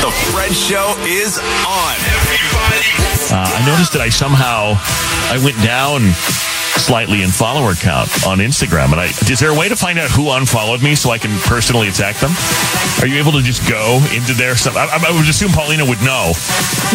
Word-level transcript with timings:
The 0.00 0.12
Fred 0.32 0.52
Show 0.52 0.94
is 1.04 1.38
on. 1.66 1.96
Uh, 3.30 3.44
I 3.44 3.66
noticed 3.66 3.92
that 3.92 4.00
I 4.00 4.08
somehow 4.08 4.74
I 5.32 5.40
went 5.42 5.56
down 5.62 6.02
slightly 6.78 7.22
in 7.22 7.30
follower 7.30 7.74
count 7.74 8.08
on 8.26 8.38
Instagram, 8.38 8.92
and 8.92 9.00
I 9.00 9.06
is 9.28 9.40
there 9.40 9.50
a 9.50 9.58
way 9.58 9.68
to 9.68 9.76
find 9.76 9.98
out 9.98 10.10
who 10.10 10.30
unfollowed 10.30 10.82
me 10.82 10.94
so 10.94 11.10
I 11.10 11.18
can 11.18 11.36
personally 11.40 11.88
attack 11.88 12.16
them? 12.16 12.30
Are 13.00 13.06
you 13.06 13.18
able 13.18 13.32
to 13.32 13.42
just 13.42 13.68
go 13.68 14.00
into 14.14 14.32
their 14.34 14.56
stuff? 14.56 14.76
I, 14.76 14.86
I 14.86 15.10
would 15.12 15.28
assume 15.28 15.50
Paulina 15.52 15.84
would 15.84 16.00
know. 16.02 16.32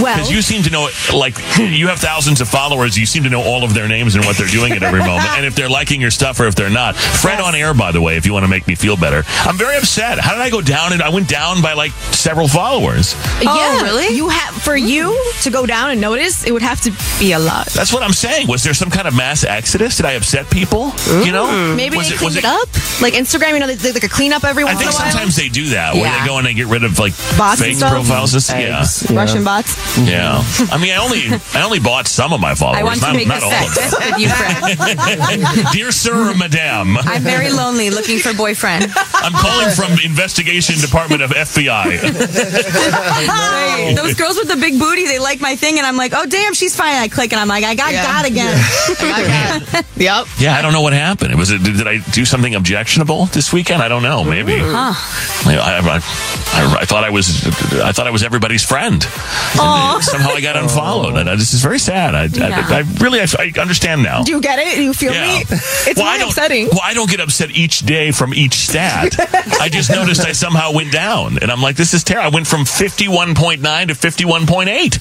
Well, 0.01 0.15
Because 0.15 0.31
you 0.31 0.41
seem 0.41 0.63
to 0.63 0.69
know, 0.69 0.89
like, 1.13 1.37
you 1.57 1.87
have 1.87 1.99
thousands 1.99 2.41
of 2.41 2.49
followers. 2.49 2.97
You 2.97 3.05
seem 3.05 3.23
to 3.23 3.29
know 3.29 3.41
all 3.41 3.63
of 3.63 3.73
their 3.73 3.87
names 3.87 4.15
and 4.15 4.25
what 4.25 4.35
they're 4.37 4.47
doing 4.47 4.73
at 4.73 4.83
every 4.83 4.99
moment, 5.05 5.29
and 5.37 5.45
if 5.45 5.55
they're 5.55 5.69
liking 5.69 6.01
your 6.01 6.11
stuff 6.11 6.39
or 6.39 6.45
if 6.47 6.55
they're 6.55 6.69
not. 6.69 6.95
Fred 6.95 7.39
on 7.39 7.55
air, 7.55 7.73
by 7.73 7.91
the 7.91 8.01
way, 8.01 8.17
if 8.17 8.25
you 8.25 8.33
want 8.33 8.43
to 8.43 8.49
make 8.49 8.67
me 8.67 8.75
feel 8.75 8.97
better. 8.97 9.23
I'm 9.43 9.57
very 9.57 9.77
upset. 9.77 10.19
How 10.19 10.31
did 10.33 10.41
I 10.41 10.49
go 10.49 10.61
down? 10.61 10.93
And 10.93 11.01
I 11.01 11.09
went 11.09 11.29
down 11.29 11.61
by 11.61 11.73
like 11.73 11.91
several 12.11 12.47
followers. 12.47 13.13
yeah, 13.41 13.47
oh, 13.49 13.83
really? 13.83 14.15
You 14.15 14.29
have 14.29 14.55
for 14.55 14.75
you 14.75 15.17
to 15.41 15.49
go 15.49 15.65
down 15.65 15.91
and 15.91 16.01
notice, 16.01 16.45
it 16.45 16.51
would 16.51 16.61
have 16.61 16.81
to 16.81 16.91
be 17.19 17.31
a 17.33 17.39
lot. 17.39 17.67
That's 17.67 17.93
what 17.93 18.03
I'm 18.03 18.13
saying. 18.13 18.47
Was 18.47 18.63
there 18.63 18.73
some 18.73 18.89
kind 18.89 19.07
of 19.07 19.15
mass 19.15 19.43
exodus? 19.43 19.72
Did 19.73 20.05
I 20.05 20.13
upset 20.13 20.49
people? 20.49 20.91
You 21.25 21.31
know, 21.31 21.45
mm. 21.47 21.75
Maybe 21.75 21.97
was 21.97 22.09
they 22.09 22.15
it, 22.15 22.17
cleaned 22.19 22.35
was 22.35 22.43
it, 22.43 22.45
up, 22.45 22.69
like 23.01 23.13
Instagram. 23.13 23.53
You 23.53 23.59
know, 23.59 23.67
they 23.67 23.75
do 23.75 23.91
like 23.91 24.03
a 24.03 24.09
cleanup 24.09 24.43
every 24.43 24.63
I 24.63 24.73
think 24.75 24.81
in 24.81 24.87
a 24.87 24.91
while. 24.91 25.11
sometimes 25.11 25.35
they 25.35 25.49
do 25.49 25.69
that 25.69 25.93
where 25.95 26.03
Yeah. 26.03 26.21
they 26.21 26.27
go 26.27 26.37
and 26.37 26.45
they 26.47 26.53
get 26.53 26.67
rid 26.67 26.83
of 26.83 26.99
like 26.99 27.13
Bots 27.37 27.59
and 27.61 27.67
fake 27.69 27.77
stuff? 27.77 27.91
profiles. 27.91 28.33
And 28.33 28.43
stuff. 28.43 28.59
Yeah. 28.59 29.17
Russian 29.17 29.43
bots. 29.43 29.75
Yeah, 29.97 30.41
I 30.71 30.77
mean, 30.77 30.91
I 30.93 30.97
only 30.97 31.23
I 31.53 31.63
only 31.63 31.79
bought 31.79 32.07
some 32.07 32.33
of 32.33 32.39
my 32.39 32.55
followers, 32.55 32.79
I 32.79 32.83
want 32.83 33.01
not, 33.01 33.11
to 33.11 33.17
make 33.17 33.27
not 33.27 33.41
a 33.41 33.45
all 33.45 33.51
of 33.53 33.75
them. 33.75 33.89
sex 33.89 33.95
with 33.97 34.19
you, 34.19 34.29
Fred. 34.29 35.71
Dear 35.73 35.91
sir 35.91 36.31
or 36.31 36.35
madam, 36.35 36.97
I'm 36.97 37.21
very 37.21 37.49
lonely, 37.51 37.89
looking 37.89 38.19
for 38.19 38.33
boyfriend. 38.33 38.91
I'm 39.13 39.33
calling 39.33 39.69
from 39.75 39.91
Investigation 40.03 40.79
Department 40.79 41.21
of 41.21 41.31
FBI. 41.31 41.99
Hey, 41.99 43.93
those 43.95 44.13
girls 44.15 44.37
with 44.37 44.47
the 44.47 44.57
big 44.57 44.79
booty, 44.79 45.05
they 45.05 45.19
like 45.19 45.41
my 45.41 45.55
thing, 45.55 45.77
and 45.77 45.85
I'm 45.85 45.97
like, 45.97 46.13
oh 46.15 46.25
damn, 46.25 46.53
she's 46.53 46.75
fine. 46.75 46.95
I 46.95 47.07
click, 47.07 47.31
and 47.33 47.39
I'm 47.39 47.47
like, 47.47 47.63
I 47.63 47.75
got 47.75 47.91
Yeah. 47.93 48.03
God 48.05 48.25
again. 48.25 49.62
Yep. 49.95 50.25
Yeah, 50.39 50.55
I 50.57 50.61
don't 50.63 50.73
know 50.73 50.81
what 50.81 50.93
happened. 50.93 51.35
Was 51.35 51.51
it? 51.51 51.63
Did 51.63 51.87
I 51.87 51.99
do 52.11 52.25
something 52.25 52.55
objectionable 52.55 53.27
this 53.27 53.53
weekend? 53.53 53.81
I 53.81 53.87
don't 53.87 54.01
know. 54.01 54.23
Maybe. 54.23 54.57
Hmm. 54.57 54.75
I, 54.75 55.55
I, 55.55 55.79
I, 55.95 56.77
I 56.81 56.85
thought 56.85 57.03
I 57.03 57.11
was. 57.11 57.45
I 57.79 57.91
thought 57.91 58.07
I 58.07 58.09
was 58.09 58.23
everybody's 58.23 58.63
friend. 58.63 59.03
Somehow 59.03 60.29
I 60.31 60.41
got 60.41 60.57
unfollowed. 60.57 61.15
And 61.15 61.29
I, 61.29 61.35
this 61.35 61.53
is 61.53 61.61
very 61.61 61.77
sad. 61.79 62.15
I, 62.15 62.23
I, 62.23 62.79
I 62.79 62.83
really. 62.99 63.19
I, 63.21 63.27
I 63.39 63.53
understand 63.61 64.01
now. 64.03 64.23
Do 64.23 64.31
you 64.31 64.41
get 64.41 64.59
it? 64.59 64.75
Do 64.75 64.83
You 64.83 64.93
feel 64.93 65.13
Yeah. 65.13 65.37
me? 65.37 65.45
It's 65.49 65.95
well, 65.95 66.07
I 66.07 66.25
upsetting. 66.25 66.67
Well, 66.71 66.81
I 66.83 66.93
don't 66.93 67.09
get 67.09 67.19
upset 67.19 67.51
each 67.51 67.79
day 67.79 68.11
from 68.11 68.33
each 68.33 68.55
stat. 68.55 69.15
I 69.61 69.69
just 69.69 69.89
noticed 69.99 70.21
I 70.21 70.31
somehow 70.33 70.73
went 70.73 70.91
down, 70.91 71.37
and 71.39 71.51
I'm 71.51 71.61
like, 71.61 71.75
"This 71.75 71.93
is 71.93 72.03
terrible." 72.03 72.31
I 72.31 72.33
went 72.33 72.47
from 72.47 72.61
51.9 72.61 73.87
to 73.87 73.93
51.8. 73.93 74.97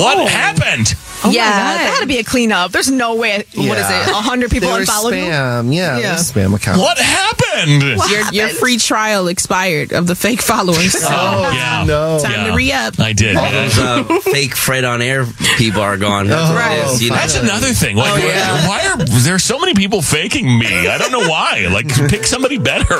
What 0.00 0.18
oh. 0.18 0.26
happened? 0.26 0.94
Oh 1.24 1.30
yeah, 1.30 1.42
that 1.50 1.90
had 1.94 2.00
to 2.00 2.06
be 2.06 2.18
a 2.18 2.24
cleanup. 2.24 2.72
There's 2.72 2.90
no 2.90 3.16
way. 3.16 3.38
What 3.54 3.78
is 3.78 3.86
it? 3.88 4.08
A 4.10 4.14
hundred 4.22 4.50
people 4.50 4.68
They 4.68 4.74
were 4.74 4.80
unfollowed 4.80 5.14
you. 5.14 5.20
spam. 5.22 5.74
Yeah, 5.74 5.96
Yeah. 5.96 5.98
yeah. 5.98 6.14
spam 6.16 6.54
account. 6.54 6.78
What 6.78 6.98
happened? 6.98 7.82
Your, 8.10 8.32
your 8.32 8.48
free 8.50 8.76
trial 8.78 9.28
expired 9.28 9.92
of 9.92 10.06
the 10.06 10.14
fake 10.14 10.42
followers. 10.42 10.92
So 10.92 11.08
Oh, 11.10 11.50
yeah. 11.52 11.84
No. 11.86 12.18
time 12.22 12.32
Yeah. 12.32 12.46
to 12.48 12.54
re 12.54 12.72
up. 12.72 13.00
I 13.00 13.12
did. 13.12 13.36
All 13.36 13.50
those 13.50 13.78
uh, 13.78 14.04
fake 14.24 14.54
Fred 14.54 14.84
on 14.84 15.00
air 15.02 15.26
people 15.56 15.80
are 15.80 15.96
gone. 15.96 16.26
That's 16.28 16.50
what 16.52 16.72
it 16.78 16.94
is, 16.94 17.02
you 17.02 17.10
know? 17.10 17.16
That's 17.16 17.36
another 17.36 17.68
thing. 17.68 17.96
Like, 17.96 18.22
why 18.22 18.86
are 18.92 18.98
there 19.22 19.38
so 19.38 19.58
many 19.58 19.74
people 19.74 20.02
faking 20.02 20.46
me? 20.58 20.86
I 20.88 20.98
don't 20.98 21.12
know 21.12 21.28
why. 21.28 21.66
Like, 21.70 21.88
pick 22.08 22.24
somebody 22.26 22.58
better. 22.58 22.98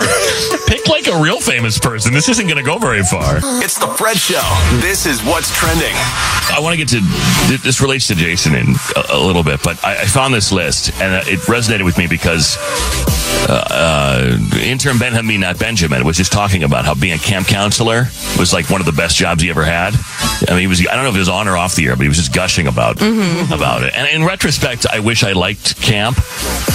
Pick 0.66 0.88
like 0.88 1.06
a 1.06 1.20
real 1.22 1.40
famous 1.40 1.78
person. 1.78 2.12
This 2.12 2.28
isn't 2.28 2.46
going 2.46 2.58
to 2.58 2.64
go 2.68 2.78
very 2.78 3.02
far. 3.02 3.38
It's 3.62 3.78
the 3.78 3.86
Fred 3.88 4.16
Show. 4.16 4.42
This 4.80 5.06
is 5.06 5.22
what's 5.22 5.54
trending. 5.56 5.94
I 6.48 6.58
want 6.60 6.72
to 6.72 6.84
get 6.84 6.88
to 6.90 7.00
this 7.62 7.80
relates 7.80 8.05
to 8.08 8.14
Jason 8.14 8.54
in 8.54 8.74
a, 8.96 9.14
a 9.14 9.18
little 9.18 9.42
bit, 9.42 9.62
but 9.62 9.82
I, 9.84 10.02
I 10.02 10.04
found 10.06 10.34
this 10.34 10.52
list 10.52 10.92
and 11.00 11.14
uh, 11.14 11.30
it 11.30 11.40
resonated 11.40 11.84
with 11.84 11.98
me 11.98 12.06
because 12.06 12.56
uh, 13.48 13.64
uh, 13.70 14.58
intern 14.60 14.98
Benjamin, 14.98 15.40
not 15.40 15.58
Benjamin, 15.58 16.04
was 16.04 16.16
just 16.16 16.32
talking 16.32 16.64
about 16.64 16.84
how 16.84 16.94
being 16.94 17.14
a 17.14 17.18
camp 17.18 17.46
counselor 17.46 18.06
was 18.38 18.52
like 18.52 18.68
one 18.70 18.80
of 18.80 18.86
the 18.86 18.92
best 18.92 19.16
jobs 19.16 19.42
he 19.42 19.50
ever 19.50 19.64
had. 19.64 19.94
I 20.48 20.52
mean, 20.52 20.60
he 20.60 20.66
was, 20.66 20.80
I 20.86 20.94
don't 20.94 21.04
know 21.04 21.10
if 21.10 21.16
it 21.16 21.20
was 21.20 21.28
on 21.28 21.46
or 21.48 21.56
off 21.56 21.74
the 21.74 21.86
air, 21.86 21.96
but 21.96 22.02
he 22.02 22.08
was 22.08 22.16
just 22.16 22.34
gushing 22.34 22.66
about, 22.66 22.96
about 22.96 23.82
it. 23.84 23.94
And 23.94 24.08
in 24.08 24.24
retrospect, 24.24 24.86
I 24.86 25.00
wish 25.00 25.22
I 25.22 25.32
liked 25.32 25.80
camp. 25.80 26.18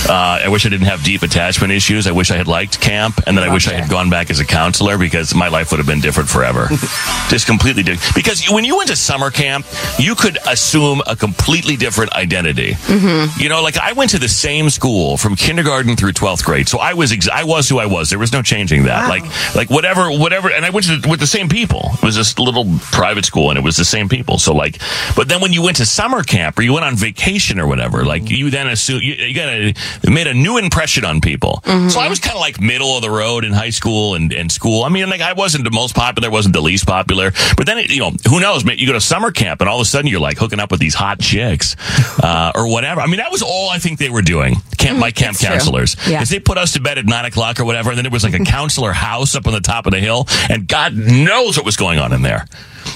Uh, 0.08 0.42
I 0.44 0.48
wish 0.50 0.66
I 0.66 0.70
didn't 0.70 0.88
have 0.88 1.04
deep 1.04 1.22
attachment 1.24 1.72
issues. 1.74 2.08
I 2.08 2.12
wish 2.12 2.32
I 2.32 2.38
had 2.38 2.48
liked 2.48 2.80
camp. 2.80 3.22
And 3.28 3.38
then 3.38 3.48
I 3.48 3.54
wish 3.54 3.68
I 3.68 3.74
had 3.74 3.90
gone 3.90 4.10
back 4.10 4.30
as 4.30 4.40
a 4.40 4.46
counselor 4.46 4.98
because 4.98 5.36
my 5.36 5.48
life 5.50 5.72
would 5.72 5.78
have 5.78 5.88
been 5.88 6.00
different 6.00 6.30
forever. 6.30 6.68
just 7.30 7.48
completely 7.48 7.84
different. 7.84 8.16
Because 8.16 8.50
when 8.50 8.64
you 8.66 8.78
went 8.78 8.90
to 8.90 8.96
summer 8.96 9.30
camp, 9.30 9.66
you 10.00 10.16
could 10.16 10.38
assume 10.48 11.02
a 11.06 11.16
completely 11.22 11.76
different 11.78 12.12
identity. 12.14 12.72
Mm-hmm. 12.74 13.40
You 13.40 13.48
know, 13.48 13.62
like 13.62 13.78
I 13.78 13.94
went 13.94 14.10
to 14.12 14.20
the 14.20 14.28
same 14.28 14.72
school 14.72 15.18
from 15.18 15.36
kindergarten 15.36 15.96
through 15.96 16.14
12th 16.14 16.44
grade. 16.44 16.68
So 16.68 16.80
I 16.80 16.96
was 16.96 17.12
ex- 17.12 17.30
I 17.30 17.44
was 17.44 17.70
who 17.70 17.78
I 17.78 17.86
was. 17.86 18.10
There 18.10 18.18
was 18.18 18.34
no 18.34 18.42
changing 18.42 18.86
that. 18.86 19.08
Like 19.08 19.24
like 19.56 19.70
whatever 19.70 20.10
whatever. 20.10 20.50
And 20.50 20.66
I 20.66 20.72
went 20.72 20.88
to 20.88 20.98
the, 20.98 21.08
with 21.08 21.20
the 21.20 21.28
same 21.28 21.48
people. 21.48 21.92
It 21.94 22.04
was 22.04 22.16
this 22.16 22.38
little 22.40 22.66
private 22.92 23.24
school, 23.24 23.52
and 23.52 23.60
it 23.60 23.64
was 23.64 23.78
the 23.78 23.86
same 23.86 24.10
people. 24.10 24.40
So 24.40 24.56
like, 24.56 24.82
but 25.16 25.30
then 25.30 25.42
when 25.42 25.54
you 25.54 25.62
went 25.62 25.78
to 25.78 25.86
summer 25.86 26.24
camp 26.24 26.58
or 26.58 26.64
you 26.64 26.74
went 26.74 26.86
on 26.86 26.96
vacation 26.96 27.60
or 27.60 27.68
whatever, 27.68 28.04
like 28.04 28.30
you 28.32 28.50
then 28.50 28.68
assume 28.68 29.02
you, 29.02 29.14
you 29.14 29.36
got 29.36 29.50
a 29.50 29.74
made 30.10 30.26
a 30.26 30.34
new 30.34 30.58
impression 30.58 31.06
on 31.06 31.22
people. 31.22 31.62
Mm-hmm. 31.66 31.90
So 31.90 32.00
I 32.00 32.10
was 32.10 32.20
kind 32.20 32.36
of 32.36 32.42
like 32.42 32.60
middle 32.60 32.96
of 32.96 33.04
the 33.04 33.12
road 33.12 33.46
in 33.46 33.54
high 33.54 33.70
school 33.70 34.16
and, 34.16 34.34
and 34.34 34.52
school. 34.52 34.84
I 34.84 34.90
mean, 34.90 35.08
like 35.08 35.22
I 35.22 35.34
wasn't 35.34 35.66
the 35.66 35.72
most 35.72 35.94
popular, 35.94 36.32
wasn't 36.32 36.56
the 36.56 36.62
least 36.62 36.88
popular, 36.88 37.32
but 37.56 37.68
then 37.68 37.78
it, 37.78 37.92
you 37.92 38.00
know 38.00 38.12
who 38.28 38.40
knows? 38.40 38.66
man, 38.66 38.80
You 38.80 38.88
go 38.88 38.94
to 38.94 39.02
summer 39.02 39.32
camp 39.32 39.62
and 39.62 39.70
all 39.70 39.78
of 39.78 39.82
a 39.82 39.86
sudden 39.86 40.08
you're 40.08 40.20
like 40.20 40.40
hooking 40.40 40.60
up 40.60 40.72
with 40.72 40.80
these 40.80 40.96
hot 40.96 41.11
chicks 41.20 41.76
uh, 42.24 42.52
or 42.56 42.68
whatever. 42.68 43.02
I 43.02 43.08
mean, 43.08 43.18
that 43.18 43.32
was 43.32 43.42
all 43.42 43.70
I 43.70 43.78
think 43.80 44.00
they 44.00 44.10
were 44.10 44.22
doing. 44.22 44.56
Camp 44.78 44.98
my 45.00 45.12
camp 45.12 45.36
It's 45.36 45.44
counselors 45.44 45.96
Yeah. 46.08 46.18
because 46.20 46.30
they 46.30 46.40
put 46.40 46.58
us 46.58 46.74
to 46.74 46.80
bed 46.82 46.98
at 46.98 47.06
nine 47.06 47.26
o'clock 47.26 47.60
or 47.60 47.66
whatever, 47.66 47.90
and 47.92 47.98
then 47.98 48.06
it 48.06 48.12
was 48.12 48.24
like 48.24 48.34
a 48.34 48.40
counselor 48.46 48.92
house 48.94 49.36
up 49.36 49.48
on 49.48 49.54
the 49.54 49.62
top 49.62 49.86
of 49.86 49.92
the 49.94 50.00
hill, 50.00 50.28
and 50.50 50.68
God 50.68 50.94
knows 50.96 51.58
what 51.58 51.66
was 51.66 51.76
going 51.78 52.00
on 52.00 52.14
in 52.14 52.22
there. 52.22 52.46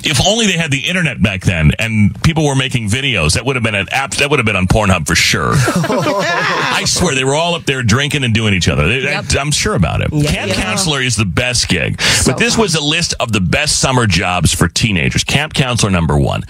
If 0.04 0.20
only 0.26 0.46
they 0.48 0.54
had 0.58 0.72
the 0.72 0.86
internet 0.88 1.22
back 1.22 1.42
then 1.42 1.72
and 1.80 2.22
people 2.24 2.46
were 2.46 2.56
making 2.56 2.90
videos, 2.90 3.34
that 3.34 3.46
would 3.46 3.56
have 3.56 3.64
been 3.64 3.76
an 3.76 3.88
app. 3.92 4.12
That 4.16 4.30
would 4.30 4.40
have 4.40 4.46
been 4.46 4.56
on 4.56 4.68
Pornhub 4.68 5.08
for 5.08 5.16
sure. 5.16 5.52
I 5.56 6.84
swear 6.86 7.16
they 7.16 7.24
were 7.24 7.36
all 7.36 7.56
up 7.56 7.66
there 7.66 7.84
drinking 7.84 8.24
and 8.24 8.34
doing 8.34 8.54
each 8.54 8.68
other. 8.68 8.88
They- 8.88 9.14
I- 9.14 9.24
I'm 9.40 9.52
sure 9.52 9.76
about 9.76 10.02
it. 10.02 10.12
Camp 10.12 10.52
counselor 10.54 11.02
is 11.02 11.16
the 11.16 11.26
best 11.26 11.68
gig, 11.68 11.98
but 12.26 12.38
this 12.38 12.58
was 12.58 12.76
a 12.76 12.82
list 12.84 13.14
of 13.20 13.32
the 13.32 13.42
best 13.42 13.80
summer 13.80 14.08
jobs 14.08 14.54
for 14.54 14.68
teenagers. 14.68 15.24
Camp 15.24 15.54
counselor 15.54 15.92
number 15.92 16.18
one. 16.18 16.44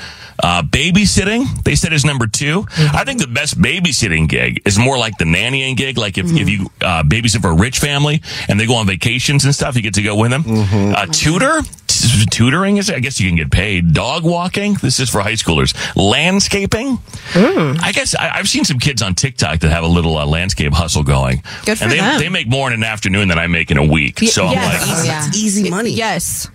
Uh, 0.44 0.62
babysitting, 0.62 1.64
they 1.64 1.76
said 1.76 1.94
is 1.94 2.04
number 2.04 2.28
2 2.28 2.66
I 2.94 3.06
think 3.06 3.22
the 3.22 3.28
best 3.28 3.58
babysitting 3.60 4.28
gig 4.28 4.62
is 4.66 4.78
more 4.78 4.98
like 4.98 5.18
the 5.18 5.24
nannying 5.24 5.78
gig. 5.78 5.98
Like 5.98 6.18
if, 6.18 6.26
if 6.30 6.50
you 6.50 6.70
uh, 6.82 7.04
babysit 7.04 7.42
for 7.42 7.52
a 7.52 7.56
rich 7.56 7.80
family 7.80 8.22
and 8.50 8.60
they 8.60 8.66
go 8.66 8.76
on 8.76 8.86
vacations 8.86 9.46
and 9.46 9.56
stuff, 9.56 9.78
you 9.78 9.82
get 9.82 9.94
to 9.94 10.02
go 10.02 10.16
with 10.18 10.32
them. 10.32 10.44
Uh, 10.46 11.06
tutor, 11.06 11.62
T- 11.88 12.26
tutoring 12.30 12.76
is, 12.78 12.90
I 12.90 13.00
guess 13.00 13.20
you 13.22 13.25
can 13.28 13.36
get 13.36 13.52
paid. 13.52 13.94
Dog 13.94 14.24
walking, 14.24 14.74
this 14.76 15.00
is 15.00 15.10
for 15.10 15.22
high 15.22 15.34
schoolers. 15.34 15.74
Landscaping, 15.96 17.00
I 17.36 17.92
guess 17.94 18.16
I, 18.16 18.30
I've 18.36 18.48
seen 18.48 18.64
some 18.66 18.80
kids 18.80 19.02
on 19.02 19.16
TikTok 19.16 19.60
that 19.60 19.70
have 19.70 19.84
a 19.84 19.88
little 19.88 20.18
uh, 20.18 20.26
landscape 20.26 20.74
hustle 20.74 21.04
going. 21.04 21.44
Good 21.66 21.78
for 21.78 21.84
and 21.86 21.92
they, 21.92 21.98
them. 21.98 22.20
they 22.20 22.30
make 22.30 22.48
more 22.48 22.68
in 22.68 22.74
an 22.74 22.84
afternoon 22.84 23.28
than 23.28 23.38
I 23.38 23.48
make 23.48 23.72
in 23.72 23.78
a 23.78 23.86
week. 23.86 24.20
So 24.20 24.46
I'm 24.46 24.54
yes. 24.54 24.88
like, 24.98 25.06
Yeah. 25.08 25.28
It's 25.28 25.38
easy 25.38 25.70
money. 25.70 25.92
Yes. 25.92 26.50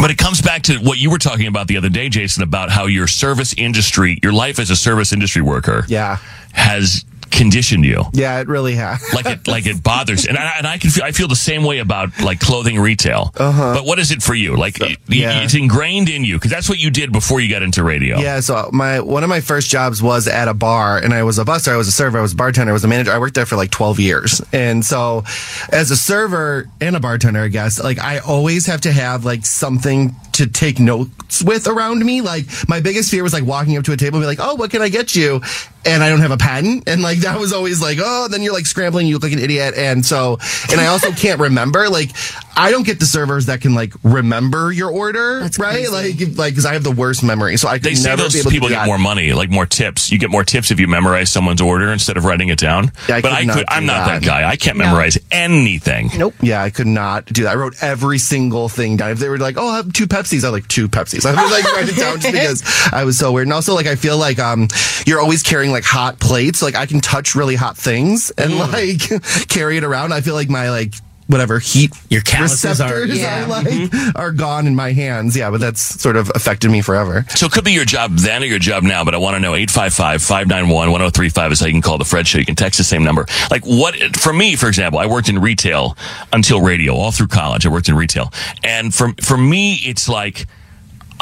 but 0.00 0.10
it 0.10 0.18
comes 0.18 0.40
back 0.40 0.62
to 0.62 0.78
what 0.78 0.98
you 0.98 1.10
were 1.10 1.18
talking 1.18 1.46
about 1.46 1.66
the 1.68 1.76
other 1.76 1.88
day, 1.90 2.08
Jason, 2.08 2.42
about 2.42 2.70
how 2.70 2.86
your 2.86 3.06
service 3.06 3.54
industry, 3.58 4.18
your 4.22 4.32
life 4.32 4.58
as 4.58 4.70
a 4.70 4.76
service 4.76 5.12
industry 5.12 5.42
worker, 5.42 5.84
Yeah. 5.88 6.16
has 6.52 7.04
conditioned 7.32 7.84
you. 7.84 8.04
Yeah, 8.12 8.38
it 8.40 8.48
really 8.48 8.74
has. 8.76 9.02
Like 9.12 9.26
it, 9.26 9.46
like 9.48 9.66
it 9.66 9.82
bothers, 9.82 10.26
and 10.26 10.38
I, 10.38 10.56
and 10.58 10.66
I 10.66 10.78
can 10.78 10.90
feel, 10.90 11.04
I 11.04 11.12
feel 11.12 11.28
the 11.28 11.36
same 11.36 11.64
way 11.64 11.78
about 11.78 12.18
like 12.20 12.40
clothing 12.40 12.78
retail. 12.80 13.30
Uh-huh. 13.36 13.74
But 13.74 13.84
what 13.84 13.98
is 13.98 14.10
it 14.10 14.22
for 14.22 14.34
you? 14.34 14.56
Like 14.56 14.80
it- 14.80 14.98
yeah. 15.08 15.42
it's 15.42 15.54
ingrained 15.54 16.08
in 16.08 16.24
you 16.24 16.36
because 16.36 16.50
that's 16.50 16.68
what 16.68 16.78
you 16.78 16.90
did 16.90 17.12
before 17.12 17.40
you 17.40 17.48
got 17.50 17.62
into 17.62 17.84
radio. 17.84 18.18
Yeah, 18.18 18.40
so 18.40 18.70
my 18.72 19.00
one 19.00 19.22
of 19.22 19.28
my 19.28 19.40
first 19.40 19.68
jobs 19.68 20.02
was 20.02 20.28
at 20.28 20.48
a 20.48 20.54
bar, 20.54 20.98
and 20.98 21.12
I 21.12 21.24
was 21.24 21.38
a 21.38 21.44
busser, 21.44 21.72
I 21.72 21.76
was 21.76 21.88
a 21.88 21.92
server, 21.92 22.18
I 22.18 22.22
was 22.22 22.32
a 22.32 22.36
bartender, 22.36 22.70
I 22.70 22.72
was 22.72 22.84
a 22.84 22.88
manager. 22.88 23.12
I 23.12 23.18
worked 23.18 23.34
there 23.34 23.46
for 23.46 23.56
like 23.56 23.70
twelve 23.70 24.00
years, 24.00 24.40
and 24.52 24.84
so 24.84 25.24
as 25.70 25.90
a 25.90 25.96
server 25.96 26.68
and 26.80 26.96
a 26.96 27.00
bartender, 27.00 27.40
I 27.42 27.48
guess 27.48 27.82
like 27.82 27.98
I 27.98 28.18
always 28.18 28.66
have 28.66 28.80
to 28.82 28.92
have 28.92 29.24
like 29.24 29.44
something 29.46 30.14
to 30.32 30.46
take 30.46 30.80
notes 30.80 31.42
with 31.42 31.66
around 31.68 32.04
me. 32.04 32.22
Like 32.22 32.46
my 32.68 32.80
biggest 32.80 33.10
fear 33.10 33.22
was 33.22 33.32
like 33.34 33.44
walking 33.44 33.76
up 33.76 33.84
to 33.84 33.92
a 33.92 33.96
table 33.96 34.16
and 34.16 34.22
be 34.22 34.26
like, 34.26 34.40
"Oh, 34.40 34.54
what 34.54 34.70
can 34.70 34.80
I 34.82 34.88
get 34.88 35.14
you?" 35.14 35.40
And 35.84 36.02
I 36.02 36.08
don't 36.08 36.20
have 36.20 36.30
a 36.30 36.36
pen, 36.36 36.82
and 36.86 37.02
like 37.02 37.18
that 37.28 37.38
was 37.40 37.52
always 37.52 37.80
like, 37.80 37.98
"Oh," 38.00 38.28
then 38.30 38.42
you're 38.42 38.52
like 38.52 38.66
scrambling, 38.66 39.06
you 39.06 39.14
look 39.14 39.22
like 39.22 39.32
an 39.32 39.38
idiot, 39.38 39.74
and 39.76 40.04
so 40.04 40.38
and 40.70 40.80
I 40.80 40.86
also 40.86 41.10
can't 41.12 41.40
remember. 41.40 41.88
Like 41.88 42.10
I 42.56 42.70
don't 42.70 42.84
get 42.84 43.00
the 43.00 43.06
servers 43.06 43.46
that 43.46 43.60
can 43.60 43.74
like 43.74 43.92
remember 44.02 44.70
your 44.72 44.90
order, 44.90 45.40
That's 45.40 45.58
right? 45.58 45.88
Like 45.90 46.16
like 46.36 46.52
because 46.52 46.66
I 46.66 46.74
have 46.74 46.84
the 46.84 46.90
worst 46.92 47.22
memory, 47.22 47.56
so 47.56 47.68
I 47.68 47.74
could 47.78 47.84
They 47.84 47.94
say 47.94 48.10
never 48.10 48.22
those 48.22 48.34
be 48.34 48.40
able 48.40 48.50
people 48.50 48.68
to 48.68 48.74
get 48.74 48.80
that. 48.80 48.86
more 48.86 48.98
money, 48.98 49.32
like 49.32 49.50
more 49.50 49.66
tips. 49.66 50.10
You 50.12 50.18
get 50.18 50.30
more 50.30 50.44
tips 50.44 50.70
if 50.70 50.78
you 50.80 50.86
memorize 50.86 51.30
someone's 51.30 51.60
order 51.60 51.92
instead 51.92 52.16
of 52.16 52.24
writing 52.24 52.48
it 52.48 52.58
down. 52.58 52.92
Yeah, 53.08 53.16
I 53.16 53.20
but 53.22 53.28
could 53.38 53.50
I 53.50 53.54
could, 53.54 53.64
I'm 53.68 53.86
not 53.86 54.06
that 54.06 54.20
that. 54.22 54.26
guy. 54.26 54.48
I 54.48 54.56
can't 54.56 54.76
memorize 54.76 55.18
anything. 55.30 56.10
Nope. 56.16 56.34
Yeah, 56.42 56.62
I 56.62 56.70
could 56.70 56.86
not 56.86 57.26
do 57.26 57.44
that. 57.44 57.52
I 57.52 57.54
wrote 57.54 57.74
every 57.82 58.18
single 58.18 58.68
thing 58.68 58.96
down. 58.96 59.10
If 59.10 59.18
they 59.18 59.28
were 59.28 59.38
like, 59.38 59.56
"Oh, 59.58 59.68
I 59.68 59.76
have 59.76 59.92
two 59.92 60.06
Pepsis," 60.06 60.44
I 60.44 60.50
was 60.50 60.60
like 60.60 60.68
two 60.68 60.88
Pepsis. 60.88 61.24
I 61.32 61.40
was 61.42 61.50
like 61.50 61.64
write 61.72 61.88
it 61.88 61.96
down 61.96 62.20
just 62.20 62.32
because 62.62 62.92
I 62.92 63.04
was 63.04 63.18
so 63.18 63.32
weird. 63.32 63.46
And 63.46 63.52
also, 63.54 63.74
like, 63.74 63.86
I 63.86 63.94
feel 63.96 64.18
like 64.18 64.38
um, 64.38 64.68
you're 65.06 65.20
always 65.20 65.42
carrying 65.42 65.70
like 65.72 65.84
hot 65.84 66.18
plates. 66.20 66.62
Like, 66.62 66.74
I 66.74 66.86
can 66.86 67.00
touch 67.12 67.34
really 67.34 67.56
hot 67.56 67.76
things 67.76 68.30
and 68.38 68.52
mm. 68.52 68.72
like 68.72 69.00
carry 69.48 69.76
it 69.76 69.84
around. 69.84 70.14
I 70.14 70.22
feel 70.22 70.32
like 70.32 70.48
my 70.48 70.70
like 70.70 70.94
whatever 71.26 71.58
heat 71.58 71.92
Your 72.10 72.22
calluses 72.22 72.80
are- 72.80 73.04
yeah. 73.04 73.44
are 73.44 73.48
like 73.48 73.66
mm-hmm. 73.66 74.16
are 74.16 74.32
gone 74.32 74.66
in 74.66 74.74
my 74.74 74.92
hands. 74.92 75.36
Yeah, 75.36 75.50
but 75.50 75.60
that's 75.60 75.80
sort 75.80 76.16
of 76.16 76.32
affected 76.34 76.70
me 76.70 76.80
forever. 76.80 77.26
So 77.36 77.44
it 77.46 77.52
could 77.52 77.64
be 77.64 77.72
your 77.72 77.84
job 77.84 78.16
then 78.16 78.42
or 78.42 78.46
your 78.46 78.58
job 78.58 78.82
now, 78.82 79.04
but 79.04 79.14
I 79.14 79.18
want 79.18 79.36
to 79.36 79.40
know 79.40 79.52
855-591-1035 79.52 81.52
is 81.52 81.60
how 81.60 81.66
you 81.66 81.72
can 81.72 81.82
call 81.82 81.98
the 81.98 82.06
Fred 82.06 82.26
show. 82.26 82.38
You 82.38 82.46
can 82.46 82.56
text 82.56 82.78
the 82.78 82.84
same 82.84 83.04
number. 83.04 83.26
Like 83.50 83.66
what, 83.66 83.94
for 84.16 84.32
me, 84.32 84.56
for 84.56 84.68
example, 84.68 84.98
I 84.98 85.04
worked 85.04 85.28
in 85.28 85.38
retail 85.38 85.98
until 86.32 86.62
radio 86.62 86.94
all 86.94 87.12
through 87.12 87.28
college. 87.28 87.66
I 87.66 87.68
worked 87.68 87.90
in 87.90 87.94
retail. 87.94 88.32
And 88.64 88.94
for, 88.94 89.12
for 89.22 89.36
me, 89.36 89.74
it's 89.84 90.08
like, 90.08 90.46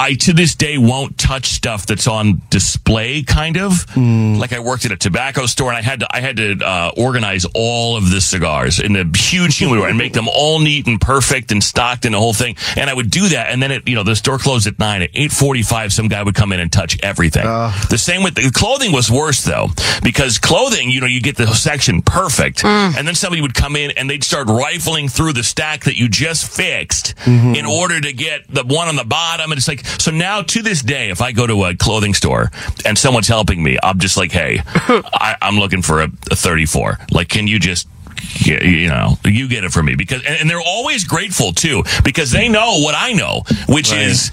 I 0.01 0.15
to 0.15 0.33
this 0.33 0.55
day 0.55 0.79
won't 0.79 1.19
touch 1.19 1.49
stuff 1.49 1.85
that's 1.85 2.07
on 2.07 2.41
display. 2.49 3.23
Kind 3.23 3.59
of 3.59 3.73
mm. 3.89 4.39
like 4.39 4.55
I 4.55 4.61
worked 4.61 4.87
at 4.87 4.93
a 4.93 4.97
tobacco 4.97 5.45
store 5.45 5.69
and 5.69 5.77
I 5.77 5.83
had 5.83 6.01
to 6.01 6.07
I 6.11 6.21
had 6.21 6.39
to 6.39 6.59
uh, 6.65 6.93
organize 6.97 7.45
all 7.55 7.99
of 7.99 8.11
the 8.11 8.23
cigars 8.23 8.81
in 8.81 8.97
a 8.97 9.05
huge 9.15 9.59
humidor 9.59 9.89
and 9.89 9.99
make 9.99 10.15
them 10.15 10.27
all 10.27 10.59
neat 10.59 10.87
and 10.87 10.99
perfect 10.99 11.53
and 11.53 11.63
stocked 11.63 12.07
and 12.07 12.15
the 12.15 12.19
whole 12.19 12.33
thing. 12.33 12.57
And 12.77 12.89
I 12.89 12.95
would 12.95 13.11
do 13.11 13.29
that, 13.29 13.51
and 13.51 13.63
then 13.63 13.71
it 13.71 13.87
you 13.87 13.95
know 13.95 14.03
the 14.03 14.17
store 14.17 14.39
closed 14.39 14.67
at 14.67 14.79
nine. 14.79 15.03
At 15.03 15.11
eight 15.13 15.33
forty 15.33 15.63
five, 15.63 15.93
some 15.93 16.09
guy 16.09 16.23
would 16.23 16.35
come 16.35 16.53
in 16.53 16.61
and 16.61 16.73
touch 16.73 16.99
everything. 17.03 17.47
Uh. 17.47 17.71
the 17.91 17.99
same 17.99 18.23
with 18.23 18.37
the 18.37 18.51
clothing 18.51 18.93
was 18.93 19.11
worse 19.11 19.45
though 19.45 19.69
because 20.03 20.39
clothing 20.39 20.91
you 20.91 21.03
know 21.03 21.07
you 21.07 21.21
get 21.21 21.37
the 21.37 21.47
section 21.49 22.01
perfect, 22.01 22.63
mm. 22.63 22.97
and 22.97 23.07
then 23.07 23.15
somebody 23.15 23.43
would 23.43 23.55
come 23.55 23.77
in 23.77 23.91
and 23.93 24.09
they'd 24.09 24.25
start 24.25 24.49
rifling 24.49 25.09
through 25.09 25.35
the 25.35 25.45
stack 25.45 25.85
that 25.85 25.99
you 25.99 26.09
just 26.09 26.51
fixed 26.51 27.15
mm-hmm. 27.17 27.55
in 27.55 27.67
order 27.67 28.01
to 28.01 28.13
get 28.15 28.49
the 28.49 28.65
one 28.65 28.89
on 28.89 28.97
the 28.97 29.05
bottom. 29.05 29.53
And 29.53 29.59
it's 29.59 29.69
like, 29.69 29.85
so 29.99 30.11
now 30.11 30.43
to 30.43 30.63
this 30.63 30.83
day, 30.83 31.11
if 31.11 31.21
I 31.21 31.33
go 31.33 31.47
to 31.47 31.65
a 31.65 31.75
clothing 31.75 32.15
store 32.15 32.51
and 32.85 32.99
someone's 32.99 33.29
helping 33.29 33.63
me, 33.63 33.79
I'm 33.83 33.99
just 33.99 34.17
like, 34.17 34.33
hey, 34.33 34.61
I, 34.65 35.37
I'm 35.43 35.57
looking 35.57 35.83
for 35.83 36.01
a, 36.03 36.09
a 36.31 36.37
34. 36.37 36.99
Like, 37.11 37.29
can 37.29 37.47
you 37.47 37.59
just, 37.59 37.89
you 38.35 38.57
you 38.59 38.89
know, 38.89 39.17
you 39.25 39.49
get 39.49 39.65
it 39.65 39.73
for 39.73 39.83
me? 39.83 39.95
Because, 39.95 40.23
and, 40.25 40.41
and 40.41 40.51
they're 40.51 40.61
always 40.61 41.05
grateful 41.05 41.53
too, 41.53 41.83
because 42.05 42.31
they 42.31 42.49
know 42.49 42.81
what 42.81 42.95
I 42.97 43.13
know, 43.13 43.43
which 43.69 43.93
is, 43.93 44.31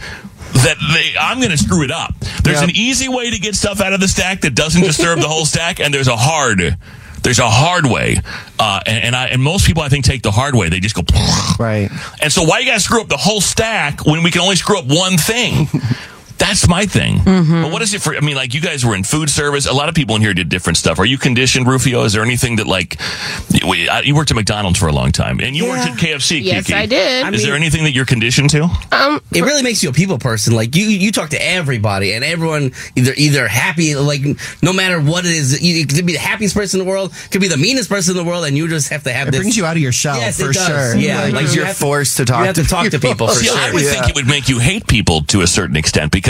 that 0.53 0.77
they, 0.93 1.17
I'm 1.19 1.39
going 1.39 1.51
to 1.51 1.57
screw 1.57 1.83
it 1.83 1.91
up. 1.91 2.13
There's 2.43 2.61
an 2.61 2.71
easy 2.71 3.09
way 3.09 3.29
to 3.31 3.39
get 3.39 3.53
stuff 3.55 3.81
out 3.81 3.93
of 3.93 3.99
the 3.99 4.07
stack 4.07 4.41
that 4.41 4.55
doesn't 4.55 4.81
disturb 4.81 5.19
the 5.19 5.27
whole 5.27 5.45
stack, 5.45 5.79
and 5.79 5.93
there's 5.93 6.07
a 6.07 6.15
hard, 6.15 6.77
there's 7.23 7.39
a 7.39 7.49
hard 7.49 7.85
way. 7.85 8.17
Uh, 8.59 8.79
and, 8.85 9.03
and 9.05 9.15
I 9.15 9.27
and 9.27 9.41
most 9.41 9.65
people 9.65 9.83
I 9.83 9.89
think 9.89 10.05
take 10.05 10.21
the 10.21 10.31
hard 10.31 10.55
way. 10.55 10.69
They 10.69 10.79
just 10.79 10.95
go 10.95 11.03
right. 11.59 11.89
And 12.21 12.31
so 12.31 12.43
why 12.43 12.59
you 12.59 12.65
got 12.65 12.75
to 12.75 12.79
screw 12.79 13.01
up 13.01 13.07
the 13.07 13.17
whole 13.17 13.41
stack 13.41 14.05
when 14.05 14.23
we 14.23 14.31
can 14.31 14.41
only 14.41 14.55
screw 14.55 14.79
up 14.79 14.85
one 14.85 15.17
thing? 15.17 15.67
That's 16.37 16.67
my 16.67 16.85
thing. 16.85 17.17
But 17.25 17.71
what 17.71 17.81
is 17.81 17.93
it 17.93 18.01
for? 18.01 18.15
I 18.15 18.19
mean, 18.21 18.35
like 18.35 18.53
you 18.53 18.61
guys 18.61 18.85
were 18.85 18.95
in 18.95 19.03
food 19.03 19.29
service. 19.29 19.65
A 19.65 19.73
lot 19.73 19.89
of 19.89 19.95
people 19.95 20.15
in 20.15 20.21
here 20.21 20.33
did 20.33 20.49
different 20.49 20.77
stuff. 20.77 20.99
Are 20.99 21.05
you 21.05 21.17
conditioned, 21.17 21.67
Rufio? 21.67 22.03
Is 22.03 22.13
there 22.13 22.23
anything 22.23 22.57
that 22.57 22.67
like 22.67 22.99
uh, 23.63 24.01
you 24.03 24.15
worked 24.15 24.31
at 24.31 24.35
McDonald's 24.35 24.79
for 24.79 24.87
a 24.87 24.91
long 24.93 25.11
time, 25.11 25.39
and 25.39 25.55
you 25.55 25.65
worked 25.65 25.85
at 25.87 25.97
KFC? 25.97 26.41
Yes, 26.43 26.67
Kiki. 26.67 26.77
I 26.77 26.85
did. 26.85 27.25
I 27.25 27.29
Is 27.31 27.43
there 27.43 27.55
anything 27.55 27.83
that 27.83 27.91
you're 27.91 28.05
conditioned 28.05 28.49
to? 28.51 28.63
Um, 28.91 29.21
it 29.33 29.41
really 29.41 29.63
makes 29.63 29.83
you 29.83 29.89
a 29.89 29.93
people 29.93 30.17
person. 30.19 30.53
Like 30.55 30.75
you, 30.75 30.85
you 30.85 31.11
talk 31.11 31.31
to 31.31 31.43
everybody, 31.45 32.13
and 32.13 32.23
everyone 32.23 32.71
either 32.95 33.13
either 33.17 33.47
happy, 33.47 33.95
like 33.95 34.21
no 34.61 34.73
matter 34.73 35.01
what 35.01 35.25
it 35.25 35.31
is, 35.31 35.61
you 35.61 35.81
it 35.81 35.89
could 35.93 36.05
be 36.05 36.13
the 36.13 36.19
happiest 36.19 36.55
person 36.55 36.79
in 36.79 36.85
the 36.85 36.89
world, 36.89 37.13
could 37.31 37.41
be 37.41 37.47
the 37.47 37.57
meanest 37.57 37.89
person 37.89 38.15
in 38.17 38.23
the 38.23 38.29
world, 38.29 38.45
and 38.45 38.55
you 38.55 38.67
just 38.67 38.89
have 38.89 39.03
to 39.03 39.11
have 39.11 39.27
It 39.27 39.31
this. 39.31 39.39
brings 39.41 39.57
you 39.57 39.65
out 39.65 39.75
of 39.75 39.81
your 39.81 39.91
shell 39.91 40.17
Yes, 40.17 40.39
for 40.39 40.51
it 40.51 40.53
does. 40.53 40.67
sure. 40.67 40.95
Yeah, 40.97 41.23
like, 41.23 41.33
like, 41.33 41.47
you 41.47 41.53
you're 41.53 41.65
have 41.65 41.77
forced 41.77 42.17
to 42.17 42.25
talk. 42.25 42.39
you 42.41 42.45
have 42.45 42.55
to 42.55 42.63
talk 42.63 42.89
to 42.91 42.99
people 42.99 43.27
for 43.27 43.33
See, 43.33 43.49
I 43.49 43.65
sure. 43.65 43.73
would 43.73 43.83
Yeah. 43.83 43.91
think 43.91 44.09
it 44.09 44.15
would 44.15 44.27
make 44.27 44.49
you 44.49 44.59
hate 44.59 44.87
people 44.87 45.23
to 45.23 45.41
a 45.41 45.47
certain 45.47 45.75
extent 45.75 46.11
because, 46.11 46.26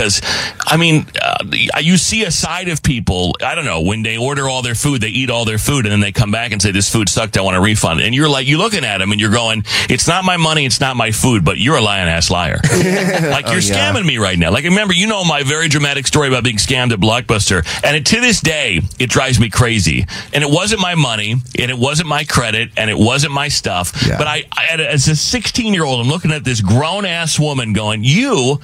I 0.66 0.76
mean, 0.76 1.06
uh, 1.22 1.44
you 1.80 1.96
see 1.96 2.24
a 2.24 2.30
side 2.30 2.68
of 2.68 2.82
people. 2.82 3.34
I 3.42 3.54
don't 3.54 3.64
know 3.64 3.80
when 3.82 4.02
they 4.02 4.16
order 4.16 4.48
all 4.48 4.62
their 4.62 4.74
food, 4.74 5.00
they 5.00 5.08
eat 5.08 5.30
all 5.30 5.44
their 5.44 5.58
food, 5.58 5.86
and 5.86 5.92
then 5.92 6.00
they 6.00 6.12
come 6.12 6.30
back 6.30 6.52
and 6.52 6.60
say, 6.62 6.70
"This 6.70 6.90
food 6.90 7.08
sucked. 7.08 7.36
I 7.36 7.40
want 7.40 7.56
a 7.56 7.60
refund." 7.60 8.00
And 8.00 8.14
you're 8.14 8.28
like, 8.28 8.46
you're 8.46 8.58
looking 8.58 8.84
at 8.84 8.98
them 8.98 9.12
and 9.12 9.20
you're 9.20 9.30
going, 9.30 9.64
"It's 9.88 10.06
not 10.06 10.24
my 10.24 10.36
money. 10.36 10.64
It's 10.66 10.80
not 10.80 10.96
my 10.96 11.10
food." 11.10 11.44
But 11.44 11.58
you're 11.58 11.76
a 11.76 11.80
lying 11.80 12.08
ass 12.08 12.30
liar. 12.30 12.60
like 12.64 13.46
Oh, 13.46 13.52
you're 13.52 13.60
yeah. 13.60 13.92
scamming 13.92 14.06
me 14.06 14.18
right 14.18 14.38
now. 14.38 14.50
Like 14.50 14.64
remember, 14.64 14.94
you 14.94 15.06
know 15.06 15.24
my 15.24 15.42
very 15.42 15.68
dramatic 15.68 16.06
story 16.06 16.28
about 16.28 16.44
being 16.44 16.56
scammed 16.58 16.92
at 16.92 17.00
Blockbuster, 17.00 17.64
and 17.84 17.96
it, 17.96 18.06
to 18.06 18.20
this 18.20 18.40
day, 18.40 18.80
it 18.98 19.10
drives 19.10 19.38
me 19.40 19.48
crazy. 19.50 20.06
And 20.32 20.44
it 20.44 20.50
wasn't 20.50 20.80
my 20.80 20.94
money, 20.94 21.32
and 21.58 21.70
it 21.70 21.78
wasn't 21.78 22.08
my 22.08 22.24
credit, 22.24 22.70
and 22.76 22.90
it 22.90 22.98
wasn't 22.98 23.32
my 23.32 23.48
stuff. 23.48 23.92
Yeah. 24.06 24.18
But 24.18 24.26
I, 24.26 24.44
I, 24.52 24.76
as 24.76 25.08
a 25.08 25.16
16 25.16 25.74
year 25.74 25.84
old, 25.84 26.00
I'm 26.00 26.08
looking 26.08 26.30
at 26.32 26.44
this 26.44 26.60
grown 26.60 27.04
ass 27.04 27.38
woman 27.38 27.72
going, 27.72 28.04
"You." 28.04 28.60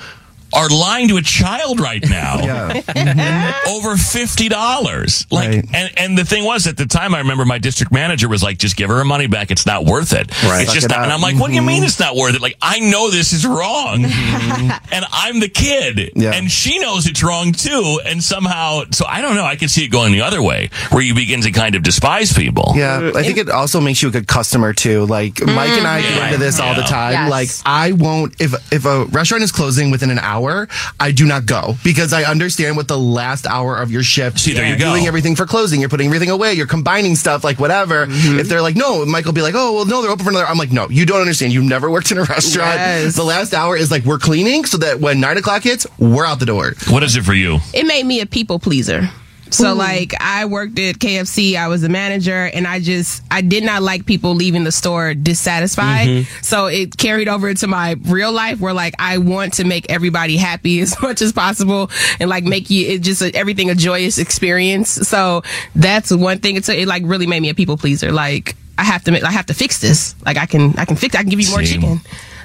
Are 0.54 0.68
lying 0.68 1.08
to 1.08 1.16
a 1.16 1.22
child 1.22 1.80
right 1.80 2.02
now 2.08 2.38
Yeah. 2.44 2.72
Mm-hmm. 2.72 3.68
over 3.70 3.96
fifty 3.96 4.48
dollars. 4.48 5.26
Like, 5.30 5.48
Right. 5.48 5.64
and 5.74 5.90
and 5.96 6.18
the 6.18 6.24
thing 6.24 6.44
was, 6.44 6.66
at 6.66 6.76
the 6.76 6.86
time, 6.86 7.14
I 7.14 7.18
remember 7.18 7.44
my 7.44 7.58
district 7.58 7.92
manager 7.92 8.28
was 8.28 8.42
like, 8.42 8.58
"Just 8.58 8.76
give 8.76 8.88
her 8.88 8.96
her 8.98 9.04
money 9.04 9.26
back. 9.26 9.50
It's 9.50 9.66
not 9.66 9.84
worth 9.84 10.12
it. 10.12 10.30
Right. 10.44 10.62
It's 10.62 10.66
Suck 10.70 10.74
just 10.74 10.86
it 10.86 10.90
not." 10.90 11.04
And. 11.04 11.12
I'm 11.12 11.20
like, 11.20 11.36
"What 11.38 11.48
do 11.48 11.54
you 11.54 11.60
Mhm. 11.62 11.66
mean 11.66 11.84
it's 11.84 11.98
not 12.00 12.16
worth 12.16 12.34
it? 12.34 12.40
Like, 12.42 12.56
I 12.62 12.78
know 12.80 13.10
this 13.10 13.32
is 13.32 13.44
wrong, 13.46 14.04
mm-hmm. 14.04 14.70
and 14.94 15.04
I'm 15.12 15.40
the 15.40 15.48
kid, 15.48 16.12
Yeah. 16.14 16.32
and 16.32 16.50
she 16.50 16.78
knows 16.78 17.06
it's 17.06 17.22
wrong 17.22 17.52
too. 17.52 18.00
And 18.04 18.22
somehow, 18.22 18.84
so 18.90 19.04
I 19.08 19.20
don't 19.20 19.34
know. 19.36 19.44
I 19.44 19.56
can 19.56 19.68
see 19.68 19.84
it 19.84 19.88
going 19.88 20.12
the 20.12 20.22
other 20.22 20.42
way, 20.42 20.70
where 20.90 21.02
you 21.02 21.14
begin 21.14 21.40
to 21.42 21.50
kind 21.50 21.74
of 21.74 21.82
despise 21.82 22.32
people. 22.32 22.72
Yeah, 22.76 23.10
I 23.14 23.22
think 23.22 23.38
it 23.38 23.50
also 23.50 23.80
makes 23.80 24.02
you 24.02 24.08
a 24.08 24.12
good 24.12 24.26
customer 24.28 24.72
too. 24.72 25.06
Like 25.06 25.40
Mike 25.44 25.70
and 25.70 25.86
I 25.86 26.00
get 26.02 26.14
Yeah. 26.14 26.26
into 26.26 26.38
this 26.38 26.60
all 26.60 26.74
the 26.74 26.82
time. 26.82 27.12
Yes. 27.12 27.30
Like 27.30 27.48
I 27.64 27.92
won't 27.92 28.34
if 28.40 28.54
if 28.72 28.84
a 28.84 29.04
restaurant 29.06 29.42
is 29.44 29.52
closing 29.52 29.90
within 29.90 30.10
an 30.10 30.18
hour, 30.18 30.43
I 31.00 31.12
do 31.12 31.26
not 31.26 31.46
go 31.46 31.74
because 31.84 32.12
I 32.12 32.24
understand 32.24 32.76
what 32.76 32.88
the 32.88 32.98
last 32.98 33.46
hour 33.46 33.76
of 33.76 33.90
your 33.90 34.02
shift. 34.02 34.40
See, 34.40 34.54
there 34.54 34.64
you 34.64 34.70
you're 34.70 34.78
go. 34.78 34.92
Doing 34.92 35.06
everything 35.06 35.36
for 35.36 35.46
closing, 35.46 35.80
you're 35.80 35.88
putting 35.88 36.06
everything 36.06 36.30
away, 36.30 36.54
you're 36.54 36.66
combining 36.66 37.14
stuff, 37.16 37.44
like 37.44 37.58
whatever. 37.58 38.06
Mm-hmm. 38.06 38.38
If 38.38 38.48
they're 38.48 38.62
like, 38.62 38.76
no, 38.76 39.04
Michael 39.04 39.32
be 39.32 39.42
like, 39.42 39.54
oh 39.56 39.72
well, 39.74 39.86
no, 39.86 40.02
they're 40.02 40.10
open 40.10 40.24
for 40.24 40.30
another. 40.30 40.46
I'm 40.46 40.58
like, 40.58 40.72
no, 40.72 40.88
you 40.88 41.06
don't 41.06 41.20
understand. 41.20 41.52
You've 41.52 41.64
never 41.64 41.90
worked 41.90 42.10
in 42.10 42.18
a 42.18 42.24
restaurant. 42.24 42.76
Yes. 42.76 43.16
The 43.16 43.24
last 43.24 43.54
hour 43.54 43.76
is 43.76 43.90
like 43.90 44.04
we're 44.04 44.18
cleaning, 44.18 44.64
so 44.64 44.78
that 44.78 45.00
when 45.00 45.20
nine 45.20 45.36
o'clock 45.36 45.62
hits, 45.62 45.86
we're 45.98 46.26
out 46.26 46.38
the 46.40 46.46
door. 46.46 46.72
What 46.88 47.02
is 47.02 47.16
it 47.16 47.24
for 47.24 47.34
you? 47.34 47.58
It 47.72 47.86
made 47.86 48.06
me 48.06 48.20
a 48.20 48.26
people 48.26 48.58
pleaser. 48.58 49.10
So 49.54 49.74
like 49.74 50.14
I 50.20 50.44
worked 50.46 50.78
at 50.78 50.96
KFC, 50.96 51.56
I 51.56 51.68
was 51.68 51.84
a 51.84 51.88
manager 51.88 52.50
and 52.52 52.66
I 52.66 52.80
just 52.80 53.22
I 53.30 53.40
did 53.40 53.64
not 53.64 53.82
like 53.82 54.06
people 54.06 54.34
leaving 54.34 54.64
the 54.64 54.72
store 54.72 55.14
dissatisfied. 55.14 56.08
Mm-hmm. 56.08 56.42
So 56.42 56.66
it 56.66 56.96
carried 56.96 57.28
over 57.28 57.54
to 57.54 57.66
my 57.66 57.96
real 58.02 58.32
life 58.32 58.60
where 58.60 58.72
like 58.72 58.94
I 58.98 59.18
want 59.18 59.54
to 59.54 59.64
make 59.64 59.90
everybody 59.90 60.36
happy 60.36 60.80
as 60.84 61.00
much 61.00 61.22
as 61.22 61.32
possible 61.32 61.90
and 62.20 62.28
like 62.28 62.44
make 62.44 62.70
you 62.70 62.86
it 62.86 63.02
just 63.02 63.22
everything 63.22 63.70
a 63.70 63.74
joyous 63.74 64.18
experience. 64.18 64.90
So 64.90 65.42
that's 65.74 66.10
one 66.10 66.38
thing 66.38 66.56
it's 66.56 66.68
it 66.68 66.88
like 66.88 67.02
really 67.06 67.26
made 67.26 67.40
me 67.40 67.50
a 67.50 67.54
people 67.54 67.76
pleaser. 67.76 68.12
Like 68.12 68.56
I 68.76 68.84
have 68.84 69.04
to 69.04 69.12
make, 69.12 69.22
I 69.22 69.30
have 69.30 69.46
to 69.46 69.54
fix 69.54 69.80
this. 69.80 70.14
Like 70.24 70.36
I 70.36 70.46
can 70.46 70.76
I 70.78 70.84
can 70.84 70.96
fix 70.96 71.14
I 71.14 71.20
can 71.20 71.30
give 71.30 71.40
you 71.40 71.50
more 71.50 71.64
See. 71.64 71.74
chicken. 71.74 72.00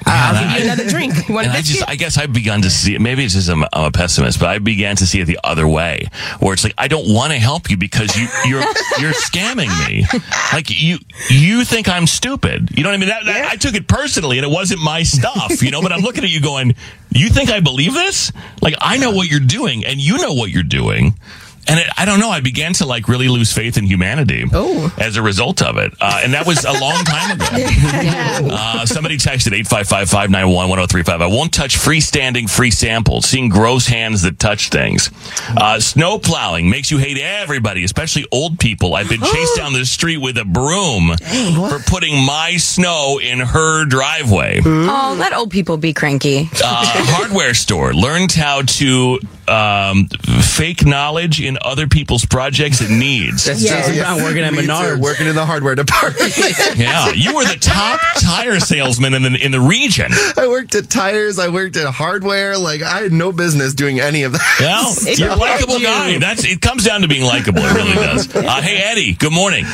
I'll 0.06 0.42
give 0.54 0.58
you 0.58 0.64
another 0.70 0.88
drink. 0.88 1.14
You 1.28 1.34
want 1.34 1.46
a 1.46 1.50
I 1.50 1.56
biscuit? 1.58 1.76
just, 1.78 1.88
I 1.88 1.94
guess 1.96 2.18
I've 2.18 2.32
begun 2.32 2.62
to 2.62 2.70
see 2.70 2.94
it. 2.94 3.00
Maybe 3.00 3.24
it's 3.24 3.34
just 3.34 3.48
I'm, 3.48 3.62
I'm 3.72 3.84
a 3.84 3.90
pessimist, 3.92 4.40
but 4.40 4.48
I 4.48 4.58
began 4.58 4.96
to 4.96 5.06
see 5.06 5.20
it 5.20 5.26
the 5.26 5.38
other 5.44 5.66
way, 5.68 6.08
where 6.40 6.52
it's 6.52 6.64
like 6.64 6.74
I 6.78 6.88
don't 6.88 7.12
want 7.12 7.32
to 7.32 7.38
help 7.38 7.70
you 7.70 7.76
because 7.76 8.16
you 8.16 8.26
you're 8.44 8.60
you're 8.98 9.12
scamming 9.12 9.68
me. 9.88 10.06
Like 10.52 10.70
you 10.70 10.98
you 11.28 11.64
think 11.64 11.88
I'm 11.88 12.06
stupid. 12.06 12.70
You 12.76 12.82
know 12.82 12.88
what 12.88 12.94
I 12.94 12.98
mean? 12.98 13.08
That, 13.10 13.24
that- 13.26 13.48
I 13.52 13.56
took 13.56 13.74
it 13.74 13.86
personally, 13.88 14.38
and 14.38 14.46
it 14.46 14.50
wasn't 14.50 14.80
my 14.80 15.02
stuff. 15.02 15.62
You 15.62 15.70
know, 15.70 15.82
but 15.82 15.92
I'm 15.92 16.00
looking 16.00 16.24
at 16.24 16.30
you 16.30 16.40
going, 16.40 16.74
you 17.10 17.28
think 17.28 17.50
I 17.50 17.60
believe 17.60 17.92
this? 17.94 18.32
Like 18.62 18.74
I 18.80 18.96
know 18.96 19.10
what 19.10 19.28
you're 19.30 19.40
doing, 19.40 19.84
and 19.84 20.00
you 20.00 20.18
know 20.18 20.32
what 20.32 20.50
you're 20.50 20.62
doing. 20.62 21.14
And 21.68 21.78
it, 21.78 21.86
I 21.96 22.04
don't 22.04 22.18
know. 22.20 22.30
I 22.30 22.40
began 22.40 22.72
to 22.74 22.86
like 22.86 23.08
really 23.08 23.28
lose 23.28 23.52
faith 23.52 23.76
in 23.76 23.84
humanity 23.84 24.44
as 24.98 25.16
a 25.16 25.22
result 25.22 25.62
of 25.62 25.76
it, 25.76 25.92
uh, 26.00 26.20
and 26.24 26.32
that 26.34 26.46
was 26.46 26.64
a 26.64 26.72
long 26.72 27.04
time 27.04 27.30
ago. 27.32 27.46
Uh, 28.60 28.86
somebody 28.86 29.16
texted 29.16 29.52
855-591-1035. 29.64 31.22
I 31.22 31.26
won't 31.26 31.52
touch 31.52 31.76
freestanding 31.76 32.48
free 32.48 32.70
samples, 32.70 33.26
seeing 33.26 33.48
gross 33.48 33.86
hands 33.86 34.22
that 34.22 34.38
touch 34.38 34.70
things. 34.70 35.10
Uh, 35.48 35.78
snow 35.80 36.18
plowing 36.18 36.68
makes 36.70 36.90
you 36.90 36.98
hate 36.98 37.18
everybody, 37.18 37.84
especially 37.84 38.26
old 38.32 38.58
people. 38.58 38.94
I've 38.94 39.08
been 39.08 39.20
chased 39.20 39.56
down 39.56 39.72
the 39.72 39.84
street 39.84 40.18
with 40.18 40.36
a 40.38 40.44
broom 40.44 41.16
for 41.68 41.78
putting 41.90 42.24
my 42.24 42.56
snow 42.56 43.20
in 43.22 43.40
her 43.40 43.84
driveway. 43.84 44.60
Oh, 44.64 45.16
let 45.18 45.32
old 45.32 45.50
people 45.50 45.76
be 45.76 45.92
cranky. 45.92 46.48
Uh, 46.62 46.84
hardware 47.10 47.54
store 47.54 47.92
learned 47.92 48.32
how 48.32 48.62
to 48.62 49.18
um, 49.48 50.06
fake 50.42 50.84
knowledge 50.86 51.40
in 51.50 51.58
other 51.62 51.88
people's 51.88 52.24
projects 52.24 52.80
and 52.80 52.98
needs. 53.00 53.44
That's 53.44 53.60
Jason 53.60 53.96
Brown 53.96 54.22
working 54.22 54.44
at 54.44 54.52
Me 54.60 54.66
too, 54.66 54.98
working 55.00 55.26
in 55.26 55.34
the 55.34 55.44
hardware 55.44 55.74
department. 55.74 56.32
Yeah, 56.76 57.10
you 57.10 57.34
were 57.34 57.44
the 57.44 57.58
top 57.60 58.00
tire 58.18 58.60
salesman 58.60 59.12
in 59.14 59.22
the 59.22 59.44
in 59.44 59.50
the 59.50 59.60
region. 59.60 60.12
I 60.36 60.46
worked 60.48 60.74
at 60.74 60.88
tires. 60.88 61.38
I 61.38 61.48
worked 61.48 61.76
at 61.76 61.92
hardware. 61.92 62.56
Like 62.56 62.82
I 62.82 63.02
had 63.02 63.12
no 63.12 63.32
business 63.32 63.74
doing 63.74 63.98
any 64.00 64.22
of 64.22 64.32
that. 64.32 64.56
Well, 64.60 64.94
you're 65.16 65.30
a 65.30 65.36
likable 65.36 65.80
guy. 65.80 66.18
That's 66.18 66.44
it. 66.44 66.60
Comes 66.62 66.84
down 66.84 67.02
to 67.02 67.08
being 67.08 67.24
likable. 67.24 67.60
It 67.62 67.74
really 67.74 67.94
does. 67.94 68.34
Uh, 68.34 68.62
hey, 68.62 68.76
Eddie. 68.82 69.14
Good 69.14 69.32
morning, 69.32 69.66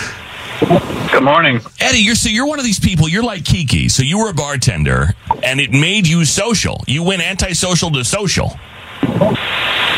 Good 1.12 1.22
morning. 1.22 1.60
Eddie. 1.80 1.98
You're 1.98 2.14
so 2.14 2.28
you're 2.30 2.46
one 2.46 2.58
of 2.58 2.64
these 2.64 2.80
people. 2.80 3.08
You're 3.08 3.22
like 3.22 3.44
Kiki. 3.44 3.88
So 3.88 4.02
you 4.02 4.18
were 4.18 4.30
a 4.30 4.34
bartender, 4.34 5.14
and 5.42 5.60
it 5.60 5.70
made 5.70 6.06
you 6.06 6.24
social. 6.24 6.82
You 6.86 7.02
went 7.02 7.22
antisocial 7.22 7.90
to 7.92 8.04
social. 8.04 8.58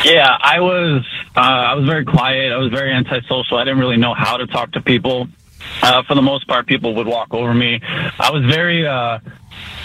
Yeah, 0.04 0.36
I 0.40 0.60
was. 0.60 1.04
Uh, 1.36 1.40
I 1.40 1.74
was 1.74 1.86
very 1.86 2.04
quiet. 2.04 2.52
I 2.52 2.56
was 2.56 2.70
very 2.70 2.92
antisocial. 2.92 3.58
I 3.58 3.64
didn't 3.64 3.78
really 3.78 3.96
know 3.96 4.14
how 4.14 4.36
to 4.36 4.46
talk 4.46 4.72
to 4.72 4.80
people. 4.80 5.28
Uh, 5.82 6.02
for 6.04 6.14
the 6.14 6.22
most 6.22 6.46
part, 6.48 6.66
people 6.66 6.94
would 6.94 7.06
walk 7.06 7.34
over 7.34 7.52
me. 7.52 7.80
I 7.82 8.30
was 8.30 8.44
very. 8.44 8.86
Uh, 8.86 9.18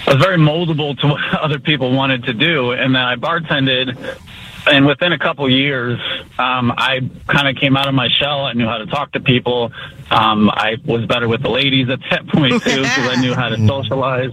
I 0.05 0.13
was 0.13 0.21
very 0.21 0.37
moldable 0.37 0.97
to 0.99 1.07
what 1.07 1.21
other 1.41 1.59
people 1.59 1.91
wanted 1.91 2.23
to 2.25 2.33
do, 2.33 2.71
and 2.71 2.93
then 2.95 3.01
I 3.01 3.15
bartended. 3.15 3.97
And 4.65 4.85
within 4.85 5.11
a 5.11 5.19
couple 5.19 5.49
years, 5.49 5.99
um, 6.37 6.71
I 6.71 6.99
kind 7.27 7.47
of 7.47 7.55
came 7.57 7.75
out 7.75 7.87
of 7.87 7.93
my 7.93 8.07
shell. 8.19 8.45
I 8.45 8.53
knew 8.53 8.65
how 8.65 8.77
to 8.77 8.85
talk 8.85 9.11
to 9.13 9.19
people. 9.19 9.71
Um, 10.09 10.49
I 10.49 10.77
was 10.85 11.05
better 11.05 11.27
with 11.27 11.41
the 11.41 11.49
ladies 11.49 11.89
at 11.89 11.99
that 12.09 12.27
point 12.33 12.63
too, 12.63 12.81
because 12.81 13.09
I 13.09 13.19
knew 13.19 13.33
how 13.33 13.49
to 13.49 13.67
socialize. 13.67 14.31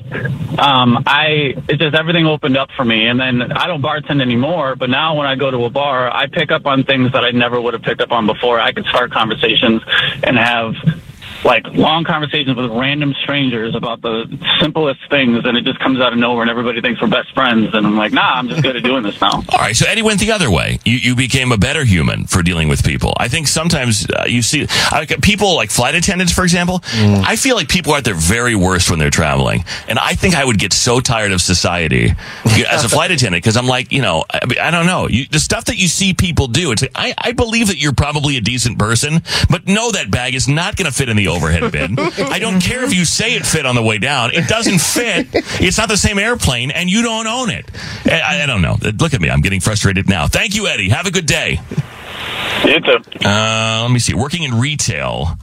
Um, 0.59 1.03
I 1.07 1.55
it 1.69 1.79
just 1.79 1.95
everything 1.95 2.27
opened 2.27 2.57
up 2.57 2.71
for 2.77 2.85
me, 2.85 3.07
and 3.07 3.19
then 3.19 3.53
I 3.53 3.67
don't 3.67 3.83
bartend 3.83 4.21
anymore. 4.21 4.77
But 4.77 4.91
now 4.91 5.17
when 5.17 5.27
I 5.27 5.35
go 5.35 5.51
to 5.51 5.65
a 5.65 5.71
bar, 5.71 6.15
I 6.15 6.27
pick 6.27 6.51
up 6.51 6.67
on 6.67 6.85
things 6.85 7.13
that 7.13 7.25
I 7.25 7.31
never 7.31 7.61
would 7.61 7.75
have 7.75 7.83
picked 7.83 8.01
up 8.01 8.13
on 8.13 8.27
before. 8.27 8.61
I 8.61 8.73
could 8.73 8.87
start 8.87 9.11
conversations 9.11 9.83
and 10.23 10.37
have 10.37 10.75
like 11.45 11.67
long 11.69 12.05
conversations 12.05 12.57
with 12.57 12.71
random 12.71 13.15
strangers 13.23 13.75
about 13.75 14.03
the 14.03 14.27
simplest 14.61 15.01
things, 15.11 15.45
and 15.45 15.57
it 15.57 15.65
just 15.65 15.79
comes 15.79 16.01
out 16.01 16.13
of 16.13 16.19
nowhere, 16.19 16.43
and 16.43 16.51
everybody 16.51 16.81
thinks 16.81 17.01
we're 17.01 17.09
best 17.09 17.33
friends. 17.33 17.75
And 17.75 17.87
I'm 17.87 17.97
like, 17.97 18.13
nah, 18.13 18.35
I'm 18.35 18.49
just 18.49 18.63
good 18.63 18.77
at 18.77 18.83
doing 18.83 19.03
this 19.03 19.21
now. 19.21 19.31
All 19.53 19.59
right, 19.59 19.77
so 19.77 19.87
Eddie 19.87 20.03
went 20.03 20.21
the 20.21 20.33
other 20.33 20.51
way. 20.51 20.79
You 20.85 20.97
you 20.97 21.17
became 21.17 21.53
a 21.53 21.59
better 21.59 21.85
human 21.85 22.27
for 22.27 22.43
dealing 22.43 22.69
with 22.69 22.85
people. 22.85 23.15
I 23.17 23.29
think 23.29 23.49
sometimes 23.49 24.07
uh, 24.11 24.25
you 24.27 24.43
see 24.43 24.67
like 24.93 25.21
people 25.23 25.57
like 25.57 25.71
flight 25.71 25.95
attendants, 25.95 26.33
for 26.33 26.43
example. 26.43 26.83
I 26.93 27.37
feel 27.37 27.57
like 27.57 27.69
people 27.69 27.93
are 27.93 27.99
at 27.99 28.05
their 28.05 28.15
very 28.15 28.55
worst 28.55 28.91
when 28.91 28.99
they're 28.99 29.11
traveling, 29.11 29.65
and 29.89 29.99
I 29.99 30.15
think 30.15 30.35
I 30.35 30.45
would 30.45 30.59
get 30.59 30.73
so 30.73 31.01
tired 31.01 31.33
of 31.33 31.41
society 31.41 32.13
as 32.71 32.85
a 32.85 32.89
flight 32.89 33.11
attendant 33.11 33.43
because 33.43 33.57
I'm 33.57 33.67
like, 33.67 33.93
you 33.93 34.03
know, 34.03 34.25
I, 34.31 34.41
I 34.61 34.71
don't 34.71 34.87
know, 34.87 35.09
you, 35.09 35.27
the 35.27 35.41
stuff 35.41 35.67
that 35.67 35.77
you 35.77 35.89
see 35.89 36.15
people 36.15 36.47
do. 36.49 36.73
It's 36.73 36.83
like, 36.83 36.93
I 36.95 37.15
I 37.17 37.33
believe 37.33 37.69
that 37.69 37.79
you're 37.79 37.95
probably 37.95 38.37
a 38.37 38.41
decent 38.41 38.79
person, 38.79 39.23
but 39.49 39.67
no, 39.67 39.91
that 39.93 40.11
bag 40.11 40.35
is 40.35 40.49
not 40.49 40.77
going 40.77 40.91
to 40.91 40.97
fit 40.97 41.09
in 41.09 41.17
the 41.17 41.29
overhead 41.31 41.71
bin. 41.73 41.99
I 41.99 42.39
don't 42.39 42.61
care 42.61 42.85
if 42.85 42.95
you 42.95 43.05
say 43.05 43.35
it 43.35 43.47
fit 43.47 43.67
on 43.67 43.75
the 43.75 43.83
way 43.83 43.99
down; 43.99 44.33
it 44.33 44.49
doesn't 44.49 44.81
fit. 44.81 45.29
It's 45.61 45.79
not 45.79 45.89
the 45.89 45.97
same 45.97 46.19
airplane, 46.19 46.71
and 46.71 46.91
you 46.91 47.03
don't 47.03 47.27
own 47.27 47.51
it. 47.51 47.71
I, 48.05 48.43
I 48.43 48.47
don't 48.47 48.63
know. 48.63 48.77
Look 48.99 49.15
at 49.15 49.21
me; 49.21 49.31
I'm 49.31 49.41
getting 49.41 49.61
frustrated 49.61 50.09
now. 50.09 50.27
Thank 50.27 50.55
you, 50.55 50.67
Eddie. 50.67 50.89
Have 50.91 51.07
a 51.07 51.11
good 51.11 51.27
day. 51.27 51.61
You 52.65 52.81
too. 52.81 52.99
Uh, 53.25 53.81
let 53.83 53.91
me 53.91 53.99
see. 53.99 54.15
Working 54.15 54.43
in 54.43 54.59
retail 54.59 55.39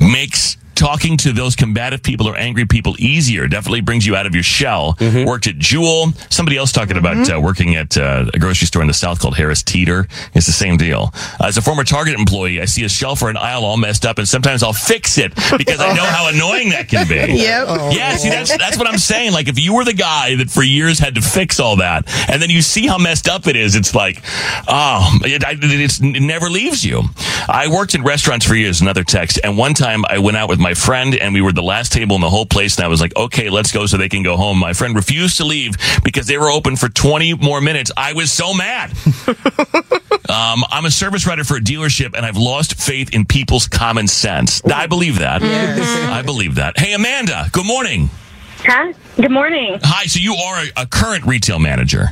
makes 0.00 0.56
talking 0.80 1.16
to 1.18 1.32
those 1.32 1.54
combative 1.54 2.02
people 2.02 2.26
or 2.26 2.36
angry 2.36 2.64
people 2.64 2.96
easier. 2.98 3.46
Definitely 3.46 3.82
brings 3.82 4.06
you 4.06 4.16
out 4.16 4.26
of 4.26 4.34
your 4.34 4.42
shell. 4.42 4.96
Worked 5.26 5.46
at 5.46 5.58
Jewel. 5.58 6.12
Somebody 6.30 6.56
else 6.56 6.72
talking 6.72 6.96
about 6.96 7.30
uh, 7.30 7.38
working 7.40 7.76
at 7.76 7.96
uh, 7.98 8.24
a 8.32 8.38
grocery 8.38 8.66
store 8.66 8.80
in 8.82 8.88
the 8.88 8.94
South 8.94 9.20
called 9.20 9.36
Harris 9.36 9.62
Teeter. 9.62 10.08
It's 10.34 10.46
the 10.46 10.52
same 10.52 10.76
deal. 10.78 11.10
Uh, 11.38 11.44
as 11.46 11.56
a 11.58 11.62
former 11.62 11.84
Target 11.84 12.18
employee, 12.18 12.60
I 12.60 12.64
see 12.64 12.84
a 12.84 12.88
shelf 12.88 13.22
or 13.22 13.28
an 13.28 13.36
aisle 13.36 13.64
all 13.64 13.76
messed 13.76 14.06
up, 14.06 14.18
and 14.18 14.26
sometimes 14.26 14.62
I'll 14.62 14.72
fix 14.72 15.18
it 15.18 15.34
because 15.58 15.80
I 15.80 15.92
know 15.94 16.04
how 16.04 16.28
annoying 16.28 16.70
that 16.70 16.88
can 16.88 17.06
be. 17.06 17.14
Yep. 17.50 17.68
Yeah, 17.92 18.16
see, 18.16 18.28
that's 18.30 18.56
that's 18.56 18.78
what 18.78 18.86
I'm 18.86 18.98
saying. 18.98 19.32
Like, 19.32 19.48
if 19.48 19.58
you 19.58 19.74
were 19.74 19.84
the 19.84 19.92
guy 19.92 20.36
that 20.36 20.50
for 20.50 20.62
years 20.62 20.98
had 20.98 21.14
to 21.16 21.20
fix 21.20 21.60
all 21.60 21.76
that, 21.76 22.04
and 22.30 22.40
then 22.40 22.48
you 22.50 22.62
see 22.62 22.86
how 22.86 22.96
messed 22.98 23.28
up 23.28 23.46
it 23.46 23.56
is, 23.56 23.74
it's 23.76 23.94
like, 23.94 24.22
oh, 24.68 25.18
it, 25.24 25.44
I- 25.44 25.56
it's, 25.60 26.00
it 26.00 26.20
never 26.22 26.48
leaves 26.50 26.84
you. 26.84 27.02
I 27.48 27.68
worked 27.68 27.94
in 27.94 28.02
restaurants 28.02 28.46
for 28.46 28.54
years. 28.54 28.80
Another 28.80 29.04
text, 29.04 29.40
and 29.44 29.56
one 29.58 29.74
time 29.74 30.04
I 30.08 30.18
went 30.18 30.36
out 30.36 30.48
with 30.48 30.58
my 30.58 30.69
friend, 30.74 31.14
and 31.14 31.34
we 31.34 31.40
were 31.40 31.52
the 31.52 31.62
last 31.62 31.92
table 31.92 32.14
in 32.16 32.20
the 32.22 32.30
whole 32.30 32.46
place, 32.46 32.76
and 32.76 32.84
I 32.84 32.88
was 32.88 33.00
like, 33.00 33.14
okay, 33.16 33.50
let's 33.50 33.72
go 33.72 33.86
so 33.86 33.96
they 33.96 34.08
can 34.08 34.22
go 34.22 34.36
home. 34.36 34.58
My 34.58 34.72
friend 34.72 34.94
refused 34.94 35.36
to 35.38 35.44
leave 35.44 35.74
because 36.02 36.26
they 36.26 36.38
were 36.38 36.50
open 36.50 36.76
for 36.76 36.88
20 36.88 37.34
more 37.34 37.60
minutes. 37.60 37.90
I 37.96 38.12
was 38.12 38.32
so 38.32 38.54
mad. 38.54 38.92
Um, 40.30 40.62
I'm 40.70 40.84
a 40.84 40.92
service 40.92 41.26
writer 41.26 41.42
for 41.42 41.56
a 41.56 41.60
dealership, 41.60 42.14
and 42.16 42.24
I've 42.24 42.36
lost 42.36 42.80
faith 42.80 43.12
in 43.12 43.24
people's 43.24 43.66
common 43.66 44.06
sense. 44.06 44.64
I 44.64 44.86
believe 44.86 45.18
that. 45.18 45.42
I 45.42 46.22
believe 46.22 46.54
that. 46.54 46.78
Hey, 46.78 46.92
Amanda. 46.92 47.48
Good 47.50 47.66
morning. 47.66 48.10
Huh? 48.58 48.92
Good 49.16 49.32
morning. 49.32 49.80
Hi. 49.82 50.06
So 50.06 50.20
you 50.20 50.34
are 50.34 50.62
a, 50.62 50.82
a 50.82 50.86
current 50.86 51.26
retail 51.26 51.58
manager. 51.58 52.10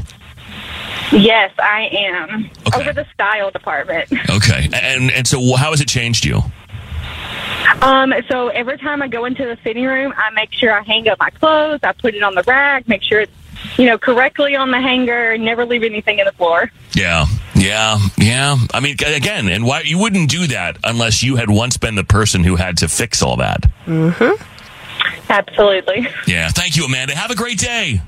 Yes, 1.12 1.52
I 1.60 1.88
am. 1.92 2.50
okay. 2.66 2.80
Over 2.80 2.92
the 2.92 3.06
style 3.14 3.52
department. 3.52 4.12
Okay. 4.28 4.68
And 4.72 5.12
and 5.12 5.26
so 5.26 5.54
how 5.54 5.70
has 5.70 5.80
it 5.80 5.88
changed 5.88 6.24
you? 6.24 6.42
Um, 7.82 8.12
so 8.28 8.48
every 8.48 8.78
time 8.78 9.02
I 9.02 9.08
go 9.08 9.24
into 9.24 9.44
the 9.44 9.56
fitting 9.56 9.84
room, 9.84 10.12
I 10.16 10.30
make 10.30 10.52
sure 10.52 10.72
I 10.72 10.82
hang 10.82 11.08
up 11.08 11.18
my 11.18 11.30
clothes, 11.30 11.80
I 11.82 11.92
put 11.92 12.14
it 12.14 12.22
on 12.22 12.34
the 12.34 12.42
rack, 12.42 12.88
make 12.88 13.02
sure 13.02 13.20
it's 13.20 13.32
you 13.76 13.86
know, 13.86 13.98
correctly 13.98 14.56
on 14.56 14.70
the 14.70 14.80
hanger 14.80 15.36
never 15.38 15.64
leave 15.64 15.82
anything 15.82 16.18
in 16.18 16.24
the 16.24 16.32
floor. 16.32 16.70
Yeah, 16.94 17.26
yeah, 17.54 17.98
yeah. 18.16 18.56
I 18.72 18.80
mean, 18.80 18.96
again, 19.04 19.48
and 19.48 19.64
why 19.64 19.82
you 19.82 19.98
wouldn't 19.98 20.30
do 20.30 20.46
that 20.48 20.78
unless 20.84 21.22
you 21.22 21.36
had 21.36 21.50
once 21.50 21.76
been 21.76 21.94
the 21.94 22.04
person 22.04 22.44
who 22.44 22.56
had 22.56 22.78
to 22.78 22.88
fix 22.88 23.22
all 23.22 23.36
that. 23.36 23.62
Mm-hmm. 23.86 24.42
Absolutely. 25.30 26.08
Yeah. 26.26 26.48
Thank 26.48 26.76
you, 26.76 26.84
Amanda. 26.84 27.14
Have 27.14 27.30
a 27.30 27.36
great 27.36 27.58
day. 27.58 28.00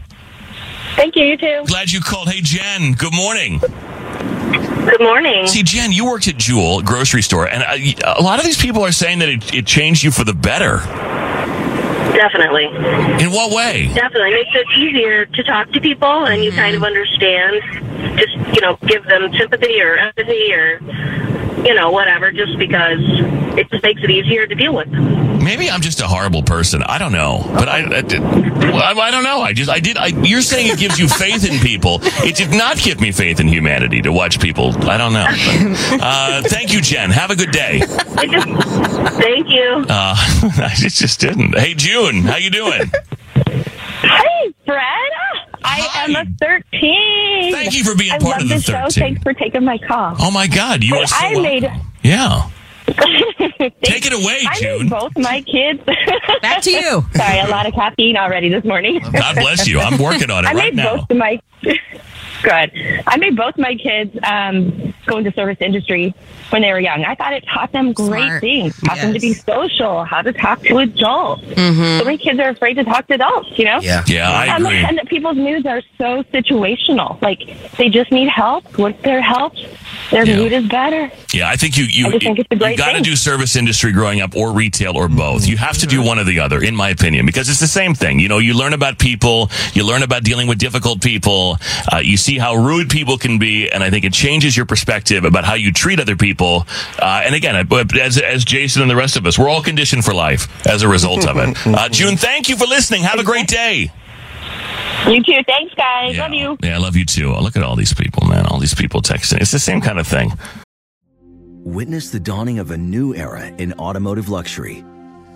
Thank 0.97 1.17
you. 1.17 1.25
You 1.25 1.37
too. 1.37 1.63
Glad 1.67 1.93
you 1.93 2.01
called. 2.01 2.29
Hey, 2.29 2.41
Jen. 2.41 2.93
Good 2.93 3.15
morning. 3.15 3.61
Good 4.51 5.01
morning. 5.01 5.47
See, 5.47 5.63
Jen, 5.63 5.93
you 5.93 6.05
worked 6.07 6.27
at 6.27 6.37
Jewel 6.37 6.83
grocery 6.83 7.23
store, 7.23 7.49
and 7.49 7.63
uh, 7.63 8.15
a 8.17 8.23
lot 8.23 8.39
of 8.39 8.45
these 8.45 8.61
people 8.61 8.83
are 8.83 8.93
saying 8.93 9.21
that 9.21 9.29
it, 9.29 9.55
it 9.55 9.67
changed 9.67 10.03
you 10.03 10.11
for 10.11 10.25
the 10.25 10.35
better. 10.35 10.79
Definitely. 12.21 12.67
In 13.25 13.31
what 13.33 13.53
way? 13.53 13.91
Definitely. 13.95 14.33
It 14.33 14.45
Makes 14.45 14.55
it 14.55 14.79
easier 14.79 15.27
to 15.27 15.43
talk 15.45 15.71
to 15.73 15.81
people 15.81 16.27
and 16.27 16.43
you 16.43 16.51
kind 16.51 16.75
of 16.75 16.83
understand, 16.83 17.63
just, 18.19 18.37
you 18.55 18.61
know, 18.61 18.77
give 18.87 19.05
them 19.05 19.33
sympathy 19.35 19.81
or 19.81 19.97
empathy 19.97 20.53
or, 20.53 20.81
you 21.65 21.75
know, 21.75 21.91
whatever, 21.91 22.33
just 22.33 22.59
because 22.59 23.01
it 23.59 23.71
just 23.71 23.83
makes 23.83 24.03
it 24.03 24.11
easier 24.11 24.47
to 24.47 24.55
deal 24.55 24.75
with. 24.75 24.89
Maybe 24.89 25.71
I'm 25.71 25.81
just 25.81 26.01
a 26.01 26.07
horrible 26.07 26.43
person. 26.43 26.83
I 26.83 26.99
don't 26.99 27.13
know, 27.13 27.43
but 27.55 27.69
I, 27.69 27.79
I, 27.79 28.03
I, 28.03 28.93
I 28.93 29.11
don't 29.11 29.25
know. 29.25 29.41
I 29.41 29.53
just, 29.53 29.71
I 29.71 29.81
did. 29.81 29.97
I, 29.97 30.09
you're 30.09 30.43
saying 30.43 30.73
it 30.73 30.79
gives 30.79 30.99
you 30.99 31.09
faith 31.25 31.51
in 31.51 31.59
people. 31.61 31.99
It 32.03 32.37
did 32.37 32.51
not 32.51 32.77
give 32.79 33.01
me 33.01 33.11
faith 33.11 33.41
in 33.41 33.49
humanity 33.49 34.03
to 34.03 34.13
watch 34.13 34.41
people. 34.41 34.75
I 34.89 34.97
don't 34.99 35.13
know. 35.13 35.27
But, 35.27 36.01
uh, 36.03 36.43
thank 36.45 36.73
you, 36.73 36.81
Jen. 36.81 37.11
Have 37.11 37.31
a 37.31 37.37
good 37.37 37.53
day. 37.53 37.81
Thank 37.81 39.49
you. 39.49 39.85
Uh, 39.89 40.15
I 40.59 40.73
just, 40.77 40.99
just 40.99 41.21
didn't. 41.21 41.59
Hey, 41.59 41.75
June, 41.75 42.23
how 42.23 42.37
you 42.37 42.51
doing? 42.51 42.91
Hey, 44.03 44.55
Fred. 44.65 45.11
I 45.65 45.89
am 46.05 46.17
a 46.17 46.25
13. 46.41 47.53
Thank 47.53 47.77
you 47.77 47.85
for 47.85 47.95
being 47.97 48.13
I 48.13 48.19
part 48.19 48.37
love 48.37 48.43
of 48.43 48.49
the 48.49 48.55
the 48.57 48.61
show. 48.61 48.89
Thanks 48.91 49.23
for 49.23 49.33
taking 49.35 49.65
my 49.65 49.79
call. 49.79 50.17
Oh 50.19 50.31
my 50.31 50.47
God, 50.47 50.83
you 50.83 50.95
Hey, 50.95 51.03
are 51.03 51.07
so 51.07 51.17
I 51.19 51.25
welcome. 51.35 51.43
made 51.43 51.71
Yeah. 52.03 52.51
Take 53.83 54.07
it 54.07 54.13
away, 54.13 54.41
I 54.49 54.57
June. 54.59 54.83
made 54.85 54.91
both 54.91 55.17
my 55.17 55.43
kids. 55.43 55.81
Back 56.43 56.63
to 56.63 56.71
you. 56.71 57.05
Sorry, 57.15 57.39
a 57.39 57.47
lot 57.49 57.67
of 57.67 57.75
caffeine 57.75 58.17
already 58.17 58.49
this 58.49 58.65
morning. 58.65 58.99
God 59.13 59.37
bless 59.37 59.69
you. 59.69 59.79
I'm 59.81 59.99
working 59.99 60.31
on 60.31 60.45
it 60.45 60.49
I 60.51 60.55
right 60.55 60.75
made 60.75 60.83
now. 60.83 60.97
both 60.97 61.11
of 61.11 61.17
my 61.17 61.41
good. 62.43 62.71
I 63.07 63.17
made 63.17 63.37
both 63.37 63.57
my 63.59 63.75
kids 63.75 64.17
um, 64.23 64.95
go 65.07 65.19
into 65.19 65.33
service 65.33 65.59
industry 65.61 66.15
when 66.51 66.63
they 66.63 66.73
were 66.73 66.81
young. 66.81 67.05
I 67.05 67.15
thought 67.15 67.33
it 67.33 67.45
taught 67.53 67.73
them 67.73 67.93
great 67.93 68.25
Smart. 68.27 68.41
things, 68.41 68.81
taught 68.81 68.99
them 68.99 69.13
to 69.15 69.21
be 69.21 69.35
social, 69.35 70.05
how 70.05 70.23
to 70.23 70.33
talk 70.33 70.63
to 70.65 70.79
adults. 70.79 71.43
Mhm. 71.45 71.99
So 71.99 72.05
many 72.05 72.19
kids 72.19 72.41
are 72.41 72.49
afraid 72.49 72.75
to 72.75 72.85
talk 72.85 73.07
to 73.09 73.15
adults. 73.15 73.51
You 73.57 73.65
know? 73.67 73.81
Yeah. 73.81 74.03
Yeah, 74.07 74.31
I 74.31 74.49
Um, 74.49 74.67
agree. 74.67 74.79
and 74.85 74.99
that 74.99 75.09
people's 75.09 75.37
moods 75.37 75.67
are 75.67 75.83
so 75.99 76.23
situational. 76.33 77.21
Like 77.23 77.41
they 77.77 77.89
just 77.89 78.11
need 78.13 78.29
help. 78.29 78.79
Once 78.79 78.97
their 79.03 79.21
help, 79.21 79.41
helped, 79.57 79.65
their 80.11 80.27
mood 80.27 80.53
is 80.53 80.65
better. 80.67 81.11
Yeah, 81.33 81.49
I 81.49 81.57
think 81.57 81.77
you 81.79 81.85
you 81.85 82.09
I 82.09 82.19
think 82.19 82.39
it's 82.41 82.49
a 82.51 82.71
you 82.71 82.77
got 82.77 82.95
to 82.95 83.01
do 83.01 83.15
service 83.15 83.55
industry 83.55 83.93
growing 83.93 84.21
up 84.21 84.35
or 84.35 84.53
retail 84.53 84.97
or 84.97 85.09
both. 85.09 85.47
You 85.47 85.57
have 85.57 85.79
to 85.79 85.87
do 85.87 86.03
one 86.03 86.19
or 86.19 86.25
the 86.25 86.41
other, 86.41 86.61
in 86.63 86.75
my 86.75 86.89
opinion, 86.91 87.27
because 87.27 87.49
it's 87.49 87.61
the 87.61 87.67
same 87.69 87.95
thing. 87.95 88.19
You 88.19 88.29
know, 88.29 88.39
you 88.39 88.55
learn 88.55 88.73
about 88.73 88.99
people, 88.99 89.51
you 89.73 89.85
learn 89.87 90.03
about 90.03 90.25
dealing 90.25 90.49
with 90.49 90.59
difficult 90.59 91.01
people, 91.01 91.59
uh, 91.93 91.99
you 91.99 92.17
see 92.17 92.30
how 92.39 92.55
rude 92.55 92.91
people 92.91 93.19
can 93.19 93.39
be, 93.39 93.69
and 93.71 93.83
I 93.83 93.91
think 93.91 94.05
it 94.05 94.13
changes 94.13 94.57
your 94.57 94.67
perspective 94.67 95.25
about 95.25 95.45
how 95.45 95.55
you 95.55 95.73
treat 95.73 96.01
other 96.01 96.17
people. 96.17 96.67
Uh, 96.99 97.23
and 97.25 97.35
again, 97.35 97.57
as 98.01 98.19
as 98.19 98.45
Jason 98.45 98.83
and 98.83 98.91
the 98.91 98.97
rest 98.97 99.17
of 99.17 99.27
us, 99.27 99.39
we're 99.39 99.49
all 99.49 99.63
conditioned 99.63 100.05
for 100.05 100.15
life 100.15 100.49
as 100.67 100.83
a 100.83 100.89
result 100.89 101.27
of 101.27 101.37
it. 101.37 101.57
Uh, 101.81 101.89
June, 101.89 102.17
thank 102.17 102.49
you 102.49 102.57
for 102.57 102.67
listening. 102.67 103.03
Have 103.03 103.19
a 103.21 103.25
great 103.25 103.47
day. 103.47 103.91
You 105.07 105.23
too. 105.23 105.39
Thanks, 105.47 105.73
guys. 105.75 106.19
Love 106.19 106.35
you. 106.35 106.59
Yeah, 106.63 106.75
I 106.75 106.79
love 106.79 106.97
you 106.97 107.05
too. 107.05 107.33
Look 107.33 107.57
at 107.57 107.63
all 107.63 107.77
these 107.77 107.95
people, 107.95 108.27
man. 108.27 108.45
All 108.47 108.59
these 108.59 108.75
people 108.75 109.01
texting. 109.01 109.41
It's 109.41 109.53
the 109.53 109.59
same 109.59 109.81
kind 109.81 109.99
of 109.99 110.07
thing. 110.07 110.33
Witness 111.63 112.11
the 112.11 112.21
dawning 112.21 112.59
of 112.59 112.71
a 112.71 112.77
new 112.77 113.15
era 113.15 113.47
in 113.47 113.73
automotive 113.75 114.29
luxury 114.29 114.85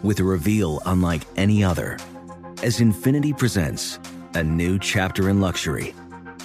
with 0.03 0.21
a 0.21 0.25
reveal 0.25 0.81
unlike 0.87 1.23
any 1.37 1.65
other 1.65 1.99
as 2.63 2.81
Infiniti 2.81 3.37
presents 3.37 3.99
a 4.35 4.43
new 4.43 4.79
chapter 4.79 5.29
in 5.29 5.41
luxury, 5.41 5.95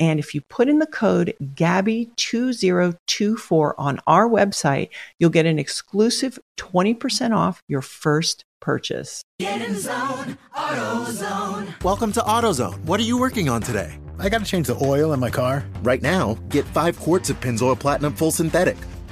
And 0.00 0.18
if 0.18 0.34
you 0.34 0.40
put 0.40 0.68
in 0.68 0.80
the 0.80 0.86
code 0.86 1.34
GABBY2024 1.40 3.74
on 3.78 4.00
our 4.06 4.28
website, 4.28 4.90
you'll 5.18 5.30
get 5.30 5.46
an 5.46 5.58
exclusive 5.58 6.38
20% 6.58 7.34
off 7.36 7.62
your 7.68 7.82
first 7.82 8.44
purchase. 8.60 9.22
Get 9.38 9.62
in 9.62 9.76
zone, 9.76 10.36
AutoZone. 10.56 11.84
Welcome 11.84 12.10
to 12.12 12.20
AutoZone. 12.20 12.84
What 12.84 12.98
are 12.98 13.04
you 13.04 13.18
working 13.18 13.48
on 13.48 13.60
today? 13.60 13.96
I 14.18 14.28
got 14.28 14.38
to 14.38 14.44
change 14.44 14.66
the 14.66 14.76
oil 14.82 15.12
in 15.12 15.20
my 15.20 15.30
car. 15.30 15.64
Right 15.82 16.02
now, 16.02 16.34
get 16.48 16.64
five 16.66 16.98
quarts 16.98 17.30
of 17.30 17.40
Pennzoil 17.40 17.78
Platinum 17.78 18.14
Full 18.14 18.32
Synthetic 18.32 18.76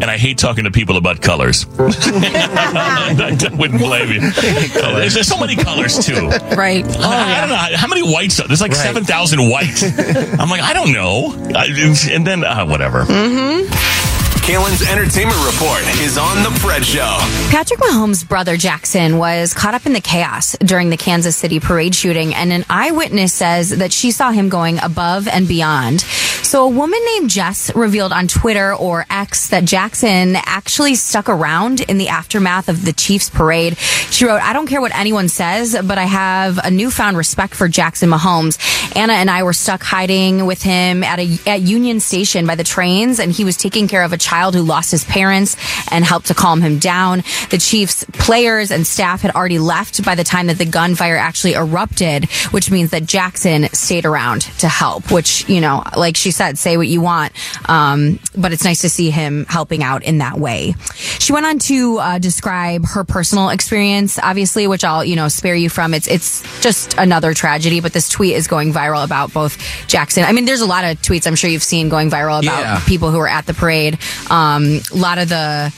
and 0.00 0.10
I 0.10 0.16
hate 0.18 0.38
talking 0.38 0.64
to 0.64 0.70
people 0.70 0.96
about 0.96 1.20
colors. 1.22 1.66
I 1.78 3.48
wouldn't 3.52 3.80
blame 3.80 4.10
you. 4.12 4.30
There's, 4.30 5.14
there's 5.14 5.28
so 5.28 5.38
many 5.38 5.56
colors 5.56 6.04
too. 6.04 6.28
Right. 6.56 6.84
I, 6.98 7.36
I 7.36 7.40
don't 7.40 7.48
know 7.50 7.76
how 7.76 7.86
many 7.88 8.02
whites. 8.02 8.40
are- 8.40 8.46
There's 8.48 8.60
like 8.60 8.72
Right. 8.72 8.78
seven 8.80 9.04
thousand 9.04 9.48
whites. 9.50 9.82
I'm 9.82 10.48
like, 10.48 10.62
I 10.62 10.72
don't 10.72 10.92
know. 10.92 11.34
I, 11.54 11.66
and 12.10 12.26
then 12.26 12.44
uh, 12.44 12.66
whatever. 12.66 13.04
Kalen's 14.42 14.82
entertainment 14.88 15.38
report 15.46 15.82
is 16.00 16.16
on 16.18 16.42
the 16.42 16.50
Fred 16.60 16.84
Show. 16.84 17.18
Patrick 17.50 17.78
Mahomes' 17.78 18.26
brother 18.26 18.56
Jackson 18.56 19.18
was 19.18 19.54
caught 19.54 19.74
up 19.74 19.86
in 19.86 19.92
the 19.92 20.00
chaos 20.00 20.56
during 20.58 20.90
the 20.90 20.96
Kansas 20.96 21.36
City 21.36 21.60
parade 21.60 21.94
shooting, 21.94 22.34
and 22.34 22.50
an 22.50 22.64
eyewitness 22.68 23.32
says 23.32 23.70
that 23.70 23.92
she 23.92 24.10
saw 24.10 24.32
him 24.32 24.48
going 24.48 24.80
above 24.80 25.28
and 25.28 25.46
beyond. 25.46 26.00
So, 26.00 26.64
a 26.64 26.68
woman 26.68 26.98
named 27.14 27.30
Jess 27.30 27.72
revealed 27.76 28.12
on 28.12 28.26
Twitter 28.26 28.74
or 28.74 29.06
X 29.08 29.50
that 29.50 29.66
Jackson 29.66 30.34
actually 30.36 30.96
stuck 30.96 31.28
around 31.28 31.82
in 31.82 31.98
the 31.98 32.08
aftermath 32.08 32.68
of 32.68 32.84
the 32.84 32.92
Chiefs 32.92 33.30
parade. 33.30 33.78
She 33.78 34.24
wrote, 34.24 34.40
I 34.40 34.52
don't 34.52 34.66
care 34.66 34.80
what 34.80 34.96
anyone 34.96 35.28
says, 35.28 35.76
but 35.84 35.96
I 35.98 36.04
have 36.04 36.58
a 36.58 36.70
newfound 36.70 37.16
respect 37.16 37.54
for 37.54 37.68
Jackson 37.68 38.10
Mahomes. 38.10 38.58
Anna 38.96 39.12
and 39.12 39.30
I 39.30 39.44
were 39.44 39.52
stuck 39.52 39.84
hiding 39.84 40.46
with 40.46 40.62
him 40.62 41.04
at 41.04 41.20
a 41.20 41.38
at 41.46 41.60
Union 41.60 42.00
Station 42.00 42.46
by 42.46 42.56
the 42.56 42.64
trains, 42.64 43.20
and 43.20 43.30
he 43.30 43.44
was 43.44 43.56
taking 43.56 43.86
care 43.86 44.02
of 44.02 44.12
a 44.12 44.16
child 44.16 44.29
who 44.54 44.62
lost 44.62 44.90
his 44.90 45.04
parents 45.04 45.56
and 45.90 46.04
helped 46.04 46.26
to 46.28 46.34
calm 46.34 46.60
him 46.60 46.78
down. 46.78 47.22
The 47.50 47.58
Chiefs 47.58 48.04
players 48.12 48.70
and 48.70 48.86
staff 48.86 49.22
had 49.22 49.32
already 49.34 49.58
left 49.58 50.04
by 50.04 50.14
the 50.14 50.24
time 50.24 50.46
that 50.46 50.58
the 50.58 50.64
gunfire 50.64 51.16
actually 51.16 51.54
erupted, 51.54 52.24
which 52.52 52.70
means 52.70 52.90
that 52.90 53.04
Jackson 53.06 53.68
stayed 53.72 54.06
around 54.06 54.42
to 54.60 54.68
help. 54.68 55.10
Which 55.10 55.48
you 55.48 55.60
know, 55.60 55.82
like 55.96 56.16
she 56.16 56.30
said, 56.30 56.58
say 56.58 56.76
what 56.76 56.86
you 56.88 57.00
want, 57.00 57.32
um, 57.68 58.18
but 58.36 58.52
it's 58.52 58.64
nice 58.64 58.82
to 58.82 58.88
see 58.88 59.10
him 59.10 59.46
helping 59.48 59.82
out 59.82 60.02
in 60.04 60.18
that 60.18 60.38
way. 60.38 60.74
She 60.94 61.32
went 61.32 61.46
on 61.46 61.58
to 61.60 61.98
uh, 61.98 62.18
describe 62.18 62.84
her 62.86 63.04
personal 63.04 63.48
experience, 63.50 64.18
obviously, 64.18 64.66
which 64.66 64.84
I'll 64.84 65.04
you 65.04 65.16
know 65.16 65.28
spare 65.28 65.54
you 65.54 65.68
from. 65.68 65.94
It's 65.94 66.06
it's 66.08 66.42
just 66.62 66.94
another 66.98 67.34
tragedy, 67.34 67.80
but 67.80 67.92
this 67.92 68.08
tweet 68.08 68.34
is 68.36 68.46
going 68.46 68.72
viral 68.72 69.04
about 69.04 69.32
both 69.32 69.58
Jackson. 69.88 70.24
I 70.24 70.32
mean, 70.32 70.44
there's 70.44 70.60
a 70.60 70.66
lot 70.66 70.84
of 70.84 71.00
tweets 71.02 71.26
I'm 71.26 71.36
sure 71.36 71.50
you've 71.50 71.62
seen 71.62 71.88
going 71.88 72.10
viral 72.10 72.42
about 72.42 72.60
Yeah. 72.62 72.80
people 72.86 73.10
who 73.10 73.18
were 73.18 73.28
at 73.28 73.46
the 73.46 73.54
parade. 73.54 73.98
Um, 74.28 74.80
a 74.92 74.96
lot 74.96 75.18
of 75.18 75.28
the 75.28 75.72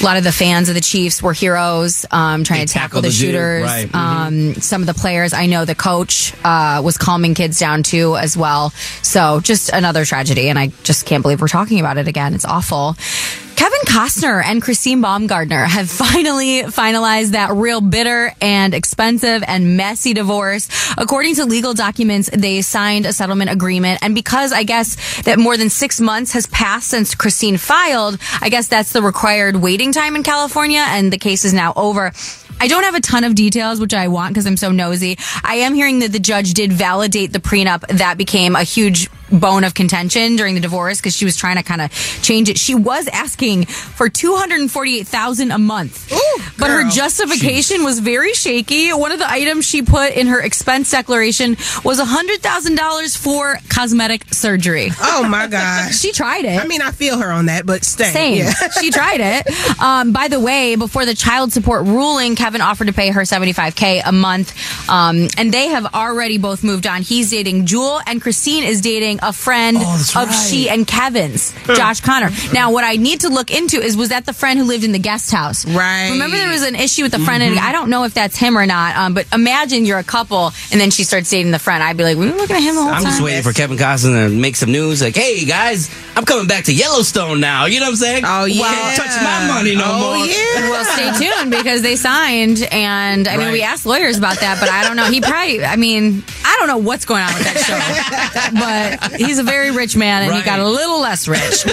a 0.00 0.04
lot 0.04 0.16
of 0.16 0.24
the 0.24 0.32
fans 0.32 0.68
of 0.68 0.74
the 0.74 0.80
Chiefs 0.80 1.22
were 1.22 1.32
heroes, 1.32 2.04
um, 2.10 2.42
trying 2.44 2.60
They 2.60 2.66
to 2.66 2.72
tackle 2.72 3.00
tackled 3.00 3.04
the 3.04 3.08
the 3.08 3.14
shooters. 3.14 3.62
right. 3.62 3.88
Mm-hmm. 3.88 3.96
Um, 3.96 4.54
some 4.56 4.80
of 4.80 4.86
the 4.86 4.94
players, 4.94 5.32
I 5.32 5.46
know 5.46 5.64
the 5.64 5.74
coach 5.74 6.34
uh, 6.44 6.82
was 6.84 6.98
calming 6.98 7.34
kids 7.34 7.58
down 7.58 7.82
too, 7.82 8.16
as 8.16 8.36
well. 8.36 8.70
So 9.02 9.40
just 9.40 9.70
another 9.70 10.04
tragedy, 10.04 10.48
and 10.48 10.58
I 10.58 10.72
just 10.82 11.06
can't 11.06 11.22
believe 11.22 11.40
we're 11.40 11.48
talking 11.48 11.80
about 11.80 11.96
it 11.98 12.08
again. 12.08 12.34
It's 12.34 12.44
awful. 12.44 12.96
Kevin 13.56 13.80
Costner 13.86 14.42
and 14.44 14.60
Christine 14.60 15.00
Baumgartner 15.00 15.64
have 15.64 15.88
finally 15.90 16.62
finalized 16.62 17.32
that 17.32 17.52
real 17.52 17.80
bitter 17.80 18.32
and 18.40 18.74
expensive 18.74 19.44
and 19.46 19.76
messy 19.76 20.12
divorce. 20.12 20.68
According 20.98 21.36
to 21.36 21.44
legal 21.44 21.72
documents, 21.72 22.28
they 22.32 22.62
signed 22.62 23.06
a 23.06 23.12
settlement 23.12 23.50
agreement. 23.50 24.00
And 24.02 24.14
because 24.14 24.52
I 24.52 24.64
guess 24.64 25.22
that 25.22 25.38
more 25.38 25.56
than 25.56 25.70
six 25.70 26.00
months 26.00 26.32
has 26.32 26.46
passed 26.46 26.88
since 26.88 27.14
Christine 27.14 27.56
filed, 27.56 28.18
I 28.40 28.48
guess 28.48 28.68
that's 28.68 28.92
the 28.92 29.02
required 29.02 29.56
waiting 29.56 29.92
time 29.92 30.16
in 30.16 30.24
California 30.24 30.84
and 30.88 31.12
the 31.12 31.18
case 31.18 31.44
is 31.44 31.54
now 31.54 31.72
over. 31.76 32.12
I 32.60 32.68
don't 32.68 32.84
have 32.84 32.94
a 32.94 33.00
ton 33.00 33.24
of 33.24 33.34
details, 33.34 33.80
which 33.80 33.94
I 33.94 34.08
want 34.08 34.32
because 34.32 34.46
I'm 34.46 34.56
so 34.56 34.70
nosy. 34.70 35.18
I 35.42 35.56
am 35.56 35.74
hearing 35.74 36.00
that 36.00 36.12
the 36.12 36.20
judge 36.20 36.54
did 36.54 36.72
validate 36.72 37.32
the 37.32 37.40
prenup 37.40 37.86
that 37.88 38.16
became 38.16 38.56
a 38.56 38.62
huge 38.62 39.08
bone 39.40 39.64
of 39.64 39.74
contention 39.74 40.36
during 40.36 40.54
the 40.54 40.60
divorce 40.60 40.98
because 41.00 41.16
she 41.16 41.24
was 41.24 41.36
trying 41.36 41.56
to 41.56 41.62
kind 41.62 41.80
of 41.80 41.90
change 42.22 42.48
it. 42.48 42.58
She 42.58 42.74
was 42.74 43.08
asking 43.08 43.66
for 43.66 44.08
two 44.08 44.34
hundred 44.36 44.60
and 44.60 44.70
forty-eight 44.70 45.06
thousand 45.06 45.50
a 45.50 45.58
month, 45.58 46.10
but 46.58 46.70
her 46.70 46.88
justification 46.90 47.84
was 47.84 47.98
very 48.00 48.32
shaky. 48.34 48.90
One 48.90 49.12
of 49.12 49.18
the 49.18 49.30
items 49.30 49.66
she 49.66 49.82
put 49.82 50.12
in 50.14 50.26
her 50.28 50.40
expense 50.40 50.90
declaration 50.90 51.56
was 51.84 52.00
hundred 52.00 52.40
thousand 52.40 52.76
dollars 52.76 53.16
for 53.16 53.56
cosmetic 53.68 54.32
surgery. 54.32 54.90
Oh 55.00 55.26
my 55.28 55.46
gosh. 55.48 55.98
she 55.98 56.12
tried 56.12 56.44
it. 56.44 56.60
I 56.62 56.66
mean, 56.66 56.82
I 56.82 56.90
feel 56.90 57.18
her 57.18 57.30
on 57.30 57.46
that, 57.46 57.66
but 57.66 57.84
stay. 57.84 58.04
Same. 58.04 58.38
Yeah. 58.38 58.52
she 58.80 58.90
tried 58.90 59.20
it. 59.20 59.80
Um, 59.80 60.12
by 60.12 60.28
the 60.28 60.40
way, 60.40 60.76
before 60.76 61.06
the 61.06 61.14
child 61.14 61.52
support 61.52 61.86
ruling, 61.86 62.36
Kevin 62.36 62.60
offered 62.60 62.86
to 62.86 62.92
pay 62.92 63.10
her 63.10 63.22
75K 63.22 64.02
a 64.04 64.12
month. 64.12 64.54
Um, 64.88 65.28
and 65.38 65.52
they 65.52 65.68
have 65.68 65.94
already 65.94 66.38
both 66.38 66.62
moved 66.62 66.86
on. 66.86 67.02
He's 67.02 67.30
dating 67.30 67.66
Jewel, 67.66 68.00
and 68.06 68.20
Christine 68.20 68.64
is 68.64 68.80
dating 68.80 69.20
a 69.28 69.32
friend 69.32 69.76
Oh, 69.80 70.04
of 70.16 70.34
she 70.34 70.68
and 70.68 70.86
Kevin's, 70.86 71.52
Josh 71.66 72.00
Connor. 72.00 72.30
Now, 72.52 72.72
what 72.72 72.84
I 72.84 72.96
need 72.96 73.20
to 73.20 73.28
look 73.28 73.50
into 73.50 73.80
is 73.80 73.96
was 73.96 74.10
that 74.10 74.26
the 74.26 74.32
friend 74.32 74.58
who 74.58 74.64
lived 74.64 74.84
in 74.84 74.92
the 74.92 74.98
guest 74.98 75.30
house? 75.32 75.64
Right. 75.66 76.10
Remember, 76.12 76.36
there 76.36 76.50
was 76.50 76.62
an 76.62 76.74
issue 76.74 77.02
with 77.02 77.12
the 77.12 77.18
friend, 77.18 77.42
and 77.42 77.58
I 77.58 77.72
don't 77.72 77.90
know 77.90 78.04
if 78.04 78.14
that's 78.14 78.36
him 78.36 78.56
or 78.58 78.66
not. 78.66 78.96
Um, 78.96 79.14
but 79.14 79.26
imagine 79.32 79.84
you're 79.84 79.98
a 79.98 80.04
couple, 80.04 80.52
and 80.72 80.80
then 80.80 80.90
she 80.90 81.04
starts 81.04 81.30
dating 81.30 81.52
the 81.52 81.58
friend. 81.58 81.82
I'd 81.82 81.96
be 81.96 82.04
like, 82.04 82.16
we 82.16 82.26
were 82.30 82.36
looking 82.36 82.56
at 82.56 82.62
him 82.62 82.74
the 82.74 82.82
whole 82.82 82.90
I'm 82.92 83.02
time? 83.02 83.10
just 83.12 83.22
waiting 83.22 83.42
for 83.42 83.52
Kevin 83.52 83.76
Costner 83.76 84.28
to 84.28 84.34
make 84.34 84.56
some 84.56 84.70
news. 84.72 85.02
Like, 85.02 85.16
hey 85.16 85.44
guys, 85.44 85.90
I'm 86.16 86.24
coming 86.24 86.46
back 86.46 86.64
to 86.64 86.72
Yellowstone 86.74 87.40
now. 87.40 87.66
You 87.66 87.80
know 87.80 87.86
what 87.86 87.90
I'm 87.90 87.96
saying? 87.96 88.24
Oh, 88.26 88.44
yeah. 88.44 88.62
Can't 88.64 88.96
touch 88.96 89.22
my 89.22 89.48
money 89.54 89.74
no 89.74 89.82
Oh, 89.86 90.16
more. 90.18 90.26
yeah. 90.26 90.70
Well, 90.74 90.84
stay 90.84 91.26
tuned 91.30 91.50
because 91.50 91.82
they 91.82 91.94
signed, 91.96 92.62
and 92.72 93.28
I 93.28 93.36
mean, 93.36 93.52
we 93.52 93.62
asked 93.62 93.86
lawyers 93.86 94.16
about 94.18 94.40
that, 94.40 94.58
but 94.60 94.68
I 94.68 94.82
don't 94.84 94.96
know. 94.96 95.04
He 95.04 95.20
probably, 95.20 95.64
I 95.64 95.76
mean, 95.76 96.24
I 96.44 96.56
don't 96.58 96.66
know 96.68 96.78
what's 96.78 97.04
going 97.04 97.22
on 97.22 97.32
with 97.34 97.44
that 97.44 97.58
show, 97.62 98.98
but 99.00 99.03
he's 99.16 99.38
a 99.38 99.42
very 99.42 99.70
rich 99.70 99.96
man, 99.96 100.22
and 100.22 100.34
he 100.34 100.42
got 100.42 100.58
a 100.60 100.68
little 100.68 101.00
less 101.00 101.28
rich. 101.28 101.64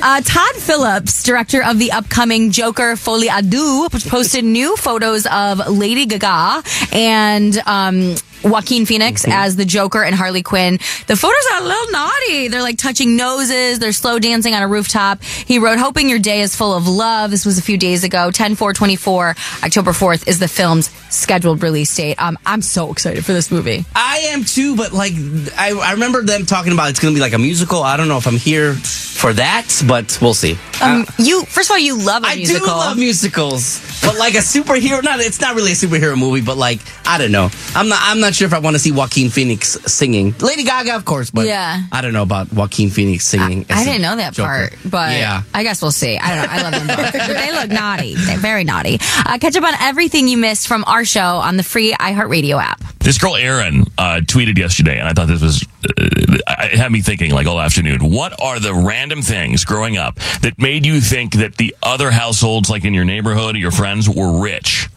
Uh, 0.00 0.20
Todd 0.20 0.54
Phillips, 0.56 1.22
director 1.22 1.62
of 1.62 1.78
the 1.78 1.92
upcoming 1.92 2.50
Joker 2.50 2.96
Folie 2.96 3.28
à 3.28 3.48
Deux, 3.48 3.88
posted 4.08 4.44
new 4.44 4.76
photos 4.76 5.26
of 5.26 5.68
Lady 5.68 6.06
Gaga 6.06 6.62
and. 6.92 7.58
Um, 7.66 8.14
Joaquin 8.42 8.86
Phoenix 8.86 9.24
as 9.26 9.56
the 9.56 9.64
Joker 9.64 10.02
and 10.02 10.14
Harley 10.14 10.42
Quinn. 10.42 10.78
The 11.06 11.16
photos 11.16 11.44
are 11.52 11.62
a 11.62 11.64
little 11.64 11.92
naughty. 11.92 12.48
They're 12.48 12.62
like 12.62 12.78
touching 12.78 13.16
noses. 13.16 13.78
They're 13.78 13.92
slow 13.92 14.18
dancing 14.18 14.54
on 14.54 14.62
a 14.62 14.68
rooftop. 14.68 15.22
He 15.22 15.58
wrote, 15.58 15.78
hoping 15.78 16.08
your 16.08 16.18
day 16.18 16.40
is 16.40 16.54
full 16.54 16.74
of 16.74 16.86
love. 16.86 17.30
This 17.30 17.44
was 17.44 17.58
a 17.58 17.62
few 17.62 17.78
days 17.78 18.04
ago. 18.04 18.30
10 18.30 18.54
4 18.54 18.72
24, 18.72 19.34
October 19.64 19.92
4th 19.92 20.28
is 20.28 20.38
the 20.38 20.48
film's 20.48 20.90
scheduled 21.10 21.62
release 21.62 21.94
date. 21.94 22.20
Um, 22.20 22.38
I'm 22.46 22.62
so 22.62 22.90
excited 22.92 23.24
for 23.24 23.32
this 23.32 23.50
movie. 23.50 23.84
I 23.94 24.18
am 24.30 24.44
too, 24.44 24.76
but 24.76 24.92
like 24.92 25.12
I, 25.56 25.72
I 25.72 25.92
remember 25.92 26.22
them 26.22 26.46
talking 26.46 26.72
about 26.72 26.90
it's 26.90 27.00
going 27.00 27.12
to 27.14 27.16
be 27.16 27.20
like 27.20 27.32
a 27.32 27.38
musical. 27.38 27.82
I 27.82 27.96
don't 27.96 28.08
know 28.08 28.18
if 28.18 28.26
I'm 28.26 28.36
here 28.36 28.74
for 28.74 29.32
that, 29.32 29.82
but 29.86 30.18
we'll 30.22 30.34
see. 30.34 30.56
Um, 30.80 31.06
you, 31.18 31.44
first 31.44 31.70
of 31.70 31.74
all, 31.74 31.78
you 31.78 31.98
love 31.98 32.22
a 32.24 32.28
I 32.28 32.36
musical. 32.36 32.68
I 32.68 32.72
do 32.72 32.88
love 32.90 32.98
musicals, 32.98 34.00
but 34.02 34.16
like 34.16 34.34
a 34.34 34.38
superhero. 34.38 35.02
Not 35.02 35.20
it's 35.20 35.40
not 35.40 35.56
really 35.56 35.72
a 35.72 35.74
superhero 35.74 36.16
movie, 36.16 36.40
but 36.40 36.56
like 36.56 36.80
I 37.04 37.18
don't 37.18 37.32
know. 37.32 37.50
I'm 37.74 37.88
not. 37.88 37.98
I'm 38.02 38.20
not 38.20 38.27
sure 38.34 38.46
if 38.46 38.52
I 38.54 38.58
want 38.58 38.74
to 38.74 38.78
see 38.80 38.92
Joaquin 38.92 39.30
Phoenix 39.30 39.70
singing. 39.86 40.34
Lady 40.40 40.64
Gaga, 40.64 40.96
of 40.96 41.04
course, 41.04 41.30
but 41.30 41.46
Yeah. 41.46 41.82
I 41.92 42.00
don't 42.00 42.12
know 42.12 42.22
about 42.22 42.52
Joaquin 42.52 42.90
Phoenix 42.90 43.26
singing. 43.26 43.66
I 43.68 43.80
as 43.80 43.86
didn't 43.86 44.02
know 44.02 44.16
that 44.16 44.34
Joker. 44.34 44.48
part, 44.48 44.78
but 44.84 45.12
yeah. 45.12 45.42
I 45.54 45.62
guess 45.62 45.82
we'll 45.82 45.92
see. 45.92 46.18
I 46.18 46.34
don't 46.34 46.46
know. 46.46 46.52
I 46.52 46.62
love 46.62 46.72
them 46.72 46.86
both. 46.96 47.12
they 47.28 47.52
look 47.52 47.70
naughty. 47.70 48.14
They're 48.14 48.38
very 48.38 48.64
naughty. 48.64 48.98
Uh, 49.24 49.38
catch 49.38 49.56
up 49.56 49.64
on 49.64 49.74
everything 49.80 50.28
you 50.28 50.36
missed 50.38 50.68
from 50.68 50.84
our 50.86 51.04
show 51.04 51.20
on 51.38 51.56
the 51.56 51.62
free 51.62 51.92
iHeartRadio 51.92 52.60
app. 52.62 52.80
This 53.00 53.16
girl 53.18 53.36
Erin 53.36 53.84
uh, 53.96 54.20
tweeted 54.22 54.58
yesterday, 54.58 54.98
and 54.98 55.08
I 55.08 55.12
thought 55.12 55.28
this 55.28 55.40
was 55.40 55.66
uh, 55.84 56.54
it 56.64 56.78
had 56.78 56.92
me 56.92 57.00
thinking 57.00 57.30
like 57.30 57.46
all 57.46 57.60
afternoon. 57.60 58.10
What 58.10 58.38
are 58.40 58.58
the 58.60 58.74
random 58.74 59.22
things 59.22 59.64
growing 59.64 59.96
up 59.96 60.16
that 60.42 60.58
made 60.58 60.84
you 60.84 61.00
think 61.00 61.34
that 61.34 61.56
the 61.56 61.74
other 61.82 62.10
households, 62.10 62.68
like 62.68 62.84
in 62.84 62.92
your 62.94 63.04
neighborhood 63.04 63.54
or 63.54 63.58
your 63.58 63.70
friends, 63.70 64.08
were 64.08 64.40
rich? 64.42 64.88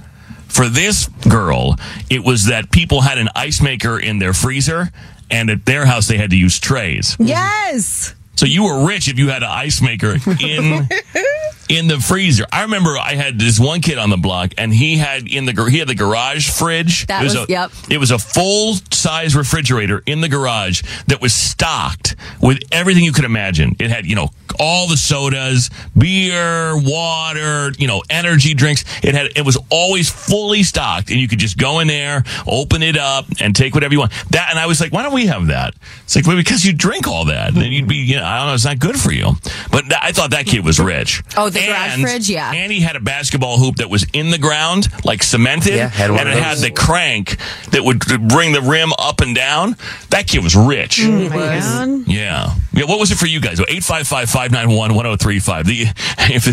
For 0.51 0.67
this 0.67 1.07
girl, 1.29 1.77
it 2.09 2.23
was 2.23 2.45
that 2.45 2.71
people 2.71 3.01
had 3.01 3.17
an 3.17 3.29
ice 3.35 3.61
maker 3.61 3.97
in 3.97 4.19
their 4.19 4.33
freezer, 4.33 4.91
and 5.29 5.49
at 5.49 5.65
their 5.65 5.85
house 5.85 6.07
they 6.07 6.17
had 6.17 6.29
to 6.31 6.35
use 6.37 6.59
trays. 6.59 7.15
Yes. 7.19 8.13
So 8.41 8.47
you 8.47 8.63
were 8.63 8.88
rich 8.88 9.08
if 9.08 9.19
you 9.19 9.30
had 9.30 9.43
an 9.43 9.49
ice 9.51 9.84
maker 9.84 10.17
in 10.41 10.89
in 11.69 11.86
the 11.88 11.99
freezer. 11.99 12.43
I 12.51 12.63
remember 12.63 12.97
I 12.97 13.13
had 13.13 13.38
this 13.38 13.60
one 13.60 13.82
kid 13.82 13.99
on 13.99 14.10
the 14.10 14.17
block, 14.17 14.54
and 14.58 14.73
he 14.73 14.97
had 14.97 15.27
in 15.27 15.45
the 15.45 15.69
he 15.69 15.77
had 15.77 15.88
the 15.88 15.93
garage 15.93 16.49
fridge. 16.49 17.06
That 17.06 17.21
it 17.21 17.25
was, 17.25 17.36
was- 17.36 17.49
a, 17.49 17.51
yep. 17.51 17.71
It 17.88 17.99
was 17.99 18.10
a 18.10 18.17
full 18.17 18.77
size 18.91 19.36
refrigerator 19.36 20.01
in 20.08 20.21
the 20.21 20.27
garage 20.27 20.82
that 21.06 21.21
was 21.21 21.36
stocked 21.36 22.15
with 22.41 22.63
everything 22.71 23.04
you 23.04 23.12
could 23.13 23.25
imagine. 23.25 23.75
It 23.77 23.91
had 23.91 24.08
you 24.08 24.15
know 24.15 24.30
all 24.60 24.88
the 24.88 24.97
sodas, 24.97 25.69
beer, 25.95 26.73
water, 26.82 27.71
you 27.77 27.86
know, 27.86 28.01
energy 28.10 28.56
drinks. 28.56 28.84
It 29.04 29.13
had 29.13 29.32
it 29.36 29.45
was 29.45 29.58
always 29.69 30.10
fully 30.10 30.63
stocked, 30.63 31.12
and 31.12 31.19
you 31.19 31.27
could 31.27 31.39
just 31.39 31.60
go 31.60 31.80
in 31.80 31.88
there, 31.88 32.23
open 32.47 32.82
it 32.82 32.97
up, 32.97 33.25
and 33.39 33.56
take 33.56 33.75
whatever 33.75 33.93
you 33.93 33.99
want. 33.99 34.13
That 34.32 34.47
and 34.49 34.58
I 34.58 34.65
was 34.65 34.82
like, 34.82 34.91
why 34.91 35.04
don't 35.04 35.13
we 35.13 35.27
have 35.27 35.45
that? 35.47 35.75
It's 36.06 36.15
like 36.15 36.25
well, 36.25 36.38
because 36.38 36.65
you 36.65 36.73
drink 36.73 37.08
all 37.08 37.25
that, 37.25 37.49
and 37.49 37.58
then 37.58 37.71
you'd 37.71 37.88
be 37.88 37.97
you 37.97 38.15
know 38.15 38.23
I 38.32 38.38
don't 38.39 38.48
know, 38.48 38.54
it's 38.54 38.65
not 38.65 38.80
good 38.80 39.00
for 39.00 39.12
you. 39.12 39.34
But 39.72 39.82
th- 39.82 40.00
I 40.02 40.12
thought 40.12 40.32
that 40.32 40.46
kid 40.46 40.63
was 40.65 40.80
rich. 40.80 41.24
Oh, 41.38 41.50
the 41.50 41.60
garage 41.60 41.94
And- 41.94 42.02
fridge, 42.02 42.30
yeah. 42.30 42.52
And 42.54 42.72
he 42.72 42.82
had 42.82 42.96
a 42.96 43.00
basketball 43.00 43.58
hoop 43.58 43.78
that 43.78 43.89
was 43.89 44.06
in 44.13 44.32
the 44.32 44.38
ground, 44.38 44.88
like 45.04 45.24
cemented, 45.24 45.76
Yeah, 45.76 45.89
had 45.89 46.12
one 46.12 46.22
and 46.22 46.30
of 46.30 46.38
it 46.38 46.44
had 46.44 46.58
the 46.60 46.72
crank 46.72 47.38
that 47.72 47.84
would 47.84 48.00
bring 48.28 48.54
the 48.54 48.62
rim 48.62 48.91
up 48.98 49.22
and 49.22 49.36
down. 49.36 49.76
That 50.10 50.28
kid 50.28 50.44
was 50.44 50.56
rich. 50.56 51.00
Mm, 51.02 52.04
Yeah. 52.08 52.54
Yeah. 52.74 52.86
What 52.86 53.00
was 53.00 53.12
it 53.12 53.17
for 53.17 53.28
you 53.28 53.39
guys? 53.41 53.60
855-591-1035. 53.60 55.65
The, 55.65 55.82
if, 56.34 56.48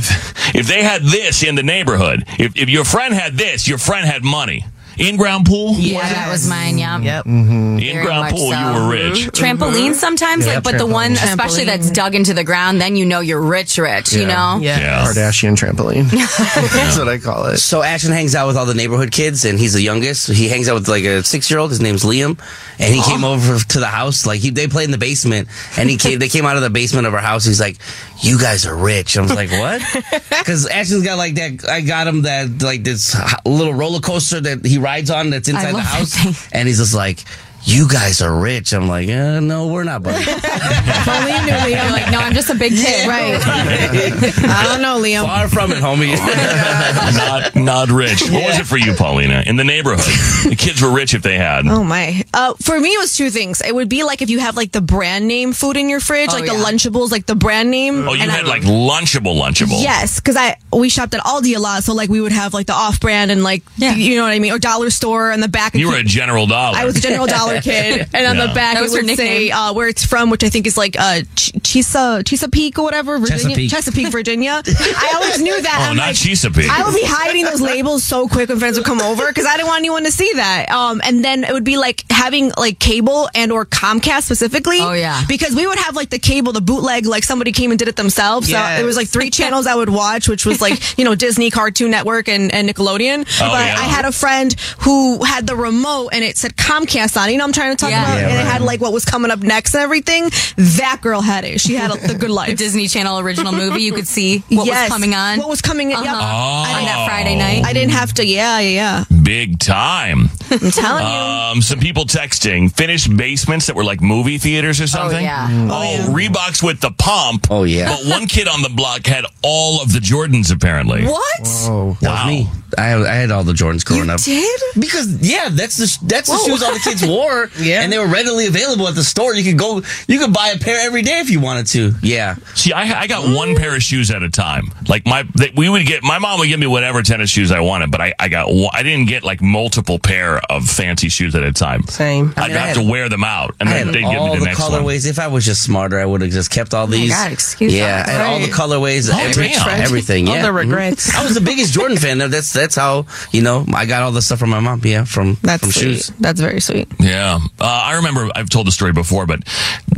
if 0.55 0.67
they 0.67 0.83
had 0.83 1.03
this 1.03 1.43
in 1.43 1.55
the 1.55 1.63
neighborhood, 1.63 2.25
if, 2.39 2.57
if 2.57 2.69
your 2.69 2.85
friend 2.85 3.15
had 3.15 3.35
this, 3.37 3.69
your 3.69 3.79
friend 3.79 4.07
had 4.07 4.25
money. 4.25 4.65
In-ground 4.99 5.47
pool? 5.47 5.75
Yeah, 5.75 6.01
that 6.01 6.31
was 6.31 6.49
mine. 6.49 6.79
Yeah. 6.79 6.99
Yep. 7.01 7.25
Mm-hmm. 7.25 7.79
In-ground 7.79 8.31
pool, 8.35 8.51
so. 8.53 8.59
you 8.59 8.67
were 8.75 8.91
rich. 8.91 9.19
Mm-hmm. 9.27 9.45
Trampoline 9.63 9.95
sometimes, 9.95 10.47
Yeah, 10.47 10.55
like, 10.57 10.65
but 10.65 10.79
the 10.79 10.87
one, 10.87 11.13
trampoline. 11.13 11.25
especially 11.25 11.65
that's 11.65 11.91
dug 11.91 12.15
into 12.15 12.35
the 12.35 12.45
ground, 12.45 12.81
then 12.81 12.97
you 12.97 13.07
know 13.07 13.21
you're 13.21 13.41
rich, 13.41 13.79
rich. 13.79 14.13
You 14.13 14.27
know. 14.27 14.59
Yeah. 14.61 15.05
Kardashian 15.07 15.57
trampoline. 15.57 16.11
That's 16.73 16.99
what 16.99 17.09
I 17.09 17.19
call 17.19 17.47
it. 17.47 17.59
So 17.59 17.83
Ashton 17.83 18.13
hangs 18.13 18.35
out 18.35 18.47
with 18.47 18.57
all 18.57 18.67
the 18.67 18.75
neighborhood 18.75 19.11
kids, 19.13 19.45
and 19.45 19.59
he's 19.59 19.73
the 19.75 19.83
youngest. 19.83 20.29
He 20.29 20.49
hangs 20.49 20.69
out 20.69 20.75
with 20.75 20.89
like 20.89 21.05
a 21.05 21.23
six-year-old. 21.23 21.71
His 21.71 21.81
name's 21.81 22.03
Liam, 22.05 22.39
and 22.79 22.95
he 22.95 23.01
came 23.03 23.25
over 23.25 23.59
to 23.59 23.81
the 23.81 23.87
house. 23.87 24.27
Like 24.27 24.41
he, 24.41 24.51
they 24.51 24.67
played 24.67 24.85
in 24.87 24.91
the 24.91 24.99
basement, 24.99 25.49
and 25.77 25.89
he 25.89 25.97
came. 25.97 26.19
They 26.19 26.29
came 26.29 26.45
out 26.45 26.57
of 26.57 26.63
the 26.63 26.71
basement 26.71 27.07
of 27.07 27.15
our 27.15 27.21
house. 27.21 27.45
He's 27.45 27.61
like, 27.61 27.77
"You 28.21 28.39
guys 28.39 28.67
are 28.67 28.77
rich." 28.77 29.17
I 29.17 29.23
was 29.23 29.35
like, 29.35 29.51
"What?" 29.51 29.83
Because 30.39 30.67
Ashton's 30.67 31.05
got 31.05 31.19
like 31.19 31.35
that. 31.35 31.69
I 31.69 31.81
got 31.83 32.07
him 32.07 32.23
that 32.23 32.63
like 32.63 32.83
this 32.85 33.15
little 33.45 33.75
roller 33.75 34.01
coaster 34.01 34.41
that 34.41 34.65
he 34.65 34.79
rides 34.89 35.11
on. 35.11 35.31
That's 35.31 35.49
inside 35.49 35.75
the 35.75 35.81
house, 35.81 36.15
and 36.53 36.67
he's 36.69 36.79
just 36.79 36.95
like. 36.95 37.21
You 37.65 37.87
guys 37.87 38.23
are 38.23 38.35
rich. 38.41 38.73
I'm 38.73 38.89
like, 38.89 39.09
uh, 39.11 39.41
no, 39.41 39.67
we're 39.67 39.85
not, 39.85 40.03
buddy. 40.03 40.25
Pauline 40.25 40.41
knew 41.45 41.53
You're 41.53 41.79
Liam. 41.81 41.91
like, 41.93 42.11
no, 42.11 42.19
I'm 42.19 42.33
just 42.33 42.49
a 42.49 42.55
big 42.55 42.73
kid. 42.73 43.07
Right. 43.07 43.35
I 43.45 44.65
don't 44.65 44.81
know, 44.81 44.99
Liam. 45.03 45.25
Far 45.27 45.49
from 45.49 45.73
it, 45.73 45.79
homie. 45.79 46.17
not, 47.17 47.55
not 47.57 47.89
rich. 47.91 48.23
What 48.31 48.45
was 48.47 48.59
it 48.59 48.67
for 48.67 48.79
you, 48.79 48.95
Paulina? 48.95 49.43
In 49.47 49.57
the 49.57 49.65
neighborhood, 49.65 50.01
the 50.49 50.57
kids 50.57 50.81
were 50.81 50.91
rich 50.91 51.13
if 51.15 51.23
they 51.23 51.37
had. 51.37 51.67
Oh 51.67 51.85
my! 51.85 52.25
Uh, 52.33 52.55
for 52.63 52.79
me, 52.81 52.91
it 52.91 52.99
was 52.99 53.17
two 53.17 53.29
things. 53.31 53.61
It 53.61 53.75
would 53.75 53.89
be 53.89 54.03
like 54.05 54.23
if 54.23 54.31
you 54.31 54.39
have 54.39 54.57
like 54.57 54.73
the 54.73 54.81
brand 54.81 55.29
name 55.29 55.53
food 55.53 55.77
in 55.77 55.89
your 55.89 56.01
fridge, 56.01 56.31
Oh, 56.33 56.37
like 56.37 56.47
yeah. 56.47 56.57
the 56.57 56.65
Lunchables, 56.65 57.11
like 57.11 57.27
the 57.27 57.35
brand 57.35 57.71
name. 57.71 58.09
Oh, 58.09 58.15
you 58.15 58.23
and 58.23 58.31
had 58.31 58.45
I- 58.47 58.49
like 58.49 58.63
Lunchable, 58.63 59.39
Lunchable. 59.39 59.83
Yes, 59.83 60.21
because 60.21 60.37
I 60.37 60.57
we 60.73 60.89
shopped 60.89 61.13
at 61.15 61.21
Aldi 61.23 61.55
a 61.57 61.59
lot, 61.59 61.85
so 61.85 61.93
like 61.93 62.09
we 62.09 62.21
would 62.21 62.33
have 62.33 62.55
like 62.55 62.67
the 62.67 62.73
off 62.75 62.99
brand 63.01 63.31
and 63.31 63.43
like 63.43 63.63
Yeah. 63.77 63.95
you 63.95 64.17
know 64.17 64.23
what 64.23 64.33
I 64.33 64.39
mean, 64.39 64.53
or 64.53 64.59
dollar 64.59 64.91
store 64.91 65.33
in 65.33 65.41
the 65.41 65.49
back. 65.49 65.75
You 65.75 65.89
were 65.89 65.97
a 65.97 66.03
General 66.05 66.47
Dollar. 66.47 66.77
I 66.79 66.85
was 66.85 66.97
a 66.97 67.01
General 67.01 67.27
Dollar 67.27 67.48
kid, 67.63 68.09
and 68.15 68.27
on 68.27 68.37
Yeah. 68.37 68.47
the 68.47 68.55
back 68.55 68.75
That 68.75 68.81
it 68.81 68.83
was 68.83 68.95
her 68.95 69.03
would 69.03 69.17
say 69.17 69.45
nickname. 69.49 69.53
uh, 69.53 69.73
where 69.73 69.89
it's 69.89 70.05
from, 70.05 70.31
which 70.31 70.45
I 70.45 70.49
think 70.49 70.67
is 70.67 70.77
like 70.77 70.97
uh, 70.99 71.21
Ch- 71.35 71.53
Chisa 71.63 72.25
Chesapeake 72.27 72.79
or 72.79 72.83
whatever, 72.83 73.19
Virginia, 73.19 73.43
Chesapeake. 73.43 73.71
Chesapeake, 73.71 74.09
Virginia. 74.13 74.63
I 74.67 75.13
always 75.17 75.41
knew 75.41 75.61
that. 75.61 75.79
Oh, 75.81 75.91
I'm 75.91 75.97
not 75.97 76.09
like, 76.09 76.17
Chesapeake. 76.17 76.71
I 76.71 76.85
would 76.85 76.95
be 76.95 77.05
hiding 77.05 77.45
those 77.45 77.61
labels 77.61 78.05
so 78.05 78.29
quick 78.29 78.49
when 78.49 78.59
friends 78.59 78.77
would 78.79 78.87
come 78.87 79.01
over 79.01 79.27
because 79.29 79.47
I 79.47 79.57
didn't 79.57 79.69
want 79.69 79.79
anyone 79.81 80.05
to 80.05 80.13
see 80.13 80.31
that. 80.35 80.71
Um, 80.71 81.01
and 81.05 81.25
then 81.25 81.45
it 81.45 81.53
would 81.53 81.65
be 81.65 81.77
like 81.77 82.05
having 82.11 82.53
like 82.57 82.79
cable 82.79 83.29
and 83.35 83.53
or 83.53 83.65
Comcast 83.67 84.23
specifically. 84.25 84.79
Oh, 84.81 84.93
yeah. 84.93 85.23
because 85.29 85.55
we 85.55 85.67
would 85.67 85.79
have 85.79 85.97
like 85.97 86.11
the 86.11 86.19
cable, 86.19 86.53
the 86.53 86.61
bootleg, 86.61 87.07
like 87.07 87.25
somebody 87.25 87.53
came 87.53 87.71
and 87.71 87.79
did 87.79 87.89
it 87.89 87.97
themselves. 87.97 88.51
So 88.51 88.59
it 88.59 88.85
was 88.85 88.97
like 88.97 89.09
three 89.09 89.31
channels 89.39 89.67
I 89.67 89.75
would 89.75 89.89
watch, 89.91 90.29
which 90.29 90.45
was 90.47 90.61
like 90.61 90.99
you 90.99 91.05
know 91.05 91.15
Disney, 91.15 91.51
Cartoon 91.51 91.91
Network, 91.91 92.29
and, 92.29 92.53
and 92.53 92.69
Nickelodeon. 92.69 93.21
Oh, 93.21 93.49
but 93.49 93.67
yeah. 93.67 93.77
I 93.79 93.85
had 93.85 94.05
a 94.05 94.13
friend 94.13 94.55
who 94.81 95.25
had 95.25 95.47
the 95.47 95.57
remote 95.57 96.11
and 96.13 96.25
it 96.25 96.37
said 96.37 96.57
Comcast 96.57 97.17
on. 97.21 97.29
it. 97.31 97.38
You 97.39 97.43
know 97.45 97.51
what 97.51 97.57
I'm 97.57 97.63
trying 97.63 97.77
to 97.77 97.81
talk 97.81 97.91
Yeah. 97.91 98.03
about, 98.03 98.19
Yeah, 98.19 98.29
and 98.31 98.41
it 98.41 98.51
had 98.51 98.63
like 98.63 98.81
what 98.81 98.93
was 98.93 99.05
coming 99.05 99.31
up 99.31 99.39
next 99.39 99.73
and 99.73 99.81
everything. 99.85 100.29
That 100.57 100.99
girl 101.01 101.21
had 101.21 101.45
it. 101.45 101.61
She 101.61 101.75
had 101.77 101.93
a, 101.93 101.95
the 102.05 102.15
good 102.15 102.31
The 102.31 102.35
life. 102.35 102.57
Disney 102.65 102.89
Channel 102.89 103.21
original 103.21 103.53
movie, 103.53 103.83
you 103.83 103.93
could 103.93 104.09
see 104.09 104.39
what 104.49 104.67
Yes. 104.67 104.89
was 104.91 104.99
coming 104.99 105.15
on. 105.15 105.39
What 105.39 105.49
was 105.49 105.63
coming? 105.63 105.93
in? 105.93 105.99
Yep. 106.03 106.05
Uh-huh. 106.05 106.17
Oh. 106.21 106.79
on 106.79 106.85
that 106.85 107.07
Friday 107.09 107.37
night. 107.37 107.65
I 107.65 107.73
didn't 107.73 107.93
have 107.93 108.13
to. 108.15 108.27
Yeah, 108.27 108.59
yeah, 108.59 109.05
yeah. 109.09 109.21
Big 109.23 109.61
time. 109.61 110.31
yeah. 110.51 110.59
I'm 110.61 110.71
telling 110.73 111.07
you. 111.07 111.13
Um, 111.53 111.63
some 111.63 111.79
people 111.79 112.07
texting 112.07 112.75
finished 112.75 113.17
basements 113.17 113.67
that 113.69 113.77
were 113.77 113.85
like 113.85 114.01
movie 114.01 114.39
theaters 114.39 114.81
or 114.81 114.89
something. 114.89 115.19
Oh, 115.19 115.21
yeah. 115.21 115.47
Oh, 115.71 116.13
Reeboks 116.13 116.61
with 116.61 116.81
the 116.81 116.91
pump. 116.91 117.47
Oh, 117.53 117.63
yeah. 117.63 117.95
But 117.95 118.07
one 118.11 118.27
kid 118.27 118.49
on 118.49 118.63
the 118.63 118.69
block 118.69 119.07
had 119.07 119.27
all 119.43 119.81
of 119.81 119.93
the 119.93 120.01
Jordans 120.01 120.53
apparently. 120.53 121.05
What? 121.05 121.41
Oh, 121.71 121.97
That 122.01 122.27
was 122.27 122.47
Wow. 122.47 122.53
Me. 122.77 122.83
I 122.83 122.87
had, 122.87 123.03
I 123.03 123.15
had 123.15 123.31
all 123.31 123.45
the 123.45 123.53
Jordans 123.53 123.85
growing 123.85 124.11
up. 124.11 124.21
Did? 124.23 124.61
Because 124.79 125.07
yeah, 125.29 125.49
that's 125.51 125.77
the 125.77 126.07
that's 126.07 126.29
the 126.29 126.39
shoes 126.47 126.63
all 126.63 126.73
the 126.73 126.81
kids 126.81 127.05
wore. 127.07 127.51
Yeah. 127.59 127.83
and 127.83 127.93
they 127.93 127.99
were 127.99 128.07
readily 128.07 128.47
available 128.47 128.87
at 128.89 128.95
the 128.95 129.03
store. 129.05 129.35
You 129.35 129.43
could 129.45 129.59
go, 129.59 129.83
you 130.07 130.19
could 130.19 130.33
buy 130.33 130.49
a 130.49 130.59
pair 130.59 130.79
every 130.87 131.03
day 131.03 131.19
if 131.21 131.31
you 131.31 131.41
wanted 131.41 131.67
to. 131.69 131.93
Yeah, 132.03 132.37
See, 132.55 132.73
I, 132.73 133.01
I 133.03 133.07
got 133.07 133.35
one 133.35 133.57
pair 133.57 133.75
of 133.75 133.83
shoes 133.83 134.11
at 134.11 134.23
a 134.23 134.31
time. 134.31 134.71
Like 134.89 135.07
my, 135.07 135.25
they, 135.35 135.53
we 135.57 135.69
would 135.69 135.87
get 135.87 136.03
my 136.03 136.19
mom 136.19 136.39
would 136.41 136.49
give 136.49 136.61
me 136.61 136.67
whatever 136.67 137.03
tennis 137.03 137.31
shoes 137.31 137.51
I 137.53 137.61
wanted, 137.61 137.91
but 137.91 138.01
I, 138.01 138.15
I 138.19 138.29
got 138.29 138.49
one, 138.49 138.71
I 138.73 138.83
didn't 138.83 139.07
get 139.07 139.25
like 139.25 139.41
multiple 139.43 139.99
pair 139.99 140.39
of 140.51 140.65
fancy 140.69 141.09
shoes 141.09 141.35
at 141.35 141.43
a 141.43 141.53
time. 141.53 141.83
Same. 141.85 142.33
I'd 142.37 142.49
mean, 142.49 142.57
I 142.57 142.61
have 142.67 142.77
had- 142.77 142.83
to 142.85 142.91
wear 142.91 143.09
them 143.09 143.25
out, 143.25 143.55
and 143.61 143.69
then 143.69 143.89
they'd 143.89 144.01
give 144.01 144.11
me 144.11 144.17
all 144.17 144.35
the, 144.35 144.41
the 144.41 144.45
next 144.47 144.61
one. 144.61 144.71
colorways. 144.73 145.09
If 145.09 145.19
I 145.19 145.27
was 145.29 145.45
just 145.45 145.63
smarter, 145.63 145.99
I 145.99 146.05
would 146.07 146.21
have 146.23 146.31
just 146.31 146.51
kept 146.51 146.75
all 146.75 146.87
these. 146.87 147.11
God, 147.11 147.33
excuse 147.33 147.75
yeah, 147.75 148.03
us. 148.03 148.09
and 148.11 148.23
all 148.23 148.39
the 148.41 148.47
colorways, 148.49 149.11
Oh, 149.13 149.19
every- 149.19 149.49
damn. 149.49 149.81
everything. 149.81 150.29
All 150.29 150.35
Yeah, 150.37 150.43
the 150.43 150.49
Mhm. 150.49 150.57
regrets. 150.57 151.15
I 151.15 151.25
was 151.25 151.35
the 151.35 151.41
biggest 151.41 151.73
Jordan 151.75 151.97
fan. 151.99 152.19
That's 152.19 152.53
that's 152.59 152.75
how 152.75 153.07
you 153.33 153.43
know 153.43 153.65
I 153.75 153.87
got 153.87 154.03
all 154.03 154.13
the 154.13 154.23
stuff 154.23 154.39
from 154.39 154.51
my 154.51 154.61
mom. 154.61 154.81
Yeah, 154.85 155.05
from 155.05 155.37
That's 155.43 155.63
from 155.63 155.73
sweet. 155.73 155.83
shoes. 155.83 156.13
That's 156.21 156.41
very 156.41 156.61
sweet. 156.61 156.89
Yeah, 157.01 157.39
uh, 157.61 157.65
I 157.65 157.97
remember. 157.97 158.29
I've 158.35 158.51
told 158.51 158.67
the 158.67 158.73
story 158.73 158.93
before, 158.93 159.27
but 159.27 159.41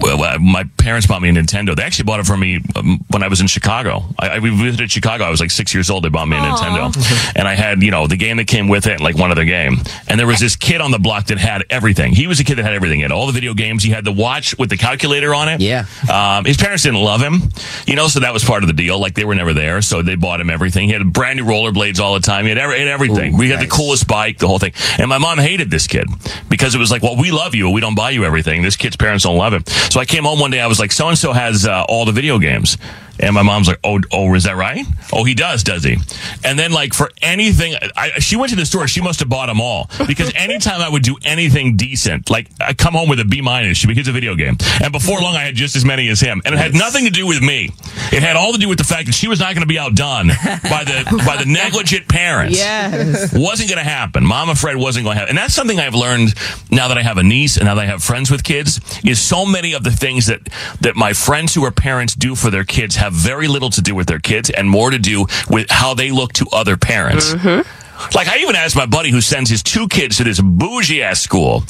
well, 0.00 0.38
my 0.38 0.64
parents 0.78 1.06
bought 1.06 1.22
me 1.22 1.28
a 1.28 1.32
Nintendo. 1.32 1.74
They 1.76 1.82
actually 1.82 2.04
bought 2.04 2.20
it 2.20 2.26
for 2.26 2.36
me 2.36 2.60
um, 2.76 3.04
when 3.10 3.22
I 3.22 3.28
was 3.28 3.40
in 3.40 3.46
Chicago. 3.46 4.04
I, 4.18 4.28
I 4.28 4.38
we 4.38 4.50
visited 4.50 4.90
Chicago. 4.90 5.24
I 5.24 5.30
was 5.30 5.40
like 5.40 5.50
six 5.50 5.74
years 5.74 5.90
old. 5.90 6.04
They 6.04 6.08
bought 6.08 6.28
me 6.28 6.36
a 6.36 6.40
Nintendo, 6.40 7.32
and 7.36 7.46
I 7.48 7.54
had 7.54 7.82
you 7.82 7.90
know 7.90 8.06
the 8.06 8.16
game 8.16 8.36
that 8.38 8.46
came 8.46 8.68
with 8.68 8.86
it, 8.86 8.94
and 8.94 9.00
like 9.02 9.16
one 9.16 9.30
other 9.30 9.44
game. 9.44 9.78
And 10.08 10.18
there 10.18 10.26
was 10.26 10.40
this 10.40 10.56
kid 10.56 10.80
on 10.80 10.90
the 10.90 10.98
block 10.98 11.26
that 11.26 11.38
had 11.38 11.64
everything. 11.70 12.12
He 12.12 12.26
was 12.26 12.40
a 12.40 12.44
kid 12.44 12.56
that 12.56 12.64
had 12.64 12.74
everything. 12.74 12.98
He 12.98 13.02
had 13.02 13.12
all 13.12 13.26
the 13.26 13.32
video 13.32 13.54
games. 13.54 13.82
He 13.82 13.90
had 13.90 14.04
the 14.04 14.12
watch 14.12 14.56
with 14.58 14.70
the 14.70 14.76
calculator 14.76 15.34
on 15.34 15.48
it. 15.48 15.60
Yeah. 15.60 15.86
Um, 16.12 16.44
his 16.44 16.56
parents 16.56 16.82
didn't 16.82 17.00
love 17.00 17.20
him, 17.20 17.42
you 17.86 17.96
know, 17.96 18.08
so 18.08 18.20
that 18.20 18.32
was 18.32 18.44
part 18.44 18.62
of 18.62 18.66
the 18.66 18.72
deal. 18.74 18.98
Like 18.98 19.14
they 19.14 19.24
were 19.24 19.34
never 19.34 19.54
there, 19.54 19.82
so 19.82 20.02
they 20.02 20.14
bought 20.14 20.40
him 20.40 20.50
everything. 20.50 20.86
He 20.88 20.92
had 20.92 21.12
brand 21.12 21.38
new 21.38 21.44
rollerblades 21.44 22.00
all 22.00 22.14
the 22.14 22.20
time. 22.20 22.46
Had, 22.50 22.58
every, 22.58 22.78
everything. 22.88 23.34
Ooh, 23.34 23.38
we 23.38 23.50
had 23.50 23.60
the 23.60 23.66
coolest 23.66 24.06
bike, 24.06 24.38
the 24.38 24.46
whole 24.46 24.58
thing. 24.58 24.72
And 24.98 25.08
my 25.08 25.18
mom 25.18 25.38
hated 25.38 25.70
this 25.70 25.86
kid 25.86 26.06
because 26.48 26.74
it 26.74 26.78
was 26.78 26.90
like, 26.90 27.02
well, 27.02 27.16
we 27.16 27.30
love 27.30 27.54
you, 27.54 27.64
but 27.64 27.70
we 27.70 27.80
don't 27.80 27.94
buy 27.94 28.10
you 28.10 28.24
everything. 28.24 28.62
This 28.62 28.76
kid's 28.76 28.96
parents 28.96 29.24
don't 29.24 29.36
love 29.36 29.52
him. 29.52 29.64
So 29.66 30.00
I 30.00 30.04
came 30.04 30.24
home 30.24 30.40
one 30.40 30.50
day. 30.50 30.60
I 30.60 30.66
was 30.66 30.78
like, 30.78 30.92
so 30.92 31.08
and 31.08 31.18
so 31.18 31.32
has 31.32 31.66
uh, 31.66 31.84
all 31.88 32.04
the 32.04 32.12
video 32.12 32.38
games. 32.38 32.76
And 33.22 33.34
my 33.34 33.42
mom's 33.42 33.68
like, 33.68 33.78
"Oh, 33.84 34.00
oh, 34.12 34.34
is 34.34 34.44
that 34.44 34.56
right? 34.56 34.84
Oh, 35.12 35.24
he 35.24 35.34
does, 35.34 35.62
does 35.62 35.84
he?" 35.84 35.98
And 36.44 36.58
then, 36.58 36.72
like 36.72 36.94
for 36.94 37.10
anything, 37.22 37.74
I, 37.96 38.18
she 38.18 38.36
went 38.36 38.50
to 38.50 38.56
the 38.56 38.66
store. 38.66 38.88
She 38.88 39.00
must 39.00 39.20
have 39.20 39.28
bought 39.28 39.46
them 39.46 39.60
all 39.60 39.90
because 40.06 40.32
anytime 40.36 40.80
I 40.80 40.88
would 40.88 41.02
do 41.02 41.16
anything 41.24 41.76
decent, 41.76 42.30
like 42.30 42.48
I 42.60 42.72
come 42.72 42.94
home 42.94 43.08
with 43.08 43.20
a 43.20 43.24
B 43.24 43.40
minus 43.40 43.78
she 43.78 43.86
because 43.86 44.00
it's 44.00 44.08
a 44.08 44.12
video 44.12 44.34
game, 44.34 44.56
and 44.82 44.92
before 44.92 45.20
long 45.20 45.36
I 45.36 45.42
had 45.42 45.54
just 45.54 45.76
as 45.76 45.84
many 45.84 46.08
as 46.08 46.20
him, 46.20 46.40
and 46.44 46.54
it 46.54 46.58
had 46.58 46.74
nothing 46.74 47.04
to 47.04 47.10
do 47.10 47.26
with 47.26 47.42
me. 47.42 47.70
It 48.12 48.22
had 48.22 48.36
all 48.36 48.52
to 48.52 48.58
do 48.58 48.68
with 48.68 48.78
the 48.78 48.84
fact 48.84 49.06
that 49.06 49.14
she 49.14 49.28
was 49.28 49.38
not 49.38 49.54
going 49.54 49.62
to 49.62 49.68
be 49.68 49.78
outdone 49.78 50.28
by 50.28 50.84
the 50.84 51.22
by 51.26 51.36
the 51.36 51.46
negligent 51.46 52.08
parents. 52.08 52.56
Yes. 52.58 53.32
wasn't 53.34 53.68
going 53.68 53.82
to 53.84 53.88
happen. 53.88 54.24
Mama 54.24 54.54
Fred 54.54 54.76
wasn't 54.76 55.04
going 55.04 55.16
to 55.16 55.20
happen, 55.20 55.30
and 55.30 55.38
that's 55.38 55.54
something 55.54 55.78
I've 55.78 55.94
learned 55.94 56.34
now 56.70 56.88
that 56.88 56.98
I 56.98 57.02
have 57.02 57.18
a 57.18 57.22
niece 57.22 57.56
and 57.56 57.66
now 57.66 57.74
that 57.74 57.82
I 57.82 57.86
have 57.86 58.02
friends 58.02 58.30
with 58.30 58.42
kids. 58.44 58.80
Is 59.04 59.20
so 59.20 59.44
many 59.46 59.72
of 59.72 59.84
the 59.84 59.90
things 59.90 60.26
that 60.26 60.48
that 60.80 60.96
my 60.96 61.12
friends 61.12 61.54
who 61.54 61.64
are 61.64 61.70
parents 61.70 62.14
do 62.14 62.34
for 62.34 62.50
their 62.50 62.64
kids 62.64 62.96
have 62.96 63.09
very 63.10 63.48
little 63.48 63.70
to 63.70 63.82
do 63.82 63.94
with 63.94 64.06
their 64.06 64.18
kids 64.18 64.50
and 64.50 64.68
more 64.68 64.90
to 64.90 64.98
do 64.98 65.26
with 65.48 65.70
how 65.70 65.94
they 65.94 66.10
look 66.10 66.32
to 66.34 66.46
other 66.52 66.76
parents. 66.76 67.32
Mm-hmm. 67.32 68.16
Like 68.16 68.28
I 68.28 68.38
even 68.38 68.56
asked 68.56 68.76
my 68.76 68.86
buddy 68.86 69.10
who 69.10 69.20
sends 69.20 69.50
his 69.50 69.62
two 69.62 69.86
kids 69.88 70.16
to 70.16 70.24
this 70.24 70.40
bougie 70.40 71.02
ass 71.02 71.20
school. 71.20 71.64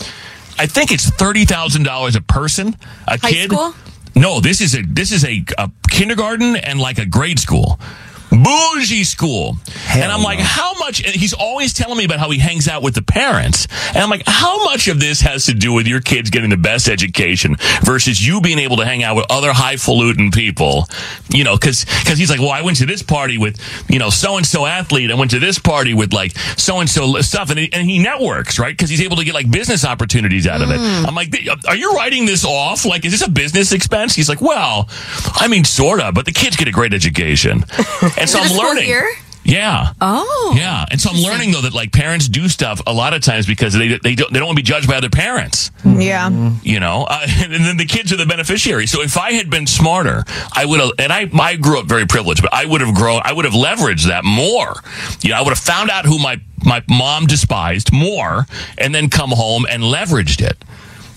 I 0.58 0.66
think 0.66 0.92
it's 0.92 1.08
thirty 1.10 1.44
thousand 1.44 1.84
dollars 1.84 2.16
a 2.16 2.20
person, 2.20 2.76
a 3.08 3.18
High 3.18 3.32
kid. 3.32 3.50
school? 3.50 3.74
No, 4.14 4.40
this 4.40 4.60
is 4.60 4.74
a 4.74 4.82
this 4.82 5.12
is 5.12 5.24
a, 5.24 5.44
a 5.58 5.70
kindergarten 5.90 6.56
and 6.56 6.78
like 6.80 6.98
a 6.98 7.06
grade 7.06 7.38
school. 7.38 7.80
Bougie 8.30 9.04
school. 9.04 9.56
and 9.94 10.10
I'm 10.10 10.22
like, 10.22 10.38
how 10.38 10.74
much 10.78 10.98
he's 10.98 11.32
always 11.32 11.72
telling 11.72 11.98
me 11.98 12.04
about 12.04 12.18
how 12.18 12.30
he 12.30 12.38
hangs 12.38 12.68
out 12.68 12.82
with 12.82 12.94
the 12.94 13.02
parents. 13.02 13.66
And 13.88 13.98
I'm 13.98 14.10
like, 14.10 14.22
how 14.26 14.64
much 14.64 14.88
of 14.88 15.00
this 15.00 15.20
has 15.20 15.46
to 15.46 15.54
do 15.54 15.72
with 15.72 15.86
your 15.86 16.00
kids 16.00 16.30
getting 16.30 16.50
the 16.50 16.56
best 16.56 16.88
education 16.88 17.56
versus 17.82 18.24
you 18.24 18.40
being 18.40 18.58
able 18.58 18.76
to 18.78 18.84
hang 18.84 19.02
out 19.02 19.16
with 19.16 19.26
other 19.30 19.52
highfalutin 19.52 20.30
people? 20.30 20.86
You 21.28 21.44
know, 21.44 21.56
cause, 21.56 21.84
cause 22.06 22.18
he's 22.18 22.30
like, 22.30 22.40
well, 22.40 22.50
I 22.50 22.62
went 22.62 22.78
to 22.78 22.86
this 22.86 23.02
party 23.02 23.38
with, 23.38 23.60
you 23.88 23.98
know, 23.98 24.10
so 24.10 24.36
and 24.36 24.46
so 24.46 24.66
athlete. 24.66 25.10
I 25.10 25.14
went 25.14 25.30
to 25.32 25.38
this 25.38 25.58
party 25.58 25.94
with 25.94 26.12
like 26.12 26.36
so 26.56 26.80
and 26.80 26.88
so 26.88 27.20
stuff. 27.20 27.50
And 27.50 27.58
he, 27.58 27.72
and 27.72 27.88
he 27.88 27.98
networks, 27.98 28.58
right? 28.58 28.76
Cause 28.76 28.90
he's 28.90 29.02
able 29.02 29.16
to 29.16 29.24
get 29.24 29.34
like 29.34 29.50
business 29.50 29.84
opportunities 29.84 30.46
out 30.46 30.62
of 30.62 30.70
it. 30.70 30.78
Mm. 30.78 31.08
I'm 31.08 31.14
like, 31.14 31.34
are 31.68 31.76
you 31.76 31.92
writing 31.92 32.26
this 32.26 32.44
off? 32.44 32.84
Like, 32.84 33.04
is 33.04 33.12
this 33.12 33.26
a 33.26 33.30
business 33.30 33.72
expense? 33.72 34.14
He's 34.14 34.28
like, 34.28 34.40
well, 34.40 34.88
I 35.34 35.48
mean, 35.48 35.64
sorta, 35.64 36.12
but 36.12 36.26
the 36.26 36.32
kids 36.32 36.56
get 36.56 36.68
a 36.68 36.72
great 36.72 36.94
education. 36.94 37.64
And 38.20 38.28
so 38.28 38.38
Is 38.40 38.52
it 38.52 38.56
a 38.56 38.60
I'm 38.60 38.66
learning. 38.68 38.88
year? 38.88 39.08
Yeah. 39.42 39.94
Oh. 40.02 40.54
Yeah. 40.56 40.84
And 40.90 41.00
so 41.00 41.10
I'm 41.10 41.16
learning 41.22 41.52
though 41.52 41.62
that 41.62 41.72
like 41.72 41.92
parents 41.92 42.28
do 42.28 42.46
stuff 42.48 42.80
a 42.86 42.92
lot 42.92 43.14
of 43.14 43.22
times 43.22 43.46
because 43.46 43.72
they 43.72 43.98
they 43.98 44.14
don't 44.14 44.30
they 44.32 44.38
don't 44.38 44.46
want 44.46 44.58
to 44.58 44.62
be 44.62 44.66
judged 44.66 44.86
by 44.86 44.96
other 44.96 45.08
parents. 45.08 45.70
Yeah. 45.84 46.28
You 46.62 46.78
know, 46.78 47.04
uh, 47.08 47.20
and 47.26 47.52
then 47.64 47.76
the 47.78 47.86
kids 47.86 48.12
are 48.12 48.16
the 48.16 48.26
beneficiaries. 48.26 48.90
So 48.92 49.00
if 49.02 49.16
I 49.16 49.32
had 49.32 49.48
been 49.50 49.66
smarter, 49.66 50.24
I 50.52 50.66
would 50.66 50.78
have. 50.80 50.90
And 50.98 51.10
I 51.12 51.28
I 51.40 51.56
grew 51.56 51.80
up 51.80 51.86
very 51.86 52.06
privileged, 52.06 52.42
but 52.42 52.52
I 52.52 52.66
would 52.66 52.82
have 52.82 52.94
grown. 52.94 53.22
I 53.24 53.32
would 53.32 53.46
have 53.46 53.54
leveraged 53.54 54.06
that 54.08 54.24
more. 54.24 54.74
You 55.22 55.30
know, 55.30 55.36
I 55.36 55.40
would 55.40 55.50
have 55.50 55.58
found 55.58 55.90
out 55.90 56.04
who 56.04 56.18
my 56.18 56.38
my 56.64 56.84
mom 56.88 57.26
despised 57.26 57.92
more, 57.92 58.46
and 58.76 58.94
then 58.94 59.08
come 59.08 59.30
home 59.30 59.64
and 59.68 59.82
leveraged 59.82 60.42
it. 60.42 60.62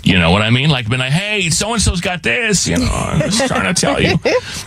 You 0.04 0.20
know 0.20 0.32
what 0.32 0.42
I 0.42 0.50
mean? 0.50 0.70
Like, 0.70 0.89
been 0.89 1.00
like, 1.00 1.13
hey, 1.13 1.50
so 1.50 1.72
and 1.74 1.82
so's 1.82 2.02
got 2.02 2.24
this. 2.24 2.68
You 2.68 2.78
know, 2.78 2.89
I'm 2.92 3.20
just 3.22 3.48
trying 3.48 3.74
to 3.74 3.80
tell 3.80 4.02
you. 4.02 4.18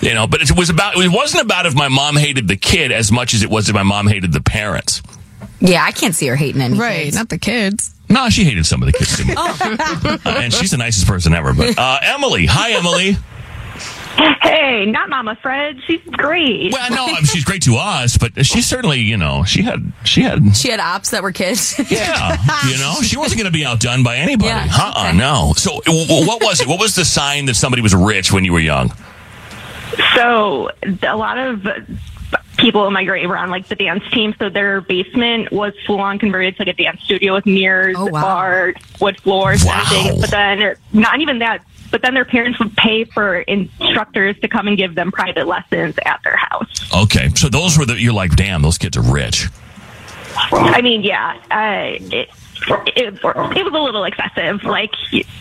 You 0.01 0.15
know, 0.15 0.27
but 0.27 0.41
it 0.41 0.57
was 0.57 0.71
about. 0.71 0.97
It 0.97 1.11
wasn't 1.13 1.45
about 1.45 1.67
if 1.67 1.75
my 1.75 1.89
mom 1.89 2.17
hated 2.17 2.49
the 2.49 2.57
kid 2.57 2.91
as 2.91 3.13
much 3.13 3.35
as 3.35 3.43
it 3.43 3.51
was 3.51 3.69
if 3.69 3.75
my 3.75 3.83
mom 3.83 4.07
hated 4.07 4.33
the 4.33 4.41
parents. 4.41 5.03
Yeah, 5.61 5.85
I 5.85 5.93
can't 5.93 6.15
see 6.15 6.27
her 6.29 6.37
hating 6.37 6.61
any 6.63 6.79
Right, 6.79 7.05
kids. 7.05 7.17
not 7.17 7.29
the 7.29 7.39
kids. 7.39 7.93
No, 8.09 8.29
she 8.31 8.45
hated 8.45 8.65
some 8.67 8.83
of 8.83 8.87
the 8.87 8.93
kids 8.93 9.17
too. 9.17 9.35
Oh. 9.37 10.19
Uh, 10.27 10.39
and 10.39 10.53
she's 10.53 10.71
the 10.71 10.77
nicest 10.77 11.07
person 11.07 11.35
ever. 11.35 11.53
But 11.53 11.79
uh, 11.79 11.99
Emily, 12.03 12.47
hi 12.47 12.73
Emily. 12.73 13.17
Hey, 14.17 14.87
not 14.87 15.09
Mama 15.11 15.37
Fred. 15.43 15.79
She's 15.87 16.01
great. 16.03 16.73
Well, 16.73 16.91
no, 16.91 17.05
I 17.07 17.13
mean, 17.17 17.25
she's 17.25 17.45
great 17.45 17.63
to 17.65 17.77
us, 17.77 18.17
but 18.17 18.47
she 18.47 18.63
certainly, 18.63 19.01
you 19.01 19.17
know, 19.17 19.45
she 19.45 19.63
had, 19.63 19.93
she 20.05 20.23
had, 20.23 20.57
She 20.57 20.71
had 20.71 20.81
ops 20.81 21.11
that 21.11 21.23
were 21.23 21.33
kids. 21.33 21.79
yeah, 21.91 22.37
you 22.67 22.79
know, 22.79 22.95
she 23.03 23.17
wasn't 23.19 23.41
going 23.41 23.51
to 23.53 23.57
be 23.57 23.65
outdone 23.65 24.03
by 24.03 24.17
anybody. 24.17 24.49
Yeah, 24.49 24.67
uh-uh, 24.71 25.13
no. 25.13 25.53
So, 25.57 25.81
w- 25.81 26.07
w- 26.07 26.27
what 26.27 26.43
was 26.43 26.61
it? 26.61 26.67
What 26.67 26.81
was 26.81 26.95
the 26.95 27.05
sign 27.05 27.47
that 27.47 27.55
somebody 27.55 27.83
was 27.83 27.95
rich 27.95 28.33
when 28.33 28.45
you 28.45 28.53
were 28.53 28.61
young? 28.61 28.93
So 30.15 30.71
a 31.03 31.17
lot 31.17 31.39
of 31.39 31.67
people 32.57 32.87
in 32.87 32.93
my 32.93 33.05
grade 33.05 33.27
were 33.29 33.37
on 33.37 33.51
like 33.51 33.69
the 33.69 33.75
dance 33.77 34.03
team, 34.13 34.35
so 34.39 34.49
their 34.51 34.81
basement 34.81 35.53
was 35.53 35.73
full 35.87 36.01
on 36.01 36.19
converted 36.19 36.57
to 36.57 36.63
like 36.65 36.69
a 36.79 36.83
dance 36.83 37.03
studio 37.03 37.35
with 37.35 37.47
mirrors, 37.47 37.97
oh, 37.99 38.11
bar, 38.11 38.75
wood 39.01 39.21
floors, 39.21 39.65
and 39.65 39.71
everything. 39.71 40.21
But 40.21 40.31
then 40.31 40.75
not 40.93 41.21
even 41.21 41.39
that. 41.41 41.63
But 41.91 42.03
then 42.03 42.15
their 42.15 42.25
parents 42.25 42.59
would 42.59 42.77
pay 42.77 43.05
for 43.05 43.39
instructors 43.41 44.39
to 44.41 44.49
come 44.49 44.69
and 44.69 44.77
give 44.77 44.95
them 44.95 45.13
private 45.13 45.47
lessons 45.47 45.95
at 46.05 46.21
their 46.25 46.37
house. 46.37 46.69
Okay, 46.95 47.29
so 47.35 47.49
those 47.49 47.79
were 47.79 47.85
the. 47.87 48.01
You're 48.01 48.13
like, 48.13 48.37
damn, 48.37 48.63
those 48.63 48.79
kids 48.79 48.97
are 48.97 49.03
rich. 49.03 49.49
I 50.53 50.83
mean, 50.83 51.03
yeah, 51.03 51.41
uh, 51.51 51.97
it, 51.99 52.29
it 52.97 53.15
it 53.15 53.23
was 53.65 53.75
a 53.75 53.79
little 53.79 54.05
excessive. 54.05 54.65
Like 54.65 54.93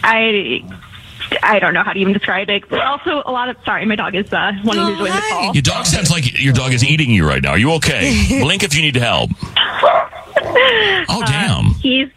I. 0.04 0.64
I 1.42 1.58
don't 1.58 1.74
know 1.74 1.82
how 1.82 1.92
to 1.92 2.00
even 2.00 2.14
describe 2.14 2.50
it. 2.52 2.70
But 2.70 2.82
also, 2.82 3.24
a 3.26 3.32
lot 3.32 3.50
of 3.50 3.58
sorry, 3.66 3.84
my 3.86 3.96
dog 3.96 4.14
is 4.14 4.32
uh, 4.32 4.52
wanting 4.64 4.86
to 4.86 4.96
join 4.96 5.06
the 5.16 5.24
call. 5.30 5.54
Your 5.54 5.64
dog 5.64 5.86
sounds 5.88 6.12
like 6.12 6.40
your 6.40 6.54
dog 6.54 6.72
is 6.72 6.84
eating 6.84 7.10
you 7.10 7.28
right 7.28 7.42
now. 7.42 7.52
Are 7.52 7.58
you 7.58 7.72
okay? 7.74 8.40
Blink 8.42 8.62
if 8.64 8.76
you 8.76 8.82
need 8.84 8.96
help. 8.96 9.32
Oh 11.08 11.24
damn. 11.26 11.74
he's 11.82 12.10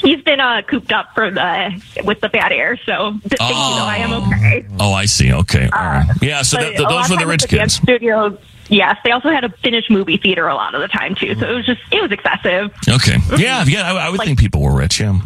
he's 0.00 0.22
been 0.22 0.40
uh, 0.40 0.62
cooped 0.62 0.92
up 0.92 1.14
for 1.14 1.30
the 1.30 1.82
with 2.04 2.20
the 2.20 2.28
bad 2.28 2.52
air, 2.52 2.76
so 2.84 3.12
thank 3.26 3.40
you. 3.40 3.56
I 3.56 3.96
am 3.98 4.12
okay. 4.32 4.66
Oh, 4.80 4.92
I 4.92 5.04
see. 5.06 5.32
Okay, 5.32 5.68
all 5.72 5.84
right. 5.84 6.06
Yeah, 6.20 6.42
so 6.42 6.56
that, 6.58 6.76
those 6.76 7.10
were 7.10 7.16
the 7.16 7.26
rich 7.26 7.48
kids. 7.48 7.74
Studios. 7.74 8.38
Yes, 8.70 8.98
they 9.02 9.12
also 9.12 9.30
had 9.30 9.44
a 9.44 9.48
finished 9.48 9.90
movie 9.90 10.18
theater 10.18 10.46
a 10.46 10.54
lot 10.54 10.74
of 10.74 10.80
the 10.82 10.88
time 10.88 11.14
too, 11.14 11.34
so 11.36 11.48
it 11.50 11.54
was 11.54 11.64
just 11.66 11.80
it 11.90 12.02
was 12.02 12.12
excessive. 12.12 12.70
Okay. 12.88 13.16
Yeah, 13.38 13.64
yeah. 13.66 13.90
I, 13.92 14.06
I 14.06 14.10
would 14.10 14.20
think 14.20 14.38
people 14.38 14.60
were 14.62 14.74
rich. 14.76 15.00
Yeah. 15.00 15.18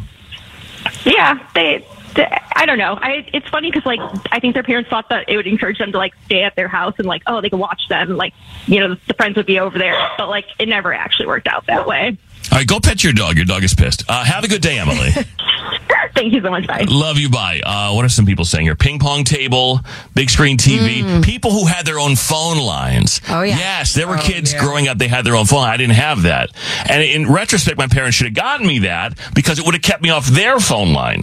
Yeah, 1.04 1.38
they. 1.54 1.86
they- 2.14 2.38
I 2.54 2.66
don't 2.66 2.78
know. 2.78 2.96
I 3.00 3.26
it's 3.32 3.48
funny 3.48 3.70
because 3.70 3.86
like 3.86 3.98
I 4.30 4.38
think 4.38 4.54
their 4.54 4.62
parents 4.62 4.88
thought 4.90 5.08
that 5.08 5.24
it 5.28 5.36
would 5.36 5.46
encourage 5.48 5.78
them 5.78 5.90
to 5.92 5.98
like 5.98 6.12
stay 6.26 6.42
at 6.44 6.54
their 6.54 6.68
house 6.68 6.94
and 6.98 7.06
like 7.08 7.22
oh 7.26 7.40
they 7.40 7.48
could 7.50 7.58
watch 7.58 7.88
them 7.88 8.16
like 8.16 8.34
you 8.66 8.78
know 8.78 8.94
the 9.08 9.14
friends 9.14 9.36
would 9.36 9.46
be 9.46 9.58
over 9.58 9.78
there, 9.78 9.96
but 10.18 10.28
like 10.28 10.44
it 10.60 10.68
never 10.68 10.92
actually 10.92 11.26
worked 11.26 11.48
out 11.48 11.66
that 11.66 11.86
way. 11.86 12.16
All 12.52 12.58
right, 12.58 12.66
go 12.66 12.78
pet 12.80 13.02
your 13.02 13.14
dog. 13.14 13.36
Your 13.36 13.46
dog 13.46 13.64
is 13.64 13.72
pissed. 13.74 14.04
Uh, 14.08 14.22
have 14.24 14.44
a 14.44 14.48
good 14.48 14.60
day, 14.60 14.78
Emily. 14.78 15.10
Thank 16.14 16.34
you 16.34 16.42
so 16.42 16.50
much. 16.50 16.66
Bye. 16.66 16.84
Love 16.86 17.16
you. 17.16 17.30
Bye. 17.30 17.62
Uh, 17.64 17.94
what 17.94 18.04
are 18.04 18.08
some 18.10 18.26
people 18.26 18.44
saying 18.44 18.66
here? 18.66 18.76
Ping 18.76 18.98
pong 18.98 19.24
table, 19.24 19.80
big 20.14 20.28
screen 20.28 20.58
TV. 20.58 21.24
People 21.24 21.50
who 21.50 21.64
had 21.64 21.86
their 21.86 21.98
own 21.98 22.14
phone 22.16 22.58
lines. 22.58 23.20
Mm. 23.20 23.38
Oh, 23.38 23.42
yeah. 23.42 23.56
Yes, 23.56 23.94
there 23.94 24.06
were 24.06 24.18
Oh, 24.18 24.22
kids 24.22 24.52
yeah. 24.52 24.60
growing 24.60 24.88
up. 24.88 24.98
They 24.98 25.08
had 25.08 25.24
their 25.24 25.34
own 25.34 25.46
phone. 25.46 25.66
I 25.66 25.78
didn't 25.78 25.94
have 25.94 26.22
that. 26.24 26.50
And 26.90 27.02
in 27.02 27.32
retrospect, 27.32 27.78
my 27.78 27.86
parents 27.86 28.16
should 28.16 28.26
have 28.26 28.34
gotten 28.34 28.66
me 28.66 28.80
that 28.80 29.16
because 29.34 29.58
it 29.58 29.64
would 29.64 29.72
have 29.74 29.82
kept 29.82 30.02
me 30.02 30.10
off 30.10 30.26
their 30.26 30.60
phone 30.60 30.92
line. 30.92 31.22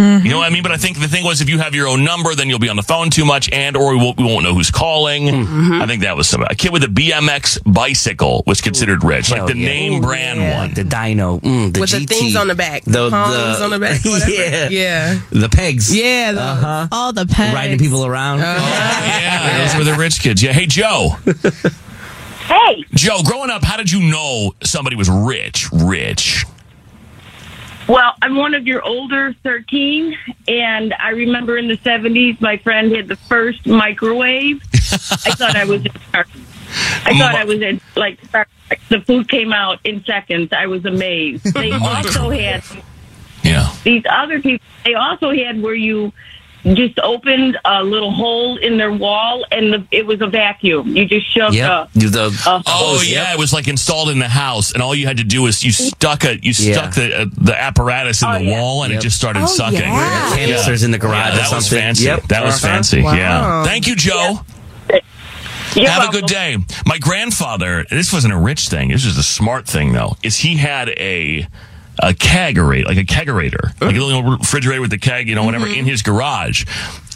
Mm-hmm. 0.00 0.24
You 0.26 0.32
know 0.32 0.38
what 0.38 0.50
I 0.50 0.54
mean? 0.54 0.62
But 0.62 0.72
I 0.72 0.76
think 0.76 0.98
the 0.98 1.08
thing 1.08 1.24
was, 1.24 1.40
if 1.40 1.48
you 1.48 1.58
have 1.58 1.74
your 1.74 1.86
own 1.88 2.04
number, 2.04 2.34
then 2.34 2.48
you'll 2.48 2.58
be 2.58 2.68
on 2.70 2.76
the 2.76 2.82
phone 2.82 3.10
too 3.10 3.24
much, 3.24 3.50
and 3.52 3.76
or 3.76 3.90
we 3.90 3.96
won't, 3.96 4.16
we 4.18 4.24
won't 4.24 4.44
know 4.44 4.54
who's 4.54 4.70
calling. 4.70 5.24
Mm-hmm. 5.26 5.82
I 5.82 5.86
think 5.86 6.02
that 6.02 6.16
was 6.16 6.28
some 6.28 6.42
a 6.42 6.54
kid 6.54 6.72
with 6.72 6.84
a 6.84 6.88
BMX 6.88 7.58
bicycle 7.70 8.42
was 8.46 8.60
considered 8.60 9.04
rich, 9.04 9.30
like 9.30 9.46
the 9.46 9.56
yeah. 9.56 9.66
name 9.66 10.00
brand 10.00 10.40
one, 10.40 10.74
the 10.74 10.84
Dyno, 10.84 11.40
mm, 11.40 11.72
the 11.74 11.80
With 11.80 11.90
the 11.90 12.06
things 12.06 12.34
on 12.36 12.48
the 12.48 12.54
back. 12.54 12.84
the, 12.84 13.10
Palms 13.10 13.58
the 13.58 13.64
on 13.64 13.70
the 13.70 13.78
back, 13.78 14.00
yeah, 14.28 14.68
Yeah. 14.70 15.20
the 15.30 15.48
pegs, 15.48 15.94
Yeah, 15.94 16.32
the, 16.32 16.40
Uh-huh. 16.42 16.88
all 16.92 17.12
the 17.12 17.26
pegs, 17.26 17.54
riding 17.54 17.78
people 17.78 18.06
around. 18.06 18.38
Yeah, 18.38 19.58
those 19.66 19.76
were 19.76 19.84
the 19.84 19.98
rich 19.98 20.20
kids. 20.20 20.42
Yeah. 20.42 20.52
Hey, 20.52 20.66
Joe. 20.66 21.16
Hey. 22.46 22.84
Joe, 22.94 23.22
growing 23.24 23.50
up, 23.50 23.62
how 23.62 23.76
did 23.76 23.90
you 23.92 24.00
know 24.10 24.54
somebody 24.62 24.96
was 24.96 25.08
rich? 25.08 25.68
Rich. 25.72 26.44
Well, 27.90 28.14
I'm 28.22 28.36
one 28.36 28.54
of 28.54 28.68
your 28.68 28.82
older 28.84 29.34
13, 29.42 30.16
and 30.46 30.94
I 30.94 31.08
remember 31.08 31.56
in 31.56 31.66
the 31.66 31.76
70s, 31.78 32.40
my 32.40 32.56
friend 32.58 32.92
had 32.92 33.08
the 33.08 33.16
first 33.16 33.66
microwave. 33.66 34.62
I 34.72 35.32
thought 35.32 35.56
I 35.56 35.64
was 35.64 35.84
in 35.84 35.92
I 36.14 37.18
thought 37.18 37.34
I 37.34 37.44
was 37.44 37.60
in, 37.60 37.80
like, 37.96 38.20
the 38.90 39.00
food 39.00 39.28
came 39.28 39.52
out 39.52 39.80
in 39.82 40.04
seconds. 40.04 40.52
I 40.52 40.68
was 40.68 40.84
amazed. 40.84 41.52
They 41.52 41.72
also 41.82 42.30
had 42.30 42.62
yeah. 43.42 43.74
these 43.82 44.04
other 44.08 44.40
people, 44.40 44.64
they 44.84 44.94
also 44.94 45.32
had 45.32 45.60
where 45.60 45.74
you 45.74 46.12
just 46.64 46.98
opened 47.00 47.58
a 47.64 47.82
little 47.82 48.10
hole 48.12 48.56
in 48.58 48.76
their 48.76 48.92
wall, 48.92 49.44
and 49.50 49.72
the, 49.72 49.86
it 49.90 50.06
was 50.06 50.20
a 50.20 50.26
vacuum. 50.26 50.96
You 50.96 51.06
just 51.06 51.26
shoved 51.34 51.54
Yep. 51.54 51.70
a, 51.70 51.98
The, 51.98 52.42
a 52.46 52.62
Oh 52.66 53.02
yeah, 53.06 53.32
it 53.32 53.38
was 53.38 53.52
like 53.52 53.66
installed 53.68 54.10
in 54.10 54.18
the 54.18 54.28
house, 54.28 54.72
and 54.72 54.82
all 54.82 54.94
you 54.94 55.06
had 55.06 55.16
to 55.18 55.24
do 55.24 55.42
was 55.42 55.64
you 55.64 55.72
stuck 55.72 56.24
a 56.24 56.34
you 56.36 56.52
Yeah. 56.58 56.72
stuck 56.74 56.94
the 56.94 57.22
uh, 57.22 57.26
the 57.38 57.58
apparatus 57.58 58.22
in 58.22 58.30
the 58.44 58.50
wall, 58.52 58.82
and 58.84 58.92
it 58.92 59.00
just 59.00 59.16
started 59.16 59.42
Oh, 59.42 59.46
sucking. 59.46 59.78
yeah. 59.80 60.32
Canisters 60.36 60.82
in 60.82 60.90
the 60.90 60.98
garage 60.98 61.34
Yeah, 61.34 61.34
or 61.34 61.36
that 61.48 61.52
was 61.54 61.68
fancy. 61.68 62.04
Yep. 62.04 62.22
That 62.28 62.44
was 62.44 62.62
Uh-huh. 62.62 62.74
fancy. 62.74 63.02
Wow. 63.02 63.14
Yeah. 63.14 63.64
Thank 63.64 63.86
you, 63.86 63.96
Joe. 63.96 64.40
Have 65.74 66.08
a 66.08 66.12
good 66.12 66.26
day. 66.26 66.56
My 66.84 66.98
grandfather, 66.98 67.86
this 67.90 68.12
wasn't 68.12 68.34
a 68.34 68.38
rich 68.38 68.68
thing. 68.68 68.88
This 68.88 69.06
was 69.06 69.16
a 69.16 69.22
smart 69.22 69.66
thing, 69.68 69.92
though. 69.92 70.16
Is 70.22 70.38
he 70.38 70.56
had 70.56 70.88
a 70.90 71.46
a 72.02 72.12
kegerator, 72.12 72.86
like 72.86 72.98
a 72.98 73.04
kegerator, 73.04 73.78
like 73.80 73.96
a 73.96 74.00
little 74.00 74.22
refrigerator 74.22 74.80
with 74.80 74.90
the 74.90 74.98
keg, 74.98 75.28
you 75.28 75.34
know, 75.34 75.44
whatever, 75.44 75.66
mm-hmm. 75.66 75.80
in 75.80 75.84
his 75.86 76.02
garage. 76.02 76.64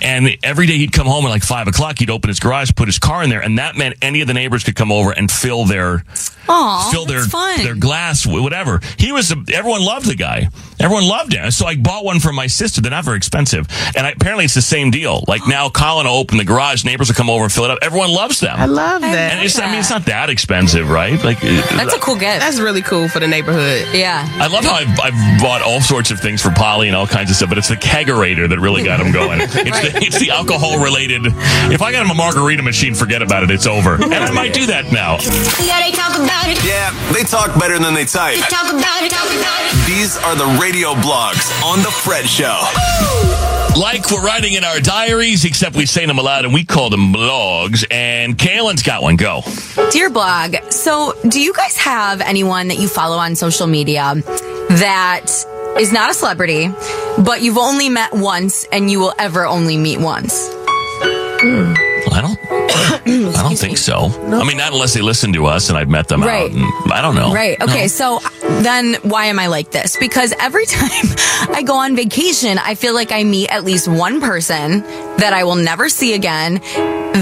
And 0.02 0.36
every 0.42 0.66
day 0.66 0.76
he'd 0.76 0.92
come 0.92 1.06
home 1.06 1.24
at 1.24 1.28
like 1.30 1.42
five 1.42 1.68
o'clock. 1.68 1.98
He'd 1.98 2.10
open 2.10 2.28
his 2.28 2.40
garage, 2.40 2.72
put 2.76 2.88
his 2.88 2.98
car 2.98 3.22
in 3.22 3.30
there, 3.30 3.40
and 3.40 3.58
that 3.58 3.76
meant 3.76 3.96
any 4.02 4.20
of 4.20 4.26
the 4.26 4.34
neighbors 4.34 4.64
could 4.64 4.74
come 4.74 4.92
over 4.92 5.12
and 5.12 5.30
fill 5.30 5.64
their 5.64 6.04
Aw, 6.48 6.90
fill 6.92 7.06
their 7.06 7.22
fun. 7.24 7.62
their 7.62 7.74
glass, 7.74 8.26
whatever. 8.26 8.80
He 8.98 9.12
was 9.12 9.30
a, 9.32 9.36
everyone 9.54 9.82
loved 9.82 10.06
the 10.06 10.14
guy. 10.14 10.48
Everyone 10.80 11.06
loved 11.06 11.32
him. 11.32 11.50
So 11.50 11.66
I 11.66 11.76
bought 11.76 12.04
one 12.04 12.20
for 12.20 12.32
my 12.32 12.48
sister. 12.48 12.80
They're 12.80 12.90
not 12.90 13.04
very 13.04 13.16
expensive, 13.16 13.66
and 13.96 14.06
I, 14.06 14.10
apparently 14.10 14.44
it's 14.44 14.54
the 14.54 14.62
same 14.62 14.90
deal. 14.90 15.24
Like 15.26 15.46
now, 15.46 15.68
Colin 15.70 16.06
will 16.06 16.14
open 16.14 16.36
the 16.38 16.44
garage, 16.44 16.84
neighbors 16.84 17.08
will 17.08 17.14
come 17.14 17.30
over 17.30 17.44
and 17.44 17.52
fill 17.52 17.64
it 17.64 17.70
up. 17.70 17.78
Everyone 17.80 18.12
loves 18.12 18.40
them. 18.40 18.56
I 18.58 18.66
love 18.66 19.00
that. 19.02 19.32
And 19.32 19.44
it's, 19.44 19.58
I 19.58 19.70
mean, 19.70 19.78
it's 19.78 19.90
not 19.90 20.06
that 20.06 20.28
expensive, 20.28 20.90
right? 20.90 21.22
Like 21.24 21.40
That's 21.40 21.94
a 21.94 21.98
cool 21.98 22.16
gift. 22.16 22.40
That's 22.40 22.60
really 22.60 22.82
cool 22.82 23.08
for 23.08 23.20
the 23.20 23.28
neighborhood. 23.28 23.86
Yeah. 23.94 24.28
I 24.34 24.48
love 24.48 24.64
how 24.64 24.74
I've, 24.74 25.00
I've 25.00 25.40
bought 25.40 25.62
all 25.62 25.80
sorts 25.80 26.10
of 26.10 26.20
things 26.20 26.42
for 26.42 26.50
Polly 26.50 26.88
and 26.88 26.96
all 26.96 27.06
kinds 27.06 27.30
of 27.30 27.36
stuff, 27.36 27.48
but 27.48 27.58
it's 27.58 27.68
the 27.68 27.76
kegerator 27.76 28.48
that 28.48 28.58
really 28.58 28.82
got 28.84 29.00
him 29.00 29.12
going. 29.12 29.40
It's, 29.64 29.83
the, 29.84 29.92
it's 30.04 30.18
the 30.18 30.30
alcohol 30.30 30.82
related. 30.82 31.22
If 31.72 31.82
I 31.82 31.92
got 31.92 32.04
him 32.04 32.10
a 32.10 32.14
margarita 32.14 32.62
machine, 32.62 32.94
forget 32.94 33.22
about 33.22 33.42
it. 33.42 33.50
It's 33.50 33.66
over. 33.66 33.94
And 33.94 34.14
I 34.14 34.32
might 34.32 34.52
do 34.52 34.66
that 34.66 34.92
now. 34.92 35.18
Yeah, 35.64 35.80
they 35.80 35.92
talk 35.92 36.16
about 36.16 36.48
it. 36.48 36.60
Yeah, 36.64 36.92
they 37.12 37.24
talk 37.24 37.58
better 37.58 37.78
than 37.78 37.94
they 37.94 38.04
type. 38.04 38.38
Talk 38.48 38.72
about 38.72 39.02
it. 39.02 39.10
Talk 39.10 39.28
about 39.28 39.60
it. 39.64 39.72
These 39.88 40.16
are 40.18 40.34
the 40.34 40.46
radio 40.60 40.74
radio 40.74 40.94
blogs 40.94 41.50
on 41.62 41.78
The 41.78 41.90
Fred 41.90 42.26
Show. 42.26 42.60
Like 43.80 44.10
we're 44.10 44.24
writing 44.24 44.54
in 44.54 44.64
our 44.64 44.80
diaries, 44.80 45.44
except 45.44 45.76
we 45.76 45.86
say 45.86 46.04
them 46.04 46.18
aloud 46.18 46.44
and 46.44 46.52
we 46.52 46.64
call 46.64 46.90
them 46.90 47.12
blogs. 47.12 47.84
And 47.90 48.36
Kaylin's 48.36 48.82
got 48.82 49.02
one. 49.02 49.16
Go. 49.16 49.42
Dear 49.90 50.10
blog, 50.10 50.56
so 50.70 51.14
do 51.28 51.40
you 51.40 51.52
guys 51.52 51.76
have 51.76 52.20
anyone 52.20 52.68
that 52.68 52.78
you 52.78 52.88
follow 52.88 53.16
on 53.18 53.36
social 53.36 53.66
media 53.66 54.14
that 54.70 55.26
is 55.78 55.92
not 55.92 56.10
a 56.10 56.14
celebrity, 56.14 56.68
but 57.18 57.42
you've 57.42 57.58
only 57.58 57.88
met 57.88 58.12
once 58.12 58.64
and 58.70 58.90
you 58.90 59.00
will 59.00 59.14
ever 59.18 59.44
only 59.46 59.76
meet 59.76 59.98
once? 59.98 60.48
I 61.02 62.20
don't. 62.20 62.38
I 63.44 63.48
don't 63.48 63.58
think 63.58 63.76
so. 63.78 64.06
I 64.32 64.42
mean, 64.44 64.56
not 64.56 64.72
unless 64.72 64.94
they 64.94 65.02
listen 65.02 65.32
to 65.34 65.46
us 65.46 65.68
and 65.68 65.76
I've 65.76 65.88
met 65.90 66.08
them 66.08 66.22
Right. 66.22 66.50
out. 66.50 66.56
And 66.56 66.92
I 66.92 67.02
don't 67.02 67.14
know. 67.14 67.32
Right. 67.32 67.60
Okay. 67.60 67.82
No. 67.82 67.86
So 67.88 68.20
then 68.62 68.94
why 69.02 69.26
am 69.26 69.38
I 69.38 69.48
like 69.48 69.70
this? 69.70 69.96
Because 69.96 70.32
every 70.40 70.64
time 70.80 71.06
I 71.52 71.62
go 71.62 71.74
on 71.76 71.94
vacation, 71.94 72.58
I 72.58 72.74
feel 72.74 72.94
like 72.94 73.12
I 73.12 73.22
meet 73.24 73.50
at 73.50 73.64
least 73.64 73.86
one 73.86 74.20
person 74.20 74.80
that 75.18 75.32
I 75.34 75.44
will 75.44 75.56
never 75.56 75.88
see 75.88 76.14
again, 76.14 76.54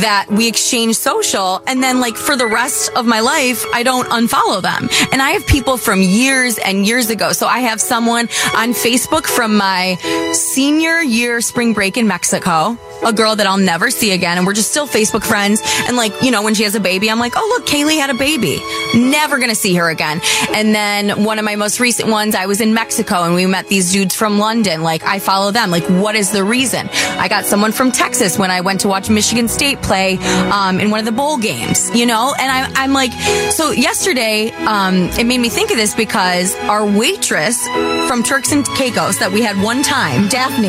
that 0.00 0.26
we 0.30 0.46
exchange 0.48 0.96
social. 0.96 1.60
And 1.66 1.82
then 1.82 2.00
like 2.00 2.16
for 2.16 2.36
the 2.36 2.46
rest 2.46 2.92
of 2.94 3.04
my 3.04 3.20
life, 3.20 3.64
I 3.74 3.82
don't 3.82 4.06
unfollow 4.08 4.62
them. 4.62 4.88
And 5.12 5.20
I 5.20 5.30
have 5.32 5.46
people 5.46 5.76
from 5.76 6.00
years 6.02 6.58
and 6.58 6.86
years 6.86 7.10
ago. 7.10 7.32
So 7.32 7.46
I 7.46 7.60
have 7.60 7.80
someone 7.80 8.28
on 8.54 8.70
Facebook 8.72 9.26
from 9.26 9.56
my 9.56 9.96
senior 10.32 11.00
year 11.02 11.40
spring 11.40 11.72
break 11.74 11.96
in 11.96 12.06
Mexico. 12.06 12.78
A 13.04 13.12
girl 13.12 13.36
that 13.36 13.46
I'll 13.46 13.58
never 13.58 13.90
see 13.90 14.12
again, 14.12 14.38
and 14.38 14.46
we're 14.46 14.52
just 14.52 14.70
still 14.70 14.86
Facebook 14.86 15.24
friends. 15.24 15.60
And 15.86 15.96
like, 15.96 16.12
you 16.22 16.30
know, 16.30 16.42
when 16.42 16.54
she 16.54 16.62
has 16.64 16.74
a 16.74 16.80
baby, 16.80 17.10
I'm 17.10 17.18
like, 17.18 17.32
oh 17.36 17.56
look, 17.58 17.66
Kaylee 17.68 17.98
had 17.98 18.10
a 18.10 18.14
baby. 18.14 18.60
Never 18.94 19.38
gonna 19.38 19.54
see 19.54 19.74
her 19.74 19.88
again. 19.90 20.20
And 20.54 20.74
then 20.74 21.24
one 21.24 21.38
of 21.38 21.44
my 21.44 21.56
most 21.56 21.80
recent 21.80 22.08
ones, 22.08 22.34
I 22.34 22.46
was 22.46 22.60
in 22.60 22.74
Mexico 22.74 23.22
and 23.24 23.34
we 23.34 23.46
met 23.46 23.68
these 23.68 23.92
dudes 23.92 24.14
from 24.14 24.38
London. 24.38 24.82
Like, 24.82 25.02
I 25.04 25.18
follow 25.18 25.50
them. 25.50 25.70
Like, 25.70 25.84
what 25.84 26.14
is 26.14 26.30
the 26.30 26.44
reason? 26.44 26.88
I 27.18 27.28
got 27.28 27.44
someone 27.44 27.72
from 27.72 27.90
Texas 27.92 28.38
when 28.38 28.50
I 28.50 28.60
went 28.60 28.80
to 28.80 28.88
watch 28.88 29.10
Michigan 29.10 29.48
State 29.48 29.80
play 29.82 30.18
um, 30.52 30.80
in 30.80 30.90
one 30.90 31.00
of 31.00 31.06
the 31.06 31.12
bowl 31.12 31.38
games, 31.38 31.94
you 31.94 32.06
know? 32.06 32.34
And 32.38 32.50
I, 32.50 32.82
I'm 32.82 32.92
like, 32.92 33.12
so 33.52 33.70
yesterday, 33.70 34.50
um, 34.66 35.08
it 35.18 35.24
made 35.24 35.38
me 35.38 35.48
think 35.48 35.70
of 35.70 35.76
this 35.76 35.94
because 35.94 36.54
our 36.60 36.84
waitress 36.86 37.66
from 38.08 38.22
Turks 38.22 38.52
and 38.52 38.64
Caicos 38.66 39.18
that 39.18 39.30
we 39.32 39.42
had 39.42 39.60
one 39.62 39.82
time, 39.82 40.28
Daphne. 40.28 40.68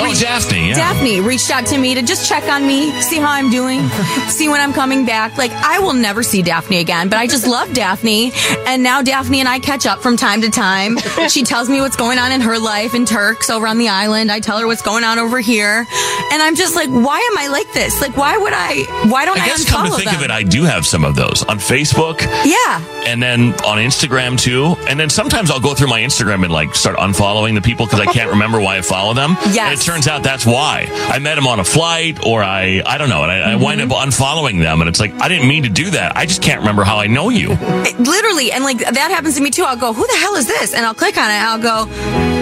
Oh, 0.00 0.14
Daphne. 0.18 0.68
Yeah. 0.68 0.74
Daphne 0.74 1.20
reached 1.20 1.50
out 1.50 1.57
to 1.66 1.78
me 1.78 1.94
to 1.94 2.02
just 2.02 2.28
check 2.28 2.44
on 2.44 2.66
me, 2.66 2.90
see 3.02 3.16
how 3.18 3.30
I'm 3.30 3.50
doing, 3.50 3.88
see 4.28 4.48
when 4.48 4.60
I'm 4.60 4.72
coming 4.72 5.04
back. 5.06 5.36
Like, 5.36 5.50
I 5.52 5.78
will 5.78 5.92
never 5.94 6.22
see 6.22 6.42
Daphne 6.42 6.78
again, 6.78 7.08
but 7.08 7.18
I 7.18 7.26
just 7.26 7.46
love 7.56 7.72
Daphne. 7.72 8.32
And 8.66 8.82
now 8.82 9.02
Daphne 9.02 9.40
and 9.40 9.48
I 9.48 9.58
catch 9.58 9.86
up 9.86 10.00
from 10.00 10.16
time 10.16 10.40
to 10.42 10.50
time. 10.50 10.96
She 11.28 11.42
tells 11.42 11.68
me 11.68 11.80
what's 11.80 11.96
going 11.96 12.18
on 12.18 12.32
in 12.32 12.40
her 12.40 12.58
life 12.58 12.94
in 12.94 13.04
Turks 13.04 13.50
over 13.50 13.66
on 13.66 13.76
the 13.76 13.88
island. 13.88 14.32
I 14.32 14.40
tell 14.40 14.58
her 14.58 14.66
what's 14.66 14.80
going 14.82 15.04
on 15.04 15.18
over 15.18 15.40
here. 15.40 15.84
And 16.32 16.42
I'm 16.42 16.54
just 16.54 16.74
like, 16.74 16.88
why 16.88 17.18
am 17.32 17.38
I 17.38 17.48
like 17.48 17.70
this? 17.74 18.00
Like, 18.00 18.16
why 18.16 18.36
would 18.38 18.52
I, 18.54 18.84
why 19.10 19.26
don't 19.26 19.38
I, 19.38 19.42
I 19.42 19.46
guess 19.48 19.64
unfollow 19.64 19.68
come 19.68 19.86
to 19.88 19.92
think 19.96 20.06
them? 20.10 20.16
of 20.16 20.22
it, 20.22 20.30
I 20.30 20.42
do 20.42 20.62
have 20.64 20.86
some 20.86 21.04
of 21.04 21.16
those 21.16 21.42
on 21.44 21.58
Facebook. 21.58 22.20
yeah. 22.46 22.80
and 23.06 23.22
then 23.22 23.52
on 23.64 23.76
Instagram 23.78 24.38
too. 24.40 24.74
And 24.88 24.98
then 24.98 25.10
sometimes 25.10 25.50
I'll 25.50 25.60
go 25.60 25.74
through 25.74 25.88
my 25.88 26.00
Instagram 26.00 26.44
and 26.44 26.52
like 26.52 26.74
start 26.74 26.96
unfollowing 26.96 27.54
the 27.54 27.60
people 27.60 27.84
because 27.84 28.00
I 28.00 28.06
can't 28.06 28.30
remember 28.30 28.58
why 28.60 28.78
I 28.78 28.80
follow 28.82 29.12
them. 29.12 29.36
Yeah. 29.50 29.70
And 29.70 29.78
it 29.78 29.82
turns 29.84 30.06
out 30.08 30.22
that's 30.22 30.46
why. 30.46 30.86
I 31.10 31.18
met 31.18 31.34
them 31.34 31.46
on 31.48 31.60
a 31.60 31.64
flight 31.64 32.24
or 32.24 32.42
I, 32.42 32.82
I 32.86 32.96
don't 32.98 33.08
know. 33.08 33.22
And 33.24 33.32
I, 33.32 33.52
I 33.52 33.56
wind 33.56 33.80
Mm-hmm. 33.80 33.92
up 33.92 34.08
unfollowing 34.08 34.60
them. 34.60 34.80
And 34.80 34.88
it's 34.88 34.98
like, 35.00 35.12
I 35.20 35.28
didn't 35.28 35.46
mean 35.48 35.62
to 35.64 35.68
do 35.68 35.90
that. 35.90 36.16
I 36.16 36.26
just 36.26 36.42
can't 36.42 36.60
remember 36.60 36.82
how 36.84 36.98
I 36.98 37.06
know 37.06 37.28
you. 37.28 37.50
It- 37.52 37.98
literally, 38.00 38.50
and 38.52 38.64
like 38.64 38.78
that 38.78 39.10
happens 39.10 39.36
to 39.36 39.42
me 39.42 39.50
too. 39.50 39.62
I'll 39.64 39.76
go, 39.76 39.92
who 39.92 40.06
the 40.06 40.16
hell 40.16 40.34
is 40.36 40.46
this? 40.46 40.74
And 40.74 40.84
I'll 40.86 40.94
click 40.94 41.16
on 41.16 41.30
it. 41.30 41.34
I'll 41.34 41.58
go, 41.60 41.86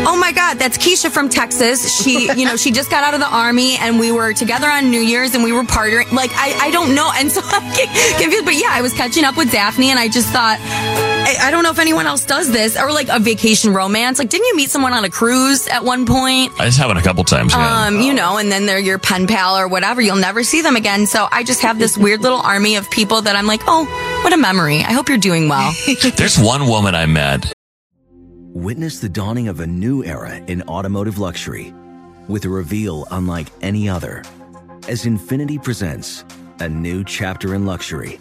oh 0.09 0.17
my 0.17 0.33
god, 0.33 0.59
that's 0.59 0.79
Keisha 0.79 1.11
from 1.11 1.29
Texas. 1.29 2.01
She, 2.03 2.31
you 2.33 2.47
know, 2.47 2.57
she 2.57 2.71
just 2.71 2.91
got 2.91 3.05
out 3.05 3.15
of 3.15 3.21
the 3.21 3.29
army, 3.29 3.77
and 3.77 3.99
we 3.99 4.13
were 4.13 4.33
together 4.33 4.69
on 4.69 4.91
New 4.91 5.01
Year's, 5.01 5.35
and 5.35 5.43
we 5.45 5.53
were 5.53 5.65
partying. 5.65 6.11
Like 6.13 6.31
I, 6.35 6.69
I 6.69 6.71
don't 6.71 6.95
know, 6.95 7.11
and 7.17 7.31
so 7.31 7.41
I'm 7.45 7.63
confused. 8.19 8.45
But 8.45 8.55
yeah, 8.55 8.69
I 8.71 8.81
was 8.83 8.93
catching 8.95 9.25
up 9.25 9.37
with 9.37 9.51
Daphne, 9.53 9.91
and 9.91 9.99
I 9.99 10.09
just 10.09 10.29
thought. 10.31 10.59
I 11.27 11.49
I 11.49 11.51
don't 11.51 11.64
know 11.64 11.70
if 11.70 11.81
anyone 11.81 12.07
else 12.07 12.24
does 12.24 12.53
this 12.53 12.81
or 12.81 12.93
like 12.93 13.09
a 13.09 13.18
vacation 13.18 13.74
romance. 13.74 14.18
Like, 14.18 14.31
didn't 14.31 14.47
you 14.47 14.57
meet 14.57 14.70
someone 14.70 14.93
on 14.93 15.05
a 15.05 15.11
cruise 15.11 15.66
at 15.66 15.85
one 15.85 16.07
point? 16.07 16.53
I 16.61 16.66
just 16.66 16.79
have 16.79 16.91
it 16.91 16.97
a 16.97 17.03
couple 17.03 17.24
times. 17.24 17.53
Yeah. 17.53 17.87
Um, 17.87 18.01
you 18.01 18.14
know, 18.14 18.39
and 18.39 18.51
then 18.53 18.66
they're 18.66 18.79
your 18.79 18.99
pen 18.99 19.27
pal 19.27 19.59
or 19.59 19.66
whatever. 19.66 20.01
You'll 20.01 20.16
never 20.16 20.45
see 20.45 20.62
them 20.62 20.77
again. 20.77 21.07
So 21.07 21.27
I 21.33 21.43
just 21.43 21.62
have 21.62 21.79
this 21.79 21.99
weird 21.99 22.20
little 22.20 22.41
army 22.41 22.77
of 22.77 22.89
people 22.91 23.22
that 23.22 23.35
I'm 23.35 23.47
like, 23.47 23.62
oh, 23.66 23.85
what 24.22 24.33
a 24.33 24.37
memory. 24.37 24.79
I 24.79 24.93
hope 24.93 25.09
you're 25.09 25.18
doing 25.18 25.49
well. 25.49 25.72
There's 26.16 26.39
one 26.39 26.68
woman 26.68 26.95
I 26.95 27.07
met. 27.07 27.53
Witness 28.55 29.01
the 29.01 29.09
dawning 29.09 29.49
of 29.49 29.61
a 29.61 29.66
new 29.66 30.05
era 30.05 30.37
in 30.37 30.62
automotive 30.62 31.18
luxury 31.18 31.74
with 32.29 32.45
a 32.45 32.49
reveal 32.49 33.07
unlike 33.11 33.49
any 33.62 33.89
other 33.89 34.22
as 34.89 35.05
Infiniti 35.05 35.62
presents 35.62 36.24
a 36.61 36.68
new 36.68 37.05
chapter 37.05 37.55
in 37.55 37.66
luxury, 37.66 38.20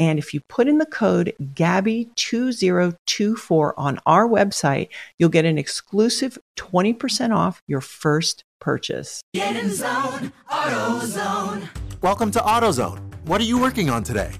And 0.00 0.18
if 0.18 0.32
you 0.32 0.40
put 0.40 0.66
in 0.66 0.78
the 0.78 0.86
code 0.86 1.34
GABBY2024 1.42 3.74
on 3.76 3.98
our 4.06 4.26
website, 4.26 4.88
you'll 5.18 5.28
get 5.28 5.44
an 5.44 5.58
exclusive 5.58 6.38
20% 6.56 7.36
off 7.36 7.60
your 7.66 7.82
first 7.82 8.44
purchase. 8.62 9.20
Get 9.34 9.56
in 9.56 9.68
zone, 9.68 10.32
AutoZone. 10.50 11.68
Welcome 12.00 12.30
to 12.30 12.38
AutoZone. 12.38 13.14
What 13.26 13.42
are 13.42 13.44
you 13.44 13.60
working 13.60 13.90
on 13.90 14.02
today? 14.02 14.32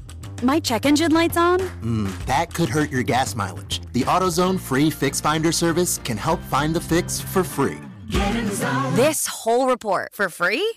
My 0.42 0.60
check 0.60 0.86
engine 0.86 1.12
light's 1.12 1.36
on? 1.36 1.60
Hmm, 1.60 2.08
that 2.24 2.54
could 2.54 2.70
hurt 2.70 2.90
your 2.90 3.02
gas 3.02 3.34
mileage. 3.34 3.82
The 3.92 4.04
AutoZone 4.04 4.58
free 4.58 4.88
Fix 4.88 5.20
Finder 5.20 5.52
service 5.52 6.00
can 6.04 6.16
help 6.16 6.40
find 6.44 6.74
the 6.74 6.80
fix 6.80 7.20
for 7.20 7.44
free. 7.44 7.76
Get 8.08 8.34
in 8.34 8.50
zone. 8.50 8.96
This 8.96 9.26
whole 9.26 9.66
report 9.66 10.14
for 10.14 10.30
free? 10.30 10.72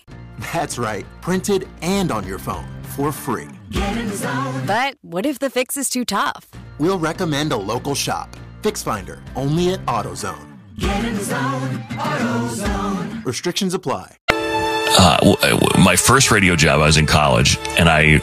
That's 0.52 0.76
right, 0.76 1.06
printed 1.22 1.66
and 1.80 2.12
on 2.12 2.26
your 2.26 2.38
phone 2.38 2.68
for 2.82 3.12
free. 3.12 3.48
Get 3.74 3.96
in 3.98 4.10
zone. 4.14 4.66
But 4.66 4.96
what 5.02 5.26
if 5.26 5.38
the 5.40 5.50
fix 5.50 5.76
is 5.76 5.90
too 5.90 6.04
tough? 6.04 6.48
We'll 6.78 6.98
recommend 6.98 7.50
a 7.52 7.56
local 7.56 7.94
shop. 7.94 8.36
Fix 8.62 8.82
Finder, 8.82 9.22
only 9.36 9.72
at 9.74 9.84
AutoZone. 9.86 10.46
Get 10.78 11.04
in 11.04 11.16
zone, 11.20 11.78
AutoZone. 11.90 13.24
Restrictions 13.24 13.74
apply. 13.74 14.16
uh, 14.30 15.16
w- 15.18 15.36
w- 15.40 15.84
my 15.84 15.96
first 15.96 16.30
radio 16.30 16.54
job, 16.56 16.80
I 16.80 16.86
was 16.86 16.96
in 16.96 17.06
college, 17.06 17.58
and 17.78 17.88
I 17.88 18.20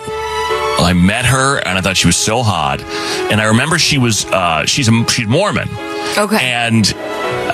I 0.80 0.94
met 0.94 1.26
her, 1.26 1.60
and 1.60 1.78
I 1.78 1.82
thought 1.82 1.98
she 1.98 2.08
was 2.08 2.16
so 2.18 2.42
hot. 2.44 2.82
And 3.32 3.40
I 3.42 3.46
remember 3.46 3.78
she 3.78 3.98
was 3.98 4.26
uh, 4.26 4.66
she's 4.66 4.88
a, 4.88 5.06
she's 5.10 5.28
Mormon, 5.28 5.68
okay, 6.18 6.38
and 6.42 6.94
uh, 6.96 7.01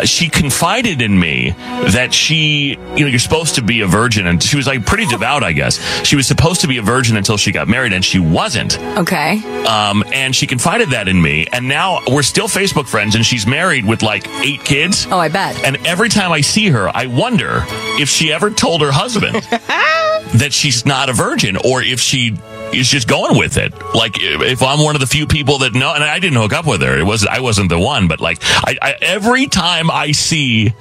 she 0.05 0.29
confided 0.29 1.01
in 1.01 1.19
me 1.19 1.51
that 1.91 2.13
she, 2.13 2.77
you 2.95 2.99
know, 2.99 3.07
you're 3.07 3.19
supposed 3.19 3.55
to 3.55 3.61
be 3.61 3.81
a 3.81 3.87
virgin, 3.87 4.27
and 4.27 4.41
she 4.41 4.55
was 4.57 4.67
like 4.67 4.85
pretty 4.85 5.05
devout, 5.05 5.43
I 5.43 5.53
guess. 5.53 5.79
She 6.05 6.15
was 6.15 6.27
supposed 6.27 6.61
to 6.61 6.67
be 6.67 6.77
a 6.77 6.81
virgin 6.81 7.17
until 7.17 7.37
she 7.37 7.51
got 7.51 7.67
married, 7.67 7.93
and 7.93 8.03
she 8.03 8.19
wasn't. 8.19 8.79
Okay. 8.97 9.37
Um, 9.65 10.03
and 10.13 10.35
she 10.35 10.47
confided 10.47 10.91
that 10.91 11.07
in 11.07 11.21
me, 11.21 11.47
and 11.51 11.67
now 11.67 12.01
we're 12.07 12.23
still 12.23 12.47
Facebook 12.47 12.87
friends, 12.87 13.15
and 13.15 13.25
she's 13.25 13.47
married 13.47 13.85
with 13.85 14.01
like 14.01 14.27
eight 14.39 14.63
kids. 14.63 15.07
Oh, 15.09 15.19
I 15.19 15.29
bet. 15.29 15.63
And 15.63 15.85
every 15.87 16.09
time 16.09 16.31
I 16.31 16.41
see 16.41 16.69
her, 16.69 16.89
I 16.95 17.07
wonder 17.07 17.63
if 17.99 18.09
she 18.09 18.31
ever 18.31 18.49
told 18.49 18.81
her 18.81 18.91
husband 18.91 19.35
that 20.35 20.49
she's 20.51 20.85
not 20.85 21.09
a 21.09 21.13
virgin, 21.13 21.57
or 21.57 21.81
if 21.81 21.99
she 21.99 22.31
is 22.73 22.87
just 22.89 23.07
going 23.07 23.37
with 23.37 23.57
it. 23.57 23.73
Like 23.95 24.13
if 24.19 24.61
I'm 24.61 24.79
one 24.83 24.95
of 24.95 25.01
the 25.01 25.07
few 25.07 25.25
people 25.27 25.59
that 25.59 25.73
know, 25.73 25.93
and 25.93 26.03
I 26.03 26.19
didn't 26.19 26.37
hook 26.39 26.53
up 26.53 26.65
with 26.65 26.81
her. 26.81 26.97
It 26.97 27.03
was 27.03 27.25
I 27.25 27.39
wasn't 27.39 27.69
the 27.69 27.79
one, 27.79 28.07
but 28.07 28.19
like 28.19 28.39
I, 28.41 28.77
I 28.81 28.95
every 29.01 29.47
time 29.47 29.89
I 29.91 30.11
see 30.11 30.73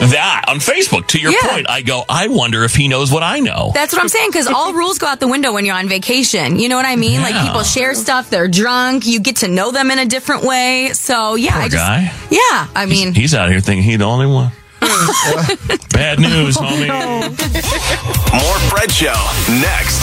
that 0.00 0.44
on 0.48 0.56
Facebook, 0.58 1.06
to 1.08 1.18
your 1.18 1.32
Yeah. 1.32 1.38
point, 1.50 1.68
I 1.68 1.82
go, 1.82 2.04
I 2.08 2.28
wonder 2.28 2.62
if 2.64 2.74
he 2.74 2.86
knows 2.88 3.10
what 3.10 3.22
I 3.24 3.40
know. 3.40 3.72
That's 3.74 3.92
what 3.92 4.00
I'm 4.00 4.08
saying 4.08 4.30
because 4.30 4.46
all 4.46 4.72
rules 4.72 4.98
go 4.98 5.06
out 5.08 5.18
the 5.20 5.26
window 5.28 5.52
when 5.52 5.64
you're 5.64 5.74
on 5.76 5.88
vacation. 5.88 6.58
You 6.58 6.68
know 6.68 6.76
what 6.76 6.86
I 6.86 6.94
mean? 6.96 7.20
Like 7.20 7.34
people 7.44 7.62
share 7.62 7.94
stuff, 7.94 8.30
they're 8.30 8.48
drunk, 8.48 9.06
you 9.06 9.18
get 9.20 9.36
to 9.36 9.48
know 9.48 9.70
them 9.72 9.90
in 9.90 9.98
a 9.98 10.06
different 10.06 10.44
way. 10.44 10.90
So 10.92 11.34
yeah, 11.34 11.52
Poor 11.54 11.62
I 11.62 11.68
just 11.68 11.76
guy. 11.76 12.12
yeah. 12.30 12.68
I 12.76 12.86
mean, 12.86 13.12
He's 13.14 13.34
out 13.34 13.50
here 13.50 13.60
thinking 13.60 13.82
he's 13.84 13.98
the 13.98 14.04
only 14.04 14.26
one. 14.26 14.52
Bad 15.92 16.18
news, 16.18 16.56
oh, 16.58 16.62
homie. 16.62 16.88
More 18.32 18.58
Fred 18.70 18.90
Show 18.90 19.14
next. 19.60 20.02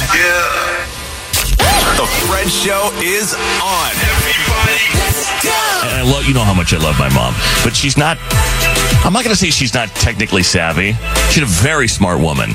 The 1.97 2.07
Fred 2.27 2.47
Show 2.49 2.91
is 3.01 3.33
on. 3.33 3.91
And 5.83 5.95
I 5.95 6.03
love, 6.03 6.25
you 6.25 6.33
know 6.33 6.43
how 6.43 6.53
much 6.53 6.73
I 6.73 6.77
love 6.77 6.97
my 6.99 7.13
mom, 7.13 7.33
but 7.63 7.75
she's 7.75 7.97
not. 7.97 8.17
I'm 9.05 9.13
not 9.13 9.23
going 9.23 9.33
to 9.33 9.39
say 9.39 9.49
she's 9.49 9.73
not 9.73 9.87
technically 9.89 10.43
savvy. 10.43 10.93
She's 11.31 11.43
a 11.43 11.45
very 11.45 11.87
smart 11.87 12.19
woman, 12.19 12.51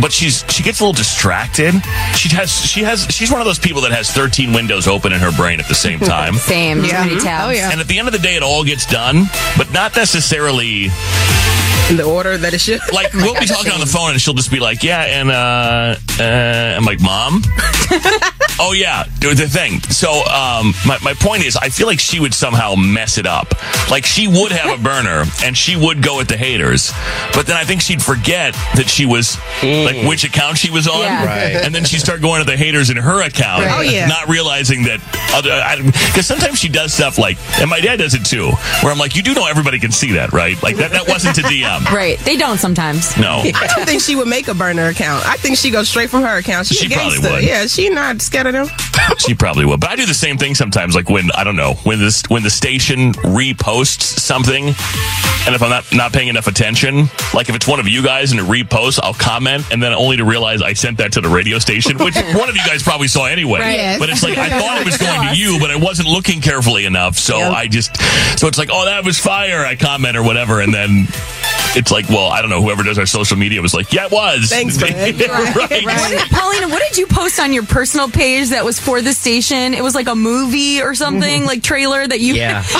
but 0.00 0.10
she's 0.10 0.44
she 0.48 0.62
gets 0.62 0.80
a 0.80 0.84
little 0.84 0.94
distracted. 0.94 1.74
She 2.16 2.30
has 2.30 2.50
she 2.50 2.82
has 2.82 3.06
she's 3.10 3.30
one 3.30 3.40
of 3.40 3.46
those 3.46 3.58
people 3.58 3.82
that 3.82 3.92
has 3.92 4.10
13 4.10 4.52
windows 4.52 4.88
open 4.88 5.12
in 5.12 5.20
her 5.20 5.32
brain 5.32 5.60
at 5.60 5.68
the 5.68 5.74
same 5.74 5.98
time. 6.00 6.34
same. 6.36 6.84
Yeah. 6.84 7.04
Many 7.04 7.20
tabs. 7.20 7.48
Oh, 7.48 7.50
yeah. 7.50 7.70
And 7.70 7.80
at 7.80 7.88
the 7.88 7.98
end 7.98 8.08
of 8.08 8.12
the 8.12 8.18
day, 8.18 8.36
it 8.36 8.42
all 8.42 8.64
gets 8.64 8.86
done, 8.86 9.24
but 9.58 9.70
not 9.72 9.94
necessarily 9.94 10.88
In 11.92 11.98
the 11.98 12.04
order 12.04 12.38
that 12.38 12.54
it 12.54 12.60
should. 12.62 12.80
like 12.92 13.12
we'll 13.12 13.38
be 13.38 13.44
talking 13.44 13.70
on 13.70 13.78
the 13.78 13.84
phone 13.84 14.12
and 14.12 14.20
she'll 14.20 14.32
just 14.32 14.50
be 14.50 14.60
like, 14.60 14.82
"Yeah," 14.82 15.02
and 15.02 15.30
uh, 15.30 15.94
uh 16.18 16.74
I'm 16.78 16.86
like, 16.86 17.02
"Mom." 17.02 17.42
oh 18.58 18.72
yeah, 18.74 19.04
do 19.18 19.34
the 19.34 19.46
thing. 19.46 19.78
So 19.92 20.10
um, 20.24 20.72
my 20.86 20.98
my 21.02 21.12
point 21.12 21.44
is, 21.44 21.54
I 21.54 21.68
feel 21.68 21.86
like 21.86 22.00
she 22.00 22.18
would 22.18 22.32
somehow 22.32 22.76
mess 22.76 23.18
it 23.18 23.26
up. 23.26 23.52
Like 23.90 24.06
she 24.06 24.26
would 24.26 24.52
have 24.52 24.80
a 24.80 24.82
burner 24.82 25.24
and 25.44 25.54
she 25.54 25.76
would 25.76 26.02
go 26.02 26.20
at 26.20 26.28
the 26.28 26.36
haters, 26.38 26.92
but 27.34 27.46
then 27.46 27.58
I 27.58 27.64
think 27.64 27.82
she'd 27.82 28.00
forget 28.00 28.54
that 28.74 28.88
she 28.88 29.04
was 29.04 29.36
like 29.62 30.08
which 30.08 30.24
account 30.24 30.56
she 30.56 30.70
was 30.70 30.88
on, 30.88 31.00
Yeah. 31.00 31.26
Right. 31.26 31.56
and 31.64 31.74
then 31.74 31.84
she'd 31.84 32.00
start 32.00 32.22
going 32.22 32.42
to 32.42 32.50
the 32.50 32.56
haters 32.56 32.88
in 32.88 32.96
her 32.96 33.22
account, 33.22 33.66
Right. 33.66 33.78
Oh, 33.78 33.82
yeah. 33.82 34.06
not 34.06 34.28
realizing 34.28 34.84
that 34.84 35.00
other. 35.34 35.52
Because 35.84 36.26
sometimes 36.26 36.58
she 36.58 36.70
does 36.70 36.94
stuff 36.94 37.18
like, 37.18 37.36
and 37.60 37.68
my 37.68 37.80
dad 37.80 37.96
does 37.96 38.14
it 38.14 38.24
too, 38.24 38.50
where 38.82 38.90
I'm 38.90 38.98
like, 38.98 39.14
you 39.14 39.22
do 39.22 39.34
know 39.34 39.46
everybody 39.46 39.78
can 39.78 39.92
see 39.92 40.12
that, 40.12 40.32
right? 40.32 40.60
Like 40.62 40.76
that 40.76 40.92
that 40.92 41.06
wasn't 41.06 41.36
a 41.36 41.42
DM. 41.42 41.81
Right. 41.92 42.18
They 42.20 42.36
don't 42.36 42.58
sometimes. 42.58 43.16
No. 43.16 43.42
I 43.54 43.66
don't 43.76 43.86
think 43.86 44.02
she 44.02 44.16
would 44.16 44.28
make 44.28 44.48
a 44.48 44.54
burner 44.54 44.86
account. 44.88 45.26
I 45.26 45.36
think 45.36 45.56
she 45.58 45.70
goes 45.70 45.88
straight 45.88 46.10
from 46.10 46.22
her 46.22 46.36
account. 46.38 46.66
She's 46.66 46.78
She 46.78 46.86
a 46.92 46.96
probably 46.96 47.18
would. 47.30 47.44
Yeah, 47.44 47.66
she 47.66 47.88
not 47.90 48.20
scared 48.22 48.46
of 48.46 48.52
them. 48.52 48.68
She 49.18 49.34
probably 49.34 49.64
would. 49.64 49.80
but 49.80 49.90
I 49.90 49.96
do 49.96 50.06
the 50.06 50.14
same 50.14 50.38
thing 50.38 50.54
sometimes. 50.54 50.94
Like 50.94 51.10
when 51.10 51.30
I 51.34 51.42
don't 51.42 51.56
know 51.56 51.74
when 51.82 51.98
this 51.98 52.22
when 52.28 52.44
the 52.44 52.50
station 52.50 53.12
reposts 53.14 54.02
something, 54.20 54.66
and 54.66 55.54
if 55.56 55.60
I'm 55.62 55.70
not 55.70 55.92
not 55.92 56.12
paying 56.12 56.28
enough 56.28 56.46
attention, 56.46 57.08
like 57.34 57.48
if 57.48 57.56
it's 57.56 57.66
one 57.66 57.80
of 57.80 57.88
you 57.88 58.02
guys 58.02 58.30
and 58.30 58.40
it 58.40 58.44
reposts, 58.46 59.00
I'll 59.02 59.12
comment, 59.14 59.64
and 59.72 59.82
then 59.82 59.92
only 59.92 60.18
to 60.18 60.24
realize 60.24 60.62
I 60.62 60.74
sent 60.74 60.98
that 60.98 61.12
to 61.14 61.20
the 61.20 61.28
radio 61.28 61.58
station, 61.58 61.98
which 61.98 62.14
one 62.34 62.48
of 62.48 62.54
you 62.54 62.62
guys 62.64 62.82
probably 62.84 63.08
saw 63.08 63.26
anyway. 63.26 63.58
Right. 63.60 63.74
Yes. 63.76 63.98
But 63.98 64.08
it's 64.10 64.22
like 64.22 64.38
I 64.38 64.48
thought 64.60 64.80
it 64.80 64.84
was 64.86 64.98
going 64.98 65.28
to 65.28 65.36
you, 65.36 65.58
but 65.58 65.70
I 65.72 65.76
wasn't 65.76 66.08
looking 66.08 66.40
carefully 66.40 66.84
enough, 66.84 67.18
so 67.18 67.38
I 67.38 67.66
just 67.66 67.96
so 68.38 68.46
it's 68.46 68.58
like, 68.58 68.68
oh, 68.72 68.84
that 68.84 69.04
was 69.04 69.18
fire. 69.18 69.64
I 69.66 69.74
comment 69.74 70.16
or 70.16 70.22
whatever, 70.22 70.60
and 70.60 70.72
then. 70.72 71.08
It's 71.74 71.90
like, 71.90 72.08
well, 72.08 72.26
I 72.28 72.40
don't 72.42 72.50
know. 72.50 72.60
Whoever 72.62 72.82
does 72.82 72.98
our 72.98 73.06
social 73.06 73.36
media 73.36 73.62
was 73.62 73.72
like, 73.74 73.92
yeah, 73.92 74.06
it 74.06 74.12
was. 74.12 74.48
Thanks, 74.48 74.80
man. 74.80 74.92
right. 75.18 75.56
What 75.58 75.68
did- 75.70 76.30
Paulina, 76.30 76.68
what 76.68 76.82
did 76.86 76.98
you 76.98 77.06
post 77.06 77.40
on 77.40 77.52
your 77.52 77.64
personal 77.64 78.08
page 78.10 78.50
that 78.50 78.64
was 78.64 78.78
for 78.78 79.00
the 79.00 79.12
station? 79.12 79.74
It 79.74 79.82
was 79.82 79.94
like 79.94 80.08
a 80.08 80.14
movie 80.14 80.82
or 80.82 80.94
something, 80.94 81.22
mm-hmm. 81.40 81.46
like 81.46 81.62
trailer 81.62 82.06
that 82.06 82.20
you. 82.20 82.34
Yeah. 82.34 82.62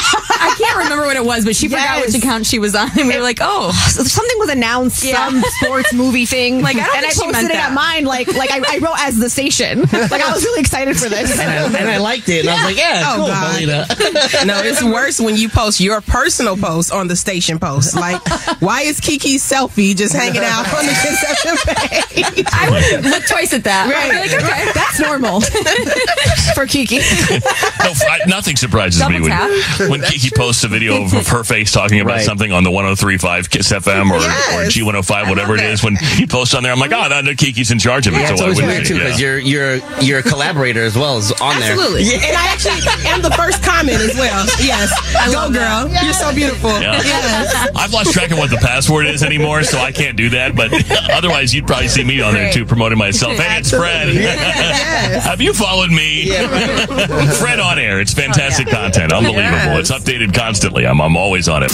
I 0.43 0.55
can't 0.59 0.77
remember 0.79 1.07
what 1.07 1.17
it 1.17 1.25
was, 1.25 1.45
but 1.45 1.57
she 1.57 1.69
forgot 1.69 2.05
which 2.05 2.15
account 2.15 2.47
she 2.47 2.59
was 2.59 2.75
on, 2.75 2.91
and 2.99 3.09
we 3.09 3.17
were 3.17 3.23
like, 3.23 3.39
oh. 3.41 3.73
Something 3.93 4.39
was 4.39 4.51
announced, 4.51 5.05
Yeah. 5.05 5.29
some 5.29 5.43
sports 5.61 5.93
movie 5.95 6.27
thing. 6.27 6.61
Like, 6.63 6.77
I 6.77 6.81
don't 6.85 6.97
and 6.97 7.07
I 7.07 7.11
think 7.11 7.15
she 7.15 7.21
posted 7.21 7.33
meant 7.33 7.51
it 7.51 7.55
that. 7.55 7.71
at 7.71 7.75
mine, 7.75 8.05
like 8.05 8.29
like 8.35 8.51
I, 8.51 8.61
I 8.77 8.79
wrote 8.79 8.99
as 8.99 9.17
the 9.19 9.31
station. 9.31 9.81
Like 9.83 10.13
I 10.13 10.33
was 10.33 10.43
really 10.45 10.61
excited 10.61 10.97
for 10.99 11.09
this. 11.09 11.39
And 11.39 11.51
I, 11.51 11.79
and 11.81 11.89
I 11.89 11.99
liked 11.99 12.29
it. 12.29 12.41
And 12.41 12.51
I 12.51 12.55
was 12.55 12.65
like, 12.65 12.77
yeah, 12.77 13.03
Oh, 13.07 13.17
cool, 13.17 13.27
God. 13.29 13.53
Paulina. 13.53 13.87
no, 14.47 14.61
it's 14.63 14.83
worse 14.83 15.21
when 15.21 15.37
you 15.37 15.49
post 15.49 15.81
your 15.81 16.01
personal 16.01 16.57
post 16.57 16.93
on 16.93 17.09
the 17.09 17.17
station 17.17 17.59
post. 17.59 17.95
Like, 17.95 18.21
why 18.61 18.82
is 18.83 19.01
Kiki's 19.01 19.43
selfie 19.49 19.95
just 19.97 20.15
hanging 20.15 20.43
out 20.45 20.67
on 20.75 20.87
the 20.87 20.93
conception 20.93 21.57
page? 21.67 22.47
I 22.53 22.69
wouldn't 22.71 23.05
look 23.05 23.25
twice 23.27 23.53
at 23.53 23.65
that. 23.65 23.87
I'd 23.89 24.13
be 24.13 24.19
like, 24.19 24.43
okay. 24.43 24.73
That's 24.75 25.01
normal 25.01 25.41
for 26.55 26.67
Kiki. 26.67 26.99
No, 26.99 27.93
I, 28.09 28.21
nothing 28.27 28.57
surprises 28.57 29.01
Double 29.01 29.15
me 29.15 29.21
when, 29.23 29.31
tap. 29.31 29.91
when 29.91 30.03
Kiki 30.03 30.31
posts 30.35 30.65
a 30.65 30.69
video 30.69 31.03
of, 31.05 31.13
of 31.15 31.27
her 31.29 31.45
face 31.45 31.73
talking 31.73 32.01
about 32.01 32.13
Right. 32.13 32.25
something 32.25 32.53
on 32.53 32.63
the 32.65 32.71
103.5 32.71 33.49
Kiss 33.49 33.73
FM 33.73 34.11
or, 34.11 34.17
or 34.17 34.67
G105, 34.69 35.29
whatever 35.31 35.55
it 35.55 35.63
is. 35.63 35.83
When 35.83 35.97
you 36.17 36.27
post 36.27 36.55
on 36.55 36.63
there, 36.63 36.73
I'm 36.73 36.79
like, 36.79 36.93
oh, 36.93 37.09
no, 37.09 37.21
no, 37.23 37.35
Kiki's 37.35 37.71
in 37.71 37.79
charge 37.79 38.07
of 38.07 38.15
it. 38.15 38.19
Yeah, 38.19 38.27
so 38.27 38.33
it's 38.35 38.43
always 38.43 38.61
weird 38.63 38.85
too 38.87 38.95
because 38.99 39.19
yeah. 39.21 39.27
you're 39.39 39.39
you're 39.39 39.77
you're 40.03 40.19
a 40.19 40.23
collaborator 40.23 40.83
as 40.83 40.97
well 40.97 41.17
as 41.17 41.33
on 41.41 41.59
there. 41.61 41.73
Absolutely. 41.73 42.15
And 42.15 42.37
I 42.37 42.47
actually 42.53 42.81
am 43.09 43.23
the 43.23 43.31
first 43.31 43.63
comment 43.63 43.99
as 43.99 44.15
well. 44.17 44.45
Yes. 44.61 44.91
Go, 45.33 45.51
girl. 45.51 45.89
You're 46.05 46.13
so 46.13 46.35
beautiful. 46.35 46.71
Yeah. 46.81 47.01
Yes. 47.03 47.71
I've 47.75 47.93
lost 47.93 48.13
track 48.13 48.31
of 48.31 48.39
what 48.39 48.51
the 48.51 48.57
password 48.73 49.07
is 49.07 49.23
anymore, 49.23 49.63
so 49.63 49.77
I 49.79 49.93
can't 49.93 50.17
do 50.17 50.31
that. 50.31 50.57
But 50.57 50.73
otherwise, 51.11 51.55
you'd 51.55 51.67
probably 51.67 51.89
see 51.89 52.05
me 52.05 52.23
on 52.23 52.33
there 52.33 52.51
too, 52.51 52.65
promoting 52.65 52.97
myself. 52.97 53.37
Hey, 53.37 53.59
it's 53.59 53.71
Fred. 53.71 54.15
Yes. 54.15 55.25
Have 55.27 55.43
you 55.43 55.53
followed 55.53 55.91
me? 55.91 56.31
Fred 57.39 57.61
on 57.61 57.79
air. 57.79 58.01
It's 58.01 58.15
fantastic 58.15 58.69
oh, 58.69 58.71
content. 58.71 59.13
Unbelievable. 59.13 59.77
Yes. 59.77 59.91
It's 59.91 59.93
updated 59.93 60.33
constantly. 60.35 60.87
I'm, 60.87 61.03
I'm 61.03 61.19
always 61.19 61.49
on 61.51 61.63
it. 61.63 61.73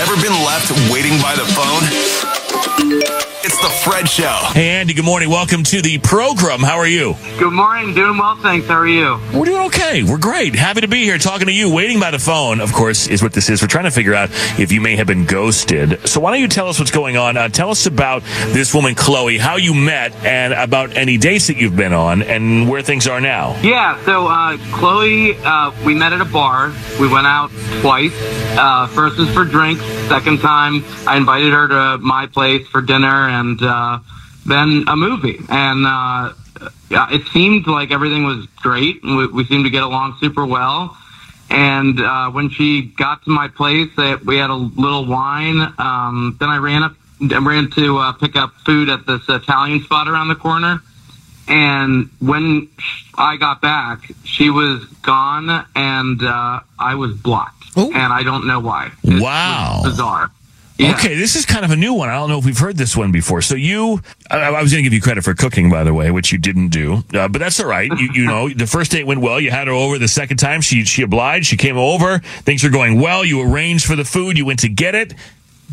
Ever 0.00 0.16
been 0.22 0.38
left 0.44 0.72
waiting 0.90 1.20
by 1.20 1.34
the 1.36 1.44
phone? 1.52 3.01
It's 3.64 3.84
The 3.84 3.90
Fred 3.90 4.08
Show. 4.08 4.38
Hey, 4.54 4.70
Andy, 4.70 4.92
good 4.92 5.04
morning. 5.04 5.28
Welcome 5.30 5.62
to 5.64 5.80
the 5.82 5.98
program. 5.98 6.60
How 6.60 6.78
are 6.78 6.86
you? 6.86 7.14
Good 7.38 7.52
morning. 7.52 7.94
Doing 7.94 8.18
well, 8.18 8.34
thanks. 8.34 8.66
How 8.66 8.74
are 8.74 8.88
you? 8.88 9.20
We're 9.32 9.44
doing 9.44 9.66
okay. 9.66 10.02
We're 10.02 10.18
great. 10.18 10.56
Happy 10.56 10.80
to 10.80 10.88
be 10.88 11.04
here 11.04 11.16
talking 11.16 11.46
to 11.46 11.52
you. 11.52 11.72
Waiting 11.72 12.00
by 12.00 12.10
the 12.10 12.18
phone, 12.18 12.60
of 12.60 12.72
course, 12.72 13.06
is 13.06 13.22
what 13.22 13.32
this 13.32 13.48
is. 13.48 13.62
We're 13.62 13.68
trying 13.68 13.84
to 13.84 13.92
figure 13.92 14.14
out 14.14 14.30
if 14.58 14.72
you 14.72 14.80
may 14.80 14.96
have 14.96 15.06
been 15.06 15.26
ghosted. 15.26 16.08
So 16.08 16.18
why 16.18 16.32
don't 16.32 16.40
you 16.40 16.48
tell 16.48 16.68
us 16.68 16.80
what's 16.80 16.90
going 16.90 17.16
on? 17.16 17.36
Uh, 17.36 17.48
tell 17.50 17.70
us 17.70 17.86
about 17.86 18.22
this 18.48 18.74
woman, 18.74 18.96
Chloe, 18.96 19.38
how 19.38 19.56
you 19.56 19.74
met, 19.74 20.12
and 20.24 20.52
about 20.54 20.96
any 20.96 21.16
dates 21.16 21.46
that 21.46 21.56
you've 21.56 21.76
been 21.76 21.92
on, 21.92 22.22
and 22.22 22.68
where 22.68 22.82
things 22.82 23.06
are 23.06 23.20
now. 23.20 23.60
Yeah, 23.62 24.02
so 24.04 24.26
uh, 24.26 24.56
Chloe, 24.72 25.36
uh, 25.44 25.72
we 25.84 25.94
met 25.94 26.12
at 26.12 26.20
a 26.20 26.24
bar. 26.24 26.72
We 26.98 27.06
went 27.06 27.28
out 27.28 27.50
twice. 27.80 28.12
Uh, 28.58 28.88
first 28.88 29.18
was 29.18 29.30
for 29.32 29.44
drinks. 29.44 29.84
Second 30.08 30.40
time, 30.40 30.84
I 31.06 31.16
invited 31.16 31.52
her 31.52 31.68
to 31.68 31.98
my 31.98 32.26
place 32.26 32.66
for 32.66 32.82
dinner, 32.82 33.28
and 33.28 33.51
uh, 33.60 33.98
then 34.46 34.84
a 34.86 34.94
movie. 34.96 35.40
And 35.48 35.84
uh, 35.84 36.32
yeah, 36.88 37.08
it 37.10 37.26
seemed 37.28 37.66
like 37.66 37.90
everything 37.90 38.22
was 38.24 38.46
great. 38.56 39.02
We, 39.02 39.26
we 39.26 39.44
seemed 39.44 39.64
to 39.64 39.70
get 39.70 39.82
along 39.82 40.18
super 40.20 40.46
well. 40.46 40.96
And 41.50 42.00
uh, 42.00 42.30
when 42.30 42.48
she 42.48 42.82
got 42.82 43.24
to 43.24 43.30
my 43.30 43.48
place, 43.48 43.90
uh, 43.98 44.16
we 44.24 44.36
had 44.38 44.50
a 44.50 44.54
little 44.54 45.04
wine. 45.04 45.60
Um, 45.78 46.36
then 46.40 46.48
I 46.48 46.56
ran 46.58 46.82
up, 46.82 46.94
I 47.20 47.38
ran 47.38 47.70
to 47.72 47.98
uh, 47.98 48.12
pick 48.12 48.36
up 48.36 48.54
food 48.64 48.88
at 48.88 49.06
this 49.06 49.22
Italian 49.28 49.82
spot 49.82 50.08
around 50.08 50.28
the 50.28 50.34
corner. 50.36 50.80
And 51.48 52.08
when 52.20 52.68
I 53.18 53.36
got 53.36 53.60
back, 53.60 54.10
she 54.24 54.48
was 54.48 54.84
gone, 55.02 55.66
and 55.74 56.22
uh, 56.22 56.60
I 56.78 56.94
was 56.94 57.12
blocked. 57.16 57.64
And 57.92 58.12
I 58.12 58.22
don't 58.22 58.46
know 58.46 58.60
why. 58.60 58.92
It 59.02 59.20
Wow. 59.20 59.82
was 59.84 59.98
bizarre. 60.76 60.94
Okay, 60.94 61.14
this 61.16 61.36
is 61.36 61.46
kind 61.46 61.64
of 61.64 61.70
a 61.70 61.76
new 61.76 61.94
one. 61.94 62.08
I 62.08 62.14
don't 62.14 62.28
know 62.28 62.38
if 62.38 62.44
we've 62.44 62.58
heard 62.58 62.76
this 62.76 62.96
one 62.96 63.12
before. 63.12 63.42
So 63.42 63.54
you, 63.54 64.00
I, 64.30 64.38
I 64.38 64.62
was 64.62 64.72
going 64.72 64.82
to 64.84 64.90
give 64.90 64.92
you 64.92 65.00
credit 65.00 65.24
for 65.24 65.34
cooking, 65.34 65.70
by 65.70 65.84
the 65.84 65.94
way, 65.94 66.10
which 66.10 66.32
you 66.32 66.38
didn't 66.38 66.68
do, 66.68 67.04
uh, 67.14 67.28
but 67.28 67.38
that's 67.38 67.60
all 67.60 67.66
right. 67.66 67.90
You, 67.90 68.10
you 68.12 68.24
know, 68.26 68.48
the 68.48 68.66
first 68.66 68.92
date 68.92 69.06
went 69.06 69.20
well. 69.20 69.40
You 69.40 69.50
had 69.50 69.68
her 69.68 69.72
over. 69.72 69.98
The 69.98 70.08
second 70.08 70.38
time, 70.38 70.60
she 70.60 70.84
she 70.84 71.02
obliged. 71.02 71.46
She 71.46 71.56
came 71.56 71.76
over. 71.76 72.18
Things 72.18 72.64
are 72.64 72.70
going 72.70 73.00
well. 73.00 73.24
You 73.24 73.40
arranged 73.42 73.86
for 73.86 73.96
the 73.96 74.04
food. 74.04 74.38
You 74.38 74.46
went 74.46 74.60
to 74.60 74.68
get 74.68 74.94
it. 74.94 75.14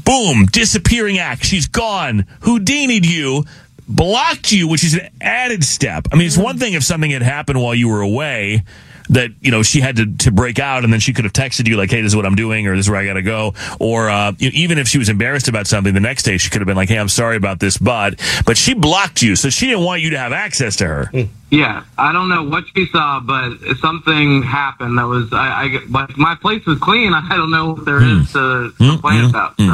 Boom, 0.06 0.45
disappearing 0.45 1.18
act. 1.18 1.43
She's 1.43 1.68
gone. 1.68 2.26
Houdini'd 2.41 3.06
you. 3.06 3.45
Blocked 3.91 4.52
you, 4.52 4.68
which 4.68 4.84
is 4.84 4.93
an 4.93 5.10
added 5.20 5.64
step. 5.64 6.08
I 6.12 6.16
mean, 6.16 6.28
it's 6.28 6.38
one 6.38 6.60
thing 6.60 6.74
if 6.74 6.84
something 6.84 7.10
had 7.10 7.24
happened 7.24 7.60
while 7.60 7.74
you 7.74 7.88
were 7.88 8.02
away 8.02 8.64
that 9.10 9.32
you 9.41 9.51
know 9.51 9.64
she 9.64 9.82
had 9.82 9.95
to, 9.95 10.05
to 10.18 10.32
break 10.32 10.60
out 10.60 10.84
and 10.84 10.93
then 10.93 10.99
she 10.99 11.14
could 11.14 11.26
have 11.26 11.34
texted 11.34 11.68
you 11.68 11.78
like 11.78 11.89
hey 11.89 12.01
this 12.01 12.12
is 12.12 12.16
what 12.16 12.26
i'm 12.26 12.36
doing 12.36 12.68
or 12.68 12.76
this 12.76 12.86
is 12.86 12.89
where 12.89 12.99
i 12.99 13.05
gotta 13.05 13.22
go 13.22 13.53
or 13.80 14.10
uh, 14.10 14.32
you 14.38 14.49
know, 14.49 14.55
even 14.55 14.78
if 14.78 14.88
she 14.88 14.97
was 14.97 15.10
embarrassed 15.10 15.47
about 15.47 15.68
something 15.68 15.93
the 15.93 15.99
next 15.99 16.24
day 16.24 16.38
she 16.38 16.49
could 16.49 16.62
have 16.62 16.68
been 16.68 16.78
like 16.78 16.89
hey 16.89 16.97
i'm 16.97 17.10
sorry 17.10 17.36
about 17.38 17.60
this 17.60 17.78
but 17.78 18.20
but 18.45 18.57
she 18.57 18.74
blocked 18.74 19.22
you 19.22 19.36
so 19.36 19.49
she 19.49 19.68
didn't 19.68 19.84
want 19.84 20.01
you 20.01 20.12
to 20.12 20.18
have 20.18 20.32
access 20.32 20.76
to 20.78 20.88
her 20.88 21.12
Yeah, 21.52 21.84
I 21.97 22.12
don't 22.14 22.30
know 22.30 22.43
what 22.43 22.66
she 22.76 22.86
saw, 22.88 23.20
but 23.20 23.58
something 23.82 24.43
happened 24.43 24.97
that 24.97 25.08
was 25.08 25.32
I. 25.34 25.80
I 25.89 26.06
my 26.16 26.36
place 26.36 26.66
was 26.66 26.80
clean. 26.80 27.14
I 27.14 27.36
don't 27.36 27.52
know 27.52 27.74
what 27.74 27.86
there 27.86 28.02
is 28.02 28.32
to 28.34 28.72
complain 28.78 29.26
about. 29.26 29.56
So. 29.58 29.66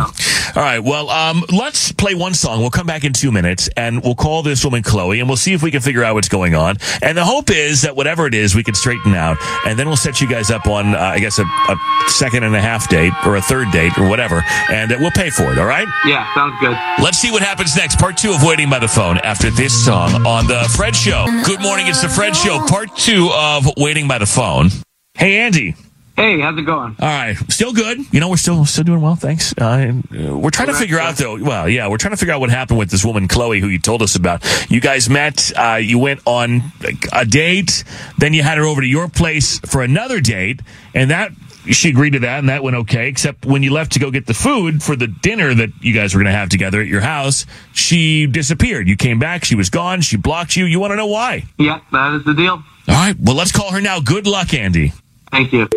all 0.55 0.63
right 0.63 0.79
well 0.79 1.09
um, 1.09 1.43
let's 1.51 1.91
play 1.91 2.15
one 2.15 2.33
song 2.33 2.59
we'll 2.59 2.69
come 2.69 2.85
back 2.87 3.03
in 3.03 3.11
two 3.13 3.31
minutes 3.31 3.67
and 3.75 4.01
we'll 4.03 4.15
call 4.15 4.41
this 4.43 4.63
woman 4.63 4.81
chloe 4.83 5.19
and 5.19 5.27
we'll 5.27 5.35
see 5.37 5.53
if 5.53 5.61
we 5.63 5.71
can 5.71 5.81
figure 5.81 6.03
out 6.03 6.13
what's 6.15 6.29
going 6.29 6.55
on 6.55 6.77
and 7.01 7.17
the 7.17 7.25
hope 7.25 7.49
is 7.49 7.81
that 7.81 7.95
whatever 7.95 8.25
it 8.27 8.33
is 8.33 8.55
we 8.55 8.63
can 8.63 8.73
straighten 8.75 9.13
out 9.15 9.37
and 9.65 9.77
then 9.77 9.87
we'll 9.87 9.97
set 9.97 10.21
you 10.21 10.27
guys 10.27 10.51
up 10.51 10.67
on 10.67 10.93
uh, 10.95 10.99
i 10.99 11.19
guess 11.19 11.39
a, 11.39 11.43
a 11.43 11.75
second 12.07 12.43
and 12.43 12.55
a 12.55 12.61
half 12.61 12.87
date 12.89 13.11
or 13.25 13.35
a 13.35 13.41
third 13.41 13.69
date 13.71 13.97
or 13.97 14.07
whatever 14.07 14.43
and 14.71 14.91
uh, 14.91 14.97
we'll 14.99 15.11
pay 15.11 15.29
for 15.29 15.51
it 15.51 15.57
all 15.57 15.65
right 15.65 15.87
Yeah, 16.05 16.31
sounds 16.33 16.55
good. 16.61 16.77
Let's 17.03 17.17
see 17.17 17.31
what 17.31 17.41
happens 17.41 17.75
next. 17.75 17.97
Part 17.99 18.15
two 18.17 18.31
of 18.31 18.43
Waiting 18.43 18.69
by 18.69 18.79
the 18.79 18.87
Phone 18.87 19.17
after 19.19 19.49
this 19.49 19.73
song 19.85 20.25
on 20.25 20.47
The 20.47 20.71
Fred 20.75 20.95
Show. 20.95 21.25
Good 21.43 21.59
morning. 21.65 21.87
It's 21.87 22.03
The 22.03 22.09
Fred 22.09 22.35
Show. 22.35 22.59
Part 22.67 22.95
two 22.95 23.31
of 23.33 23.67
Waiting 23.75 24.07
by 24.07 24.19
the 24.19 24.27
Phone. 24.27 24.69
Hey, 25.15 25.39
Andy. 25.39 25.73
Hey, 26.15 26.39
how's 26.39 26.55
it 26.59 26.61
going? 26.61 26.95
All 26.99 27.07
right. 27.07 27.35
Still 27.51 27.73
good. 27.73 27.97
You 28.13 28.19
know, 28.19 28.29
we're 28.29 28.37
still 28.37 28.65
still 28.65 28.83
doing 28.83 29.01
well. 29.01 29.15
Thanks. 29.15 29.51
Uh, 29.57 29.93
we're 30.11 30.51
trying 30.51 30.67
to 30.67 30.75
figure 30.75 30.99
out, 30.99 31.15
though. 31.15 31.43
Well, 31.43 31.67
yeah, 31.67 31.87
we're 31.87 31.97
trying 31.97 32.11
to 32.11 32.17
figure 32.17 32.35
out 32.35 32.39
what 32.39 32.51
happened 32.51 32.77
with 32.77 32.91
this 32.91 33.03
woman, 33.03 33.27
Chloe, 33.27 33.59
who 33.59 33.67
you 33.67 33.79
told 33.79 34.03
us 34.03 34.15
about. 34.15 34.45
You 34.69 34.79
guys 34.79 35.09
met. 35.09 35.51
Uh, 35.57 35.79
you 35.81 35.97
went 35.97 36.21
on 36.25 36.71
a 37.11 37.25
date. 37.25 37.83
Then 38.19 38.33
you 38.33 38.43
had 38.43 38.59
her 38.59 38.63
over 38.63 38.81
to 38.81 38.87
your 38.87 39.09
place 39.09 39.57
for 39.59 39.81
another 39.81 40.21
date. 40.21 40.61
And 40.93 41.09
that 41.09 41.31
she 41.73 41.89
agreed 41.89 42.11
to 42.11 42.19
that 42.19 42.39
and 42.39 42.49
that 42.49 42.63
went 42.63 42.75
okay 42.75 43.07
except 43.07 43.45
when 43.45 43.63
you 43.63 43.71
left 43.71 43.91
to 43.93 43.99
go 43.99 44.11
get 44.11 44.25
the 44.27 44.33
food 44.33 44.83
for 44.83 44.95
the 44.95 45.07
dinner 45.07 45.53
that 45.53 45.69
you 45.81 45.93
guys 45.93 46.13
were 46.13 46.19
going 46.21 46.31
to 46.31 46.37
have 46.37 46.49
together 46.49 46.79
at 46.81 46.87
your 46.87 47.01
house 47.01 47.45
she 47.73 48.27
disappeared 48.27 48.87
you 48.87 48.95
came 48.95 49.17
back 49.19 49.43
she 49.43 49.55
was 49.55 49.69
gone 49.69 50.01
she 50.01 50.15
blocked 50.17 50.55
you 50.55 50.65
you 50.65 50.79
want 50.79 50.91
to 50.91 50.95
know 50.95 51.07
why 51.07 51.43
Yeah, 51.57 51.79
that 51.91 52.13
is 52.13 52.23
the 52.23 52.33
deal. 52.33 52.53
all 52.87 52.95
right 52.95 53.15
well 53.19 53.35
let's 53.35 53.51
call 53.51 53.71
her 53.71 53.81
now 53.81 53.99
good 53.99 54.27
luck 54.27 54.53
andy 54.53 54.93
Thank 55.31 55.51
you. 55.51 55.67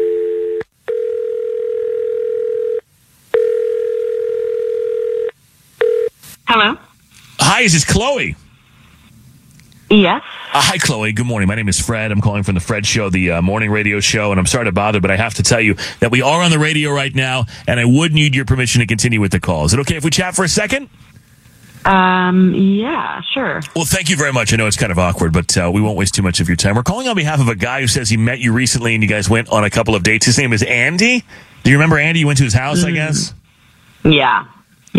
Hello. 6.46 6.76
hi 7.40 7.62
this 7.62 7.74
is 7.74 7.84
this 7.84 7.92
chloe 7.94 8.34
Yes. 9.90 10.22
Uh, 10.52 10.60
hi, 10.60 10.78
Chloe. 10.78 11.12
Good 11.12 11.26
morning. 11.26 11.48
My 11.48 11.54
name 11.54 11.68
is 11.68 11.80
Fred. 11.80 12.12
I'm 12.12 12.20
calling 12.20 12.42
from 12.42 12.54
the 12.54 12.60
Fred 12.60 12.84
Show, 12.84 13.08
the 13.10 13.32
uh, 13.32 13.42
morning 13.42 13.70
radio 13.70 14.00
show, 14.00 14.30
and 14.30 14.38
I'm 14.38 14.46
sorry 14.46 14.66
to 14.66 14.72
bother, 14.72 15.00
but 15.00 15.10
I 15.10 15.16
have 15.16 15.34
to 15.34 15.42
tell 15.42 15.60
you 15.60 15.76
that 16.00 16.10
we 16.10 16.20
are 16.20 16.42
on 16.42 16.50
the 16.50 16.58
radio 16.58 16.90
right 16.92 17.14
now, 17.14 17.46
and 17.66 17.80
I 17.80 17.84
would 17.84 18.12
need 18.12 18.34
your 18.34 18.44
permission 18.44 18.80
to 18.80 18.86
continue 18.86 19.20
with 19.20 19.32
the 19.32 19.40
call. 19.40 19.64
Is 19.64 19.72
it 19.72 19.80
okay 19.80 19.96
if 19.96 20.04
we 20.04 20.10
chat 20.10 20.34
for 20.34 20.44
a 20.44 20.48
second? 20.48 20.90
Um. 21.84 22.54
Yeah. 22.54 23.22
Sure. 23.32 23.60
Well, 23.74 23.86
thank 23.86 24.10
you 24.10 24.16
very 24.16 24.32
much. 24.32 24.52
I 24.52 24.56
know 24.56 24.66
it's 24.66 24.76
kind 24.76 24.92
of 24.92 24.98
awkward, 24.98 25.32
but 25.32 25.56
uh, 25.56 25.70
we 25.72 25.80
won't 25.80 25.96
waste 25.96 26.14
too 26.14 26.22
much 26.22 26.40
of 26.40 26.48
your 26.48 26.56
time. 26.56 26.74
We're 26.74 26.82
calling 26.82 27.08
on 27.08 27.16
behalf 27.16 27.40
of 27.40 27.48
a 27.48 27.54
guy 27.54 27.80
who 27.80 27.86
says 27.86 28.10
he 28.10 28.16
met 28.16 28.40
you 28.40 28.52
recently 28.52 28.94
and 28.94 29.02
you 29.02 29.08
guys 29.08 29.30
went 29.30 29.48
on 29.48 29.64
a 29.64 29.70
couple 29.70 29.94
of 29.94 30.02
dates. 30.02 30.26
His 30.26 30.36
name 30.36 30.52
is 30.52 30.62
Andy. 30.62 31.24
Do 31.62 31.70
you 31.70 31.76
remember 31.76 31.98
Andy? 31.98 32.20
You 32.20 32.26
went 32.26 32.38
to 32.38 32.44
his 32.44 32.52
house, 32.52 32.84
I 32.84 32.90
guess? 32.90 33.32
Yeah. 34.04 34.46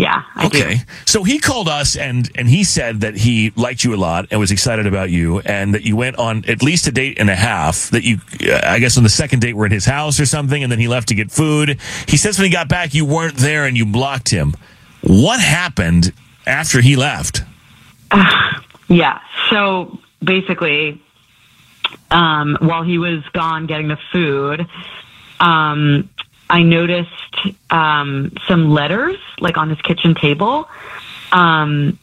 Yeah. 0.00 0.22
I 0.34 0.46
okay. 0.46 0.76
So 1.04 1.24
he 1.24 1.38
called 1.38 1.68
us 1.68 1.94
and 1.94 2.30
and 2.34 2.48
he 2.48 2.64
said 2.64 3.02
that 3.02 3.16
he 3.16 3.52
liked 3.54 3.84
you 3.84 3.94
a 3.94 3.98
lot 3.98 4.28
and 4.30 4.40
was 4.40 4.50
excited 4.50 4.86
about 4.86 5.10
you 5.10 5.40
and 5.40 5.74
that 5.74 5.82
you 5.82 5.94
went 5.94 6.16
on 6.16 6.42
at 6.48 6.62
least 6.62 6.86
a 6.86 6.90
date 6.90 7.18
and 7.20 7.28
a 7.28 7.34
half 7.34 7.90
that 7.90 8.02
you 8.02 8.18
uh, 8.50 8.60
I 8.64 8.78
guess 8.78 8.96
on 8.96 9.02
the 9.02 9.10
second 9.10 9.40
date 9.40 9.54
were 9.54 9.66
at 9.66 9.72
his 9.72 9.84
house 9.84 10.18
or 10.18 10.24
something 10.24 10.62
and 10.62 10.72
then 10.72 10.78
he 10.78 10.88
left 10.88 11.08
to 11.08 11.14
get 11.14 11.30
food. 11.30 11.78
He 12.08 12.16
says 12.16 12.38
when 12.38 12.46
he 12.46 12.50
got 12.50 12.66
back 12.66 12.94
you 12.94 13.04
weren't 13.04 13.36
there 13.36 13.66
and 13.66 13.76
you 13.76 13.84
blocked 13.84 14.30
him. 14.30 14.54
What 15.02 15.38
happened 15.38 16.14
after 16.46 16.80
he 16.80 16.96
left? 16.96 17.42
Yeah. 18.92 19.20
So 19.50 20.00
basically, 20.20 21.00
um, 22.10 22.58
while 22.60 22.82
he 22.82 22.98
was 22.98 23.22
gone 23.32 23.66
getting 23.66 23.86
the 23.86 23.98
food, 24.10 24.66
um, 25.38 26.10
I 26.50 26.62
noticed 26.62 27.08
um, 27.70 28.32
some 28.48 28.70
letters 28.70 29.16
like 29.38 29.56
on 29.56 29.70
his 29.70 29.80
kitchen 29.80 30.14
table. 30.14 30.68
Um, 31.32 31.98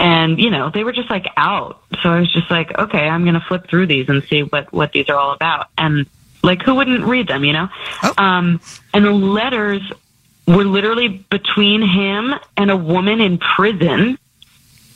and 0.00 0.40
you 0.40 0.50
know, 0.50 0.70
they 0.70 0.84
were 0.84 0.92
just 0.92 1.10
like 1.10 1.26
out. 1.36 1.82
So 2.02 2.10
I 2.10 2.20
was 2.20 2.32
just 2.32 2.50
like, 2.50 2.76
okay, 2.76 3.08
I'm 3.08 3.24
going 3.24 3.34
to 3.34 3.44
flip 3.46 3.68
through 3.68 3.86
these 3.86 4.08
and 4.08 4.22
see 4.24 4.42
what, 4.42 4.72
what 4.72 4.92
these 4.92 5.08
are 5.08 5.16
all 5.16 5.32
about. 5.32 5.68
And 5.78 6.06
like, 6.42 6.62
who 6.62 6.74
wouldn't 6.74 7.04
read 7.04 7.28
them, 7.28 7.44
you 7.44 7.52
know? 7.52 7.68
Um, 8.18 8.60
and 8.92 9.04
the 9.04 9.12
letters 9.12 9.82
were 10.46 10.64
literally 10.64 11.08
between 11.30 11.82
him 11.82 12.34
and 12.56 12.70
a 12.70 12.76
woman 12.76 13.20
in 13.20 13.38
prison, 13.38 14.18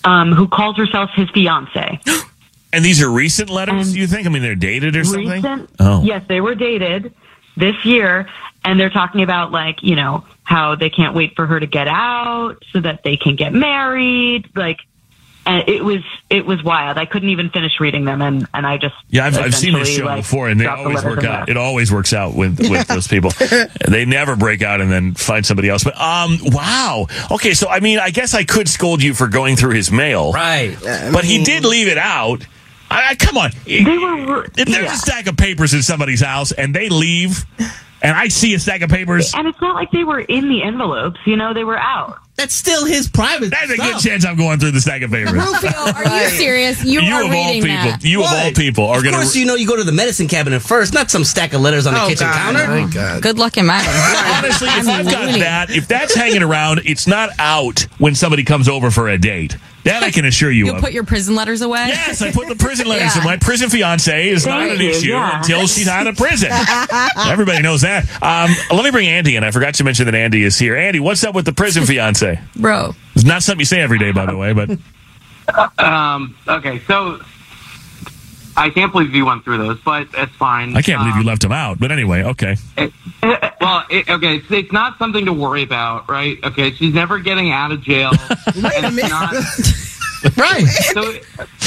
um, 0.04 0.32
who 0.32 0.48
calls 0.48 0.76
herself 0.76 1.10
his 1.14 1.28
fiance. 1.30 2.00
And 2.70 2.84
these 2.84 3.00
are 3.00 3.10
recent 3.10 3.48
letters, 3.48 3.94
do 3.94 3.98
you 3.98 4.06
think? 4.06 4.26
I 4.26 4.28
mean, 4.28 4.42
they're 4.42 4.54
dated 4.54 4.94
or 4.94 5.02
something? 5.02 5.66
Oh. 5.80 6.02
Yes, 6.02 6.22
they 6.28 6.42
were 6.42 6.54
dated 6.54 7.14
this 7.58 7.84
year, 7.84 8.28
and 8.64 8.78
they're 8.78 8.90
talking 8.90 9.22
about 9.22 9.52
like 9.52 9.82
you 9.82 9.96
know 9.96 10.24
how 10.44 10.74
they 10.74 10.90
can't 10.90 11.14
wait 11.14 11.36
for 11.36 11.46
her 11.46 11.60
to 11.60 11.66
get 11.66 11.88
out 11.88 12.62
so 12.72 12.80
that 12.80 13.02
they 13.02 13.16
can 13.16 13.36
get 13.36 13.52
married. 13.52 14.48
Like, 14.56 14.78
and 15.44 15.68
it 15.68 15.84
was 15.84 16.02
it 16.30 16.46
was 16.46 16.62
wild. 16.62 16.98
I 16.98 17.06
couldn't 17.06 17.30
even 17.30 17.50
finish 17.50 17.80
reading 17.80 18.04
them, 18.04 18.22
and 18.22 18.46
and 18.54 18.66
I 18.66 18.76
just 18.78 18.94
Yeah, 19.08 19.26
I've, 19.26 19.36
I've 19.38 19.54
seen 19.54 19.74
this 19.74 19.88
show 19.88 20.04
like, 20.04 20.22
before, 20.22 20.48
and 20.48 20.60
they 20.60 20.66
always 20.66 20.96
letters 20.96 21.16
work 21.16 21.24
out. 21.24 21.38
left. 21.40 21.50
It 21.50 21.56
always 21.56 21.92
works 21.92 22.12
out 22.12 22.34
with 22.34 22.58
with 22.68 22.86
those 22.88 23.08
people. 23.08 23.30
they 23.88 24.04
never 24.04 24.36
break 24.36 24.62
out 24.62 24.80
and 24.80 24.90
then 24.90 25.14
find 25.14 25.44
somebody 25.44 25.68
else. 25.68 25.84
But 25.84 25.98
um, 25.98 26.38
wow. 26.42 27.06
Okay, 27.30 27.54
so 27.54 27.68
I 27.68 27.80
mean, 27.80 27.98
I 27.98 28.10
guess 28.10 28.34
I 28.34 28.44
could 28.44 28.68
scold 28.68 29.02
you 29.02 29.14
for 29.14 29.28
going 29.28 29.56
through 29.56 29.74
his 29.74 29.90
mail, 29.90 30.32
right? 30.32 30.76
But 30.82 31.24
he 31.24 31.42
did 31.44 31.64
leave 31.64 31.88
it 31.88 31.98
out. 31.98 32.46
I, 32.90 33.10
I, 33.10 33.14
come 33.16 33.36
on, 33.36 33.50
They 33.66 33.82
were 33.98 34.44
if 34.56 34.66
there's 34.68 34.92
a 34.92 34.96
stack 34.96 35.26
of 35.26 35.36
papers 35.36 35.74
in 35.74 35.82
somebody's 35.82 36.20
house 36.22 36.52
and 36.52 36.74
they 36.74 36.88
leave, 36.88 37.44
and 38.02 38.16
I 38.16 38.28
see 38.28 38.54
a 38.54 38.58
stack 38.58 38.80
of 38.82 38.90
papers, 38.90 39.34
And 39.34 39.46
it's 39.46 39.60
not 39.60 39.74
like 39.74 39.90
they 39.90 40.04
were 40.04 40.20
in 40.20 40.48
the 40.48 40.62
envelopes, 40.62 41.18
you 41.26 41.36
know, 41.36 41.52
they 41.52 41.64
were 41.64 41.78
out. 41.78 42.18
That's 42.36 42.54
still 42.54 42.86
his 42.86 43.08
private. 43.08 43.50
That's 43.50 43.72
a 43.72 43.76
good 43.76 43.98
chance 43.98 44.24
I'm 44.24 44.36
going 44.36 44.60
through 44.60 44.70
the 44.70 44.80
stack 44.80 45.02
of 45.02 45.10
papers. 45.10 45.32
Rufio, 45.32 45.70
are 45.72 46.04
you 46.22 46.28
serious? 46.38 46.84
You, 46.84 47.00
You 47.00 47.12
are 47.14 47.24
of 47.24 47.32
all 47.32 47.50
people, 47.52 47.68
that. 47.68 48.04
you 48.04 48.20
of 48.22 48.32
all 48.32 48.52
people 48.52 48.84
are 48.84 48.98
going. 48.98 48.98
Of 48.98 49.02
going 49.02 49.14
course, 49.16 49.32
to. 49.32 49.40
you 49.40 49.44
know 49.46 49.56
you 49.56 49.66
go 49.66 49.74
to 49.76 49.82
the 49.82 49.90
medicine 49.90 50.28
cabinet 50.28 50.60
first, 50.60 50.94
not 50.94 51.10
some 51.10 51.24
stack 51.24 51.52
of 51.52 51.60
letters 51.62 51.88
on 51.88 51.94
the 51.94 52.02
Oh, 52.04 52.06
kitchen 52.08 52.28
God. 52.28 52.36
counter. 52.54 52.66
My 52.68 52.88
God. 52.92 53.22
Good 53.22 53.38
luck 53.40 53.56
in 53.58 53.66
mine. 53.66 53.82
Honestly, 53.84 54.68
if 54.68 54.86
I'm 54.88 54.88
I've 55.06 55.10
got 55.10 55.38
that, 55.40 55.70
if 55.70 55.88
that's 55.88 56.14
hanging 56.14 56.44
around, 56.44 56.82
it's 56.84 57.08
not 57.08 57.30
out 57.40 57.80
when 57.98 58.14
somebody 58.14 58.44
comes 58.44 58.68
over 58.68 58.92
for 58.92 59.08
a 59.08 59.18
date. 59.18 59.56
That 59.88 60.02
I 60.02 60.10
can 60.10 60.24
assure 60.24 60.50
you 60.50 60.66
You'll 60.66 60.76
of. 60.76 60.80
put 60.82 60.92
your 60.92 61.04
prison 61.04 61.34
letters 61.34 61.62
away. 61.62 61.86
Yes, 61.88 62.22
I 62.22 62.30
put 62.32 62.48
the 62.48 62.56
prison 62.56 62.86
letters. 62.86 63.14
Yeah. 63.14 63.20
So 63.20 63.20
my 63.22 63.36
prison 63.36 63.70
fiance 63.70 64.28
is 64.28 64.46
not 64.46 64.60
Thank 64.60 64.78
an 64.78 64.84
you, 64.84 64.90
issue 64.90 65.08
yeah. 65.10 65.38
until 65.38 65.66
she's 65.66 65.88
out 65.88 66.06
of 66.06 66.16
prison. 66.16 66.50
Everybody 67.26 67.62
knows 67.62 67.82
that. 67.82 68.04
Um, 68.22 68.50
let 68.70 68.84
me 68.84 68.90
bring 68.90 69.08
Andy 69.08 69.36
in. 69.36 69.44
I 69.44 69.50
forgot 69.50 69.74
to 69.74 69.84
mention 69.84 70.06
that 70.06 70.14
Andy 70.14 70.42
is 70.44 70.58
here. 70.58 70.76
Andy, 70.76 71.00
what's 71.00 71.24
up 71.24 71.34
with 71.34 71.44
the 71.44 71.52
prison 71.52 71.84
fiance? 71.84 72.40
Bro. 72.56 72.94
It's 73.14 73.24
not 73.24 73.42
something 73.42 73.60
you 73.60 73.64
say 73.66 73.80
every 73.80 73.98
day, 73.98 74.12
by 74.12 74.26
the 74.26 74.36
way, 74.36 74.52
but 74.52 74.70
Um, 75.78 76.36
okay, 76.46 76.80
so 76.86 77.20
I 78.58 78.70
can't 78.70 78.92
believe 78.92 79.14
you 79.14 79.24
went 79.24 79.44
through 79.44 79.58
those, 79.58 79.78
but 79.84 80.08
it's 80.14 80.32
fine. 80.34 80.76
I 80.76 80.82
can't 80.82 81.00
believe 81.00 81.14
you 81.14 81.20
Um, 81.20 81.26
left 81.26 81.44
him 81.44 81.52
out. 81.52 81.78
But 81.78 81.92
anyway, 81.92 82.22
okay. 82.24 82.56
it- 82.76 82.92
well, 83.60 83.84
it, 83.90 84.08
okay, 84.08 84.36
it's, 84.36 84.50
it's 84.50 84.72
not 84.72 84.98
something 84.98 85.24
to 85.26 85.32
worry 85.32 85.62
about, 85.62 86.08
right? 86.08 86.38
Okay, 86.44 86.72
she's 86.72 86.94
never 86.94 87.18
getting 87.18 87.50
out 87.50 87.72
of 87.72 87.82
jail. 87.82 88.10
Wait 88.56 88.64
a 88.64 88.86
It's 88.86 88.94
minute. 88.96 89.10
not- 89.10 89.34
Right. 90.36 90.66
so 90.66 91.02
it- 91.10 91.24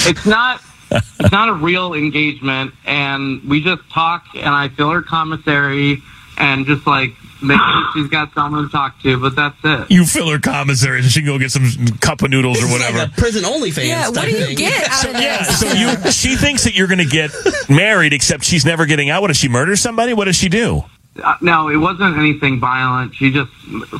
it's 0.07 0.25
not 0.25 0.61
it's 0.91 1.31
not 1.31 1.47
a 1.47 1.53
real 1.53 1.93
engagement 1.93 2.73
and 2.85 3.41
we 3.47 3.63
just 3.63 3.81
talk 3.93 4.25
and 4.35 4.49
i 4.53 4.67
fill 4.67 4.89
her 4.89 5.01
commissary 5.01 6.03
and 6.37 6.65
just 6.65 6.85
like 6.85 7.13
make 7.41 7.57
sure 7.59 7.83
she's 7.93 8.07
got 8.09 8.33
someone 8.33 8.63
to 8.65 8.69
talk 8.69 8.99
to 9.01 9.19
but 9.19 9.35
that's 9.35 9.55
it 9.63 9.89
You 9.91 10.05
fill 10.05 10.29
her 10.29 10.39
commissary 10.39 11.01
so 11.03 11.09
she 11.09 11.19
can 11.21 11.27
go 11.27 11.39
get 11.39 11.51
some 11.51 11.65
cup 11.99 12.21
of 12.21 12.29
noodles 12.29 12.61
or 12.61 12.67
whatever. 12.67 12.99
like 12.99 13.07
a 13.09 13.11
prison 13.11 13.43
OnlyFans. 13.43 13.87
Yeah, 13.87 14.09
what 14.09 14.21
do 14.25 14.31
you 14.31 14.45
thing. 14.47 14.57
get 14.57 14.87
out 14.89 14.93
So 15.01 15.09
of 15.09 15.15
this? 15.17 15.23
yeah, 15.23 15.43
so 15.43 15.67
you 16.05 16.11
she 16.11 16.35
thinks 16.35 16.63
that 16.65 16.75
you're 16.75 16.87
going 16.87 16.99
to 16.99 17.05
get 17.05 17.31
married, 17.69 18.13
except 18.13 18.43
she's 18.43 18.65
never 18.65 18.85
getting 18.85 19.09
out. 19.09 19.21
What 19.21 19.27
does 19.29 19.37
she 19.37 19.49
murder 19.49 19.75
somebody? 19.75 20.13
What 20.13 20.25
does 20.25 20.35
she 20.35 20.49
do? 20.49 20.83
uh, 21.23 21.35
no 21.41 21.67
it 21.67 21.75
wasn't 21.75 22.17
anything 22.17 22.57
violent 22.59 23.13
she 23.13 23.31
just 23.33 23.51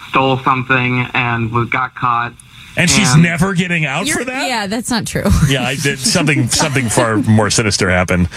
stole 0.09 0.37
something 0.39 1.05
and 1.13 1.51
was 1.51 1.67
got 1.69 1.93
caught 1.93 2.31
And 2.77 2.89
she's 2.89 3.11
And- 3.11 3.21
never 3.21 3.53
getting 3.53 3.85
out 3.85 4.07
for 4.07 4.23
that. 4.23 4.47
Yeah, 4.47 4.67
that's 4.67 4.89
not 4.89 5.05
true. 5.05 5.25
Yeah, 5.49 5.63
I 5.63 5.75
did 5.75 5.99
something 5.99 6.47
something 6.63 6.87
far 6.87 7.17
more 7.17 7.49
sinister 7.49 7.89
happened. 7.89 8.29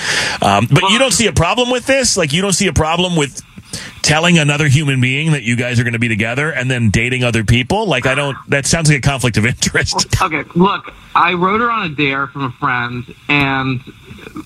Um, 0.43 0.67
but 0.69 0.91
you 0.91 0.99
don't 0.99 1.13
see 1.13 1.29
a 1.29 1.33
problem 1.33 1.71
with 1.71 1.87
this? 1.87 2.17
Like 2.17 2.33
you 2.33 2.43
don't 2.43 2.53
see 2.53 2.67
a 2.67 2.73
problem 2.73 3.15
with 3.15 3.41
telling 4.05 4.39
another 4.39 4.69
human 4.69 5.01
being 5.01 5.33
that 5.33 5.43
you 5.43 5.57
guys 5.57 5.81
are 5.81 5.83
going 5.83 5.95
to 5.95 5.99
be 5.99 6.09
together 6.09 6.53
and 6.53 6.71
then 6.71 6.91
dating 6.91 7.25
other 7.25 7.43
people? 7.43 7.87
Like 7.87 8.07
I 8.07 8.15
don't. 8.15 8.37
That 8.49 8.67
sounds 8.67 8.89
like 8.89 8.99
a 8.99 9.01
conflict 9.01 9.37
of 9.37 9.47
interest. 9.47 10.07
okay 10.23 10.45
look 10.55 10.93
i 11.15 11.33
wrote 11.35 11.61
her 11.61 11.71
on 11.71 11.91
a 11.91 11.95
dare 11.95 12.27
from 12.27 12.45
a 12.45 12.51
friend 12.53 13.05
and 13.29 13.81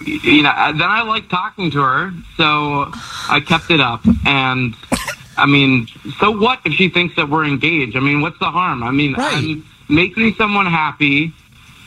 you 0.06 0.42
know 0.42 0.52
then 0.72 0.82
i 0.82 1.02
liked 1.02 1.30
talking 1.30 1.70
to 1.70 1.80
her 1.80 2.12
so 2.36 2.90
i 3.28 3.40
kept 3.46 3.70
it 3.70 3.80
up 3.80 4.00
and 4.26 4.74
i 5.36 5.46
mean 5.46 5.86
so 6.18 6.30
what 6.30 6.60
if 6.64 6.72
she 6.74 6.88
thinks 6.88 7.14
that 7.16 7.28
we're 7.28 7.44
engaged 7.44 7.96
i 7.96 8.00
mean 8.00 8.20
what's 8.20 8.38
the 8.38 8.50
harm 8.50 8.82
i 8.82 8.90
mean 8.90 9.14
Right. 9.14 9.34
i'm 9.34 9.66
making 9.88 10.34
someone 10.34 10.66
happy 10.66 11.32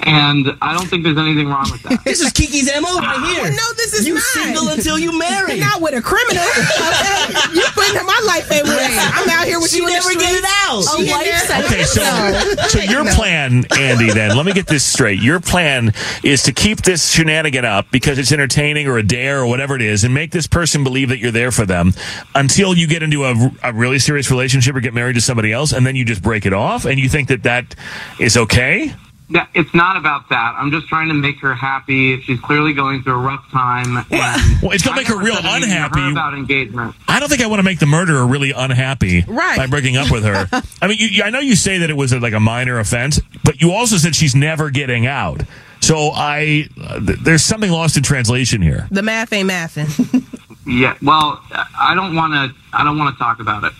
and 0.03 0.47
i 0.61 0.73
don't 0.73 0.87
think 0.87 1.03
there's 1.03 1.17
anything 1.17 1.47
wrong 1.47 1.69
with 1.71 1.81
that 1.83 2.03
This 2.11 2.19
is 2.21 2.31
Kiki's 2.33 2.67
MO 2.67 2.97
right 2.99 3.15
oh, 3.15 3.33
here. 3.33 3.43
Well, 3.43 3.51
no, 3.53 3.73
this 3.77 3.93
is 3.93 4.07
you 4.07 4.15
not. 4.15 4.23
single 4.23 4.67
until 4.69 4.99
you 4.99 5.17
marry. 5.17 5.59
Not 5.59 5.81
with 5.81 5.93
a 5.93 6.01
criminal. 6.01 6.43
Okay? 6.43 7.55
you 7.55 7.63
putting 7.71 8.05
my 8.05 8.21
life 8.25 8.51
at 8.51 8.63
risk. 8.63 9.17
I'm 9.17 9.29
out 9.29 9.45
here 9.45 9.59
with 9.59 9.71
She 9.71 9.77
you 9.77 9.87
in 9.87 9.93
the 9.93 9.99
never 9.99 10.13
get 10.19 10.33
it 10.35 10.43
out. 10.67 10.83
She 10.83 11.03
A 11.03 11.05
in 11.05 11.11
life 11.11 11.25
there- 11.25 11.39
sentence. 11.39 11.71
Okay, 11.71 11.83
so 11.83 12.67
so 12.67 12.79
your 12.79 13.05
plan, 13.13 13.65
Andy, 13.77 14.11
then 14.11 14.35
let 14.35 14.45
me 14.45 14.51
get 14.53 14.67
this 14.67 14.83
straight. 14.83 15.21
Your 15.21 15.39
plan 15.39 15.93
is 16.23 16.43
to 16.43 16.51
keep 16.51 16.81
this 16.81 17.09
shenanigan 17.09 17.63
up 17.65 17.87
because 17.91 18.17
it's 18.17 18.31
entertaining 18.31 18.87
or 18.87 18.97
a 18.97 19.03
dare 19.03 19.39
or 19.41 19.45
whatever 19.45 19.75
it 19.75 19.81
is, 19.81 20.03
and 20.03 20.13
make 20.13 20.31
this 20.31 20.47
person 20.47 20.83
believe 20.83 21.09
that 21.09 21.19
you're 21.19 21.31
there 21.31 21.51
for 21.51 21.65
them 21.65 21.93
until 22.35 22.75
you 22.75 22.87
get 22.87 23.03
into 23.03 23.23
a, 23.23 23.51
a 23.63 23.71
really 23.73 23.99
serious 23.99 24.29
relationship 24.29 24.75
or 24.75 24.81
get 24.81 24.93
married 24.93 25.13
to 25.13 25.21
somebody 25.21 25.53
else, 25.53 25.71
and 25.71 25.85
then 25.85 25.95
you 25.95 26.03
just 26.03 26.21
break 26.21 26.45
it 26.45 26.53
off. 26.53 26.85
And 26.85 26.99
you 26.99 27.07
think 27.07 27.29
that 27.29 27.43
that 27.43 27.75
is 28.19 28.35
okay? 28.35 28.93
Yeah, 29.33 29.47
it's 29.53 29.73
not 29.73 29.95
about 29.95 30.27
that. 30.29 30.55
I'm 30.57 30.71
just 30.71 30.87
trying 30.87 31.07
to 31.07 31.13
make 31.13 31.39
her 31.39 31.55
happy. 31.55 32.19
She's 32.21 32.39
clearly 32.41 32.73
going 32.73 33.01
through 33.01 33.13
a 33.13 33.17
rough 33.17 33.49
time. 33.49 33.97
And 34.11 34.61
Well, 34.61 34.71
it's 34.73 34.83
gonna 34.83 34.97
make 34.97 35.07
her 35.07 35.17
real 35.17 35.35
said 35.35 35.45
anything 35.45 35.69
to 35.69 35.75
her 35.77 35.85
unhappy. 35.85 36.11
about 36.11 36.33
engagement. 36.33 36.95
I 37.07 37.19
don't 37.21 37.29
think 37.29 37.41
I 37.41 37.47
want 37.47 37.59
to 37.59 37.63
make 37.63 37.79
the 37.79 37.85
murderer 37.85 38.27
really 38.27 38.51
unhappy 38.51 39.23
Right. 39.27 39.57
by 39.57 39.67
breaking 39.67 39.95
up 39.97 40.11
with 40.11 40.23
her. 40.25 40.47
I 40.81 40.87
mean, 40.87 40.97
you, 40.99 41.07
you- 41.07 41.23
I 41.23 41.29
know 41.29 41.39
you 41.39 41.55
say 41.55 41.77
that 41.79 41.89
it 41.89 41.95
was 41.95 42.11
a, 42.11 42.19
like 42.19 42.33
a 42.33 42.39
minor 42.41 42.77
offense, 42.79 43.21
but 43.45 43.61
you 43.61 43.71
also 43.71 43.95
said 43.97 44.15
she's 44.15 44.35
never 44.35 44.69
getting 44.69 45.07
out. 45.07 45.41
So 45.81 46.11
I, 46.13 46.69
uh, 46.81 46.99
th- 46.99 47.19
there's 47.19 47.43
something 47.43 47.71
lost 47.71 47.97
in 47.97 48.03
translation 48.03 48.61
here. 48.61 48.87
The 48.91 49.01
math 49.01 49.33
ain't 49.33 49.49
mathing. 49.49 50.25
Yeah, 50.63 50.95
well, 51.01 51.41
I 51.77 51.95
don't 51.95 52.15
want 52.15 52.33
to. 52.33 52.55
I 52.71 52.83
don't 52.83 52.95
want 52.99 53.15
to 53.15 53.19
talk 53.19 53.39
about 53.39 53.63
it. 53.63 53.73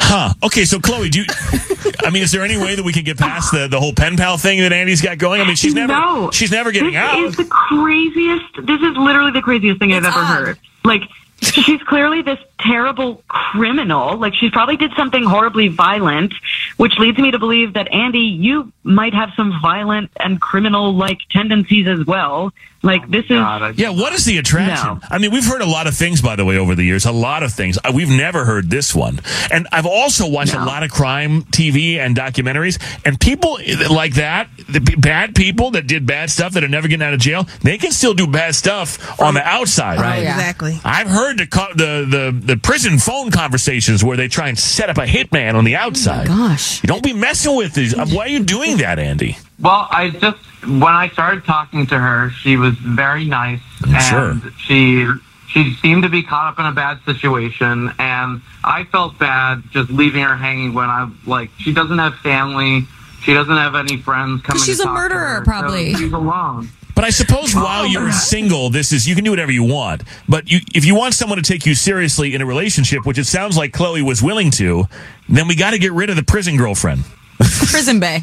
Huh. 0.00 0.34
Okay, 0.42 0.64
so 0.64 0.80
Chloe, 0.80 1.08
do 1.08 1.20
you, 1.20 1.24
I 2.04 2.10
mean, 2.10 2.24
is 2.24 2.32
there 2.32 2.42
any 2.42 2.56
way 2.58 2.74
that 2.74 2.82
we 2.84 2.92
can 2.92 3.04
get 3.04 3.16
past 3.18 3.52
the, 3.52 3.68
the 3.68 3.78
whole 3.78 3.92
pen 3.94 4.16
pal 4.16 4.36
thing 4.36 4.58
that 4.58 4.72
Andy's 4.72 5.00
got 5.00 5.18
going? 5.18 5.40
I 5.40 5.44
mean, 5.44 5.54
she's 5.54 5.74
never 5.74 5.92
No. 5.92 6.30
she's 6.32 6.50
never 6.50 6.72
getting 6.72 6.90
this 6.92 6.96
out. 7.00 7.18
is 7.20 7.36
the 7.36 7.44
craziest. 7.44 8.66
This 8.66 8.80
is 8.82 8.96
literally 8.96 9.30
the 9.30 9.42
craziest 9.42 9.78
thing 9.78 9.92
I've 9.92 9.98
It's 9.98 10.08
ever 10.08 10.18
odd. 10.18 10.26
heard. 10.46 10.58
Like, 10.82 11.02
she's 11.40 11.82
clearly 11.82 12.22
this 12.22 12.38
terrible 12.60 13.22
criminal. 13.28 14.16
Like, 14.16 14.34
she 14.34 14.50
probably 14.50 14.76
did 14.76 14.92
something 14.96 15.24
horribly 15.24 15.68
violent, 15.68 16.34
which 16.76 16.98
leads 16.98 17.18
me 17.18 17.30
to 17.30 17.38
believe 17.38 17.74
that 17.74 17.92
Andy, 17.92 18.20
you 18.20 18.72
might 18.82 19.14
have 19.14 19.30
some 19.36 19.60
violent 19.60 20.10
and 20.18 20.40
criminal-like 20.40 21.18
tendencies 21.30 21.86
as 21.86 22.04
well. 22.06 22.52
Like, 22.84 23.10
this 23.10 23.24
is. 23.24 23.30
God, 23.30 23.62
I- 23.62 23.70
Yeah, 23.76 23.90
what 23.90 24.12
is 24.12 24.24
the 24.24 24.38
attraction? 24.38 24.98
No. 25.00 25.00
I 25.10 25.18
mean, 25.18 25.32
we've 25.32 25.44
heard 25.46 25.62
a 25.62 25.66
lot 25.66 25.86
of 25.86 25.96
things, 25.96 26.20
by 26.22 26.36
the 26.36 26.44
way, 26.44 26.56
over 26.58 26.74
the 26.74 26.84
years. 26.84 27.04
A 27.06 27.12
lot 27.12 27.42
of 27.42 27.52
things. 27.52 27.78
Uh, 27.82 27.90
We've 27.94 28.08
never 28.10 28.44
heard 28.44 28.70
this 28.70 28.94
one. 28.94 29.20
And 29.50 29.66
I've 29.72 29.86
also 29.86 30.28
watched 30.28 30.52
a 30.54 30.64
lot 30.64 30.82
of 30.82 30.90
crime 30.90 31.42
TV 31.44 31.96
and 31.98 32.14
documentaries. 32.16 32.78
And 33.06 33.18
people 33.18 33.58
like 33.90 34.14
that, 34.14 34.48
the 34.68 34.80
bad 34.98 35.34
people 35.34 35.70
that 35.72 35.86
did 35.86 36.06
bad 36.06 36.30
stuff 36.30 36.52
that 36.54 36.62
are 36.64 36.68
never 36.68 36.86
getting 36.88 37.06
out 37.06 37.14
of 37.14 37.20
jail, 37.20 37.46
they 37.62 37.78
can 37.78 37.90
still 37.92 38.14
do 38.14 38.26
bad 38.26 38.54
stuff 38.54 39.18
on 39.20 39.34
the 39.34 39.42
outside. 39.42 39.98
Right. 40.00 40.22
yeah. 40.22 40.34
Exactly. 40.34 40.78
I've 40.84 41.08
heard 41.08 41.38
the, 41.38 41.46
co- 41.46 41.72
the 41.74 42.04
the 42.08 42.40
the 42.54 42.56
prison 42.56 42.98
phone 42.98 43.30
conversations 43.30 44.02
where 44.04 44.16
they 44.16 44.28
try 44.28 44.48
and 44.48 44.58
set 44.58 44.90
up 44.90 44.98
a 44.98 45.06
hitman 45.06 45.54
on 45.54 45.64
the 45.64 45.76
outside. 45.76 46.26
Gosh. 46.26 46.82
You 46.82 46.88
don't 46.88 47.02
be 47.02 47.12
messing 47.12 47.56
with 47.56 47.72
these. 47.74 47.94
uh, 47.94 48.06
Why 48.10 48.24
are 48.24 48.28
you 48.28 48.42
doing 48.44 48.76
that, 48.78 48.98
Andy? 48.98 49.38
Well, 49.60 49.86
I 49.90 50.10
just 50.10 50.36
when 50.66 50.92
I 50.92 51.08
started 51.08 51.44
talking 51.44 51.86
to 51.88 51.98
her, 51.98 52.30
she 52.30 52.56
was 52.56 52.74
very 52.74 53.24
nice, 53.24 53.60
and 53.86 54.42
sure. 54.42 54.52
she 54.58 55.06
she 55.48 55.74
seemed 55.74 56.02
to 56.02 56.08
be 56.08 56.22
caught 56.22 56.52
up 56.52 56.58
in 56.58 56.66
a 56.66 56.72
bad 56.72 57.00
situation, 57.04 57.92
and 57.98 58.42
I 58.64 58.84
felt 58.84 59.18
bad 59.18 59.62
just 59.70 59.90
leaving 59.90 60.22
her 60.22 60.36
hanging 60.36 60.74
when 60.74 60.90
I 60.90 61.10
like 61.26 61.50
she 61.58 61.72
doesn't 61.72 61.98
have 61.98 62.16
family, 62.16 62.86
she 63.22 63.34
doesn't 63.34 63.56
have 63.56 63.74
any 63.74 63.98
friends 63.98 64.42
coming. 64.42 64.62
she's 64.62 64.78
to 64.78 64.82
a 64.82 64.86
talk 64.86 64.94
to 64.94 65.00
murderer, 65.00 65.18
her, 65.18 65.44
so 65.44 65.50
probably. 65.50 65.94
she's 65.94 66.12
alone. 66.12 66.68
But 66.94 67.04
I 67.04 67.10
suppose 67.10 67.54
oh, 67.56 67.62
while 67.62 67.86
you're 67.86 68.12
single, 68.12 68.70
this 68.70 68.92
is 68.92 69.06
you 69.06 69.14
can 69.14 69.24
do 69.24 69.30
whatever 69.30 69.50
you 69.50 69.64
want. 69.64 70.02
But 70.28 70.50
you, 70.50 70.60
if 70.74 70.84
you 70.84 70.94
want 70.94 71.14
someone 71.14 71.38
to 71.38 71.42
take 71.42 71.66
you 71.66 71.74
seriously 71.74 72.34
in 72.34 72.40
a 72.40 72.46
relationship, 72.46 73.04
which 73.04 73.18
it 73.18 73.24
sounds 73.24 73.56
like 73.56 73.72
Chloe 73.72 74.02
was 74.02 74.22
willing 74.22 74.50
to, 74.52 74.84
then 75.28 75.48
we 75.48 75.56
got 75.56 75.72
to 75.72 75.78
get 75.78 75.92
rid 75.92 76.10
of 76.10 76.16
the 76.16 76.22
prison 76.22 76.56
girlfriend. 76.56 77.04
Prison 77.38 77.98
Bay. 77.98 78.20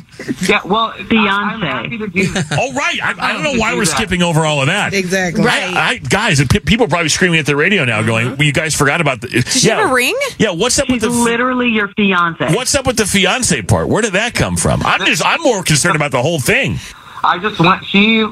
Yeah, 0.47 0.62
well, 0.66 0.91
Beyonce. 0.91 1.30
I, 1.30 1.53
am 1.53 1.62
happy 1.62 1.97
to 1.97 2.07
do. 2.07 2.24
Oh 2.51 2.74
right, 2.74 2.99
I, 3.03 3.14
I 3.18 3.34
don't 3.34 3.43
know 3.43 3.59
why 3.59 3.74
we're 3.76 3.86
skipping 3.86 4.22
over 4.22 4.45
all 4.45 4.62
of 4.62 4.68
that. 4.68 4.93
Exactly. 4.93 5.43
I, 5.45 5.72
I, 5.76 5.97
guys, 5.97 6.43
pe- 6.45 6.59
people 6.59 6.86
are 6.86 6.89
probably 6.89 7.09
screaming 7.09 7.39
at 7.39 7.45
the 7.45 7.55
radio 7.55 7.84
now, 7.86 8.01
going, 8.01 8.30
well, 8.30 8.43
"You 8.43 8.53
guys 8.53 8.74
forgot 8.74 9.01
about 9.01 9.22
the." 9.22 9.28
Did 9.28 9.47
she 9.47 9.70
have 9.70 9.89
a 9.89 9.93
ring? 9.93 10.16
Yeah, 10.38 10.51
what's 10.51 10.80
up 10.80 10.88
She's 10.88 11.01
with 11.01 11.01
the? 11.01 11.09
literally 11.09 11.70
your 11.70 11.89
fiance. 11.89 12.53
What's 12.55 12.76
up 12.76 12.88
with 12.88 12.97
the 12.97 13.05
fiance 13.05 13.62
part? 13.64 13.89
Where 13.89 14.01
did 14.01 14.14
that 14.14 14.34
come 14.34 14.57
from? 14.57 14.82
I'm 14.84 15.05
just, 15.05 15.26
I'm 15.26 15.41
more 15.41 15.64
concerned 15.64 15.95
about 15.95 16.12
the 16.12 16.22
whole 16.22 16.39
thing. 16.39 16.78
I 17.24 17.38
just 17.39 17.59
want 17.59 17.86
she 17.86 18.26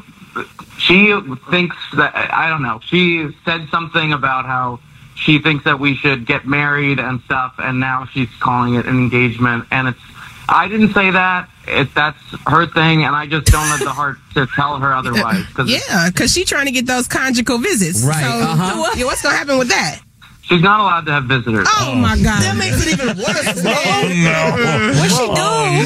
she 0.79 1.19
thinks 1.49 1.75
that 1.95 2.15
I 2.15 2.49
don't 2.49 2.61
know. 2.61 2.79
She 2.85 3.29
said 3.45 3.67
something 3.69 4.13
about 4.13 4.45
how 4.45 4.79
she 5.15 5.39
thinks 5.39 5.65
that 5.65 5.79
we 5.79 5.95
should 5.95 6.25
get 6.25 6.47
married 6.47 6.99
and 6.99 7.21
stuff, 7.21 7.55
and 7.57 7.79
now 7.79 8.05
she's 8.05 8.29
calling 8.39 8.75
it 8.75 8.85
an 8.85 8.97
engagement. 8.97 9.65
And 9.71 9.89
it's 9.89 9.99
I 10.49 10.67
didn't 10.67 10.93
say 10.93 11.11
that. 11.11 11.49
It, 11.67 11.93
that's 11.93 12.17
her 12.47 12.65
thing, 12.65 13.03
and 13.03 13.15
I 13.15 13.27
just 13.27 13.45
don't 13.47 13.65
have 13.67 13.79
the 13.79 13.91
heart 13.91 14.17
to 14.33 14.47
tell 14.55 14.77
her 14.79 14.93
otherwise. 14.93 15.45
Cause 15.53 15.69
Yeah, 15.69 16.09
because 16.09 16.33
she's 16.33 16.49
trying 16.49 16.65
to 16.65 16.71
get 16.71 16.87
those 16.87 17.07
conjugal 17.07 17.59
visits. 17.59 18.03
Right, 18.03 18.23
So, 18.23 18.27
uh-huh. 18.27 18.93
yeah, 18.97 19.05
what's 19.05 19.21
going 19.21 19.33
to 19.33 19.37
happen 19.37 19.59
with 19.59 19.69
that? 19.69 20.01
She's 20.49 20.61
not 20.61 20.79
allowed 20.79 21.05
to 21.05 21.11
have 21.11 21.25
visitors. 21.25 21.67
Oh, 21.79 21.93
my 21.95 22.15
God. 22.15 22.41
That 22.41 22.57
makes 22.57 22.85
it 22.85 22.93
even 22.93 23.15
worse. 23.17 23.63
Oh 23.69 24.07
no! 24.07 24.93
What'd 24.97 25.11
she 25.11 25.25
do? 25.27 25.33
Oh 25.37 25.85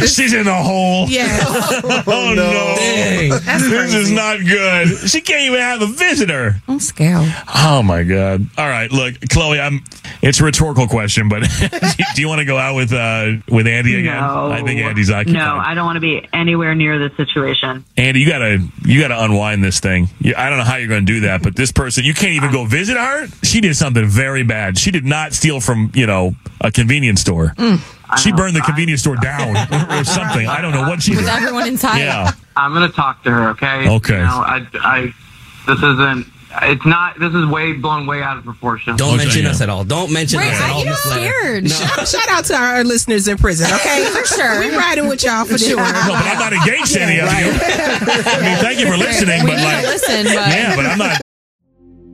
no! 0.00 0.06
She's 0.06 0.32
in 0.32 0.44
the 0.44 0.54
hole. 0.54 1.06
Yeah. 1.08 1.26
Oh 2.08 2.34
no! 2.34 3.38
That's 3.40 3.62
this 3.62 3.68
crazy. 3.70 3.98
is 3.98 4.10
not 4.10 4.38
good. 4.44 5.08
She 5.08 5.20
can't 5.20 5.42
even 5.42 5.60
have 5.60 5.82
a 5.82 5.86
visitor. 5.86 6.56
I'm 6.68 6.80
scared. 6.80 7.32
Oh 7.54 7.82
my 7.82 8.02
god! 8.02 8.46
All 8.58 8.68
right, 8.68 8.90
look, 8.90 9.14
Chloe. 9.30 9.60
I'm. 9.60 9.82
It's 10.22 10.40
a 10.40 10.44
rhetorical 10.44 10.86
question, 10.88 11.28
but 11.28 11.42
do 12.14 12.20
you 12.22 12.28
want 12.28 12.38
to 12.40 12.44
go 12.44 12.56
out 12.56 12.74
with 12.74 12.92
uh 12.92 13.32
with 13.48 13.66
Andy 13.66 13.98
again? 14.00 14.16
No. 14.20 14.50
I 14.50 14.62
think 14.62 14.80
Andy's 14.80 15.10
occupied. 15.10 15.34
No, 15.34 15.56
I 15.56 15.74
don't 15.74 15.84
want 15.84 15.96
to 15.96 16.00
be 16.00 16.26
anywhere 16.32 16.74
near 16.74 16.98
this 16.98 17.16
situation. 17.16 17.84
Andy, 17.96 18.20
you 18.20 18.26
gotta 18.26 18.58
you 18.84 19.00
gotta 19.00 19.22
unwind 19.22 19.62
this 19.62 19.80
thing. 19.80 20.08
I 20.36 20.48
don't 20.48 20.58
know 20.58 20.64
how 20.64 20.76
you're 20.76 20.88
gonna 20.88 21.02
do 21.02 21.20
that, 21.20 21.42
but 21.42 21.54
this 21.54 21.70
person, 21.72 22.04
you 22.04 22.14
can't 22.14 22.32
even 22.32 22.50
go 22.52 22.64
visit 22.64 22.96
her. 22.96 23.26
She 23.42 23.60
did 23.60 23.75
something 23.78 24.06
very 24.06 24.42
bad. 24.42 24.78
She 24.78 24.90
did 24.90 25.04
not 25.04 25.32
steal 25.32 25.60
from 25.60 25.90
you 25.94 26.06
know 26.06 26.34
a 26.60 26.70
convenience 26.70 27.20
store. 27.20 27.54
Mm. 27.56 27.80
She 28.22 28.32
burned 28.32 28.54
the 28.54 28.60
convenience 28.60 29.00
store 29.00 29.16
down 29.16 29.56
or 29.90 30.04
something. 30.04 30.46
I 30.46 30.60
don't 30.60 30.72
know 30.72 30.88
what 30.88 31.02
she 31.02 31.12
did. 31.12 31.18
With 31.24 31.28
everyone 31.28 31.66
inside. 31.68 31.98
Yeah. 31.98 32.30
I'm 32.56 32.72
gonna 32.72 32.88
talk 32.88 33.22
to 33.24 33.30
her. 33.30 33.50
Okay. 33.50 33.88
Okay. 33.88 34.14
You 34.14 34.20
know, 34.20 34.42
I, 34.46 34.66
I, 34.74 35.00
this 35.66 35.78
isn't. 35.82 36.26
It's 36.62 36.86
not. 36.86 37.18
This 37.18 37.34
is 37.34 37.44
way 37.46 37.72
blown 37.74 38.06
way 38.06 38.22
out 38.22 38.38
of 38.38 38.44
proportion. 38.44 38.96
Don't 38.96 39.18
mention 39.18 39.44
us 39.44 39.60
at 39.60 39.68
all. 39.68 39.84
Don't 39.84 40.10
mention 40.12 40.38
Wait, 40.38 40.52
us 40.52 40.60
at 40.60 40.70
all. 40.70 40.84
get 40.84 40.88
Miss 40.88 40.98
scared. 41.00 41.70
Shout, 41.70 42.08
shout 42.08 42.28
out 42.30 42.44
to 42.46 42.54
our 42.54 42.84
listeners 42.84 43.28
in 43.28 43.36
prison, 43.36 43.70
okay? 43.74 44.06
For 44.12 44.24
sure. 44.24 44.60
We're 44.60 44.78
riding 44.78 45.08
with 45.08 45.22
y'all 45.22 45.44
for 45.44 45.58
sure. 45.58 45.76
No, 45.76 45.82
but 45.82 46.14
I'm 46.14 46.38
not 46.38 46.52
engaged 46.54 46.94
to 46.94 47.02
any 47.02 47.18
of 47.20 47.28
you. 47.28 47.50
I 47.60 48.40
mean, 48.40 48.58
thank 48.58 48.78
you 48.78 48.86
for 48.86 48.96
listening, 48.96 49.44
We 49.44 49.50
but 49.50 49.56
need 49.56 49.62
to 49.62 49.76
like, 49.76 49.86
listen, 49.86 50.24
but 50.24 50.34
yeah, 50.34 50.76
but 50.76 50.86
I'm 50.86 50.98
not. 50.98 51.20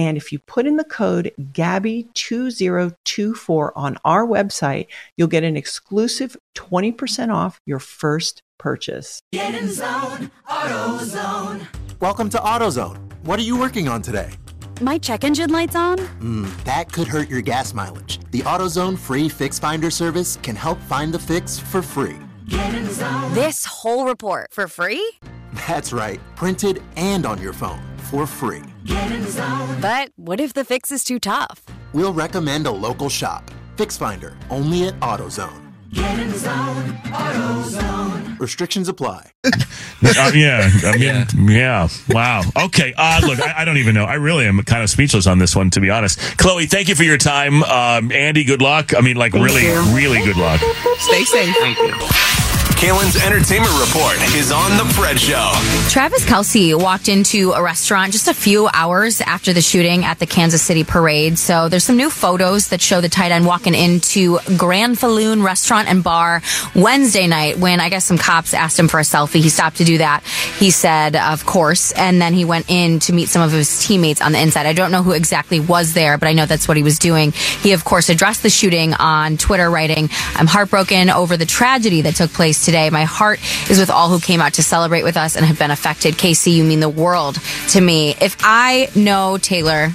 And 0.00 0.16
if 0.16 0.32
you 0.32 0.38
put 0.38 0.64
in 0.64 0.78
the 0.78 0.84
code 0.84 1.30
GABBY2024 1.38 3.72
on 3.76 3.98
our 4.02 4.26
website, 4.26 4.86
you'll 5.14 5.28
get 5.28 5.44
an 5.44 5.58
exclusive 5.58 6.38
20% 6.56 7.28
off 7.28 7.60
your 7.66 7.80
first 7.80 8.42
purchase. 8.58 9.20
Get 9.30 9.54
in 9.54 9.68
zone, 9.68 10.30
AutoZone. 10.48 11.66
Welcome 12.00 12.30
to 12.30 12.38
AutoZone. 12.38 12.96
What 13.24 13.38
are 13.38 13.42
you 13.42 13.58
working 13.58 13.88
on 13.88 14.00
today? 14.00 14.30
My 14.80 14.96
check 14.96 15.22
engine 15.22 15.50
light's 15.50 15.76
on? 15.76 15.98
Hmm, 15.98 16.48
that 16.64 16.90
could 16.90 17.06
hurt 17.06 17.28
your 17.28 17.42
gas 17.42 17.74
mileage. 17.74 18.20
The 18.30 18.40
AutoZone 18.40 18.96
free 18.96 19.28
Fix 19.28 19.58
Finder 19.58 19.90
service 19.90 20.38
can 20.42 20.56
help 20.56 20.80
find 20.80 21.12
the 21.12 21.18
fix 21.18 21.58
for 21.58 21.82
free. 21.82 22.16
Get 22.48 22.74
in 22.74 22.88
zone. 22.88 23.34
This 23.34 23.66
whole 23.66 24.06
report 24.06 24.46
for 24.50 24.66
free? 24.66 25.12
That's 25.68 25.92
right, 25.92 26.18
printed 26.36 26.82
and 26.96 27.26
on 27.26 27.42
your 27.42 27.52
phone 27.52 27.89
for 28.10 28.26
free. 28.26 28.62
Get 28.84 29.12
in 29.12 29.26
zone. 29.28 29.80
But 29.80 30.10
what 30.16 30.40
if 30.40 30.52
the 30.52 30.64
fix 30.64 30.90
is 30.90 31.04
too 31.04 31.18
tough? 31.18 31.64
We'll 31.92 32.12
recommend 32.12 32.66
a 32.66 32.70
local 32.70 33.08
shop. 33.08 33.50
Fix 33.76 33.96
Finder, 33.96 34.36
only 34.50 34.88
at 34.88 34.98
AutoZone. 35.00 35.72
Get 35.92 36.18
in 36.18 36.30
zone, 36.32 36.92
AutoZone. 37.04 38.38
Restrictions 38.40 38.88
apply. 38.88 39.30
Uh, 40.02 40.32
yeah, 40.34 40.70
I 40.84 40.96
mean, 40.96 41.50
yeah. 41.50 41.86
Wow. 42.08 42.42
Okay. 42.64 42.94
Uh, 42.96 43.20
look, 43.22 43.38
I, 43.38 43.60
I 43.62 43.64
don't 43.66 43.76
even 43.76 43.94
know. 43.94 44.04
I 44.06 44.14
really 44.14 44.46
am 44.46 44.62
kind 44.62 44.82
of 44.82 44.88
speechless 44.88 45.26
on 45.26 45.38
this 45.38 45.54
one, 45.54 45.68
to 45.70 45.80
be 45.80 45.90
honest. 45.90 46.18
Chloe, 46.38 46.64
thank 46.64 46.88
you 46.88 46.94
for 46.94 47.02
your 47.04 47.18
time. 47.18 47.62
Um, 47.64 48.10
Andy, 48.10 48.44
good 48.44 48.62
luck. 48.62 48.94
I 48.96 49.02
mean, 49.02 49.16
like, 49.16 49.34
really, 49.34 49.66
really 49.94 50.24
good 50.24 50.38
luck. 50.38 50.58
Stay 50.98 51.22
safe. 51.24 51.54
Thank 51.60 51.78
you. 51.78 52.49
Kalen's 52.80 53.22
entertainment 53.22 53.78
report 53.78 54.16
is 54.34 54.50
on 54.50 54.78
the 54.78 54.90
Fred 54.94 55.20
Show. 55.20 55.52
Travis 55.90 56.24
Kelce 56.24 56.74
walked 56.74 57.10
into 57.10 57.52
a 57.52 57.62
restaurant 57.62 58.10
just 58.10 58.26
a 58.26 58.32
few 58.32 58.70
hours 58.72 59.20
after 59.20 59.52
the 59.52 59.60
shooting 59.60 60.06
at 60.06 60.18
the 60.18 60.24
Kansas 60.24 60.62
City 60.62 60.82
parade. 60.82 61.38
So 61.38 61.68
there's 61.68 61.84
some 61.84 61.98
new 61.98 62.08
photos 62.08 62.68
that 62.68 62.80
show 62.80 63.02
the 63.02 63.10
tight 63.10 63.32
end 63.32 63.44
walking 63.44 63.74
into 63.74 64.38
Grand 64.56 64.98
Falloon 64.98 65.42
restaurant 65.42 65.88
and 65.88 66.02
bar 66.02 66.40
Wednesday 66.74 67.26
night 67.26 67.58
when 67.58 67.80
I 67.80 67.90
guess 67.90 68.06
some 68.06 68.16
cops 68.16 68.54
asked 68.54 68.78
him 68.78 68.88
for 68.88 68.98
a 68.98 69.02
selfie. 69.02 69.42
He 69.42 69.50
stopped 69.50 69.76
to 69.76 69.84
do 69.84 69.98
that. 69.98 70.24
He 70.58 70.70
said, 70.70 71.16
of 71.16 71.44
course. 71.44 71.92
And 71.92 72.18
then 72.18 72.32
he 72.32 72.46
went 72.46 72.70
in 72.70 72.98
to 73.00 73.12
meet 73.12 73.28
some 73.28 73.42
of 73.42 73.52
his 73.52 73.86
teammates 73.86 74.22
on 74.22 74.32
the 74.32 74.40
inside. 74.40 74.64
I 74.64 74.72
don't 74.72 74.90
know 74.90 75.02
who 75.02 75.12
exactly 75.12 75.60
was 75.60 75.92
there, 75.92 76.16
but 76.16 76.28
I 76.28 76.32
know 76.32 76.46
that's 76.46 76.66
what 76.66 76.78
he 76.78 76.82
was 76.82 76.98
doing. 76.98 77.32
He, 77.32 77.72
of 77.72 77.84
course, 77.84 78.08
addressed 78.08 78.42
the 78.42 78.48
shooting 78.48 78.94
on 78.94 79.36
Twitter, 79.36 79.70
writing, 79.70 80.08
I'm 80.34 80.46
heartbroken 80.46 81.10
over 81.10 81.36
the 81.36 81.44
tragedy 81.44 82.00
that 82.00 82.16
took 82.16 82.30
place 82.30 82.64
today. 82.64 82.69
My 82.70 83.04
heart 83.04 83.40
is 83.70 83.78
with 83.78 83.90
all 83.90 84.08
who 84.08 84.20
came 84.20 84.40
out 84.40 84.54
to 84.54 84.62
celebrate 84.62 85.02
with 85.02 85.16
us 85.16 85.36
and 85.36 85.44
have 85.44 85.58
been 85.58 85.70
affected. 85.70 86.14
KC, 86.14 86.52
you 86.54 86.64
mean 86.64 86.80
the 86.80 86.88
world 86.88 87.38
to 87.70 87.80
me. 87.80 88.14
If 88.20 88.36
I 88.42 88.88
know 88.94 89.38
Taylor, 89.38 89.90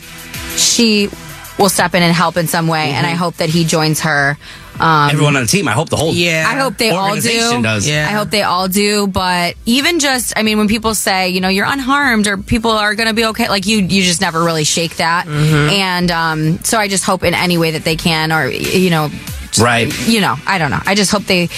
she 0.58 1.10
will 1.58 1.70
step 1.70 1.94
in 1.96 2.04
and 2.04 2.14
help 2.14 2.38
in 2.38 2.48
some 2.48 2.68
way, 2.68 2.92
and 2.92 3.08
I 3.08 3.12
hope 3.12 3.38
that 3.38 3.50
he 3.50 3.64
joins 3.66 4.02
her. 4.02 4.38
Um, 4.78 5.10
Everyone 5.10 5.38
on 5.38 5.44
the 5.44 5.48
team. 5.48 5.70
I 5.70 5.72
hope 5.72 5.88
the 5.88 5.96
whole 5.96 6.14
yeah. 6.14 6.44
I 6.46 6.56
hope 6.56 6.78
they 6.78 6.90
all 6.90 7.06
do. 7.08 7.16
organization 7.16 7.62
does. 7.62 7.90
I 7.90 8.12
hope 8.12 8.30
they 8.30 8.44
all 8.44 8.68
do. 8.68 9.08
But 9.08 9.56
even 9.66 10.00
just, 10.00 10.34
I 10.36 10.44
mean, 10.44 10.58
when 10.58 10.68
people 10.68 10.94
say, 10.96 11.30
you 11.30 11.40
know, 11.40 11.48
you're 11.48 11.66
unharmed 11.66 12.28
or 12.28 12.36
people 12.36 12.72
are 12.72 12.94
going 12.94 13.08
to 13.08 13.14
be 13.14 13.24
okay, 13.28 13.48
like 13.48 13.66
you, 13.68 13.78
you 13.78 14.04
just 14.04 14.20
never 14.20 14.44
really 14.44 14.66
shake 14.66 14.98
that. 14.98 15.28
Mhm. 15.28 15.72
And 15.72 16.12
um, 16.12 16.60
so 16.66 16.78
I 16.78 16.90
just 16.90 17.06
hope 17.06 17.24
in 17.24 17.34
any 17.34 17.58
way 17.58 17.72
that 17.72 17.86
they 17.86 17.96
can, 17.96 18.34
or 18.34 18.48
you 18.50 18.90
know, 18.90 19.10
Right. 19.60 19.92
you 20.08 20.22
know, 20.22 20.36
I 20.46 20.58
don't 20.58 20.72
know. 20.72 20.82
I 20.86 20.96
just 20.96 21.12
hope 21.12 21.24
they 21.24 21.50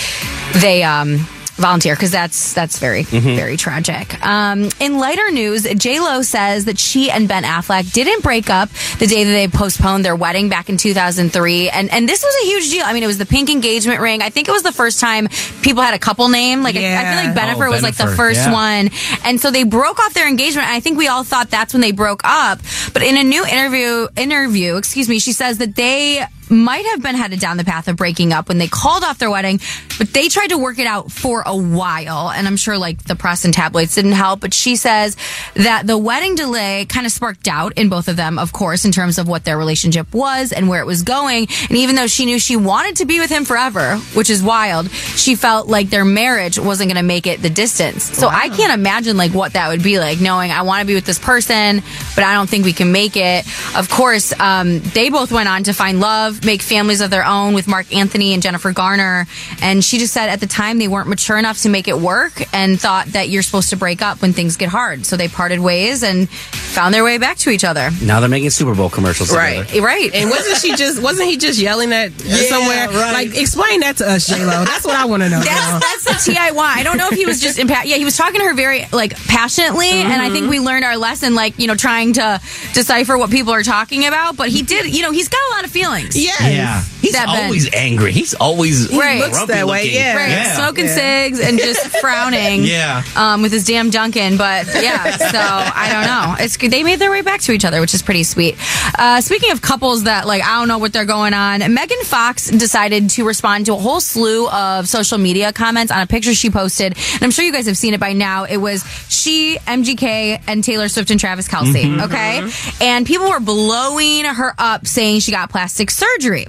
they 0.53 0.83
um 0.83 1.27
volunteer 1.57 1.95
because 1.95 2.11
that's 2.11 2.53
that's 2.53 2.77
very 2.77 3.03
Mhm. 3.03 3.35
very 3.35 3.57
tragic. 3.57 4.23
Um, 4.23 4.69
in 4.79 4.99
lighter 4.99 5.31
news, 5.31 5.63
J 5.63 5.99
Lo 5.99 6.21
says 6.21 6.65
that 6.65 6.77
she 6.77 7.09
and 7.09 7.27
Ben 7.27 7.43
Affleck 7.43 7.91
didn't 7.91 8.21
break 8.21 8.47
up 8.51 8.69
the 8.99 9.07
day 9.07 9.23
that 9.23 9.31
they 9.31 9.47
postponed 9.47 10.05
their 10.05 10.15
wedding 10.15 10.49
back 10.49 10.69
in 10.69 10.77
2003, 10.77 11.69
and 11.71 11.91
and 11.91 12.07
this 12.07 12.23
was 12.23 12.35
a 12.43 12.45
huge 12.45 12.69
deal. 12.69 12.83
I 12.85 12.93
mean, 12.93 13.01
it 13.01 13.07
was 13.07 13.17
the 13.17 13.25
pink 13.25 13.49
engagement 13.49 14.01
ring. 14.01 14.21
I 14.21 14.29
think 14.29 14.47
it 14.47 14.51
was 14.51 14.61
the 14.61 14.71
first 14.71 14.99
time 14.99 15.29
people 15.63 15.81
had 15.81 15.95
a 15.95 15.99
couple 15.99 16.29
name. 16.29 16.61
Like 16.61 16.75
I- 16.75 16.95
I 16.95 17.03
feel 17.05 17.25
like 17.25 17.35
Bennifer 17.35 17.67
Oh, 17.67 17.71
was 17.71 17.81
like 17.81 17.95
the 17.97 18.15
first 18.15 18.41
yeah. 18.41 18.53
one, 18.53 18.91
and 19.25 19.41
so 19.41 19.49
they 19.49 19.63
broke 19.63 19.99
off 19.99 20.13
their 20.13 20.27
engagement. 20.27 20.67
And 20.67 20.75
I 20.75 20.79
think 20.79 20.95
we 20.99 21.07
all 21.07 21.23
thought 21.23 21.49
that's 21.49 21.73
when 21.73 21.81
they 21.81 21.91
broke 21.91 22.21
up. 22.23 22.59
But 22.93 23.01
in 23.01 23.17
a 23.17 23.23
new 23.23 23.43
interview, 23.43 24.07
interview, 24.15 24.75
excuse 24.75 25.09
me, 25.09 25.17
she 25.17 25.31
says 25.33 25.57
that 25.57 25.73
they 25.75 26.23
might 26.49 26.85
have 26.85 27.01
been 27.01 27.15
headed 27.15 27.39
down 27.39 27.57
the 27.57 27.63
path 27.63 27.87
of 27.87 27.95
breaking 27.95 28.33
up 28.33 28.47
when 28.47 28.57
they 28.57 28.67
called 28.67 29.03
off 29.03 29.17
their 29.17 29.29
wedding, 29.29 29.59
but 29.97 30.13
they 30.13 30.29
tried 30.29 30.47
to 30.47 30.57
work 30.57 30.79
it 30.79 30.87
out 30.87 31.11
for 31.11 31.43
a 31.45 31.55
while. 31.55 32.29
And 32.29 32.47
I'm 32.47 32.57
sure 32.57 32.77
like 32.77 33.03
the 33.03 33.15
press 33.15 33.45
and 33.45 33.53
tabloids 33.53 33.95
didn't 33.95 34.13
help, 34.13 34.39
but 34.39 34.53
she 34.53 34.75
says 34.75 35.17
that 35.55 35.87
the 35.87 35.97
wedding 35.97 36.35
delay 36.35 36.85
kind 36.85 37.05
of 37.05 37.11
sparked 37.11 37.43
doubt 37.43 37.73
in 37.77 37.89
both 37.89 38.07
of 38.07 38.15
them, 38.15 38.39
of 38.39 38.53
course, 38.53 38.85
in 38.85 38.91
terms 38.91 39.17
of 39.17 39.27
what 39.27 39.43
their 39.43 39.57
relationship 39.57 40.13
was 40.13 40.51
and 40.51 40.69
where 40.69 40.81
it 40.81 40.85
was 40.85 41.03
going. 41.03 41.47
And 41.69 41.77
even 41.77 41.95
though 41.95 42.07
she 42.07 42.25
knew 42.25 42.39
she 42.39 42.55
wanted 42.55 42.97
to 42.97 43.05
be 43.05 43.19
with 43.19 43.29
him 43.29 43.45
forever, 43.45 43.97
which 44.13 44.29
is 44.29 44.43
wild, 44.43 44.89
she 44.91 45.35
felt 45.35 45.67
like 45.67 45.89
their 45.89 46.05
marriage 46.05 46.59
wasn't 46.59 46.89
going 46.89 47.01
to 47.01 47.07
make 47.07 47.27
it 47.27 47.41
the 47.41 47.49
distance. 47.49 48.03
So 48.03 48.27
I 48.27 48.49
can't 48.49 48.73
imagine 48.73 49.17
like 49.17 49.31
what 49.31 49.53
that 49.53 49.69
would 49.69 49.83
be 49.83 49.99
like 49.99 50.19
knowing 50.19 50.51
I 50.51 50.61
want 50.63 50.81
to 50.81 50.87
be 50.87 50.95
with 50.95 51.05
this 51.05 51.19
person, 51.19 51.81
but 52.15 52.23
I 52.23 52.33
don't 52.33 52.49
think 52.49 52.65
we 52.65 52.73
can 52.73 52.91
make 52.91 53.15
it. 53.15 53.45
Of 53.75 53.89
course, 53.89 54.37
um, 54.39 54.79
they 54.79 55.09
both 55.09 55.31
went 55.31 55.49
on 55.49 55.63
to 55.63 55.73
find 55.73 55.99
love, 55.99 56.36
make 56.43 56.61
families 56.61 57.01
of 57.01 57.09
their 57.09 57.25
own 57.25 57.53
with 57.53 57.67
Marc 57.67 57.93
Anthony 57.95 58.33
and 58.33 58.41
Jennifer 58.41 58.71
Garner. 58.71 59.25
And 59.61 59.83
she 59.83 59.97
just 59.97 60.13
said 60.13 60.29
at 60.29 60.39
the 60.39 60.47
time 60.47 60.77
they 60.79 60.87
weren't 60.87 61.07
mature 61.09 61.37
enough 61.37 61.61
to 61.63 61.69
make 61.69 61.87
it 61.87 61.97
work 61.97 62.41
and 62.53 62.79
thought 62.79 63.07
that 63.07 63.29
you're 63.29 63.43
supposed 63.43 63.69
to 63.69 63.77
break 63.77 64.01
up 64.01 64.21
when 64.21 64.33
things 64.33 64.57
get 64.57 64.69
hard. 64.69 65.05
So 65.05 65.17
they 65.17 65.27
parted 65.27 65.59
ways 65.59 66.03
and 66.03 66.29
found 66.29 66.93
their 66.93 67.03
way 67.03 67.17
back 67.17 67.37
to 67.37 67.49
each 67.49 67.63
other. 67.63 67.89
Now 68.01 68.19
they're 68.19 68.29
making 68.29 68.49
Super 68.51 68.75
Bowl 68.75 68.89
commercials 68.89 69.33
Right. 69.35 69.67
together. 69.67 69.85
Right. 69.85 70.13
And 70.13 70.29
wasn't 70.29 70.57
she 70.57 70.75
just 70.75 71.01
wasn't 71.01 71.29
he 71.29 71.37
just 71.37 71.59
yelling 71.59 71.91
at 71.93 72.11
somewhere? 72.21 72.87
right. 72.89 73.13
Like 73.13 73.37
explain 73.37 73.79
that 73.81 73.97
to 73.97 74.09
us, 74.09 74.27
J 74.27 74.43
Lo. 74.45 74.65
That's 74.65 74.85
what 74.85 74.95
I 74.95 75.05
want 75.05 75.23
to 75.23 75.29
know. 75.29 75.39
now. 75.39 75.79
That's, 75.79 76.05
that's 76.05 76.25
the 76.25 76.33
TI. 76.33 76.37
I 76.37 76.83
don't 76.83 76.97
know 76.97 77.07
if 77.09 77.17
he 77.17 77.25
was 77.25 77.41
just 77.41 77.59
impact. 77.59 77.87
Yeah, 77.87 77.97
he 77.97 78.05
was 78.05 78.17
talking 78.17 78.39
to 78.39 78.45
her 78.47 78.53
very 78.53 78.85
like 78.91 79.15
passionately, 79.25 79.89
and 79.89 80.21
I 80.21 80.29
think 80.29 80.43
mm-hmm. 80.43 80.49
we 80.49 80.59
learned 80.59 80.83
our 80.85 80.97
lesson, 80.97 81.35
like 81.35 81.57
you 81.59 81.67
know, 81.67 81.75
trying 81.75 82.13
to 82.13 82.39
decipher 82.73 83.17
what 83.17 83.29
people 83.31 83.53
are 83.53 83.63
talking 83.63 84.05
about. 84.05 84.37
But 84.37 84.49
he 84.49 84.61
did, 84.61 84.93
you 84.93 85.01
know, 85.01 85.11
he's 85.11 85.27
got 85.29 85.39
a 85.49 85.55
lot 85.55 85.65
of 85.65 85.71
feelings. 85.71 86.15
Yeah. 86.15 86.26
Yes. 86.27 86.41
Yeah. 86.41 86.96
He's 87.07 87.13
That 87.13 87.27
always 87.29 87.69
angry. 87.73 88.11
He's 88.11 88.33
always 88.33 88.89
Right. 88.93 89.19
grumpy 89.19 89.37
Looks 89.37 89.47
that 89.47 89.67
way, 89.67 89.83
looking. 89.83 89.93
yeah. 89.95 90.15
Right. 90.15 90.55
Smoking 90.55 90.87
cigs 90.87 91.39
and 91.39 91.57
just 91.57 91.79
frowning. 92.01 92.63
Yeah. 92.63 93.03
Um, 93.15 93.41
with 93.41 93.51
his 93.51 93.63
damn 93.63 93.89
Dunkin', 93.89 94.37
but 94.37 94.67
yeah. 94.67 95.15
So 95.17 95.39
I 95.39 95.89
don't 95.91 96.05
know. 96.05 96.43
It's. 96.43 96.57
They 96.57 96.83
made 96.83 96.99
their 96.99 97.11
way 97.11 97.21
back 97.21 97.41
to 97.41 97.51
each 97.53 97.63
other, 97.65 97.79
which 97.81 97.93
is 97.93 98.01
pretty 98.01 98.23
sweet. 98.23 98.55
Uh, 98.97 99.21
speaking 99.21 99.51
of 99.51 99.61
couples 99.61 100.03
that 100.03 100.27
like 100.27 100.43
I 100.43 100.59
don't 100.59 100.67
know 100.67 100.77
what 100.79 100.91
they're 100.93 101.05
going 101.05 101.33
on, 101.33 101.59
Megan 101.73 102.03
Fox 102.03 102.49
decided 102.49 103.09
to 103.11 103.23
respond 103.25 103.65
to 103.67 103.73
a 103.73 103.77
whole 103.77 103.99
slew 104.01 104.47
of 104.49 104.87
social 104.87 105.17
media 105.17 105.53
comments 105.53 105.91
on 105.91 106.01
a 106.01 106.07
picture 106.07 106.33
she 106.33 106.49
posted, 106.49 106.97
and 107.13 107.23
I'm 107.23 107.31
sure 107.31 107.45
you 107.45 107.53
guys 107.53 107.67
have 107.67 107.77
seen 107.77 107.93
it 107.93 107.99
by 107.99 108.13
now. 108.13 108.43
It 108.43 108.57
was 108.57 108.83
she, 109.09 109.57
MGK, 109.65 110.41
and 110.47 110.63
Taylor 110.63 110.89
Swift 110.89 111.09
and 111.11 111.19
Travis 111.19 111.47
Kelce. 111.47 111.83
Mhm. 111.83 112.03
Okay, 112.05 112.85
and 112.85 113.05
people 113.05 113.29
were 113.29 113.39
blowing 113.39 114.25
her 114.25 114.53
up, 114.57 114.85
saying 114.87 115.21
she 115.21 115.31
got 115.31 115.49
plastic 115.49 115.89
surgery. 115.91 116.47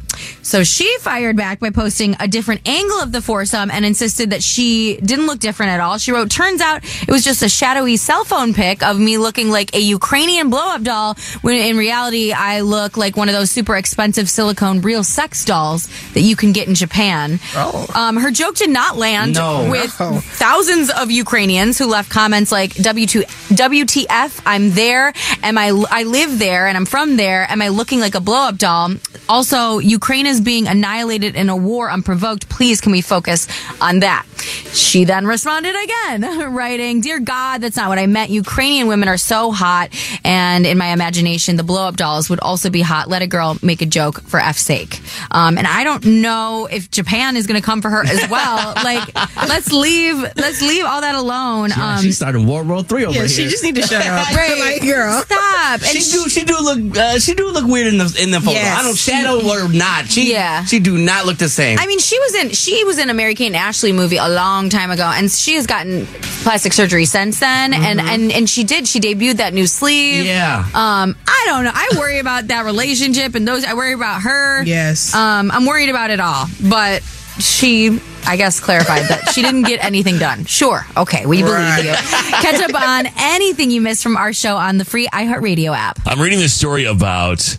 So 0.49 0.65
she 0.65 0.89
fired 1.01 1.37
back 1.37 1.61
by 1.61 1.69
posting 1.69 2.17
a 2.19 2.27
different 2.27 2.67
angle 2.67 2.97
of 3.01 3.13
the 3.13 3.21
foursome 3.21 3.71
and 3.71 3.85
insisted 3.85 4.31
that 4.31 4.43
she 4.43 4.97
didn't 5.03 5.27
look 5.27 5.41
different 5.41 5.73
at 5.73 5.81
all. 5.81 5.99
She 5.99 6.11
wrote, 6.11 6.31
Turns 6.31 6.63
out 6.63 6.83
it 7.07 7.11
was 7.11 7.23
just 7.23 7.43
a 7.43 7.51
shadowy 7.51 7.99
cell 7.99 8.25
phone 8.25 8.55
pic 8.55 8.83
of 8.83 8.99
me 8.99 9.19
looking 9.19 9.51
like 9.51 9.75
a 9.75 9.79
Ukrainian 9.79 10.49
blow 10.49 10.67
up 10.75 10.83
doll, 10.83 11.17
when 11.43 11.57
in 11.57 11.77
reality, 11.77 12.33
I 12.33 12.63
look 12.63 12.97
like 12.97 13.15
one 13.15 13.29
of 13.29 13.35
those 13.35 13.51
super 13.51 13.77
expensive 13.77 14.31
silicone 14.31 14.81
real 14.81 15.05
sex 15.05 15.45
dolls 15.45 15.87
that 16.15 16.23
you 16.23 16.35
can 16.35 16.53
get 16.53 16.67
in 16.67 16.75
Japan. 16.75 17.41
Oh. 17.55 17.87
Um, 17.95 18.17
her 18.17 18.31
joke 18.31 18.55
did 18.55 18.71
not 18.71 18.97
land 18.97 19.35
No. 19.35 19.69
with 19.71 20.01
No. 20.01 20.19
thousands 20.21 20.89
of 20.89 21.11
Ukrainians 21.11 21.77
who 21.77 21.87
left 21.87 22.09
comments 22.11 22.51
like 22.51 22.73
W2, 22.73 23.25
WTF, 23.55 24.41
I'm 24.47 24.71
there. 24.71 25.13
Am 25.43 25.59
I, 25.59 25.69
I 25.91 26.05
live 26.05 26.39
there 26.39 26.67
and 26.69 26.77
I'm 26.79 26.87
from 26.87 27.19
there. 27.19 27.45
Am 27.51 27.61
I 27.61 27.69
looking 27.69 28.01
like 28.01 28.15
a 28.15 28.21
blow 28.21 28.49
up 28.49 28.57
doll? 28.57 28.93
Also, 29.29 29.79
Ukraine 29.79 30.25
is 30.27 30.38
being 30.41 30.67
annihilated 30.69 31.37
in 31.37 31.49
a 31.49 31.57
war 31.57 31.91
unprovoked. 31.91 32.49
Please, 32.49 32.81
can 32.81 32.93
we 32.93 33.01
focus 33.01 33.49
on 33.81 34.01
that? 34.01 34.25
She 34.73 35.05
then 35.05 35.27
responded 35.27 35.75
again, 35.75 36.53
writing, 36.55 37.01
Dear 37.01 37.19
God, 37.21 37.59
that's 37.61 37.77
not 37.77 37.89
what 37.89 37.99
I 37.99 38.07
meant. 38.07 38.31
Ukrainian 38.31 38.87
women 38.87 39.09
are 39.09 39.17
so 39.19 39.51
hot. 39.53 39.89
And 40.25 40.67
in 40.67 40.79
my 40.79 40.89
imagination, 40.93 41.57
the 41.57 41.65
blow 41.65 41.87
up 41.89 41.97
dolls 41.97 42.31
would 42.31 42.41
also 42.41 42.71
be 42.71 42.81
hot. 42.81 43.09
Let 43.09 43.23
a 43.23 43.27
girl 43.27 43.57
make 43.63 43.83
a 43.83 43.87
joke 43.87 44.21
for 44.23 44.39
F's 44.39 44.63
sake. 44.63 45.01
Um, 45.31 45.59
and 45.59 45.67
I 45.67 45.85
don't 45.85 46.05
know 46.05 46.69
if 46.71 46.91
Japan 46.91 47.37
is 47.37 47.47
going 47.47 47.61
to 47.61 47.65
come 47.65 47.83
for 47.83 47.91
her 47.91 48.05
as 48.05 48.29
well. 48.31 48.75
like, 48.85 49.13
let's 49.49 49.73
leave, 49.73 50.17
let's 50.37 50.63
leave 50.63 50.85
all 50.85 51.01
that 51.01 51.15
alone. 51.15 51.73
Um, 51.73 52.01
she 52.03 52.13
started 52.13 52.47
World 52.47 52.69
War 52.69 52.83
Three 52.83 53.05
over 53.05 53.15
Yeah, 53.15 53.21
here. 53.23 53.29
she 53.29 53.45
just 53.49 53.65
need 53.65 53.75
to 53.77 53.83
shut 53.83 54.07
up. 54.07 54.27
Right. 54.39 54.59
like, 54.59 54.83
girl. 54.83 55.23
Stop. 55.23 55.81
She 55.81 55.99
do 56.13 56.29
she 56.29 56.45
do 56.45 56.57
look 56.61 56.97
uh, 56.97 57.19
she 57.19 57.35
do 57.35 57.51
look 57.51 57.67
weird 57.67 57.89
in 57.89 57.99
the 57.99 58.19
in 58.23 58.31
the 58.31 58.39
photo. 58.41 58.53
Yes. 58.53 58.79
I 58.79 58.83
don't 58.83 58.97
shadow 58.97 59.41
or 59.49 59.69
not. 59.73 60.07
She 60.07 60.28
Yeah. 60.31 60.65
she 60.65 60.79
do 60.81 60.97
not 60.99 61.27
look 61.27 61.39
the 61.39 61.49
same. 61.49 61.79
I 61.79 61.87
mean, 61.87 61.99
she 61.99 62.19
was 62.19 62.35
in 62.35 62.51
she 62.51 62.85
was 62.85 62.99
in 62.99 63.11
a 63.11 63.15
Mary 63.15 63.35
Kate 63.35 63.47
and 63.49 63.57
Ashley 63.57 63.93
movie 63.93 64.17
a 64.19 64.29
long 64.29 64.69
time 64.69 64.91
ago, 64.91 65.05
and 65.15 65.31
she 65.31 65.55
has 65.55 65.67
gotten 65.67 66.07
plastic 66.43 66.73
surgery 66.73 67.05
since 67.05 67.41
then. 67.41 67.73
And 67.75 68.01
and 68.01 68.33
and 68.33 68.49
she 68.49 68.65
did. 68.65 68.87
She 68.89 69.01
debuted 69.01 69.37
that 69.39 69.55
new 69.55 69.67
sleeve. 69.67 70.25
Yeah. 70.25 70.59
Um, 70.75 71.17
I 71.27 71.43
don't 71.47 71.65
know. 71.65 71.73
I 71.75 71.91
worry 71.99 72.19
about 72.19 72.49
that 72.49 72.65
relationship 72.65 73.35
and 73.35 73.47
those. 73.47 73.65
I 73.65 73.75
worry 73.75 73.93
about 73.93 74.23
her. 74.23 74.63
Yes. 74.65 75.15
Um, 75.15 75.51
I'm 75.51 75.67
worried 75.67 75.89
about 75.91 76.11
it 76.11 76.21
all, 76.21 76.47
but. 76.69 77.03
She, 77.41 78.01
I 78.27 78.37
guess, 78.37 78.59
clarified 78.59 79.03
that 79.11 79.29
she 79.33 79.43
didn't 79.43 79.63
get 79.63 79.85
anything 79.85 80.19
done. 80.19 80.45
Sure. 80.45 80.85
Okay. 80.97 81.25
We 81.25 81.37
believe 81.43 81.55
Right. 81.55 81.85
you. 81.85 81.93
Catch 81.93 82.61
up 82.69 82.75
on 82.75 83.07
anything 83.17 83.71
you 83.71 83.81
missed 83.81 84.03
from 84.03 84.17
our 84.17 84.33
show 84.33 84.57
on 84.57 84.77
the 84.77 84.85
free 84.85 85.07
iHeartRadio 85.07 85.73
app. 85.73 86.01
I'm 86.05 86.21
reading 86.21 86.41
this 86.41 86.53
story 86.53 86.85
about 86.85 87.57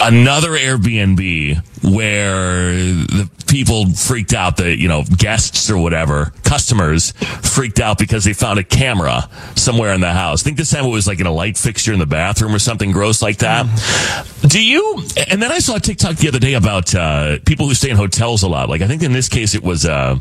another 0.00 0.50
Airbnb 0.50 1.66
where 1.82 2.72
the 2.72 3.30
people 3.46 3.86
freaked 3.90 4.32
out, 4.32 4.56
the, 4.56 4.76
you 4.76 4.86
know, 4.86 5.02
guests 5.16 5.70
or 5.70 5.78
whatever, 5.78 6.32
customers 6.44 7.12
freaked 7.42 7.80
out 7.80 7.98
because 7.98 8.24
they 8.24 8.32
found 8.32 8.58
a 8.58 8.64
camera 8.64 9.28
somewhere 9.56 9.92
in 9.92 10.00
the 10.00 10.12
house. 10.12 10.42
I 10.42 10.44
think 10.44 10.56
this 10.56 10.70
time 10.70 10.84
it 10.84 10.90
was 10.90 11.06
like 11.06 11.20
in 11.20 11.26
a 11.26 11.32
light 11.32 11.56
fixture 11.58 11.92
in 11.92 11.98
the 11.98 12.06
bathroom 12.06 12.54
or 12.54 12.58
something 12.58 12.92
gross 12.92 13.22
like 13.22 13.38
that. 13.38 13.66
Do 14.42 14.62
you, 14.62 15.02
and 15.30 15.42
then 15.42 15.50
I 15.50 15.58
saw 15.58 15.76
a 15.76 15.80
TikTok 15.80 16.16
the 16.16 16.28
other 16.28 16.38
day 16.38 16.54
about, 16.54 16.94
uh, 16.94 17.38
people 17.46 17.66
who 17.66 17.74
stay 17.74 17.90
in 17.90 17.96
hotels 17.96 18.42
a 18.42 18.48
lot. 18.48 18.68
Like 18.68 18.82
I 18.82 18.86
think 18.86 19.02
in 19.02 19.12
this 19.12 19.28
case 19.28 19.54
it 19.54 19.62
was, 19.62 19.84
uh, 19.84 20.18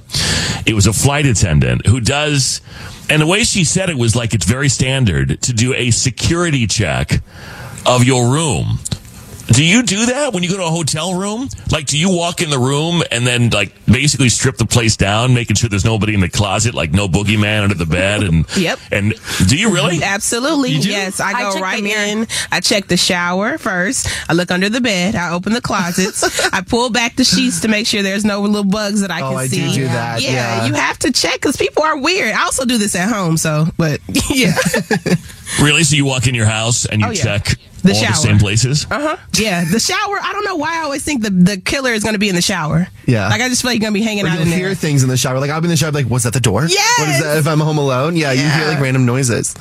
it 0.66 0.74
was 0.74 0.88
a 0.88 0.94
flight 0.94 1.26
attendant 1.26 1.86
who 1.86 2.00
does, 2.00 2.62
and 3.10 3.22
the 3.22 3.28
way 3.28 3.44
she 3.44 3.64
said 3.64 3.90
it 3.90 3.98
was 3.98 4.16
like 4.16 4.34
it's 4.34 4.46
very 4.46 4.70
standard 4.70 5.42
to 5.42 5.54
do 5.54 5.74
a 5.74 5.92
security 5.92 6.68
check 6.68 7.22
of 7.86 8.04
your 8.04 8.32
room 8.32 8.80
Do 9.52 9.64
you 9.66 9.84
do 9.84 10.06
that 10.08 10.32
when 10.34 10.44
you 10.44 10.50
go 10.50 10.58
to 10.58 10.64
a 10.64 10.70
hotel 10.70 11.16
room? 11.16 11.50
Like, 11.72 11.86
do 11.88 11.98
you 11.98 12.10
walk 12.10 12.42
in 12.42 12.50
the 12.50 12.60
room 12.60 13.02
and 13.12 13.26
then 13.26 13.50
like 13.50 13.74
basically 13.86 14.30
strip 14.30 14.58
the 14.58 14.66
place 14.66 14.96
down, 14.96 15.34
making 15.34 15.56
sure 15.56 15.70
there's 15.70 15.84
nobody 15.84 16.14
in 16.14 16.20
the 16.22 16.30
closet, 16.30 16.74
like 16.76 16.92
no 16.92 17.08
boogeyman 17.08 17.64
under 17.64 17.76
the 17.76 17.86
bed? 17.88 18.24
And 18.24 18.46
Yep. 18.58 18.80
And 18.92 19.14
do 19.48 19.58
you 19.58 19.74
really? 19.74 20.00
Absolutely. 20.04 20.72
You? 20.72 20.80
Yes, 20.92 21.20
I 21.20 21.32
I 21.32 21.42
go 21.44 21.50
check 21.52 21.54
the 21.56 21.62
right 21.62 21.84
in. 21.84 22.28
I 22.52 22.60
check 22.60 22.88
the 22.88 22.96
shower 22.98 23.58
first. 23.58 24.08
I 24.30 24.34
look 24.34 24.52
under 24.52 24.70
the 24.70 24.82
bed. 24.82 25.16
I 25.16 25.32
open 25.34 25.54
the 25.54 25.62
closets. 25.62 26.24
I 26.54 26.62
pull 26.62 26.90
back 26.92 27.16
the 27.16 27.24
sheets 27.24 27.62
to 27.62 27.68
make 27.68 27.88
sure 27.88 28.02
there's 28.04 28.26
no 28.26 28.42
little 28.42 28.64
bugs 28.64 29.02
that 29.02 29.12
I 29.12 29.22
Oh, 29.22 29.30
can 29.32 29.38
I 29.40 29.48
do 29.48 29.70
see. 29.70 29.74
do 29.76 29.84
that, 29.86 30.22
yeah. 30.22 30.66
you 30.68 30.74
have 30.76 31.00
to 31.00 31.12
check 31.12 31.34
because 31.34 31.58
people 31.58 31.84
are 31.84 31.98
weird. 31.98 32.34
I 32.34 32.44
also 32.44 32.66
do 32.66 32.78
this 32.78 32.96
at 32.96 33.10
home, 33.10 33.36
so 33.38 33.66
but 33.78 34.00
yeah, 34.30 34.54
Really? 35.62 35.84
So 35.84 35.96
you 35.96 36.06
walk 36.06 36.28
in 36.28 36.36
your 36.36 36.46
house 36.46 36.86
and 36.86 37.02
you 37.02 37.08
Oh, 37.08 37.12
yeah. 37.12 37.24
check 37.24 37.56
The 37.82 37.94
all 37.94 37.96
shower. 37.96 38.12
the 38.12 38.16
same 38.18 38.40
places? 38.40 38.86
uh 38.92 39.00
huh, 39.00 39.18
yeah. 39.36 39.64
The 39.64 39.80
shower. 39.80 40.20
I 40.22 40.32
don't 40.34 40.46
know 40.46 40.56
why 40.58 40.80
I 40.80 40.84
always 40.84 41.04
think 41.04 41.24
the 41.24 41.30
the 41.30 41.58
killer 41.58 41.92
is 41.94 42.04
going 42.04 42.14
to 42.14 42.20
be 42.20 42.30
in 42.30 42.36
the 42.36 42.42
shower. 42.42 42.88
Yeah. 43.06 43.28
like 43.30 43.42
I 43.42 43.50
just 43.50 43.62
feel 43.62 43.72
like 43.72 43.80
you're 43.82 43.90
going 43.90 43.94
to 43.94 44.00
be 44.00 44.06
hanging 44.06 44.26
Or 44.26 44.30
out 44.30 44.34
you'll 44.40 44.44
in 44.44 44.52
hear 44.54 44.68
there. 44.68 44.76
things 44.76 45.02
in 45.04 45.10
the 45.10 45.18
shower. 45.18 45.40
Like 45.40 45.50
I'll 45.50 45.62
be 45.62 45.66
in 45.66 45.72
the 45.72 45.78
shower, 45.78 45.92
like, 45.92 46.10
was 46.10 46.24
that 46.24 46.34
the 46.34 46.40
door? 46.40 46.66
Yes! 46.68 47.00
What 47.00 47.10
is 47.10 47.24
that? 47.24 47.38
If 47.38 47.48
I'm 47.48 47.60
home 47.60 47.78
alone, 47.80 48.16
yeah, 48.16 48.32
you 48.34 48.48
hear 48.48 48.68
like 48.68 48.80
random 48.80 49.06
noises. 49.06 49.56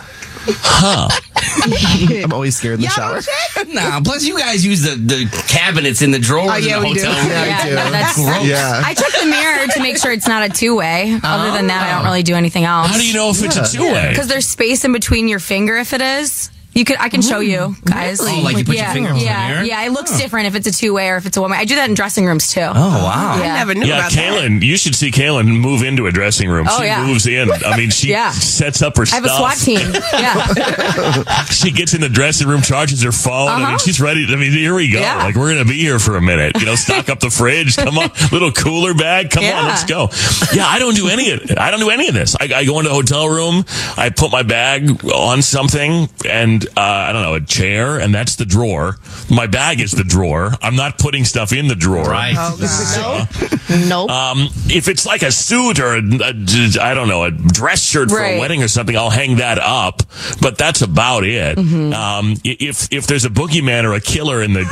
Huh. 0.50 1.08
I'm 2.24 2.32
always 2.32 2.56
scared 2.56 2.74
in 2.76 2.80
the 2.82 2.88
shower. 2.88 3.20
Nah, 3.68 4.00
plus 4.00 4.24
you 4.24 4.38
guys 4.38 4.64
use 4.64 4.82
the, 4.82 4.94
the 4.96 5.44
cabinets 5.48 6.02
in 6.02 6.10
the 6.10 6.18
drawers 6.18 6.50
Oh, 6.52 6.56
yeah, 6.56 6.76
in 6.76 6.82
the 6.82 6.88
we 6.88 6.94
do. 6.94 7.04
hotel. 7.06 7.28
Yeah, 7.28 7.58
I 7.60 7.68
do. 7.68 7.74
no, 7.74 7.90
that's 7.90 8.16
Gross. 8.16 8.46
Yeah. 8.46 8.82
I 8.84 8.94
check 8.94 9.12
the 9.20 9.26
mirror 9.26 9.66
to 9.68 9.80
make 9.82 9.98
sure 9.98 10.12
it's 10.12 10.28
not 10.28 10.48
a 10.48 10.52
two 10.52 10.76
way. 10.76 11.18
Other 11.22 11.50
than 11.56 11.66
that, 11.68 11.86
I 11.88 11.96
don't 11.96 12.04
really 12.04 12.22
do 12.22 12.34
anything 12.34 12.64
else. 12.64 12.88
How 12.88 12.96
do 12.96 13.06
you 13.06 13.14
know 13.14 13.30
if 13.30 13.42
it's 13.42 13.56
a 13.56 13.76
two 13.76 13.82
way? 13.82 14.08
Because 14.10 14.28
there's 14.28 14.46
space 14.48 14.84
in 14.84 14.92
between 14.92 15.28
your 15.28 15.38
finger 15.40 15.76
if 15.76 15.92
it 15.92 16.00
is. 16.00 16.50
You 16.78 16.84
could, 16.84 16.96
I 17.00 17.08
can 17.08 17.22
show 17.22 17.40
you 17.40 17.74
guys. 17.84 18.20
Oh, 18.20 18.24
like 18.44 18.56
you 18.56 18.64
put 18.64 18.76
your 18.76 18.84
yeah, 18.84 18.92
finger 18.92 19.08
on 19.10 19.18
the 19.18 19.24
yeah, 19.24 19.48
mirror? 19.48 19.64
yeah. 19.64 19.82
It 19.84 19.90
looks 19.90 20.16
different 20.16 20.46
if 20.46 20.54
it's 20.54 20.68
a 20.68 20.72
two 20.72 20.94
way 20.94 21.08
or 21.10 21.16
if 21.16 21.26
it's 21.26 21.36
a 21.36 21.40
one 21.42 21.50
way. 21.50 21.56
I 21.56 21.64
do 21.64 21.74
that 21.74 21.88
in 21.88 21.94
dressing 21.96 22.24
rooms 22.24 22.52
too. 22.52 22.60
Oh, 22.60 22.70
wow. 22.72 23.36
Yeah. 23.42 23.54
I 23.54 23.56
never 23.58 23.74
knew 23.74 23.84
Yeah, 23.86 23.98
about 23.98 24.12
that. 24.12 24.32
Kaylin, 24.32 24.62
you 24.62 24.76
should 24.76 24.94
see 24.94 25.10
Kaylin 25.10 25.48
move 25.60 25.82
into 25.82 26.06
a 26.06 26.12
dressing 26.12 26.48
room. 26.48 26.68
Oh, 26.70 26.78
she 26.78 26.84
yeah. 26.86 27.04
moves 27.04 27.26
in. 27.26 27.50
I 27.50 27.76
mean, 27.76 27.90
she 27.90 28.08
Yeah. 28.12 28.30
sets 28.30 28.80
up 28.80 28.96
her 28.96 29.02
I 29.10 29.16
have 29.16 29.24
a 29.24 29.28
SWAT 29.28 29.56
team. 29.56 29.80
Yeah. 30.12 31.44
she 31.46 31.72
gets 31.72 31.94
in 31.94 32.00
the 32.00 32.08
dressing 32.08 32.46
room, 32.46 32.62
charges 32.62 33.02
her 33.02 33.10
phone. 33.10 33.48
I 33.48 33.56
mean, 33.56 33.64
Uh-huh. 33.66 33.78
she's 33.78 34.00
ready. 34.00 34.24
I 34.28 34.36
mean, 34.36 34.52
here 34.52 34.74
we 34.76 34.88
go. 34.88 35.00
Yeah. 35.00 35.16
Like, 35.24 35.34
we're 35.34 35.52
going 35.52 35.64
to 35.66 35.68
be 35.68 35.80
here 35.80 35.98
for 35.98 36.16
a 36.16 36.22
minute. 36.22 36.60
You 36.60 36.66
know, 36.66 36.74
stock 36.76 37.08
up 37.08 37.18
the 37.18 37.30
fridge. 37.30 37.76
Come 37.76 37.98
on. 37.98 38.10
Little 38.30 38.52
cooler 38.52 38.94
bag. 38.94 39.30
Come 39.30 39.42
on, 39.42 39.50
Yeah. 39.50 39.66
let's 39.66 39.84
go. 39.84 40.10
Yeah, 40.56 40.66
I 40.66 40.78
don't 40.78 40.94
do 40.94 41.08
any 41.08 41.32
of 41.32 41.50
it. 41.50 41.58
I 41.58 41.72
don't 41.72 41.80
do 41.80 41.90
any 41.90 42.06
of 42.06 42.14
this. 42.14 42.36
I, 42.40 42.48
I 42.54 42.64
go 42.64 42.78
into 42.78 42.90
a 42.92 42.94
hotel 42.94 43.28
room. 43.28 43.64
I 43.96 44.10
put 44.10 44.30
my 44.30 44.44
bag 44.44 45.04
on 45.04 45.42
something 45.42 46.08
and, 46.24 46.66
uh, 46.76 46.80
I 46.80 47.12
don't 47.12 47.22
know, 47.22 47.34
a 47.34 47.40
chair, 47.40 47.98
and 47.98 48.14
that's 48.14 48.36
the 48.36 48.44
drawer. 48.44 48.96
My 49.30 49.46
bag 49.46 49.80
is 49.80 49.92
the 49.92 50.04
drawer. 50.04 50.52
I'm 50.62 50.76
not 50.76 50.98
putting 50.98 51.24
stuff 51.24 51.52
in 51.52 51.68
the 51.68 51.74
drawer. 51.74 52.04
Right. 52.04 52.34
Oh, 52.36 53.26
Nope. 53.88 54.10
Um, 54.10 54.48
if 54.68 54.88
it's 54.88 55.04
like 55.04 55.22
a 55.22 55.30
suit 55.30 55.78
or 55.78 55.94
a, 55.96 55.98
a, 56.00 56.80
I 56.80 56.94
don't 56.94 57.08
know, 57.08 57.24
a 57.24 57.30
dress 57.30 57.82
shirt 57.82 58.10
for 58.10 58.20
a 58.20 58.38
wedding 58.38 58.62
or 58.62 58.68
something, 58.68 58.96
I'll 58.96 59.10
hang 59.10 59.36
that 59.36 59.58
up. 59.58 60.02
But 60.40 60.56
that's 60.56 60.80
about 60.82 61.24
it. 61.24 61.58
Mm-hmm. 61.58 61.92
Um, 61.92 62.34
if 62.44 62.90
if 62.92 63.06
there's 63.06 63.24
a 63.24 63.30
boogeyman 63.30 63.84
or 63.84 63.92
a 63.94 64.00
killer 64.00 64.42
in 64.42 64.54
the 64.54 64.64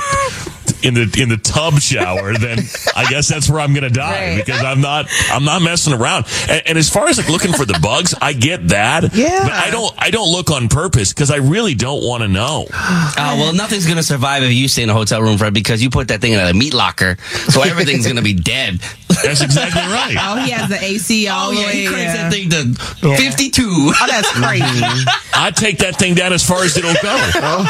in 0.87 0.95
the 0.95 1.19
in 1.21 1.29
the 1.29 1.37
tub 1.37 1.81
shower, 1.81 2.33
then 2.35 2.59
I 2.95 3.07
guess 3.11 3.29
that's 3.29 3.51
where 3.51 3.61
I'm 3.61 3.75
gonna 3.75 3.91
die 3.91 4.37
Right. 4.37 4.45
because 4.45 4.63
I'm 4.63 4.81
not 4.81 5.07
I'm 5.31 5.45
not 5.45 5.63
messing 5.63 5.93
around. 5.93 6.27
And, 6.49 6.63
and 6.67 6.79
as 6.79 6.89
far 6.89 7.09
as 7.09 7.19
like 7.19 7.29
looking 7.29 7.53
for 7.53 7.65
the 7.65 7.79
bugs, 7.83 8.15
I 8.21 8.33
get 8.33 8.69
that. 8.69 9.13
Yeah. 9.15 9.43
But 9.43 9.53
I 9.53 9.71
don't 9.71 9.95
I 9.99 10.11
don't 10.11 10.31
look 10.31 10.51
on 10.51 10.69
purpose 10.69 11.13
because 11.13 11.31
I 11.31 11.37
really 11.37 11.75
don't 11.75 12.03
want 12.05 12.23
to 12.23 12.29
know. 12.29 12.67
Oh, 12.73 13.15
well, 13.39 13.53
nothing's 13.55 13.85
going 13.87 13.97
to 13.97 14.03
survive 14.03 14.43
if 14.43 14.53
you 14.53 14.69
stay 14.69 14.83
in 14.83 14.91
a 14.91 14.95
hotel 14.95 15.23
room, 15.23 15.39
Fred, 15.39 15.55
because 15.55 15.83
you 15.83 15.91
put 15.91 16.09
that 16.09 16.21
thing 16.21 16.33
in 16.33 16.39
a 16.41 16.53
meat 16.55 16.75
locker. 16.75 17.17
So 17.49 17.63
everything's 17.63 18.05
going 18.05 18.17
to 18.17 18.23
be 18.23 18.35
dead. 18.35 18.81
That's 19.23 19.41
exactly 19.41 19.81
right. 19.83 20.15
Oh, 20.21 20.37
he 20.45 20.51
has 20.51 20.69
the 20.69 20.79
AC 20.83 21.27
oh, 21.29 21.33
all 21.33 21.49
Oh, 21.51 21.55
the 21.55 21.61
yeah, 21.61 21.67
way. 21.67 21.73
he 21.83 21.87
cranks 21.89 22.15
yeah. 22.15 22.29
that 22.29 22.33
thing 22.33 22.51
to 22.51 23.17
52. 23.17 23.63
Oh, 23.67 23.95
that's 24.07 24.31
crazy. 24.41 24.65
Mm-hmm. 24.65 25.09
I 25.35 25.51
take 25.51 25.79
that 25.79 25.97
thing 25.97 26.15
down 26.15 26.33
as 26.33 26.47
far 26.47 26.63
as 26.65 26.77
it'll 26.77 26.93
go. 27.03 27.17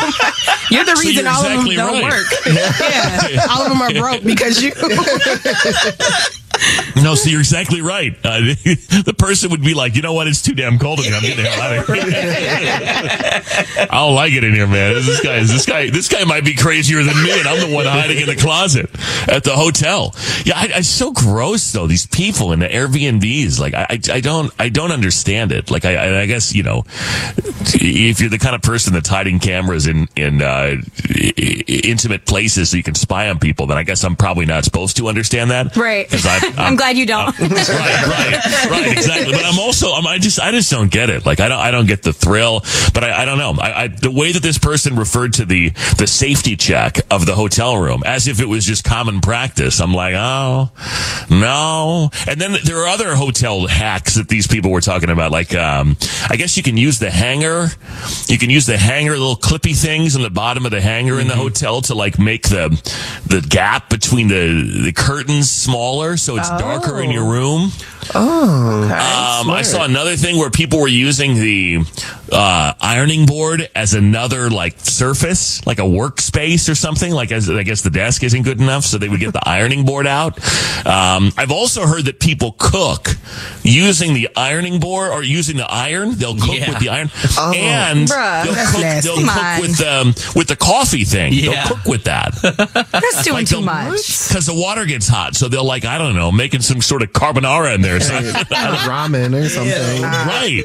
You're 0.70 0.84
the 0.84 0.96
So 0.96 1.02
reason 1.02 1.24
you're 1.24 1.32
all 1.32 1.44
exactly 1.44 1.76
of 1.76 1.86
them 1.86 1.94
don't 1.94 2.02
right. 2.02 2.12
work. 2.12 2.26
yeah, 2.46 3.05
all 3.50 3.62
of 3.62 3.68
them 3.70 3.82
are 3.82 3.92
broke 3.92 4.22
because 4.22 4.62
you. 4.62 4.72
No, 6.96 7.14
so 7.14 7.28
you're 7.28 7.40
exactly 7.40 7.82
right. 7.82 8.16
Uh, 8.24 8.40
the 9.04 9.14
person 9.16 9.50
would 9.50 9.60
be 9.62 9.74
like, 9.74 9.94
you 9.96 10.02
know 10.02 10.14
what? 10.14 10.26
It's 10.26 10.40
too 10.42 10.54
damn 10.54 10.78
cold 10.78 10.98
in 11.00 11.04
here. 11.04 11.14
I'm 11.14 11.20
getting 11.22 11.44
the 11.44 11.50
hell 11.50 11.62
out 11.62 11.78
of 11.78 11.86
here. 11.86 11.96
I 13.90 13.94
don't 13.98 14.14
like 14.14 14.32
it 14.32 14.42
in 14.44 14.54
here, 14.54 14.66
man. 14.66 14.94
This 14.94 15.20
guy 15.20 15.36
is 15.36 15.52
this 15.52 15.66
guy. 15.66 15.90
This 15.90 16.08
guy 16.08 16.24
might 16.24 16.44
be 16.44 16.54
crazier 16.54 17.02
than 17.04 17.14
me, 17.22 17.38
and 17.38 17.46
I'm 17.46 17.68
the 17.68 17.74
one 17.74 17.84
hiding 17.84 18.18
in 18.20 18.26
the 18.26 18.34
closet 18.34 18.88
at 19.28 19.44
the 19.44 19.52
hotel. 19.52 20.14
Yeah, 20.44 20.54
I, 20.56 20.68
it's 20.78 20.88
so 20.88 21.12
gross 21.12 21.70
though. 21.72 21.86
These 21.86 22.06
people 22.06 22.52
in 22.52 22.60
the 22.60 22.68
Airbnbs, 22.68 23.60
like 23.60 23.74
I, 23.74 23.86
I, 24.10 24.20
don't, 24.20 24.50
I 24.58 24.68
don't 24.70 24.90
understand 24.90 25.52
it. 25.52 25.70
Like 25.70 25.84
I, 25.84 26.22
I, 26.22 26.26
guess 26.26 26.54
you 26.54 26.62
know, 26.62 26.84
if 26.88 28.20
you're 28.20 28.30
the 28.30 28.38
kind 28.38 28.54
of 28.56 28.62
person 28.62 28.94
that's 28.94 29.08
hiding 29.08 29.38
cameras 29.38 29.86
in 29.86 30.08
in 30.16 30.40
uh, 30.40 30.76
intimate 31.66 32.24
places 32.24 32.70
so 32.70 32.76
you 32.78 32.82
can 32.82 32.94
spy 32.94 33.28
on 33.28 33.38
people, 33.38 33.66
then 33.66 33.76
I 33.76 33.82
guess 33.82 34.02
I'm 34.02 34.16
probably 34.16 34.46
not 34.46 34.64
supposed 34.64 34.96
to 34.96 35.08
understand 35.08 35.50
that. 35.50 35.76
Right. 35.76 36.08
'Cause 36.08 36.24
I- 36.26 36.40
I'm 36.58 36.76
glad 36.76 36.96
you 36.96 37.06
don't. 37.06 37.38
right, 37.40 37.50
right, 37.50 38.70
right, 38.70 38.92
exactly. 38.92 39.32
But 39.32 39.44
I'm 39.44 39.58
also, 39.58 39.92
I'm, 39.92 40.06
I 40.06 40.18
just, 40.18 40.40
I 40.40 40.50
just 40.50 40.70
don't 40.70 40.90
get 40.90 41.10
it. 41.10 41.26
Like, 41.26 41.40
I 41.40 41.48
don't, 41.48 41.58
I 41.58 41.70
don't 41.70 41.86
get 41.86 42.02
the 42.02 42.12
thrill. 42.12 42.60
But 42.94 43.04
I, 43.04 43.22
I 43.22 43.24
don't 43.24 43.38
know. 43.38 43.54
I, 43.60 43.82
I, 43.84 43.88
the 43.88 44.10
way 44.10 44.32
that 44.32 44.42
this 44.42 44.58
person 44.58 44.96
referred 44.96 45.34
to 45.34 45.44
the 45.44 45.70
the 45.98 46.06
safety 46.06 46.56
check 46.56 46.98
of 47.10 47.26
the 47.26 47.34
hotel 47.34 47.76
room 47.76 48.02
as 48.04 48.28
if 48.28 48.40
it 48.40 48.46
was 48.46 48.64
just 48.64 48.84
common 48.84 49.20
practice, 49.20 49.80
I'm 49.80 49.94
like, 49.94 50.14
oh 50.16 50.70
no. 51.30 52.10
And 52.26 52.40
then 52.40 52.56
there 52.64 52.78
are 52.82 52.88
other 52.88 53.14
hotel 53.14 53.66
hacks 53.66 54.14
that 54.14 54.28
these 54.28 54.46
people 54.46 54.70
were 54.70 54.80
talking 54.80 55.10
about. 55.10 55.32
Like, 55.32 55.54
um, 55.54 55.96
I 56.28 56.36
guess 56.36 56.56
you 56.56 56.62
can 56.62 56.76
use 56.76 56.98
the 56.98 57.10
hanger. 57.10 57.68
You 58.26 58.38
can 58.38 58.50
use 58.50 58.66
the 58.66 58.76
hanger, 58.76 59.12
little 59.12 59.36
clippy 59.36 59.76
things 59.80 60.16
on 60.16 60.22
the 60.22 60.30
bottom 60.30 60.64
of 60.64 60.70
the 60.70 60.80
hanger 60.80 61.20
in 61.20 61.28
the 61.28 61.36
hotel 61.36 61.80
to 61.82 61.94
like 61.94 62.18
make 62.18 62.48
the 62.48 62.68
the 63.26 63.46
gap 63.46 63.90
between 63.90 64.28
the 64.28 64.82
the 64.84 64.92
curtains 64.92 65.50
smaller, 65.50 66.16
so 66.16 66.35
it's 66.38 66.48
darker 66.50 67.00
in 67.00 67.10
your 67.10 67.24
oh. 67.24 67.30
room. 67.30 67.70
Oh, 68.14 68.82
Um, 69.42 69.50
I 69.50 69.62
saw 69.62 69.84
another 69.84 70.16
thing 70.16 70.38
where 70.38 70.50
people 70.50 70.80
were 70.80 70.88
using 70.88 71.34
the 71.34 71.78
uh, 72.32 72.72
ironing 72.80 73.26
board 73.26 73.68
as 73.74 73.94
another 73.94 74.50
like 74.50 74.78
surface, 74.80 75.64
like 75.66 75.78
a 75.78 75.82
workspace 75.82 76.68
or 76.70 76.74
something. 76.74 77.12
Like 77.12 77.32
as 77.32 77.48
I 77.50 77.62
guess 77.62 77.82
the 77.82 77.90
desk 77.90 78.22
isn't 78.22 78.42
good 78.42 78.60
enough, 78.60 78.84
so 78.84 78.98
they 78.98 79.08
would 79.08 79.20
get 79.20 79.32
the 79.32 79.46
ironing 79.48 79.84
board 79.84 80.06
out. 80.06 80.38
Um, 80.86 81.32
I've 81.36 81.50
also 81.50 81.86
heard 81.86 82.04
that 82.06 82.20
people 82.20 82.54
cook 82.58 83.08
using 83.62 84.14
the 84.14 84.28
ironing 84.36 84.80
board 84.80 85.10
or 85.12 85.22
using 85.22 85.56
the 85.56 85.70
iron. 85.70 86.12
They'll 86.16 86.36
cook 86.36 86.54
Yeah. 86.58 86.70
with 86.70 86.78
the 86.80 86.88
iron, 86.88 87.10
and 87.54 88.08
Bruh. 88.08 88.44
they'll 88.44 88.54
cook, 88.54 89.02
they'll 89.04 89.26
cook 89.26 89.36
on. 89.44 89.60
with 89.60 89.80
um, 89.82 90.08
with 90.34 90.48
the 90.48 90.56
coffee 90.56 91.04
thing. 91.04 91.32
Yeah. 91.32 91.50
They'll 91.64 91.76
cook 91.76 91.84
with 91.86 92.04
that. 92.04 92.34
That's 92.92 93.22
doing 93.24 93.36
Like 93.36 93.46
too 93.48 93.60
much. 93.62 94.28
Because 94.28 94.46
the 94.46 94.54
water 94.54 94.84
gets 94.86 95.06
hot, 95.08 95.34
so 95.36 95.48
they'll 95.48 95.64
like 95.64 95.84
I 95.84 95.98
don't 95.98 96.14
know, 96.14 96.32
making 96.32 96.62
some 96.62 96.80
sort 96.80 97.02
of 97.02 97.12
carbonara 97.12 97.74
in 97.74 97.82
there. 97.82 97.95
Or 97.96 98.00
something. 98.00 98.32
ramen 98.86 99.34
or 99.34 99.48
something. 99.48 100.02
right, 100.02 100.64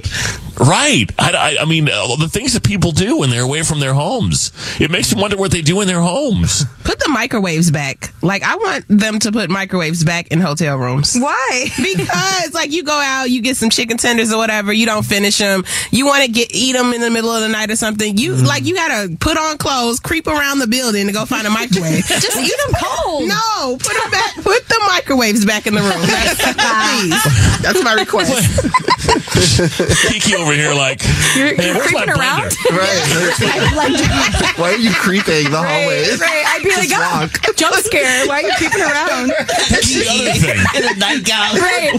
right. 0.60 1.06
I, 1.20 1.56
I, 1.58 1.62
I 1.62 1.66
mean, 1.66 1.90
uh, 1.90 2.16
the 2.18 2.30
things 2.30 2.54
that 2.54 2.64
people 2.64 2.92
do 2.92 3.18
when 3.20 3.30
they're 3.30 3.44
away 3.44 3.64
from 3.64 3.80
their 3.80 3.94
homes, 3.94 4.52
it 4.80 4.92
makes 4.92 5.12
you 5.12 5.20
wonder 5.20 5.38
what 5.38 5.52
they 5.52 5.62
do 5.62 5.82
in 5.82 5.88
their 5.88 6.02
homes. 6.02 6.66
Put 6.84 7.00
the 7.00 7.10
microwaves 7.10 7.72
back. 7.72 8.14
Like 8.22 8.44
I 8.44 8.56
want 8.56 8.86
them 8.88 9.20
to 9.20 9.32
put 9.32 9.50
microwaves 9.50 10.04
back 10.04 10.28
in 10.28 10.40
hotel 10.40 10.78
rooms. 10.78 11.16
Why? 11.18 11.68
Because 11.92 12.54
like 12.54 12.72
you 12.72 12.84
go 12.84 12.94
out, 12.94 13.30
you 13.30 13.42
get 13.42 13.58
some 13.58 13.70
chicken 13.70 13.98
tenders 13.98 14.32
or 14.32 14.38
whatever, 14.38 14.72
you 14.72 14.86
don't 14.86 15.06
finish 15.06 15.38
them. 15.38 15.64
You 15.92 16.06
want 16.06 16.24
to 16.24 16.32
get 16.32 16.50
eat 16.54 16.74
them 16.74 16.94
in 16.94 17.02
the 17.02 17.10
middle 17.10 17.30
of 17.32 17.42
the 17.42 17.48
night 17.50 17.70
or 17.70 17.76
something. 17.76 18.18
You 18.18 18.36
like 18.36 18.66
you 18.66 18.76
gotta 18.76 19.16
put 19.20 19.38
on 19.38 19.58
clothes, 19.58 20.00
creep 20.00 20.28
around 20.28 20.60
the 20.60 20.68
building 20.68 21.08
to 21.08 21.14
go 21.14 21.26
find 21.26 21.46
a 21.46 21.50
microwave. 21.50 22.06
Just 22.06 22.38
eat 22.38 22.54
them 22.66 22.76
cold. 22.82 23.28
no, 23.28 23.78
put 23.78 23.94
them 23.94 24.12
back. 24.12 24.36
Put 24.36 24.68
the 24.68 24.80
microwaves 24.88 25.46
back 25.46 25.68
in 25.68 25.74
the 25.76 25.82
room. 25.82 26.02
That's, 26.02 26.42
please. 26.42 27.21
That's 27.62 27.84
my 27.84 27.94
request. 27.94 28.32
Kiki 30.10 30.36
over 30.36 30.54
here, 30.54 30.74
like, 30.74 31.02
You're, 31.36 31.54
you're 31.56 31.76
where's 31.76 31.92
my 31.94 32.06
creeping 32.06 32.22
around. 32.22 32.52
Right. 32.72 34.54
Why 34.58 34.72
are 34.74 34.78
you 34.78 34.92
creeping 34.94 35.50
the 35.52 35.58
hallways? 35.62 36.20
Right, 36.20 36.30
right. 36.30 36.46
I'd 36.48 36.64
be 36.64 36.70
like, 36.76 36.90
Just 36.90 37.02
oh, 37.02 37.20
walk. 37.22 37.56
jump 37.56 37.76
scare. 37.86 38.28
Why 38.28 38.42
are 38.42 38.48
you 38.48 38.54
creeping 38.58 38.82
around? 38.82 39.34
That's 39.70 39.90
the 39.94 40.06
other 40.10 40.34
thing. 40.38 40.60
in 40.78 40.84
a 40.90 40.96
nightgown. 40.98 41.58
Right. 41.58 41.94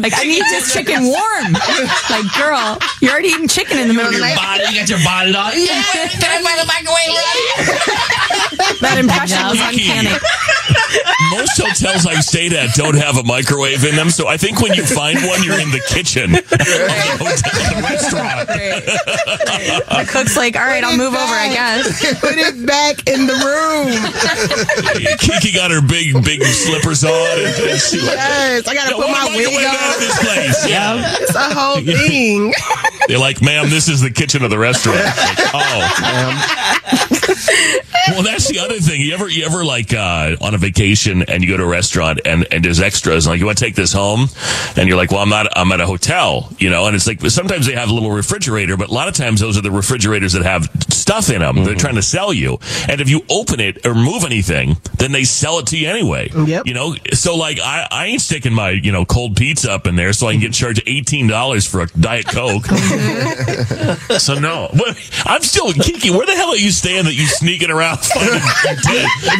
Like 0.00 0.14
I 0.16 0.24
need 0.24 0.42
this 0.50 0.72
chicken 0.72 1.04
warm. 1.04 1.52
Like 2.08 2.28
girl, 2.36 2.78
you're 3.00 3.12
already 3.12 3.28
eating 3.28 3.48
chicken 3.48 3.78
in 3.78 3.88
the 3.88 3.94
middle 3.94 4.08
of 4.08 4.14
the 4.14 4.20
Your 4.20 4.28
night. 4.28 4.36
body, 4.36 4.64
you 4.72 4.80
got 4.80 4.88
your 4.88 5.02
bonnet 5.04 5.34
on. 5.36 5.52
Yeah, 5.56 5.82
can 6.16 6.30
I 6.32 6.40
find 6.40 6.58
the 6.60 6.68
microwave? 6.68 7.16
That 8.80 8.96
impression 8.98 9.38
was 9.48 9.60
uncanny. 9.60 10.14
most 11.36 11.58
hotels 11.60 12.06
I've 12.06 12.24
stayed 12.24 12.52
at 12.52 12.74
don't 12.74 12.96
have 12.96 13.16
a 13.18 13.24
microwave 13.24 13.84
in 13.84 13.96
them, 13.96 14.10
so 14.10 14.28
I 14.28 14.36
think 14.36 14.47
when 14.56 14.72
you 14.74 14.84
find 14.84 15.18
one, 15.28 15.42
you're 15.44 15.60
in 15.60 15.70
the 15.70 15.80
kitchen 15.88 16.34
of 16.34 16.48
the 16.48 17.16
hotel, 17.20 17.52
the 17.76 17.82
restaurant. 17.84 18.48
The 18.48 20.06
cook's 20.08 20.36
like, 20.36 20.56
all 20.56 20.64
right, 20.64 20.82
I'll 20.82 20.96
move 20.96 21.12
over, 21.14 21.34
I 21.36 21.48
guess. 21.52 22.00
Put 22.20 22.34
it 22.38 22.64
back 22.66 23.06
in 23.08 23.26
the 23.26 23.36
room. 23.44 23.92
Kiki 25.18 25.52
got 25.52 25.70
her 25.70 25.80
big, 25.80 26.14
big 26.24 26.42
slippers 26.44 27.04
on, 27.04 27.12
and, 27.12 27.54
and 27.70 27.80
she 27.80 27.98
like, 28.00 28.16
Yes, 28.16 28.66
I 28.66 28.74
gotta 28.74 28.90
"Yeah, 28.90 28.96
put 28.96 29.08
what 29.08 29.10
my 29.12 29.28
microwave 29.28 29.56
wig 29.56 29.64
out 29.66 29.76
on. 29.76 29.94
of 29.94 30.00
this 30.00 30.18
place. 30.24 30.68
Yeah. 30.68 31.16
It's 31.20 31.34
a 31.34 31.54
whole 31.54 31.80
thing. 31.84 32.52
They're 33.08 33.18
like, 33.18 33.40
ma'am, 33.42 33.70
this 33.70 33.88
is 33.88 34.00
the 34.00 34.10
kitchen 34.10 34.42
of 34.44 34.50
the 34.50 34.58
restaurant. 34.58 34.98
Like, 34.98 35.38
oh, 35.54 37.06
well, 38.08 38.22
that's 38.22 38.48
the 38.48 38.58
other 38.60 38.78
thing. 38.78 39.00
You 39.00 39.14
ever, 39.14 39.28
you 39.28 39.44
ever 39.44 39.64
like 39.64 39.92
uh, 39.92 40.36
on 40.40 40.54
a 40.54 40.58
vacation 40.58 41.22
and 41.22 41.42
you 41.42 41.50
go 41.50 41.56
to 41.56 41.64
a 41.64 41.68
restaurant 41.68 42.20
and 42.24 42.46
and 42.50 42.64
there's 42.64 42.80
extras 42.80 43.26
like 43.26 43.38
you 43.38 43.46
want 43.46 43.58
to 43.58 43.64
take 43.64 43.74
this 43.74 43.92
home, 43.92 44.28
and 44.76 44.88
you're 44.88 44.96
like, 44.96 45.10
well, 45.10 45.20
I'm 45.20 45.28
not, 45.28 45.46
I'm 45.56 45.70
at 45.72 45.80
a 45.80 45.86
hotel, 45.86 46.50
you 46.58 46.70
know, 46.70 46.86
and 46.86 46.96
it's 46.96 47.06
like 47.06 47.20
sometimes 47.30 47.66
they 47.66 47.74
have 47.74 47.90
a 47.90 47.94
little 47.94 48.10
refrigerator, 48.10 48.76
but 48.76 48.88
a 48.88 48.92
lot 48.92 49.08
of 49.08 49.14
times 49.14 49.40
those 49.40 49.58
are 49.58 49.62
the 49.62 49.70
refrigerators 49.70 50.32
that 50.32 50.42
have 50.42 50.68
stuff 50.88 51.30
in 51.30 51.40
them. 51.40 51.64
They're 51.64 51.74
trying 51.74 51.96
to 51.96 52.02
sell 52.02 52.32
you, 52.32 52.58
and 52.88 53.00
if 53.00 53.08
you 53.08 53.22
open 53.30 53.60
it 53.60 53.86
or 53.86 53.94
move 53.94 54.24
anything, 54.24 54.76
then 54.96 55.12
they 55.12 55.24
sell 55.24 55.58
it 55.58 55.66
to 55.68 55.78
you 55.78 55.88
anyway. 55.88 56.30
Yep. 56.34 56.66
You 56.66 56.74
know, 56.74 56.94
so 57.12 57.36
like 57.36 57.58
I, 57.60 57.86
I 57.90 58.06
ain't 58.06 58.20
sticking 58.22 58.52
my 58.54 58.70
you 58.70 58.92
know 58.92 59.04
cold 59.04 59.36
pizza 59.36 59.72
up 59.72 59.86
in 59.86 59.96
there 59.96 60.12
so 60.12 60.26
I 60.28 60.32
can 60.32 60.40
get 60.40 60.52
charged 60.52 60.82
eighteen 60.86 61.26
dollars 61.26 61.66
for 61.66 61.80
a 61.80 61.86
diet 61.88 62.26
coke. 62.26 62.64
so 64.18 64.38
no, 64.38 64.68
But 64.72 64.96
I'm 65.24 65.42
still 65.42 65.72
Kiki. 65.72 66.10
Where 66.10 66.26
the 66.26 66.34
hell 66.34 66.50
are 66.50 66.56
you 66.56 66.70
staying 66.70 67.04
that 67.04 67.14
you 67.18 67.26
sneaking 67.26 67.70
around 67.70 67.98
finding, 68.02 68.40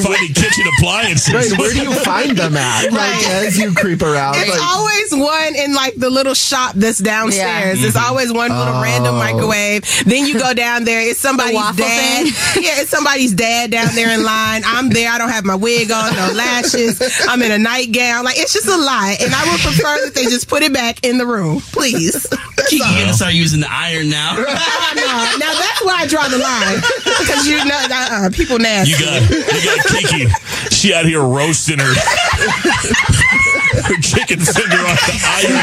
finding 0.03 0.35
kitchen 0.35 0.65
appliances? 0.79 1.35
Right, 1.35 1.59
where 1.59 1.73
do 1.73 1.83
you 1.83 1.95
find 2.01 2.37
them 2.37 2.57
at? 2.57 2.93
Like 2.93 3.27
as 3.29 3.59
you 3.59 3.75
creep 3.75 4.03
around, 4.03 4.35
There's 4.35 4.49
like 4.49 4.61
always 4.63 5.15
one 5.15 5.55
in 5.57 5.75
like 5.75 5.95
the 5.95 6.11
little 6.11 6.35
shop 6.35 6.75
that's 6.75 6.99
downstairs. 6.99 7.81
There's 7.81 7.95
mm-hmm. 7.95 8.09
always 8.11 8.33
one 8.33 8.51
little 8.51 8.69
Oh. 8.69 8.83
random 8.83 9.17
microwave. 9.17 9.85
Then 10.05 10.27
you 10.27 10.39
go 10.39 10.53
down 10.53 10.85
there, 10.85 11.01
it's 11.01 11.19
somebody's 11.21 11.55
waffle 11.55 11.85
dad. 11.85 12.27
Yeah, 12.59 12.81
it's 12.83 12.91
somebody's 12.91 13.33
dad 13.35 13.71
down 13.71 13.95
there 13.95 14.11
in 14.11 14.25
line. 14.25 14.63
I'm 14.65 14.91
there. 14.91 15.11
I 15.11 15.19
don't 15.19 15.31
have 15.31 15.45
my 15.45 15.55
wig 15.55 15.91
on, 15.91 16.13
no 16.15 16.33
lashes. 16.35 17.01
I'm 17.29 17.41
in 17.43 17.53
a 17.53 17.59
nightgown. 17.59 18.25
Like 18.25 18.39
it's 18.39 18.53
just 18.53 18.67
a 18.67 18.77
lie. 18.77 19.17
And 19.21 19.33
I 19.33 19.51
would 19.51 19.61
prefer 19.61 20.05
that 20.05 20.13
they 20.15 20.25
just 20.25 20.49
put 20.49 20.63
it 20.63 20.73
back 20.73 21.05
in 21.05 21.19
the 21.19 21.27
room, 21.27 21.61
please. 21.73 22.27
Kiki 22.69 22.79
gonna 22.79 23.13
start 23.15 23.35
using 23.35 23.61
the 23.61 23.71
iron 23.71 24.11
now. 24.11 24.35
no, 24.37 24.45
now 24.45 25.53
that's 25.55 25.81
why 25.85 26.03
I 26.03 26.07
draw 26.07 26.29
the 26.29 26.39
line 26.39 26.81
because 27.05 27.47
you 27.47 27.65
know 27.69 27.87
uh, 27.91 28.31
people 28.31 28.59
nasty. 28.59 28.93
You 28.93 28.99
got 28.99 29.31
you 29.31 29.65
got 29.65 29.87
Kiki. 29.87 30.29
She 30.75 30.95
out 30.95 31.05
here 31.05 31.23
roasting 31.23 31.79
her 31.79 31.93
her 33.85 33.99
chicken 34.03 34.41
finger 34.41 34.81
on 34.83 34.97
the 35.07 35.17
iron. 35.23 35.55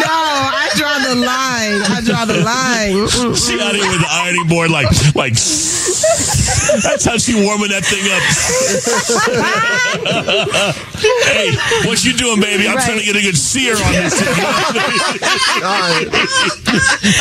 no, 0.00 0.06
I 0.06 0.70
draw 0.76 0.98
the 1.02 1.14
line. 1.20 1.82
I 1.90 2.00
draw 2.04 2.24
the 2.24 2.40
line. 2.42 3.08
She 3.34 3.60
out 3.60 3.74
here 3.74 3.88
with 3.90 4.00
the 4.00 4.08
ironing 4.10 4.46
board, 4.48 4.70
like 4.70 4.88
like. 5.14 5.34
That's 6.82 7.04
how 7.04 7.16
she 7.16 7.34
warming 7.34 7.70
that 7.70 7.84
thing 7.86 8.04
up. 8.10 8.22
hey, 11.30 11.54
what 11.88 12.04
you 12.04 12.12
doing, 12.12 12.40
baby? 12.40 12.66
I'm 12.68 12.78
trying 12.78 12.98
to 12.98 13.04
get 13.04 13.16
a 13.16 13.22
good 13.22 13.36
sear 13.36 13.74
on 13.76 13.92
this. 13.92 14.14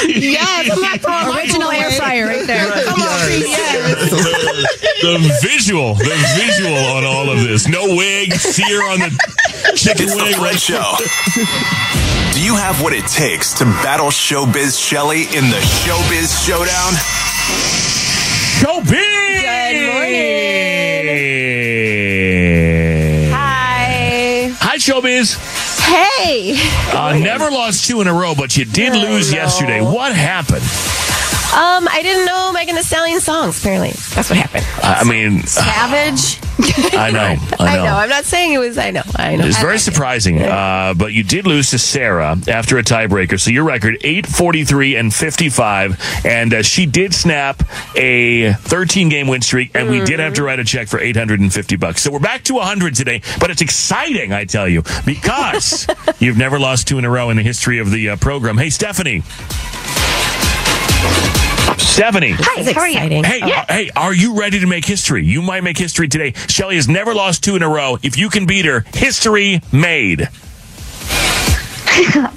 Yes, 0.08 0.70
I'm 0.72 0.82
not 0.82 1.00
throwing 1.02 1.36
Original 1.38 1.70
air 1.72 1.90
microwave. 1.90 1.98
fryer 1.98 2.26
right 2.28 2.48
there. 2.48 2.72
Come 2.86 3.02
on, 3.02 3.28
Pete, 3.30 3.48
yes. 3.48 4.10
the 5.02 5.18
visual, 5.42 5.96
the 5.96 6.16
visual 6.36 6.76
on 6.96 7.04
all 7.06 7.30
of 7.30 7.40
this. 7.44 7.68
No 7.68 7.96
wig, 7.96 8.34
sear 8.34 8.75
on 8.84 9.00
the 9.00 9.10
chicken 9.76 10.04
It's 10.06 10.16
the 10.16 10.24
wing. 10.24 10.34
Fred 10.36 10.60
Show. 10.60 10.96
Do 12.34 12.42
you 12.44 12.56
have 12.56 12.82
what 12.82 12.94
it 12.94 13.06
takes 13.08 13.54
to 13.60 13.66
battle 13.66 14.08
Showbiz 14.08 14.78
Shelly 14.80 15.24
in 15.24 15.50
the 15.50 15.62
Showbiz 15.84 16.46
Showdown? 16.46 16.94
Showbiz! 18.60 18.92
Good 19.72 19.94
morning. 21.96 23.32
Hi. 23.32 24.50
Hi, 24.60 24.78
Showbiz. 24.78 25.38
Hey. 25.86 26.56
Uh, 26.92 27.18
never 27.20 27.50
lost 27.52 27.86
two 27.88 28.02
in 28.02 28.08
a 28.08 28.14
row, 28.14 28.34
but 28.36 28.58
you 28.58 28.66
did 28.66 28.94
lose 28.94 29.32
yesterday. 29.32 29.82
What 29.82 30.14
happened? 30.16 30.64
Um, 31.54 31.88
I 31.90 32.02
didn't 32.02 32.26
know 32.26 32.52
Megan 32.52 32.76
Thee 32.76 32.82
Stallion 32.82 33.22
songs. 33.22 33.60
Apparently, 33.60 33.92
that's 34.14 34.30
what 34.30 34.38
happened. 34.38 34.66
I 34.84 35.02
I 35.02 35.04
mean, 35.06 35.44
Savage. 35.44 36.40
I 36.96 37.12
know, 37.12 37.20
I 37.60 37.74
I 37.74 37.76
know. 37.78 37.84
know. 37.86 37.96
I'm 37.96 38.10
not 38.10 38.26
saying 38.26 38.54
it 38.54 38.58
was. 38.58 38.78
I 38.78 38.92
know. 38.92 39.04
I 39.16 39.36
know. 39.36 39.46
It's 39.46 39.60
very 39.62 39.78
surprising, 39.78 40.42
uh, 40.42 40.94
but 40.98 41.14
you 41.14 41.24
did 41.24 41.46
lose 41.48 41.70
to 41.72 41.80
Sarah 41.80 42.38
after 42.48 42.78
a 42.78 42.84
tiebreaker. 42.84 43.40
So 43.40 43.52
your 43.52 43.64
record 43.64 43.98
eight 44.02 44.26
forty 44.26 44.66
three 44.66 44.96
and 44.96 45.14
fifty 45.14 45.48
five, 45.50 45.98
and 46.26 46.54
uh, 46.54 46.62
she 46.64 46.86
did 46.86 47.14
snap 47.14 47.62
a 47.96 48.54
thirteen 48.54 49.08
game 49.10 49.28
win 49.28 49.42
streak, 49.42 49.72
and 49.76 49.90
we 49.90 50.02
did 50.04 50.20
have 50.20 50.34
to 50.36 50.44
write 50.44 50.60
a 50.60 50.66
check 50.66 50.88
for 50.90 51.00
eight 51.00 51.16
hundred 51.16 51.40
and 51.40 51.54
fifty 51.54 51.76
bucks. 51.78 52.02
So 52.02 52.12
we're 52.12 52.20
back 52.20 52.44
to 52.46 52.58
hundred 52.60 52.96
today, 52.96 53.22
but 53.40 53.50
it's 53.52 53.62
exciting, 53.62 54.34
I 54.34 54.44
tell 54.46 54.68
you, 54.68 54.82
because 55.06 55.88
you've 56.20 56.38
never 56.38 56.60
lost 56.60 56.88
two 56.88 56.98
in 56.98 57.06
a 57.06 57.10
row 57.10 57.30
in 57.30 57.38
the 57.38 57.44
history 57.44 57.80
of 57.80 57.92
the 57.92 58.10
uh, 58.10 58.16
program. 58.18 58.58
Hey, 58.58 58.70
Stephanie. 58.70 59.24
Stephanie. 61.78 62.34
Hi, 62.38 62.74
how 62.74 62.82
are 62.82 62.88
you? 62.90 63.24
Hey, 63.24 63.42
uh, 63.42 63.66
hey, 63.70 63.90
are 63.96 64.14
you 64.14 64.38
ready 64.38 64.60
to 64.60 64.68
make 64.68 64.84
history? 64.84 65.24
You 65.24 65.42
might 65.42 65.64
make 65.64 65.78
history 65.78 66.10
today. 66.10 66.34
Shelly 66.50 66.76
has 66.76 66.90
never 66.90 67.16
lost 67.16 67.42
two 67.44 67.56
in 67.56 67.64
a 67.64 67.70
row. 67.70 67.98
If 68.04 68.18
you 68.18 68.30
can 68.30 68.46
beat 68.46 68.66
her, 68.66 68.82
history 68.94 69.62
made. 69.72 70.22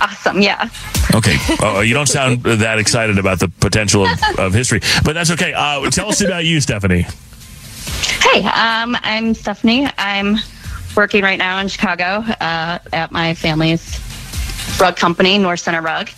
awesome. 0.00 0.40
Yeah. 0.40 0.68
Okay. 1.14 1.36
Uh, 1.60 1.80
you 1.80 1.92
don't 1.92 2.06
sound 2.06 2.44
that 2.44 2.78
excited 2.78 3.18
about 3.18 3.40
the 3.40 3.48
potential 3.48 4.06
of, 4.06 4.22
of 4.38 4.54
history, 4.54 4.80
but 5.04 5.14
that's 5.14 5.32
okay. 5.32 5.52
Uh, 5.52 5.90
tell 5.90 6.08
us 6.08 6.20
about 6.20 6.44
you, 6.44 6.60
Stephanie. 6.60 7.06
Hey, 8.20 8.44
um, 8.44 8.96
I'm 9.02 9.34
Stephanie. 9.34 9.88
I'm 9.98 10.36
working 10.96 11.24
right 11.24 11.38
now 11.38 11.58
in 11.58 11.68
Chicago 11.68 12.24
uh, 12.40 12.78
at 12.92 13.10
my 13.10 13.34
family's 13.34 14.07
rug 14.80 14.96
company, 14.96 15.38
North 15.38 15.60
Center 15.60 15.82
Rug. 15.82 16.08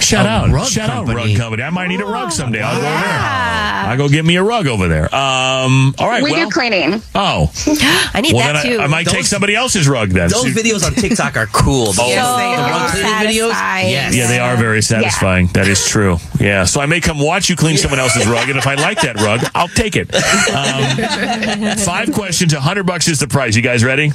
Shout 0.00 0.26
A 0.26 0.28
out. 0.28 0.50
rug 0.50 0.66
Shout 0.66 0.88
out, 0.90 1.06
company. 1.06 1.32
rug 1.32 1.36
company. 1.40 1.62
I 1.62 1.70
might 1.70 1.88
need 1.88 2.00
a 2.00 2.06
rug 2.06 2.32
someday. 2.32 2.62
I'll 2.62 2.74
go 2.76 2.82
there. 2.82 2.90
I 2.90 3.96
go 3.96 4.08
get 4.08 4.24
me 4.24 4.36
a 4.36 4.42
rug 4.42 4.66
over 4.66 4.88
there. 4.88 5.04
Um, 5.14 5.94
all 5.98 6.08
right. 6.08 6.22
we 6.22 6.32
well, 6.32 6.48
do 6.48 6.50
cleaning. 6.50 7.02
Oh. 7.14 7.52
I 8.14 8.20
need 8.22 8.34
well, 8.34 8.52
that 8.52 8.64
too. 8.64 8.78
I, 8.78 8.84
I 8.84 8.86
might 8.86 9.06
take 9.06 9.24
somebody 9.26 9.54
else's 9.54 9.88
rug 9.88 10.10
then. 10.10 10.30
Those 10.30 10.46
videos 10.54 10.84
on 10.84 10.94
TikTok 10.94 11.36
are 11.36 11.46
cool. 11.46 11.92
Oh. 11.98 12.10
The 12.10 12.56
So 12.56 12.62
rug 12.62 12.90
cleaning 12.90 13.10
videos. 13.12 13.50
Yes. 13.90 14.14
Yeah, 14.16 14.26
they 14.26 14.38
are 14.38 14.56
very 14.56 14.82
satisfying. 14.82 15.46
That 15.48 15.68
is 15.68 15.86
true. 15.86 16.16
Yeah. 16.38 16.64
So 16.64 16.80
I 16.80 16.86
may 16.86 17.00
come 17.00 17.18
watch 17.18 17.48
you 17.48 17.56
clean 17.56 17.76
someone 17.76 18.00
else's 18.00 18.26
rug, 18.26 18.48
and 18.48 18.58
if 18.58 18.66
I 18.66 18.74
like 18.74 19.00
that 19.02 19.16
rug, 19.16 19.40
I'll 19.54 19.68
take 19.68 19.96
it. 19.96 20.14
Um, 20.14 21.76
five 21.84 22.12
questions, 22.12 22.52
a 22.52 22.60
hundred 22.60 22.84
bucks 22.86 23.08
is 23.08 23.18
the 23.20 23.28
price. 23.28 23.54
You 23.56 23.62
guys 23.62 23.84
ready? 23.84 24.12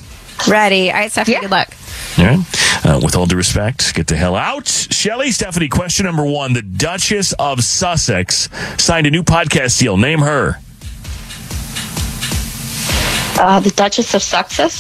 Ready. 0.48 0.92
All 0.92 0.98
right, 0.98 1.12
Stephanie. 1.12 1.40
Good 1.42 1.52
luck. 1.52 1.70
All 2.18 2.26
right. 2.26 2.86
Uh, 2.86 3.00
with 3.04 3.16
all 3.16 3.26
due 3.26 3.36
respect, 3.36 3.94
get 3.94 4.08
the 4.08 4.16
hell 4.16 4.36
out. 4.36 4.68
Shelly, 4.68 5.32
Stephanie, 5.32 5.68
question 5.68 6.06
number 6.06 6.26
one. 6.26 6.54
The 6.54 6.62
Duchess 6.62 7.34
of 7.34 7.64
Sussex 7.64 8.48
signed 8.78 9.06
a 9.08 9.12
new 9.12 9.24
podcast 9.24 9.80
deal. 9.80 9.98
Name 9.98 10.20
her. 10.20 10.60
Uh, 13.38 13.60
the 13.60 13.72
Duchess 13.72 14.14
of 14.14 14.22
Sussex. 14.24 14.74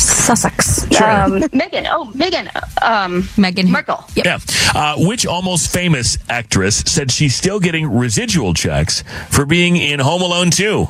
Sussex. 0.00 0.84
Um, 1.00 1.44
Megan. 1.52 1.86
Oh, 1.88 2.10
Megan. 2.14 2.48
Um, 2.80 3.24
Meghan 3.36 3.68
Markle. 3.68 4.04
Yeah. 4.14 4.38
Uh, 4.74 4.94
which 4.98 5.26
almost 5.26 5.70
famous 5.72 6.16
actress 6.30 6.76
said 6.86 7.10
she's 7.10 7.34
still 7.34 7.60
getting 7.60 7.86
residual 7.98 8.54
checks 8.54 9.02
for 9.28 9.44
being 9.44 9.76
in 9.76 10.00
Home 10.00 10.22
Alone 10.22 10.50
2? 10.50 10.88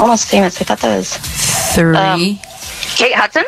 Almost 0.00 0.28
famous. 0.28 0.60
I 0.60 0.64
thought 0.64 0.80
that 0.80 0.96
was 0.96 1.16
three. 1.74 1.96
Um, 1.96 2.38
Kate 2.96 3.14
Hudson. 3.14 3.44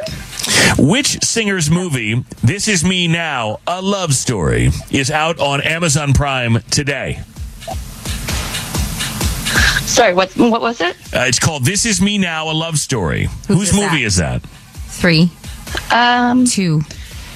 Which 0.79 1.23
singer's 1.25 1.71
movie, 1.71 2.25
This 2.43 2.69
Is 2.69 2.85
Me 2.85 3.07
Now, 3.09 3.61
A 3.67 3.81
Love 3.81 4.15
Story, 4.15 4.71
is 4.91 5.11
out 5.11 5.39
on 5.39 5.61
Amazon 5.63 6.13
Prime 6.13 6.61
today? 6.71 7.21
Sorry. 9.87 10.13
What? 10.15 10.37
What 10.37 10.61
was 10.61 10.81
it? 10.81 10.97
Uh, 11.15 11.21
it's 11.27 11.39
called 11.39 11.65
This 11.65 11.87
Is 11.87 12.01
Me 12.01 12.19
Now, 12.19 12.51
A 12.51 12.53
Love 12.53 12.79
Story. 12.79 13.29
Whose 13.47 13.71
is 13.71 13.75
movie 13.75 13.99
that? 14.01 14.03
is 14.03 14.17
that? 14.17 14.43
Three. 14.89 15.31
Um. 15.93 16.45
Two. 16.47 16.81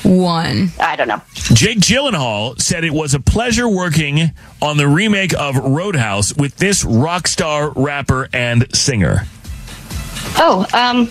One. 0.03 0.71
I 0.81 0.97
don't 0.97 1.09
know. 1.09 1.21
Jake 1.35 1.79
Gyllenhaal 1.79 2.61
said 2.61 2.85
it 2.85 2.93
was 2.93 3.15
a 3.15 3.21
pleasure 3.21 3.69
working 3.69 4.33
on 4.63 4.77
the 4.77 4.89
remake 4.89 5.35
of 5.35 5.57
Roadhouse 5.57 6.35
with 6.37 6.57
this 6.57 6.85
rock 6.85 7.29
star 7.29 7.71
rapper 7.77 8.29
and 8.33 8.75
singer. 8.75 9.23
Oh. 10.37 10.67
Um. 10.73 11.09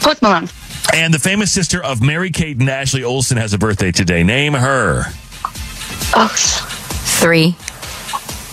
Post 0.00 0.22
Malone. 0.22 0.48
And 0.92 1.12
the 1.12 1.18
famous 1.18 1.50
sister 1.50 1.82
of 1.82 2.02
Mary 2.02 2.30
Kate 2.30 2.58
and 2.58 2.68
Ashley 2.68 3.02
Olsen 3.02 3.36
has 3.36 3.52
a 3.52 3.58
birthday 3.58 3.90
today. 3.90 4.22
Name 4.22 4.52
her. 4.52 5.04
Oh. 6.14 6.32
Three. 7.20 7.56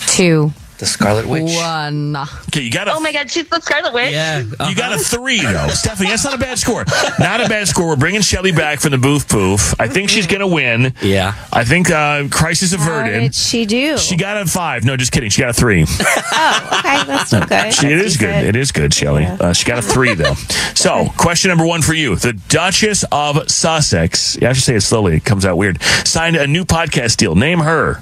Two. 0.07 0.51
The 0.81 0.87
Scarlet 0.87 1.27
Witch. 1.27 1.43
One. 1.43 2.15
Okay, 2.47 2.61
you 2.61 2.71
got 2.71 2.87
a 2.87 2.93
Oh 2.93 2.99
my 2.99 3.13
God, 3.13 3.29
she's 3.29 3.47
the 3.47 3.59
Scarlet 3.59 3.93
Witch. 3.93 4.11
Yeah, 4.13 4.39
You 4.67 4.73
got 4.75 4.93
a 4.93 4.97
three 4.97 5.39
though, 5.39 5.67
Stephanie. 5.67 6.09
That's 6.09 6.23
not 6.23 6.33
a 6.33 6.39
bad 6.39 6.57
score. 6.57 6.85
Not 7.19 7.39
a 7.39 7.47
bad 7.47 7.67
score. 7.67 7.89
We're 7.89 7.97
bringing 7.97 8.21
Shelly 8.21 8.51
back 8.51 8.79
from 8.79 8.89
the 8.89 8.97
booth 8.97 9.29
poof. 9.29 9.79
I 9.79 9.87
think 9.87 10.09
she's 10.09 10.25
gonna 10.25 10.47
win. 10.47 10.95
Yeah. 11.03 11.35
I 11.53 11.65
think 11.65 11.91
uh, 11.91 12.29
crisis 12.31 12.73
How 12.73 12.81
averted. 12.81 13.21
did 13.21 13.35
she 13.35 13.67
do? 13.67 13.99
She 13.99 14.15
got 14.17 14.37
a 14.37 14.47
five. 14.47 14.83
No, 14.83 14.97
just 14.97 15.11
kidding. 15.11 15.29
She 15.29 15.39
got 15.39 15.51
a 15.51 15.53
three. 15.53 15.85
oh, 15.99 16.79
okay. 16.79 17.03
That's 17.05 17.27
still 17.27 17.45
good. 17.45 17.73
She, 17.75 17.85
it 17.85 17.97
That's 17.97 18.07
is 18.07 18.17
good. 18.17 18.43
It 18.43 18.55
is 18.55 18.71
good, 18.71 18.91
Shelly. 18.91 19.25
Uh, 19.25 19.53
she 19.53 19.65
got 19.67 19.77
a 19.77 19.83
three 19.83 20.15
though. 20.15 20.33
So, 20.73 21.09
question 21.15 21.49
number 21.49 21.67
one 21.67 21.83
for 21.83 21.93
you: 21.93 22.15
The 22.15 22.33
Duchess 22.33 23.05
of 23.11 23.51
Sussex. 23.51 24.35
You 24.41 24.47
have 24.47 24.55
to 24.55 24.61
say 24.63 24.77
it 24.77 24.81
slowly. 24.81 25.17
It 25.17 25.25
comes 25.25 25.45
out 25.45 25.57
weird. 25.57 25.79
Signed 26.07 26.37
a 26.37 26.47
new 26.47 26.65
podcast 26.65 27.17
deal. 27.17 27.35
Name 27.35 27.59
her. 27.59 28.01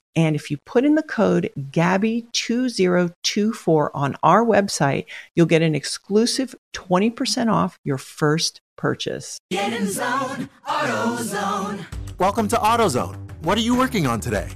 And 0.15 0.35
if 0.35 0.49
you 0.51 0.57
put 0.65 0.83
in 0.83 0.95
the 0.95 1.03
code 1.03 1.51
GABBY2024 1.57 3.91
on 3.93 4.17
our 4.23 4.43
website, 4.43 5.05
you'll 5.35 5.45
get 5.45 5.61
an 5.61 5.73
exclusive 5.73 6.53
20% 6.73 7.49
off 7.51 7.79
your 7.85 7.97
first 7.97 8.59
purchase. 8.75 9.39
Get 9.51 9.71
in 9.71 9.87
zone, 9.87 10.49
AutoZone. 10.67 11.85
Welcome 12.17 12.49
to 12.49 12.57
AutoZone. 12.57 13.15
What 13.43 13.57
are 13.57 13.61
you 13.61 13.77
working 13.77 14.05
on 14.05 14.19
today? 14.19 14.49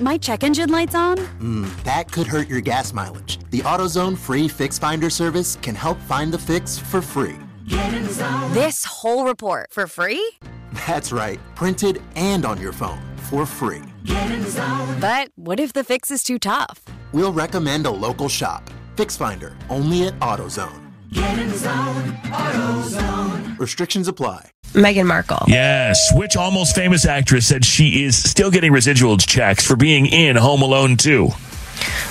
My 0.00 0.16
check 0.16 0.44
engine 0.44 0.70
light's 0.70 0.94
on? 0.94 1.18
Hmm, 1.18 1.68
that 1.84 2.10
could 2.10 2.26
hurt 2.26 2.48
your 2.48 2.62
gas 2.62 2.94
mileage. 2.94 3.38
The 3.50 3.60
AutoZone 3.60 4.16
free 4.16 4.48
Fix 4.48 4.78
Finder 4.78 5.10
service 5.10 5.56
can 5.56 5.74
help 5.74 6.00
find 6.00 6.32
the 6.32 6.38
fix 6.38 6.78
for 6.78 7.02
free. 7.02 7.36
Get 7.68 7.92
in 7.92 8.08
zone. 8.08 8.54
This 8.54 8.82
whole 8.84 9.26
report 9.26 9.72
for 9.72 9.86
free? 9.86 10.38
That's 10.86 11.12
right, 11.12 11.38
printed 11.54 12.00
and 12.16 12.46
on 12.46 12.58
your 12.60 12.72
phone 12.72 13.00
for 13.16 13.44
free. 13.44 13.82
Get 14.04 14.30
in 14.30 14.44
zone. 14.50 15.00
But 15.00 15.28
what 15.36 15.60
if 15.60 15.72
the 15.72 15.84
fix 15.84 16.10
is 16.10 16.22
too 16.22 16.38
tough? 16.38 16.82
We'll 17.12 17.32
recommend 17.32 17.86
a 17.86 17.90
local 17.90 18.28
shop. 18.28 18.68
Fix 18.96 19.16
Finder, 19.16 19.56
only 19.70 20.06
at 20.06 20.18
AutoZone. 20.20 20.92
Get 21.12 21.38
in 21.38 21.50
zone, 21.50 22.12
AutoZone. 22.24 23.58
Restrictions 23.58 24.08
apply. 24.08 24.50
Meghan 24.72 25.06
Markle. 25.06 25.44
Yes. 25.48 26.00
Which 26.14 26.36
almost 26.36 26.74
famous 26.74 27.04
actress 27.06 27.46
said 27.46 27.64
she 27.64 28.04
is 28.04 28.16
still 28.16 28.50
getting 28.50 28.72
residual 28.72 29.18
checks 29.18 29.66
for 29.66 29.76
being 29.76 30.06
in 30.06 30.36
Home 30.36 30.62
Alone 30.62 30.96
2? 30.96 31.28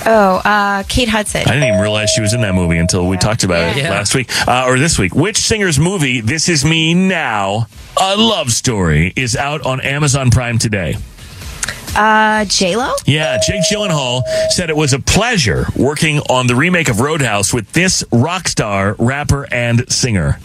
Oh, 0.05 0.41
uh, 0.45 0.83
Kate 0.87 1.07
Hudson. 1.09 1.41
I 1.41 1.53
didn't 1.53 1.63
even 1.69 1.79
realize 1.81 2.09
she 2.11 2.21
was 2.21 2.33
in 2.33 2.41
that 2.41 2.53
movie 2.53 2.77
until 2.77 3.07
we 3.07 3.17
talked 3.17 3.43
about 3.43 3.75
it 3.75 3.81
Yeah. 3.83 3.89
last 3.89 4.13
week 4.13 4.29
uh, 4.47 4.65
or 4.67 4.77
this 4.77 4.99
week. 4.99 5.15
Which 5.15 5.37
singer's 5.37 5.79
movie, 5.79 6.21
This 6.21 6.49
Is 6.49 6.63
Me 6.65 6.93
Now, 6.93 7.67
a 7.99 8.15
love 8.17 8.51
story, 8.51 9.13
is 9.15 9.35
out 9.35 9.65
on 9.65 9.79
Amazon 9.81 10.29
Prime 10.29 10.57
today? 10.57 10.97
Uh, 11.95 12.45
J 12.45 12.75
Lo. 12.77 12.93
Yeah, 13.05 13.37
Jake 13.45 13.63
Gyllenhaal 13.71 14.23
said 14.49 14.69
it 14.69 14.77
was 14.77 14.93
a 14.93 14.99
pleasure 14.99 15.65
working 15.75 16.19
on 16.29 16.47
the 16.47 16.55
remake 16.55 16.87
of 16.89 17.01
Roadhouse 17.01 17.53
with 17.53 17.71
this 17.73 18.03
rock 18.11 18.47
star, 18.47 18.95
rapper, 18.97 19.45
and 19.51 19.91
singer. 19.91 20.39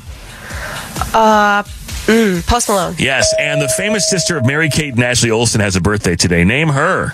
Uh, 1.14 1.62
mm, 2.06 2.44
Post 2.46 2.68
Malone. 2.68 2.96
Yes, 2.98 3.32
and 3.38 3.60
the 3.62 3.68
famous 3.68 4.10
sister 4.10 4.36
of 4.36 4.44
Mary 4.44 4.68
Kate 4.68 4.94
and 4.94 5.04
Ashley 5.04 5.30
Olsen 5.30 5.60
has 5.60 5.76
a 5.76 5.80
birthday 5.80 6.16
today. 6.16 6.44
Name 6.44 6.68
her. 6.68 7.12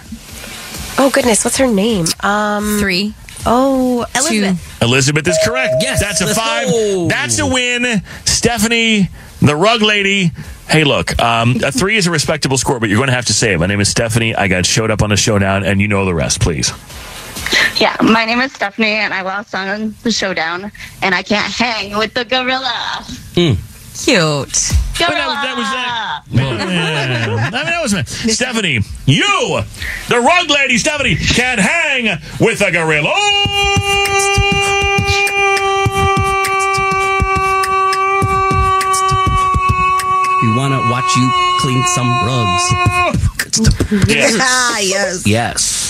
Oh 0.99 1.11
goodness, 1.11 1.45
what's 1.45 1.59
her 1.59 1.66
name? 1.66 2.07
Um, 2.20 2.79
three. 2.81 3.15
Oh, 3.45 4.07
Elizabeth. 4.15 4.83
Elizabeth 4.83 5.27
is 5.29 5.39
correct. 5.45 5.74
Yes, 5.81 6.01
that's 6.01 6.20
a 6.20 6.33
five. 6.35 6.69
go. 6.69 7.09
That's 7.09 7.39
a 7.39 7.47
win. 7.47 8.03
Stephanie, 8.24 9.09
the 9.41 9.57
rug 9.57 9.83
lady. 9.83 10.31
Hey, 10.73 10.85
look, 10.85 11.20
um, 11.20 11.57
a 11.62 11.70
three 11.70 11.99
is 11.99 12.07
a 12.07 12.11
respectable 12.11 12.57
score, 12.57 12.81
but 12.81 12.89
you're 12.89 12.97
going 12.97 13.11
to 13.11 13.15
have 13.15 13.27
to 13.27 13.35
say 13.35 13.53
it. 13.53 13.59
My 13.59 13.66
name 13.66 13.82
is 13.82 13.90
Stephanie. 13.90 14.35
I 14.35 14.49
got 14.49 14.65
showed 14.65 14.90
up 14.90 15.03
on 15.03 15.11
the 15.11 15.19
showdown, 15.19 15.65
and 15.65 15.82
you 15.82 15.89
know 15.89 16.07
the 16.07 16.15
rest, 16.15 16.40
please. 16.40 16.73
Yeah, 17.78 17.94
my 18.03 18.24
name 18.24 18.40
is 18.40 18.55
Stephanie, 18.55 18.93
and 18.93 19.12
I 19.12 19.20
lost 19.20 19.55
on 19.55 19.94
the 20.03 20.11
showdown, 20.11 20.73
and 21.03 21.15
I 21.15 21.23
can't 21.23 21.53
hang 21.53 21.99
with 21.99 22.15
the 22.15 22.24
gorilla. 22.24 23.05
Cute. 23.35 24.73
Gorilla. 24.97 25.36
that 27.53 27.81
was 27.82 27.93
that. 27.93 28.09
Stephanie, 28.09 28.81
you, 29.05 29.61
the 30.09 30.20
rug 30.20 30.49
lady, 30.49 30.78
Stephanie, 30.78 31.16
can 31.16 31.59
hang 31.59 32.19
with 32.40 32.62
a 32.62 32.73
gorilla. 32.73 33.12
Want 40.62 40.74
to 40.74 40.90
watch 40.90 41.16
you 41.16 41.30
clean 41.59 41.82
some 41.86 42.09
rugs. 42.24 42.72
Ah, 43.94 44.78
yes. 44.78 45.26
yes. 45.26 45.26
Yes. 45.26 45.82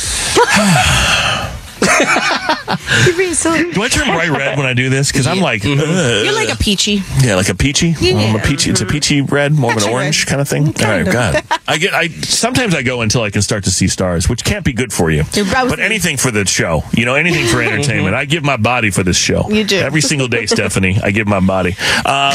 You're 3.06 3.16
being 3.16 3.34
silly. 3.34 3.72
Do 3.72 3.82
I 3.82 3.88
turn 3.88 4.06
bright 4.06 4.30
red 4.30 4.56
when 4.56 4.66
I 4.66 4.74
do 4.74 4.88
this? 4.88 5.12
Because 5.12 5.28
I'm 5.28 5.38
like, 5.38 5.64
ugh. 5.64 5.78
You're 5.78 6.32
like 6.32 6.52
a 6.52 6.56
peachy. 6.56 7.02
Yeah, 7.22 7.36
like 7.36 7.48
a 7.48 7.54
peachy. 7.54 7.94
Yeah. 8.00 8.16
I'm 8.16 8.36
a 8.36 8.40
peachy. 8.40 8.70
It's 8.70 8.80
a 8.80 8.86
peachy 8.86 9.20
red, 9.20 9.52
more 9.52 9.72
of 9.72 9.82
an 9.82 9.88
orange 9.88 10.24
red. 10.24 10.28
kind 10.28 10.40
of 10.40 10.48
thing. 10.48 10.66
All 10.66 10.90
right, 10.90 11.06
of. 11.06 11.12
God. 11.12 11.42
I 11.68 11.78
get. 11.78 11.94
I 11.94 12.08
sometimes 12.08 12.74
I 12.74 12.82
go 12.82 13.02
until 13.02 13.22
I 13.22 13.30
can 13.30 13.42
start 13.42 13.64
to 13.64 13.70
see 13.70 13.86
stars, 13.86 14.28
which 14.28 14.44
can't 14.44 14.64
be 14.64 14.72
good 14.72 14.92
for 14.92 15.10
you. 15.10 15.24
But 15.32 15.78
anything 15.78 16.16
for 16.16 16.30
the 16.30 16.46
show, 16.46 16.82
you 16.92 17.04
know, 17.04 17.14
anything 17.14 17.46
for 17.46 17.58
mm-hmm. 17.58 17.74
entertainment. 17.74 18.14
I 18.14 18.24
give 18.24 18.42
my 18.42 18.56
body 18.56 18.90
for 18.90 19.02
this 19.02 19.16
show. 19.16 19.48
You 19.48 19.64
do. 19.64 19.78
every 19.78 20.00
single 20.00 20.28
day, 20.28 20.46
Stephanie. 20.46 20.98
I 21.02 21.12
give 21.12 21.28
my 21.28 21.40
body. 21.40 21.76
Um, 22.04 22.34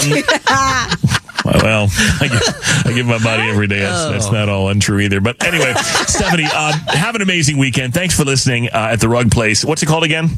well, 1.63 1.87
I 2.21 2.27
give, 2.27 2.85
I 2.85 2.93
give 2.93 3.05
my 3.05 3.19
body 3.19 3.43
every 3.43 3.67
day. 3.67 3.79
That's, 3.79 4.05
that's 4.11 4.31
not 4.31 4.49
all 4.49 4.69
untrue 4.69 4.99
either. 4.99 5.21
But 5.21 5.43
anyway, 5.45 5.73
Stephanie, 6.07 6.47
uh, 6.51 6.73
have 6.87 7.15
an 7.15 7.21
amazing 7.21 7.57
weekend. 7.57 7.93
Thanks 7.93 8.15
for 8.15 8.25
listening 8.25 8.67
uh, 8.67 8.89
at 8.91 8.99
the 8.99 9.09
Rug 9.09 9.31
Place. 9.31 9.63
What's 9.63 9.83
it 9.83 9.87
called 9.87 10.03
again? 10.03 10.29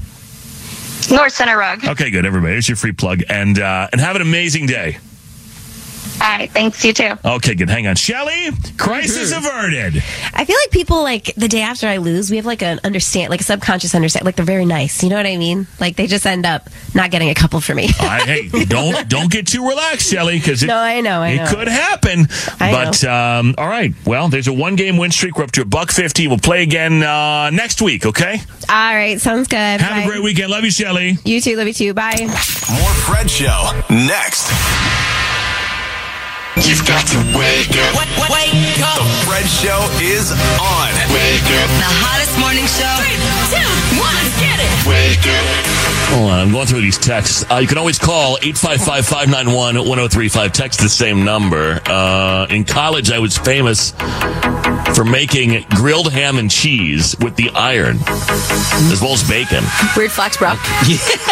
North 1.10 1.34
Center 1.34 1.58
Rug. 1.58 1.86
Okay, 1.86 2.12
good. 2.12 2.26
Everybody, 2.26 2.54
here's 2.54 2.70
your 2.70 2.76
free 2.76 2.92
plug, 2.92 3.24
and 3.30 3.60
uh, 3.60 3.88
and 3.92 4.00
have 4.00 4.16
an 4.16 4.22
amazing 4.22 4.68
day. 4.68 4.98
All 6.22 6.28
right. 6.38 6.52
Thanks. 6.52 6.84
You 6.84 6.94
too. 6.94 7.14
Okay, 7.24 7.56
good. 7.56 7.70
Hang 7.70 7.88
on, 7.88 7.96
Shelly. 7.96 8.50
Crisis 8.78 9.32
averted. 9.36 10.04
I 10.34 10.46
feel 10.46 10.56
like 10.64 10.72
people 10.72 11.02
like 11.04 11.34
the 11.36 11.48
day 11.48 11.62
after 11.62 11.88
I 11.88 11.98
lose, 11.98 12.30
we 12.30 12.38
have 12.38 12.46
like 12.46 12.62
an 12.62 12.80
understand, 12.84 13.30
like 13.30 13.42
a 13.42 13.44
subconscious 13.44 13.96
understand, 13.96 14.26
like 14.26 14.36
they're 14.36 14.46
very 14.46 14.66
nice. 14.66 15.02
You 15.04 15.10
know 15.10 15.16
what 15.16 15.26
I 15.26 15.38
mean? 15.38 15.68
Like 15.80 15.96
they 15.96 16.08
just 16.08 16.26
end 16.26 16.46
up 16.46 16.70
not 16.94 17.12
getting 17.12 17.30
a 17.30 17.36
couple 17.36 17.62
for 17.62 17.74
me. 17.74 17.90
I, 18.00 18.22
hey, 18.26 18.66
don't 18.66 19.08
don't 19.10 19.32
get 19.32 19.48
too 19.48 19.68
relaxed, 19.68 20.10
Shelly, 20.12 20.38
because 20.40 20.62
No, 20.64 20.76
I 20.78 21.02
know, 21.02 21.22
I 21.22 21.30
it 21.30 21.38
know. 21.38 21.48
could 21.48 21.68
happen. 21.68 22.28
I 22.60 22.72
but 22.72 23.04
um, 23.06 23.56
all 23.58 23.68
right, 23.68 23.94
well, 24.06 24.28
there's 24.30 24.48
a 24.48 24.54
one 24.54 24.76
game 24.76 24.98
win 24.98 25.12
streak. 25.12 25.38
We're 25.38 25.46
up 25.46 25.52
to 25.54 25.62
a 25.62 25.66
buck 25.66 25.92
fifty. 25.92 26.28
We'll 26.28 26.38
play 26.38 26.64
again 26.64 27.02
uh, 27.04 27.50
next 27.52 27.82
week. 27.82 28.06
Okay. 28.06 28.40
All 28.68 28.94
right, 28.94 29.20
sounds 29.22 29.48
good. 29.48 29.58
Have 29.58 29.80
Bye. 29.82 30.02
a 30.04 30.08
great 30.08 30.22
weekend. 30.24 30.52
Love 30.52 30.64
you, 30.66 30.72
Shelly. 30.72 31.18
You 31.24 31.40
too. 31.42 31.56
Love 31.56 31.68
you 31.68 31.74
too. 31.74 31.94
Bye. 31.94 32.18
More 32.20 32.94
Fred 33.06 33.30
Show 33.30 33.82
next. 33.90 34.50
You've 36.68 36.84
got 36.86 37.08
to 37.08 37.18
wake 37.38 37.72
up. 37.72 37.96
Wake 38.30 38.80
up. 38.84 38.98
The 39.00 39.06
Fred 39.26 39.48
Show 39.48 39.80
is 40.04 40.32
on. 40.60 40.92
Wake 41.14 41.50
up. 41.56 41.70
The 41.80 41.88
hottest 42.04 42.36
morning 42.38 42.68
show. 42.68 43.00
Three, 43.00 43.16
two, 43.50 43.64
one, 43.98 44.28
get 44.40 44.60
it. 44.60 44.68
Wake 44.88 45.26
up. 45.26 45.46
Hold 46.12 46.32
on, 46.32 46.40
I'm 46.40 46.52
going 46.52 46.66
through 46.68 46.82
these 46.82 46.98
texts. 46.98 47.46
Uh, 47.52 47.58
you 47.58 47.68
can 47.68 47.78
always 47.78 48.00
call 48.00 48.38
855-591-1035. 48.40 50.52
Text 50.52 50.80
the 50.80 50.90
same 50.90 51.24
number. 51.24 51.80
Uh, 51.86 52.48
in 52.50 52.66
college, 52.66 53.12
I 53.12 53.20
was 53.20 53.38
famous 53.38 53.92
for 54.96 55.06
making 55.06 55.64
grilled 55.76 56.12
ham 56.12 56.40
and 56.40 56.50
cheese 56.50 57.16
with 57.20 57.36
the 57.36 57.52
iron, 57.52 58.00
as 58.92 59.02
well 59.02 59.14
as 59.14 59.22
bacon. 59.30 59.64
Weird 59.96 60.12
flex, 60.12 60.38
bro. 60.38 60.56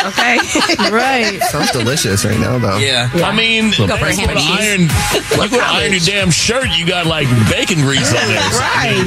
Okay. 0.08 0.38
right. 0.92 1.40
Sounds 1.50 1.72
delicious 1.72 2.24
right 2.24 2.40
now, 2.40 2.60
though. 2.60 2.78
Yeah. 2.78 3.10
I 3.16 3.34
mean, 3.36 3.72
Go 3.72 3.88
for 3.98 4.06
a 4.06 4.14
ham 4.16 4.30
and 4.30 4.40
cheese. 4.40 4.60
iron, 4.60 4.88
you 5.18 5.50
go 5.50 5.58
to 5.58 5.64
iron 5.64 5.92
your 5.92 6.02
damn 6.02 6.32
shirt, 6.32 6.68
you 6.78 6.86
got 6.86 7.06
like 7.06 7.28
bacon 7.50 7.82
grease 7.82 8.10
on 8.14 8.28
there. 8.28 8.38
So, 8.58 8.64
I 8.64 9.04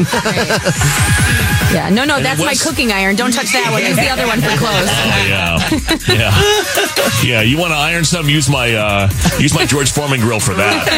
Yeah, 1.72 1.88
no, 1.88 2.04
no, 2.04 2.16
And 2.16 2.26
that's 2.26 2.40
it 2.40 2.44
my 2.44 2.54
cooking 2.54 2.90
iron. 2.90 3.14
Don't 3.14 3.32
touch 3.32 3.52
that 3.52 3.70
one. 3.70 3.82
Use 3.82 3.96
the 3.96 4.08
other 4.10 4.26
one 4.26 4.40
for 4.40 4.50
clothes. 4.58 4.90
Oh, 4.90 5.26
yeah, 5.30 5.58
yeah, 6.10 6.32
yeah. 7.22 7.40
You 7.42 7.58
want 7.58 7.70
to 7.70 7.76
iron 7.78 8.04
something? 8.04 8.32
Use 8.32 8.48
my 8.48 8.74
uh, 8.74 9.08
use 9.38 9.54
my 9.54 9.64
George 9.66 9.92
Foreman 9.92 10.20
grill 10.20 10.40
for 10.40 10.54
that. 10.54 10.90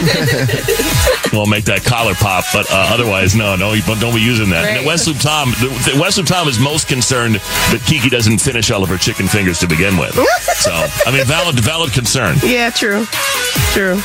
we'll 1.33 1.47
make 1.47 1.65
that 1.67 1.85
collar 1.85 2.15
pop, 2.15 2.45
but 2.55 2.67
uh, 2.71 2.89
otherwise, 2.93 3.35
no, 3.37 3.55
no, 3.55 3.75
you 3.75 3.83
don't 3.83 4.15
be 4.15 4.21
using 4.23 4.49
that. 4.51 4.65
And 4.65 4.79
Right. 4.79 4.87
West 4.87 5.07
Loop 5.07 5.19
Tom, 5.19 5.51
the, 5.61 5.69
the 5.93 6.01
West 6.01 6.17
Loop 6.17 6.27
Tom 6.27 6.49
is 6.49 6.59
most 6.59 6.89
concerned 6.89 7.35
that 7.37 7.83
Kiki 7.87 8.09
doesn't 8.09 8.39
finish 8.41 8.71
all 8.71 8.83
of 8.83 8.89
her 8.89 8.97
chicken 8.97 9.29
fingers 9.29 9.59
to 9.61 9.67
begin 9.69 9.99
with. 9.99 10.15
So, 10.57 10.73
I 10.73 11.13
mean, 11.13 11.25
valid, 11.27 11.61
valid 11.61 11.93
concern. 11.93 12.37
Yeah, 12.43 12.71
true. 12.71 13.05
True. 13.77 14.01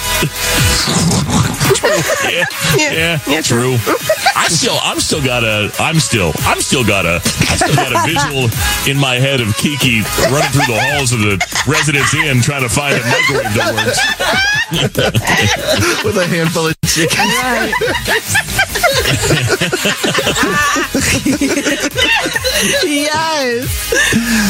Yeah, 2.28 2.45
yeah, 2.78 3.19
yeah, 3.28 3.41
true. 3.41 3.74
I 4.36 4.48
still, 4.49 4.78
I'm 4.84 4.99
still 4.99 5.24
got 5.24 5.44
a, 5.44 5.72
I'm 5.80 5.99
still, 5.99 6.32
I'm 6.40 6.61
still 6.61 6.86
got 6.86 7.06
a, 7.06 7.15
I 7.15 7.56
still 7.56 7.76
got 7.76 7.91
a 7.94 8.02
visual 8.06 8.49
in 8.90 8.98
my 8.99 9.15
head 9.15 9.41
of 9.41 9.56
Kiki 9.57 10.02
running 10.32 10.52
through 10.52 10.68
the 10.74 10.80
halls 10.91 11.11
of 11.14 11.19
the 11.19 11.38
Residence 11.68 12.14
Inn 12.14 12.41
trying 12.41 12.64
to 12.64 12.69
find 12.69 12.95
a 12.95 13.03
microwave 13.06 13.53
that 13.56 13.74
works. 13.76 13.99
With 16.03 16.18
a 16.18 16.28
handful 16.28 16.68
of 16.68 16.76
chicken. 16.86 17.26
yes. 22.83 23.91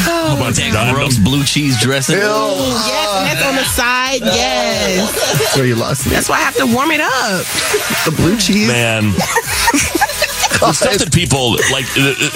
How 0.04 0.36
about 0.36 0.48
oh, 0.48 0.52
That 0.52 0.72
that? 0.72 0.94
gross 0.94 1.18
blue 1.18 1.44
cheese 1.44 1.80
dressing. 1.80 2.16
Yes, 2.16 3.08
and 3.16 3.26
that's 3.26 3.44
on 3.46 3.54
the 3.56 3.64
side. 3.64 4.20
Yes. 4.22 5.12
That's 5.38 5.56
where 5.56 5.66
you 5.66 5.76
lost 5.76 6.06
me. 6.06 6.12
That's 6.12 6.28
why 6.28 6.36
I 6.36 6.40
have 6.40 6.56
to 6.56 6.66
warm 6.66 6.90
it 6.90 7.00
up. 7.00 7.44
The 8.04 8.14
blue 8.16 8.36
cheese. 8.36 8.68
Man. 8.68 9.14
The 10.60 10.72
stuff 10.72 10.98
that 10.98 11.12
people 11.12 11.52
like, 11.70 11.86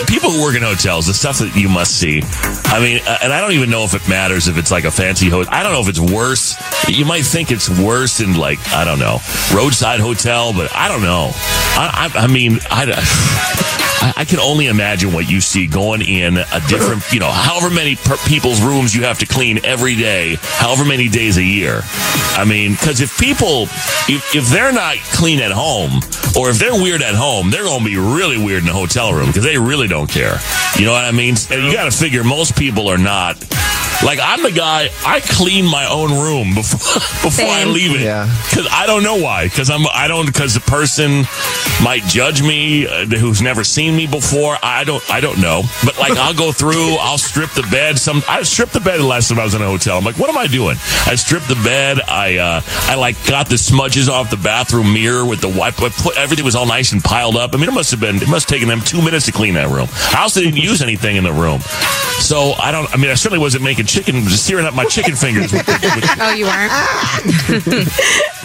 people 0.07 0.31
who 0.31 0.43
work 0.43 0.55
in 0.55 0.63
hotels, 0.63 1.07
the 1.07 1.15
stuff 1.15 1.39
that 1.39 1.55
you 1.57 1.69
must 1.69 1.99
see. 1.99 2.23
I 2.67 2.81
mean, 2.81 3.01
uh, 3.07 3.19
and 3.23 3.33
I 3.33 3.41
don't 3.41 3.53
even 3.53 3.69
know 3.71 3.85
if 3.85 3.95
it 3.95 4.09
matters 4.09 4.49
if 4.49 4.57
it's 4.59 4.71
like 4.71 4.85
a 4.85 4.91
fancy 4.91 5.29
hotel. 5.29 5.53
I 5.53 5.63
don't 5.63 5.73
know 5.73 5.81
if 5.81 5.89
it's 5.89 6.01
worse. 6.01 6.55
You 6.89 7.05
might 7.05 7.23
think 7.25 7.51
it's 7.51 7.69
worse 7.69 8.21
in 8.21 8.35
like 8.37 8.59
I 8.73 8.85
don't 8.85 8.99
know 8.99 9.19
roadside 9.55 10.01
hotel, 10.01 10.53
but 10.53 10.75
I 10.75 10.89
don't 10.89 11.03
know. 11.03 11.31
I, 11.35 12.11
I, 12.15 12.25
I 12.25 12.27
mean, 12.29 12.59
I. 12.71 13.69
I- 14.03 14.13
I 14.17 14.25
can 14.25 14.41
only 14.41 14.67
imagine 14.67 15.13
what 15.13 15.31
you 15.31 15.41
see 15.41 15.69
going 15.69 16.03
in 16.03 16.37
a 16.37 16.61
different, 16.67 17.05
you 17.13 17.21
know, 17.21 17.31
however 17.31 17.71
many 17.73 17.95
per- 17.95 18.17
people's 18.27 18.61
rooms 18.61 18.93
you 18.93 19.05
have 19.05 19.21
to 19.21 19.27
clean 19.27 19.65
every 19.65 19.95
day, 19.95 20.39
however 20.41 20.85
many 20.85 21.09
days 21.09 21.37
a 21.37 21.43
year. 21.43 21.83
I 22.35 22.45
mean, 22.45 22.73
because 22.73 23.01
if 23.01 23.17
people, 23.17 23.69
if, 24.09 24.35
if 24.35 24.49
they're 24.49 24.73
not 24.73 24.97
clean 25.13 25.39
at 25.39 25.53
home, 25.53 26.01
or 26.37 26.51
if 26.51 26.59
they're 26.59 26.75
weird 26.75 27.01
at 27.03 27.15
home, 27.15 27.51
they're 27.53 27.63
going 27.63 27.79
to 27.79 27.85
be 27.85 27.97
really 28.13 28.43
weird 28.43 28.63
in 28.63 28.69
a 28.69 28.73
hotel 28.73 29.13
room 29.13 29.27
because 29.29 29.45
they 29.45 29.59
really 29.59 29.89
don't 29.89 30.09
care. 30.09 30.39
You 30.79 30.85
know 30.85 30.93
what 30.93 31.05
I 31.05 31.13
mean? 31.13 31.35
And 31.51 31.65
you 31.65 31.73
got 31.73 31.91
to 31.91 31.97
figure 31.97 32.25
most 32.25 32.57
people 32.57 32.89
are 32.89 32.99
not. 32.99 33.37
Like 34.05 34.19
I'm 34.21 34.43
the 34.43 34.51
guy. 34.51 34.89
I 35.07 35.21
clean 35.21 35.65
my 35.67 35.87
own 35.87 36.11
room 36.11 36.55
before 36.55 36.79
before 37.23 37.47
I 37.47 37.63
Same. 37.65 37.73
leave 37.73 37.95
it. 37.95 38.01
Yeah. 38.01 38.27
Because 38.51 38.67
I 38.71 38.87
don't 38.87 39.03
know 39.03 39.17
why. 39.17 39.45
Because 39.45 39.71
I'm 39.71 39.87
I 39.87 40.09
don't 40.09 40.27
because 40.27 40.55
the 40.55 40.61
person 40.61 41.25
might 41.83 42.03
judge 42.05 42.43
me 42.43 42.87
uh, 42.87 43.07
who's 43.07 43.41
never 43.43 43.63
seen 43.65 43.95
me 43.97 44.07
before. 44.07 44.57
I 44.63 44.85
don't 44.85 45.03
I 45.11 45.21
don't 45.21 45.41
know. 45.41 45.63
But 45.85 45.99
like 45.99 46.17
I'll 46.19 46.35
go 46.35 46.51
through. 46.53 46.97
I'll 47.01 47.19
strip 47.19 47.51
the 47.53 47.63
bed. 47.71 47.99
Some 47.99 48.23
I 48.29 48.43
stripped 48.43 48.73
the 48.73 48.81
bed 48.81 48.99
the 48.99 49.07
last 49.07 49.29
time 49.29 49.39
I 49.39 49.45
was 49.45 49.55
in 49.55 49.63
a 49.63 49.67
hotel. 49.67 49.99
I'm 49.99 50.05
like, 50.05 50.19
what 50.19 50.29
am 50.31 50.37
I 50.39 50.47
doing? 50.49 50.77
I 51.07 51.15
stripped 51.15 51.49
the 51.49 51.61
bed. 51.63 52.01
I 52.01 52.39
uh 52.39 52.61
I 52.91 52.97
like 52.97 53.25
got 53.27 53.49
the 53.49 53.57
smudges 53.59 54.09
off 54.09 54.31
the 54.31 54.37
bathroom 54.37 54.93
mirror 54.93 55.25
with 55.25 55.41
the 55.41 55.49
wipe. 55.49 55.81
I 55.81 55.91
put 55.91 56.17
everything 56.17 56.45
was 56.45 56.57
all 56.57 56.67
nice 56.67 56.93
and 56.93 57.03
piled 57.03 57.37
up. 57.37 57.55
I 57.55 57.59
mean, 57.59 57.69
it 57.69 57.73
must 57.73 57.91
have 57.93 58.01
been 58.01 58.17
it 58.17 58.29
must 58.29 58.49
have 58.51 58.57
taken 58.57 58.69
them 58.69 58.81
two 58.81 59.01
minutes 59.01 59.27
to 59.27 59.33
clean 59.33 59.55
that 59.55 59.69
room. 59.69 59.89
I 60.13 60.23
also 60.23 60.41
didn't 60.41 60.57
use 60.71 60.83
anything 60.83 61.17
in 61.17 61.25
the 61.25 61.33
room. 61.33 61.61
So 62.23 62.53
I 62.53 62.71
don't. 62.71 62.93
I 62.93 62.97
mean, 62.97 63.11
I 63.11 63.15
certainly 63.15 63.41
wasn't 63.43 63.65
making 63.65 63.87
chicken, 63.87 64.15
just 64.23 64.47
searing 64.47 64.65
up 64.65 64.75
my 64.75 64.85
chicken 64.85 65.17
fingers. 65.17 65.53
With, 65.53 65.67
with, 65.67 65.81
Oh, 66.21 66.33
you 66.33 66.47
weren't. 66.47 66.73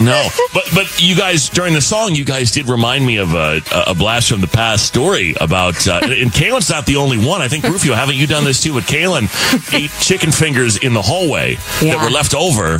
no, 0.00 0.28
but 0.52 0.64
but 0.74 1.00
you 1.00 1.14
guys 1.16 1.48
during 1.48 1.74
the 1.74 1.80
song, 1.80 2.14
you 2.14 2.24
guys 2.24 2.50
did 2.50 2.68
remind 2.68 3.06
me 3.06 3.16
of 3.18 3.34
a, 3.34 3.60
a 3.86 3.94
blast 3.94 4.28
from 4.30 4.40
the 4.40 4.48
past 4.48 4.84
story 4.86 5.34
about. 5.40 5.86
Uh, 5.86 6.00
and 6.02 6.30
Kaylin's 6.32 6.68
not 6.70 6.86
the 6.86 6.96
only 6.96 7.24
one. 7.24 7.40
I 7.40 7.48
think 7.48 7.64
Rufio, 7.64 7.94
haven't 7.94 8.16
you 8.16 8.26
done 8.26 8.44
this 8.44 8.62
too? 8.62 8.74
With 8.74 8.84
Kaylin, 8.86 9.28
ate 9.72 9.90
chicken 10.00 10.32
fingers 10.32 10.76
in 10.78 10.92
the 10.92 11.02
hallway 11.02 11.54
that 11.82 12.02
were 12.02 12.10
left 12.10 12.34
over. 12.34 12.78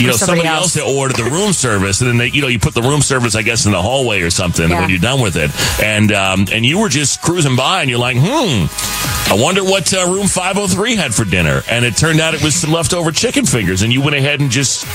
You 0.00 0.06
know, 0.08 0.12
somebody 0.12 0.40
somebody 0.40 0.48
else 0.48 0.62
else. 0.62 0.74
that 0.74 0.84
ordered 0.84 1.16
the 1.16 1.24
room 1.30 1.52
service, 1.52 2.00
and 2.00 2.10
then 2.10 2.18
they, 2.18 2.26
you 2.28 2.42
know, 2.42 2.48
you 2.48 2.58
put 2.58 2.74
the 2.74 2.82
room 2.82 3.02
service, 3.02 3.34
I 3.36 3.42
guess, 3.42 3.66
in 3.66 3.72
the 3.72 3.82
hallway 3.82 4.22
or 4.22 4.30
something 4.30 4.68
Yeah. 4.68 4.80
when 4.80 4.90
you're 4.90 4.98
done 4.98 5.20
with 5.20 5.36
it, 5.36 5.50
and 5.82 6.10
um, 6.12 6.46
and 6.52 6.64
you 6.66 6.78
were 6.80 6.88
just 6.88 7.22
cruising 7.22 7.56
by, 7.56 7.82
and 7.82 7.90
you're 7.90 7.98
like, 8.00 8.16
hmm. 8.18 8.66
I 9.30 9.34
wonder 9.40 9.62
what 9.62 9.94
uh, 9.94 10.10
room 10.10 10.26
503 10.40 10.96
had 10.96 11.14
for 11.14 11.26
dinner, 11.26 11.60
and 11.68 11.84
it 11.84 11.98
turned 11.98 12.18
out 12.18 12.32
it 12.32 12.42
was 12.42 12.54
some 12.54 12.72
leftover 12.72 13.12
chicken 13.12 13.44
fingers, 13.44 13.82
and 13.82 13.92
you 13.92 14.00
went 14.00 14.16
ahead 14.16 14.40
and 14.40 14.50
just, 14.50 14.86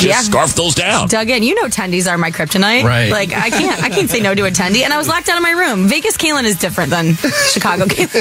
just 0.00 0.02
Yeah. 0.02 0.20
scarfed 0.20 0.56
those 0.56 0.74
down. 0.74 1.08
Dug 1.08 1.28
in. 1.28 1.42
You 1.42 1.54
know 1.54 1.68
tendies 1.68 2.10
are 2.10 2.16
my 2.16 2.30
kryptonite. 2.30 2.84
Right. 2.84 3.10
Like 3.10 3.34
I 3.34 3.50
can't 3.50 3.82
I 3.82 3.90
can't 3.90 4.08
say 4.08 4.20
no 4.20 4.34
to 4.34 4.46
a 4.46 4.50
tendy. 4.50 4.82
And 4.82 4.94
I 4.94 4.96
was 4.96 5.06
locked 5.06 5.28
out 5.28 5.36
of 5.36 5.42
my 5.42 5.50
room. 5.50 5.88
Vegas 5.88 6.16
Kaylin 6.16 6.44
is 6.44 6.58
different 6.58 6.88
than 6.88 7.16
Chicago 7.52 7.84
Kaylin. 7.84 8.14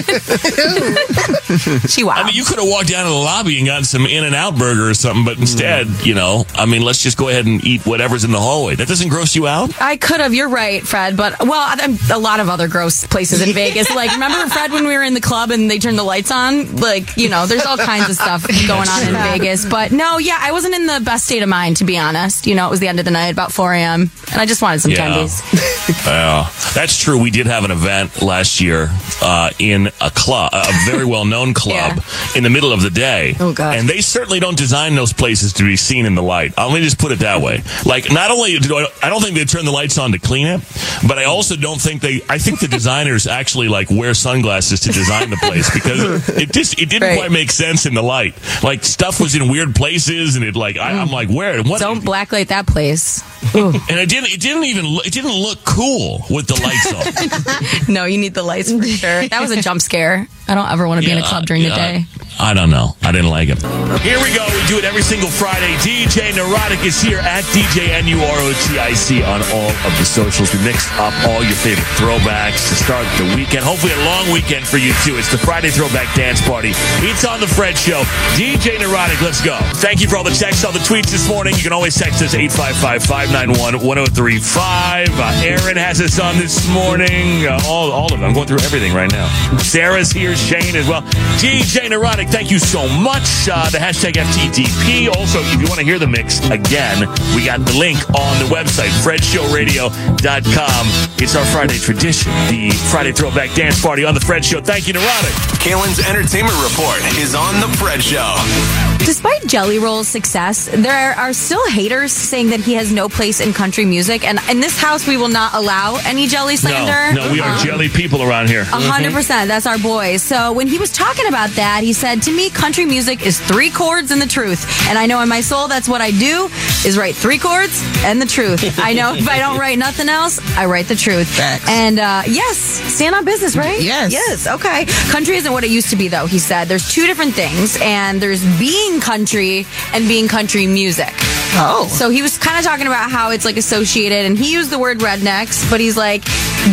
she 1.90 2.04
wow. 2.04 2.16
I 2.16 2.26
mean, 2.26 2.36
you 2.36 2.44
could 2.44 2.60
have 2.60 2.68
walked 2.68 2.90
down 2.90 3.06
to 3.06 3.10
the 3.12 3.16
lobby 3.16 3.58
and 3.60 3.66
gotten 3.66 3.86
some 3.86 4.06
In 4.06 4.26
and 4.26 4.36
Out 4.36 4.58
burger 4.58 4.90
or 4.90 4.94
something, 4.94 5.24
but 5.24 5.38
instead, 5.38 5.88
mm. 5.88 6.06
you 6.06 6.16
know, 6.16 6.46
I 6.54 6.66
mean, 6.66 6.82
let's 6.82 7.02
just 7.02 7.18
go 7.18 7.30
ahead 7.30 7.46
and 7.46 7.64
eat 7.66 7.86
whatever's 7.86 8.26
in 8.26 8.32
the 8.32 8.42
hallway. 8.42 8.76
That 8.76 8.90
doesn't 8.90 9.08
gross 9.08 9.36
you 9.38 9.48
out? 9.48 9.72
I 9.82 9.96
could 9.96 10.20
have. 10.20 10.34
You're 10.34 10.50
right, 10.50 10.86
Fred. 10.86 11.16
But 11.16 11.40
well, 11.40 11.64
I'm, 11.66 11.98
a 12.12 12.20
lot 12.20 12.42
of 12.42 12.50
other 12.50 12.68
gross 12.68 13.08
places 13.08 13.42
in 13.42 13.54
Vegas. 13.54 13.90
Like 13.96 14.12
remember 14.12 14.50
Fred 14.50 14.72
when 14.72 14.86
we 14.86 14.98
were 14.98 15.04
in 15.04 15.14
the 15.14 15.22
club 15.22 15.52
and 15.52 15.72
they 15.72 15.80
turned 15.80 15.98
the 15.98 16.04
lights 16.04 16.30
on? 16.32 16.73
Like 16.74 17.16
you 17.18 17.30
know, 17.30 17.46
there's 17.46 17.66
all 17.66 17.78
kinds 17.78 18.10
of 18.10 18.16
stuff 18.16 18.46
going 18.68 18.88
on 18.90 19.08
in 19.08 19.14
Vegas. 19.14 19.66
But 19.66 19.92
no, 19.92 20.18
yeah, 20.18 20.38
I 20.40 20.52
wasn't 20.52 20.76
in 20.76 20.86
the 20.88 21.02
best 21.04 21.26
state 21.26 21.44
of 21.44 21.50
mind 21.50 21.78
to 21.78 21.84
be 21.86 21.98
honest. 21.98 22.48
You 22.48 22.56
know, 22.56 22.68
it 22.68 22.72
was 22.72 22.80
the 22.80 22.88
end 22.88 23.00
of 23.00 23.06
the 23.06 23.12
night, 23.12 23.30
about 23.30 23.52
4 23.52 23.74
a.m., 23.74 24.12
and 24.32 24.42
I 24.42 24.46
just 24.46 24.62
wanted 24.62 24.80
some 24.82 24.92
Yeah. 24.92 25.08
tendies. 25.10 25.42
Yeah, 26.06 26.50
that's 26.74 26.98
true. 26.98 27.18
We 27.20 27.30
did 27.30 27.46
have 27.48 27.66
an 27.66 27.72
event 27.72 28.22
last 28.22 28.62
year 28.62 28.90
uh, 29.22 29.50
in 29.60 29.88
a 30.00 30.10
club, 30.10 30.52
a 30.54 30.64
very 30.86 31.06
well 31.06 31.26
known 31.26 31.54
club, 31.64 32.02
in 32.36 32.44
the 32.44 32.50
middle 32.50 32.72
of 32.72 32.82
the 32.82 32.90
day. 32.90 33.36
Oh, 33.40 33.52
God. 33.54 33.78
And 33.78 33.88
they 33.90 34.00
certainly 34.02 34.40
don't 34.40 34.58
design 34.58 34.96
those 34.96 35.12
places 35.14 35.54
to 35.54 35.64
be 35.64 35.76
seen 35.76 36.06
in 36.06 36.16
the 36.16 36.24
light. 36.24 36.54
Uh, 36.58 36.68
Let 36.68 36.76
me 36.76 36.82
just 36.82 37.00
put 37.00 37.12
it 37.12 37.20
that 37.20 37.42
way. 37.42 37.64
Like, 37.86 38.12
not 38.12 38.32
only 38.32 38.58
do 38.60 38.78
I, 38.78 38.88
I 39.02 39.10
don't 39.10 39.22
think 39.22 39.36
they 39.36 39.44
turn 39.46 39.66
the 39.66 39.72
lights 39.72 39.98
on 39.98 40.14
to 40.14 40.20
clean 40.20 40.48
it, 40.48 40.62
but 41.08 41.18
I 41.18 41.26
also 41.26 41.56
don't 41.58 41.82
think 41.82 42.02
they. 42.02 42.22
I 42.30 42.38
think 42.38 42.60
the 42.62 42.68
designers 42.70 43.28
actually 43.28 43.68
like 43.68 43.90
wear 43.90 44.14
sunglasses 44.14 44.80
to 44.82 44.90
design 44.92 45.30
the 45.30 45.38
place 45.38 45.70
because 45.74 46.30
it 46.38 46.52
just 46.54 46.80
it 46.80 46.90
didn't 46.90 47.18
quite 47.18 47.32
make 47.32 47.52
sense 47.52 47.86
in 47.86 47.94
the 47.94 48.02
light. 48.02 48.36
Like 48.64 48.84
stuff 48.84 49.20
was 49.20 49.36
in 49.36 49.50
weird 49.50 49.76
places, 49.76 50.36
and 50.36 50.46
it 50.46 50.56
like 50.56 50.78
I, 50.78 50.92
I'm 50.92 51.10
like, 51.10 51.30
where? 51.30 51.62
What? 51.64 51.82
Don't 51.82 52.02
blacklight 52.02 52.48
that 52.48 52.68
place. 52.68 53.22
And 53.54 53.76
it 54.00 54.10
didn't. 54.10 54.32
It 54.32 54.40
didn't 54.40 54.64
even. 54.66 54.86
Look, 54.86 55.06
it 55.06 55.14
didn't 55.14 55.34
look 55.34 55.64
cool 55.66 56.26
with 56.30 56.48
the 56.48 56.56
lights 56.56 57.88
on. 57.88 57.94
no, 57.94 58.06
you 58.06 58.18
need 58.18 58.34
the 58.34 58.44
lights 58.44 58.72
for 58.72 58.84
sure. 58.84 59.28
That 59.28 59.42
was 59.42 59.52
a 59.52 59.62
jump 59.62 59.82
scare. 59.82 60.28
I 60.48 60.56
don't 60.56 60.70
ever 60.70 60.88
want 60.88 61.02
to 61.02 61.06
be 61.06 61.12
in 61.12 61.18
a 61.18 61.24
club 61.24 61.46
during 61.46 61.64
the 61.64 61.70
yeah. 61.70 61.92
day. 62.00 62.06
I 62.40 62.54
don't 62.54 62.70
know. 62.70 62.96
I 63.04 63.12
didn't 63.12 63.30
like 63.30 63.48
him. 63.48 63.58
Here 64.02 64.20
we 64.20 64.34
go. 64.36 64.44
We 64.50 64.62
do 64.68 64.78
it 64.78 64.84
every 64.86 65.02
single 65.02 65.30
Friday. 65.30 65.74
DJ 65.80 66.36
Neurotic 66.36 66.84
is 66.84 67.00
here 67.02 67.20
at 67.20 67.44
DJ 67.56 67.90
N-U-R-O-T-I-C 68.04 69.24
on 69.24 69.42
all 69.54 69.70
of 69.72 69.94
the 69.98 70.04
socials. 70.06 70.52
We 70.54 70.60
mixed 70.66 70.92
up 71.00 71.14
all 71.30 71.42
your 71.44 71.56
favorite 71.62 71.86
throwbacks 71.96 72.68
to 72.70 72.76
start 72.76 73.06
the 73.18 73.26
weekend. 73.36 73.64
Hopefully 73.64 73.94
a 73.94 74.04
long 74.06 74.30
weekend 74.34 74.68
for 74.68 74.78
you 74.78 74.92
too. 75.06 75.16
It's 75.18 75.32
the 75.32 75.38
Friday 75.38 75.70
Throwback 75.70 76.14
Dance 76.16 76.42
Party. 76.42 76.72
It's 77.06 77.24
on 77.26 77.40
the 77.40 77.48
Fred 77.48 77.78
Show. 77.78 78.04
DJ 78.36 78.80
Neurotic, 78.80 79.22
let's 79.22 79.42
go. 79.42 79.58
Thank 79.80 80.02
you 80.02 80.08
for 80.10 80.18
all 80.18 80.24
the 80.24 80.32
texts, 80.36 80.66
all 80.66 80.72
the 80.74 80.80
tweets 80.80 81.12
this 81.12 81.28
morning. 81.30 81.56
You 81.56 81.64
can 81.64 81.74
always 81.74 81.96
text 81.96 82.22
us 82.22 82.34
855-591-1035. 82.36 85.08
Uh, 85.10 85.42
Aaron 85.44 85.78
has 85.78 86.02
us 86.02 86.20
on 86.20 86.36
this 86.38 86.68
morning. 86.70 87.46
Uh, 87.46 87.60
all, 87.66 87.92
all 87.92 88.06
of 88.06 88.12
them. 88.20 88.24
I'm 88.24 88.34
going 88.34 88.48
through 88.48 88.60
everything 88.66 88.94
right 88.94 89.12
now. 89.12 89.28
Sarah's 89.58 90.12
here. 90.12 90.36
Shane 90.36 90.76
as 90.76 90.88
well. 90.88 91.02
DJ 91.40 91.90
Neurotic, 91.90 92.23
thank 92.26 92.52
you 92.52 92.60
so 92.60 92.88
much. 92.88 93.48
Uh, 93.50 93.70
the 93.70 93.78
hashtag 93.78 94.14
FTTP. 94.14 95.10
Also, 95.16 95.40
if 95.40 95.60
you 95.62 95.68
want 95.68 95.80
to 95.80 95.86
hear 95.86 96.00
the 96.00 96.08
mix 96.08 96.40
again, 96.50 97.08
we 97.36 97.46
got 97.46 97.66
the 97.66 97.76
link 97.78 97.98
on 98.12 98.38
the 98.40 98.46
website, 98.54 98.92
FredShowRadio.com. 99.04 100.88
It's 101.18 101.36
our 101.36 101.46
Friday 101.46 101.78
tradition, 101.78 102.32
the 102.50 102.72
Friday 102.92 103.12
Throwback 103.12 103.54
Dance 103.56 103.82
Party 103.82 104.06
on 104.06 104.14
the 104.14 104.22
Fred 104.22 104.46
Show. 104.46 104.62
Thank 104.62 104.88
you, 104.88 104.94
Neurotic. 104.94 105.34
Kaylin's 105.60 106.00
entertainment 106.00 106.56
report 106.64 107.00
is 107.18 107.36
on 107.36 107.60
the 107.60 107.68
Fred 107.78 108.04
Show. 108.04 108.93
Despite 109.06 109.46
Jelly 109.48 109.80
Roll's 109.80 110.08
success, 110.08 110.70
there 110.72 111.12
are 111.14 111.34
still 111.34 111.66
haters 111.70 112.12
saying 112.14 112.50
that 112.52 112.62
he 112.62 112.74
has 112.76 112.92
no 112.92 113.10
place 113.10 113.42
in 113.42 113.54
country 113.54 113.86
music. 113.86 114.26
And 114.26 114.40
in 114.50 114.60
this 114.62 114.80
house, 114.80 115.06
we 115.06 115.18
will 115.18 115.28
not 115.28 115.54
allow 115.54 115.98
any 116.06 116.26
jelly 116.28 116.56
slander. 116.56 117.14
No, 117.14 117.28
no, 117.28 117.32
we 117.32 117.40
are 117.42 117.52
Um, 117.54 117.60
jelly 117.60 117.90
people 117.90 118.24
around 118.24 118.48
here. 118.50 118.62
A 118.62 118.66
hundred 118.80 119.14
percent. 119.14 119.50
That's 119.50 119.68
our 119.68 119.78
boys. 119.78 120.24
So 120.24 120.54
when 120.54 120.68
he 120.68 120.78
was 120.78 120.90
talking 120.90 121.28
about 121.28 121.50
that, 121.52 121.84
he 121.84 121.92
said, 121.94 122.24
"To 122.24 122.32
me, 122.32 122.50
country 122.50 122.86
music 122.86 123.26
is 123.26 123.40
three 123.40 123.70
chords 123.70 124.10
and 124.12 124.22
the 124.22 124.28
truth. 124.28 124.66
And 124.88 124.98
I 124.98 125.06
know 125.06 125.20
in 125.22 125.30
my 125.30 125.42
soul, 125.42 125.68
that's 125.68 125.90
what 125.90 126.02
I 126.02 126.12
do: 126.12 126.50
is 126.86 126.98
write 126.98 127.16
three 127.16 127.38
chords 127.38 127.84
and 128.06 128.22
the 128.22 128.26
truth. 128.26 128.64
I 128.80 128.94
know 128.94 129.14
if 129.14 129.28
I 129.28 129.38
don't 129.38 129.60
write 129.60 129.78
nothing 129.78 130.08
else, 130.10 130.40
I 130.58 130.66
write 130.66 130.88
the 130.88 130.96
truth. 130.96 131.30
And 131.70 132.00
uh, 132.00 132.24
yes, 132.26 132.58
stand 132.58 133.16
on 133.16 133.26
business, 133.26 133.56
right? 133.58 133.82
Yes. 133.82 134.12
Yes. 134.14 134.48
Okay. 134.48 134.86
Country 135.12 135.36
isn't 135.36 135.52
what 135.52 135.64
it 135.66 135.70
used 135.70 135.90
to 135.90 135.96
be, 135.98 136.08
though. 136.08 136.26
He 136.26 136.40
said 136.40 136.68
there's 136.70 136.90
two 136.90 137.06
different 137.06 137.34
things, 137.36 137.78
and 137.82 138.22
there's 138.22 138.44
being 138.58 138.93
country 139.00 139.66
and 139.94 140.08
being 140.08 140.28
country 140.28 140.68
music. 140.68 141.14
Oh. 141.56 141.88
So 141.92 142.10
he 142.10 142.22
was 142.24 142.38
kind 142.38 142.58
of 142.58 142.64
talking 142.66 142.88
about 142.88 143.12
how 143.12 143.30
it's 143.30 143.46
like 143.46 143.58
associated, 143.58 144.26
and 144.26 144.38
he 144.38 144.52
used 144.54 144.72
the 144.72 144.80
word 144.80 145.00
rednecks, 145.00 145.70
but 145.70 145.80
he's 145.80 145.96
like 145.96 146.24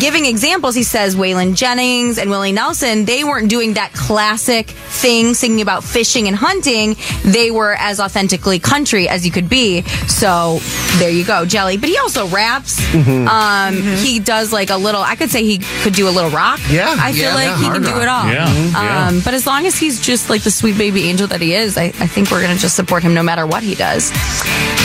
giving 0.00 0.24
examples. 0.24 0.74
He 0.74 0.84
says 0.84 1.16
Waylon 1.16 1.54
Jennings 1.54 2.16
and 2.16 2.30
Willie 2.30 2.52
Nelson, 2.52 3.04
they 3.04 3.22
weren't 3.24 3.50
doing 3.50 3.74
that 3.74 3.92
classic 3.92 4.68
thing, 4.70 5.34
singing 5.34 5.60
about 5.60 5.84
fishing 5.84 6.28
and 6.28 6.36
hunting. 6.36 6.96
They 7.24 7.50
were 7.50 7.74
as 7.78 8.00
authentically 8.00 8.58
country 8.58 9.06
as 9.08 9.26
you 9.26 9.30
could 9.32 9.48
be. 9.50 9.82
So 10.08 10.60
there 10.98 11.10
you 11.10 11.24
go, 11.26 11.44
Jelly. 11.44 11.76
But 11.76 11.90
he 11.90 11.98
also 11.98 12.26
raps. 12.28 12.80
Mhm. 12.80 13.28
Um, 13.28 13.96
He 14.00 14.18
does 14.18 14.50
like 14.52 14.70
a 14.70 14.76
little, 14.76 15.02
I 15.02 15.14
could 15.16 15.30
say 15.30 15.44
he 15.44 15.58
could 15.82 15.92
do 15.94 16.08
a 16.08 16.10
little 16.10 16.30
rock. 16.30 16.58
Yeah, 16.70 16.94
I 16.98 17.12
feel 17.12 17.24
yeah, 17.24 17.34
like 17.34 17.46
yeah, 17.48 17.56
he 17.58 17.64
hard 17.64 17.82
can 17.82 17.94
do 17.94 18.00
it 18.00 18.08
all. 18.08 18.26
Yeah, 18.28 18.46
mhm, 18.48 18.72
yeah. 18.72 19.08
Um, 19.08 19.20
but 19.20 19.34
as 19.34 19.46
long 19.46 19.66
as 19.66 19.76
he's 19.78 20.00
just 20.00 20.30
like 20.30 20.42
the 20.42 20.50
sweet 20.50 20.78
baby 20.78 21.08
angel 21.08 21.26
that 21.26 21.40
he 21.40 21.54
is, 21.54 21.76
I, 21.76 21.84
I 22.00 22.06
think 22.10 22.30
we're 22.30 22.42
going 22.42 22.54
to 22.54 22.60
just 22.60 22.76
support 22.76 23.02
him 23.02 23.14
no 23.14 23.22
matter 23.22 23.46
what 23.46 23.62
he 23.62 23.74
does. 23.74 24.10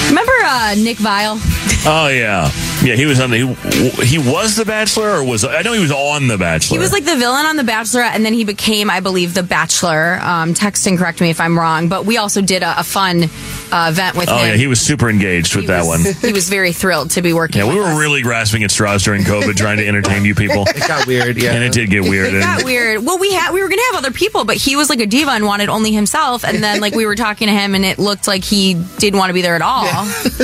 Remember 0.10 0.34
uh, 0.44 0.76
Nick 0.78 0.98
Viall? 0.98 1.40
Oh 1.88 2.08
yeah, 2.08 2.50
yeah. 2.84 2.96
He 2.96 3.06
was 3.06 3.20
on 3.20 3.32
the. 3.32 3.38
He, 3.38 4.06
he 4.06 4.18
was 4.18 4.56
the 4.56 4.66
Bachelor, 4.66 5.18
or 5.18 5.24
was 5.24 5.44
I 5.44 5.62
know 5.62 5.74
he 5.74 5.80
was 5.80 5.92
on 5.92 6.28
the 6.28 6.38
Bachelor. 6.38 6.78
He 6.78 6.82
was 6.82 6.92
like 6.92 7.06
the 7.06 7.16
villain 7.16 7.46
on 7.46 7.58
The 7.58 7.64
Bachelorette, 7.64 8.16
and 8.16 8.26
then 8.26 8.34
he 8.34 8.44
became, 8.44 8.90
I 8.90 9.00
believe, 9.00 9.34
the 9.34 9.44
Bachelor. 9.44 10.20
Um, 10.22 10.54
text 10.54 10.88
and 10.88 10.98
correct 10.98 11.22
me 11.22 11.30
if 11.30 11.40
I'm 11.40 11.58
wrong, 11.58 11.88
but 11.88 12.06
we 12.06 12.18
also 12.18 12.42
did 12.42 12.64
a, 12.64 12.80
a 12.80 12.84
fun 12.84 13.30
uh, 13.76 13.90
event 13.90 14.16
with 14.16 14.30
Oh 14.30 14.38
him. 14.38 14.50
yeah, 14.52 14.56
he 14.56 14.68
was 14.68 14.80
super 14.80 15.10
engaged 15.10 15.56
with 15.56 15.68
that 15.68 15.86
one. 15.86 16.02
he 16.22 16.32
was 16.34 16.50
very 16.50 16.72
thrilled 16.72 17.12
to 17.12 17.22
be 17.22 17.34
working. 17.34 17.60
Yeah, 17.62 17.68
we 17.70 17.78
with 17.80 17.88
were 17.94 18.00
really 18.00 18.22
grasping 18.22 18.64
at 18.64 18.72
straws 18.72 19.04
during 19.04 19.24
COVID, 19.24 19.56
trying 19.56 19.78
to 19.78 19.88
entertain 19.88 20.24
you 20.26 20.34
people. 20.36 20.64
It 20.68 20.88
got 20.88 21.06
weird, 21.08 21.38
yeah. 21.42 21.52
and 21.54 21.64
it 21.64 21.74
did 21.74 21.90
get 21.90 22.04
weird. 22.04 22.34
It 22.34 22.40
got 22.40 22.64
weird. 22.64 23.06
Well, 23.06 23.18
we 23.20 23.32
had 23.34 23.52
we 23.52 23.62
were 23.62 23.70
gonna 23.70 23.82
have 23.92 24.04
other 24.04 24.12
people, 24.12 24.46
but 24.46 24.56
he 24.58 24.76
was 24.76 24.90
like 24.90 25.00
a 25.00 25.06
diva 25.06 25.32
and 25.32 25.46
wanted 25.46 25.70
only 25.70 25.92
himself. 25.92 26.44
And 26.46 26.64
then 26.64 26.80
like 26.80 26.94
we 26.96 27.06
were 27.06 27.16
talking 27.16 27.48
to 27.48 27.54
him, 27.54 27.76
and 27.76 27.84
it 27.86 28.00
looked 28.00 28.28
like 28.28 28.44
he 28.44 28.76
didn't 28.98 29.20
want 29.20 29.30
to 29.30 29.34
be 29.34 29.42
there 29.42 29.56
at 29.56 29.62
all. 29.62 29.86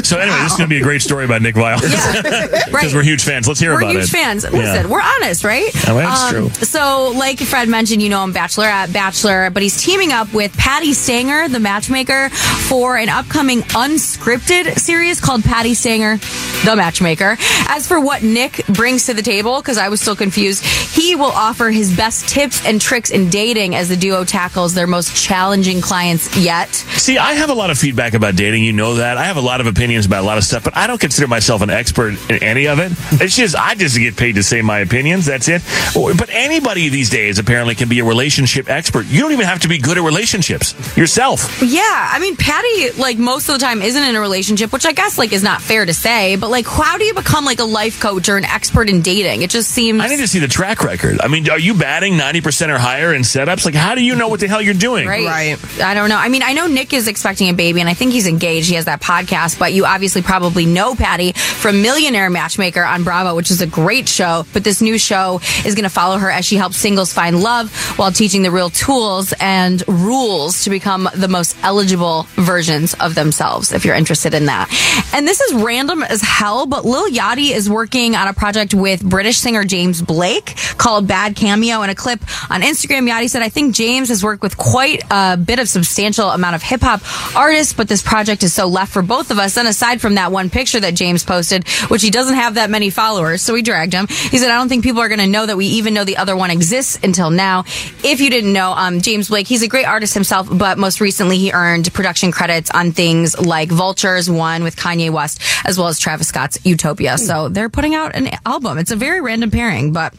So 0.04 0.18
anyway, 0.20 0.38
this 0.44 0.52
is 0.54 0.58
going 0.58 0.70
to 0.70 0.74
be 0.76 0.80
a 0.80 0.84
great 0.84 1.02
story 1.02 1.26
about 1.26 1.42
Nick 1.42 1.56
Viall 1.56 1.80
because 1.82 2.72
Right. 2.74 2.94
we're 2.94 3.04
huge 3.04 3.24
fans. 3.24 3.48
Let's 3.48 3.60
hear 3.60 3.72
about 3.72 3.84
it. 3.84 3.86
we're 3.96 4.00
huge 4.02 4.10
it. 4.10 4.12
fans. 4.12 4.44
Yeah. 4.44 4.50
Listen, 4.52 4.90
we're 4.90 5.02
honest, 5.02 5.44
right? 5.44 5.70
Oh, 5.88 5.96
that's 5.96 6.22
Um, 6.24 6.32
true. 6.32 6.50
So, 6.66 7.12
like 7.16 7.40
Fred 7.40 7.70
mentioned, 7.70 8.02
you 8.02 8.10
know 8.10 8.24
him, 8.24 8.34
Bachelorette, 8.34 8.92
Bachelor, 8.94 9.50
but 9.52 9.62
he's 9.64 9.82
teaming 9.82 10.12
up 10.12 10.34
with 10.34 10.56
Patti 10.58 10.94
Stanger, 10.94 11.48
the 11.50 11.60
matchmaker, 11.60 12.30
for 12.30 12.98
an 12.98 13.10
upcoming 13.22 13.62
unscripted 13.62 14.80
series 14.80 15.22
called 15.22 15.44
Patti 15.44 15.76
Stanger, 15.76 16.18
the 16.66 16.76
Matchmaker. 16.76 17.38
As 17.68 17.88
for 17.88 18.00
what 18.00 18.24
Nick 18.24 18.66
brings 18.66 19.06
to 19.06 19.14
the 19.14 19.22
table, 19.22 19.62
because 19.62 19.78
I 19.78 19.90
was 19.90 20.02
still 20.02 20.16
confused, 20.16 20.66
he 20.66 21.16
will 21.16 21.26
offer 21.26 21.70
his 21.70 21.96
best 21.96 22.28
tips 22.28 22.66
and 22.66 22.82
tricks 22.82 23.12
in 23.12 23.30
dating 23.30 23.76
as 23.76 23.90
the 23.90 23.96
duo 23.96 24.24
tackles 24.24 24.74
their 24.74 24.88
most 24.88 25.16
challenging 25.16 25.82
clients 25.82 26.36
yet. 26.36 26.70
See, 26.74 27.20
I 27.20 27.34
have 27.34 27.52
a 27.52 27.54
lot 27.54 27.70
of 27.70 27.78
feedback 27.78 28.16
about 28.16 28.36
dating. 28.36 28.64
You 28.64 28.74
know 28.74 28.96
that. 28.96 29.18
I 29.18 29.26
have 29.26 29.38
a 29.38 29.42
lot 29.42 29.62
of 29.62 29.68
opinions 29.68 30.08
about 30.08 30.24
a 30.24 30.26
lot 30.26 30.40
of 30.40 30.44
stuff, 30.44 30.64
but 30.64 30.76
I 30.76 30.88
don't 30.88 31.00
consider 31.00 31.28
myself 31.28 31.62
an 31.62 31.70
expert 31.70 32.16
in 32.28 32.42
any 32.44 32.68
of 32.68 32.80
it. 32.80 32.92
It's 33.22 33.36
just, 33.36 33.56
I 33.56 33.76
just 33.76 33.96
get 33.98 34.18
paid 34.18 34.36
to 34.36 34.44
say 34.44 34.64
my 34.64 34.80
opinions. 34.80 35.28
That's 35.28 35.48
it. 35.48 35.62
Oh, 35.96 36.12
but 36.18 36.30
anybody 36.32 36.90
these 36.90 37.12
days 37.12 37.38
apparently 37.38 37.76
can 37.76 37.88
be 37.88 38.00
a 38.00 38.04
relationship 38.04 38.68
expert. 38.68 39.06
You 39.06 39.22
don't 39.22 39.32
even 39.32 39.46
have 39.46 39.60
to 39.60 39.68
be 39.68 39.78
good 39.78 39.98
at 40.00 40.04
relationships 40.04 40.74
yourself. 40.98 41.62
Yeah, 41.62 42.10
I 42.12 42.18
mean, 42.20 42.36
Patty, 42.36 42.90
like 43.02 43.18
most 43.18 43.50
of 43.50 43.60
the 43.60 43.66
time, 43.66 43.82
isn't 43.82 44.04
in 44.04 44.16
a 44.16 44.22
relationship, 44.22 44.72
which 44.72 44.86
I 44.86 44.92
guess 44.92 45.18
like 45.18 45.34
is 45.34 45.44
not 45.44 45.62
fair 45.62 45.86
to 45.86 45.94
say. 45.94 46.36
But 46.36 46.52
like, 46.52 46.68
how 46.68 46.98
do 46.98 47.06
you 47.06 47.14
become 47.14 47.46
like 47.46 47.60
a 47.60 47.66
life 47.66 48.00
coach 48.00 48.30
or 48.30 48.38
an 48.38 48.46
expert 48.46 48.90
in 48.90 49.02
dating? 49.02 49.42
It 49.42 49.50
just 49.50 49.72
seems. 49.72 50.02
I 50.02 50.08
need 50.08 50.18
to 50.18 50.28
see 50.28 50.40
the 50.40 50.48
track 50.48 50.84
record. 50.84 51.20
I 51.22 51.28
mean, 51.28 51.50
are 51.50 51.60
you 51.60 51.74
batting 51.74 52.14
90% 52.14 52.70
or 52.70 52.78
higher 52.78 53.14
in 53.14 53.24
setups? 53.24 53.66
Like, 53.66 53.76
how 53.76 53.96
do 53.96 54.04
you 54.04 54.16
know 54.16 54.28
what 54.28 54.40
the 54.40 54.48
hell 54.48 54.62
you're 54.62 54.74
doing? 54.74 55.08
Right. 55.08 55.26
right. 55.58 55.82
I 55.82 55.96
don't 55.96 56.10
know. 56.10 56.18
I 56.18 56.30
mean, 56.30 56.44
I 56.44 56.54
know 56.54 56.68
Nick 56.68 56.94
is 56.94 57.08
expecting 57.08 57.50
a 57.50 57.54
baby, 57.54 57.80
and 57.80 57.90
I 57.90 57.96
think 57.96 58.14
he's 58.14 58.28
engaged. 58.28 58.70
He 58.70 58.76
has 58.76 58.86
that 58.86 59.02
podcast, 59.02 59.58
but 59.58 59.72
but 59.72 59.76
you 59.76 59.86
obviously 59.86 60.22
probably 60.22 60.66
know 60.66 60.96
Patti 60.96 61.32
from 61.32 61.82
Millionaire 61.82 62.30
Matchmaker 62.30 62.84
on 62.84 63.06
Bravo, 63.06 63.36
which 63.36 63.52
is 63.52 63.62
a 63.62 63.68
great 63.68 64.10
show. 64.10 64.46
But 64.52 64.66
this 64.66 64.82
new 64.82 64.98
show 64.98 65.40
is 65.66 65.76
going 65.76 65.84
to 65.84 65.90
follow 65.90 66.18
her 66.18 66.30
as 66.30 66.44
she 66.44 66.58
helps 66.58 66.76
singles 66.76 67.14
find 67.14 67.42
love 67.42 67.72
while 67.98 68.12
teaching 68.12 68.42
the 68.42 68.52
real 68.52 68.70
tools 68.70 69.34
and 69.40 69.82
rules 69.88 70.66
to 70.66 70.70
become 70.70 71.08
the 71.16 71.30
most 71.30 71.56
eligible 71.64 72.28
versions 72.36 72.91
of 72.96 73.16
themselves, 73.16 73.72
if 73.72 73.86
you're 73.86 73.96
interested 73.96 74.34
in 74.34 74.46
that. 74.46 74.70
And 75.14 75.28
this 75.28 75.42
is 75.42 75.54
random 75.54 76.04
as 76.04 76.22
hell, 76.22 76.66
but 76.66 76.86
Lil 76.86 77.10
Yachty 77.10 77.52
is 77.52 77.70
working 77.70 78.16
on 78.16 78.28
a 78.28 78.34
project 78.34 78.74
with 78.74 79.04
British 79.04 79.38
singer 79.38 79.64
James 79.64 80.02
Blake 80.02 80.56
called 80.78 81.08
Bad 81.08 81.36
Cameo. 81.36 81.82
In 81.82 81.90
a 81.90 81.96
clip 81.96 82.22
on 82.50 82.62
Instagram, 82.62 83.10
Yachty 83.10 83.30
said, 83.30 83.42
I 83.42 83.50
think 83.50 83.76
James 83.76 84.10
has 84.10 84.24
worked 84.24 84.42
with 84.42 84.58
quite 84.58 85.04
a 85.10 85.38
bit 85.38 85.60
of 85.60 85.70
substantial 85.70 86.30
amount 86.30 86.56
of 86.56 86.64
hip 86.64 86.82
hop 86.82 87.02
artists, 87.36 87.74
but 87.74 87.88
this 87.88 88.02
project 88.02 88.44
is 88.44 88.54
so 88.54 88.68
left 88.68 88.92
for 88.94 89.02
both 89.02 89.32
of 89.32 89.40
us. 89.40 89.58
And 89.58 89.68
aside 89.68 90.02
from 90.02 90.16
that 90.16 90.32
one 90.32 90.50
picture 90.50 90.80
that 90.80 90.96
James 90.96 91.24
posted, 91.24 91.68
which 91.90 92.02
he 92.02 92.10
doesn't 92.10 92.36
have 92.36 92.56
that 92.56 92.70
many 92.70 92.90
followers, 92.90 93.42
so 93.42 93.54
we 93.54 93.62
dragged 93.62 93.94
him. 93.94 94.08
He 94.08 94.38
said, 94.38 94.50
I 94.50 94.58
don't 94.58 94.70
think 94.70 94.84
people 94.84 95.02
are 95.02 95.10
going 95.10 95.20
to 95.20 95.28
know 95.28 95.46
that 95.46 95.58
we 95.58 95.68
even 95.68 95.94
know 95.94 96.04
the 96.04 96.18
other 96.18 96.36
one 96.36 96.52
exists 96.52 97.00
until 97.04 97.30
now. 97.30 97.64
If 98.04 98.22
you 98.22 98.30
didn't 98.30 98.54
know, 98.54 98.72
um, 98.72 99.02
James 99.02 99.30
Blake, 99.30 99.48
he's 99.48 99.62
a 99.62 99.68
great 99.68 99.86
artist 99.86 100.14
himself, 100.14 100.48
but 100.52 100.78
most 100.78 101.02
recently 101.02 101.38
he 101.38 101.52
earned 101.52 101.94
production 101.94 102.32
credits 102.32 102.72
on 102.72 102.81
things 102.90 103.40
like 103.40 103.70
Vultures, 103.70 104.30
one 104.30 104.64
with 104.64 104.76
Kanye 104.76 105.12
West, 105.12 105.42
as 105.66 105.78
well 105.78 105.88
as 105.88 106.00
Travis 106.00 106.30
Scott's 106.30 106.58
Utopia. 106.66 107.20
So 107.20 107.50
they're 107.50 107.70
putting 107.70 107.94
out 107.94 108.16
an 108.16 108.30
album. 108.46 108.80
It's 108.80 108.92
a 108.92 108.96
very 108.96 109.22
random 109.22 109.52
pairing, 109.52 109.94
but 109.94 110.16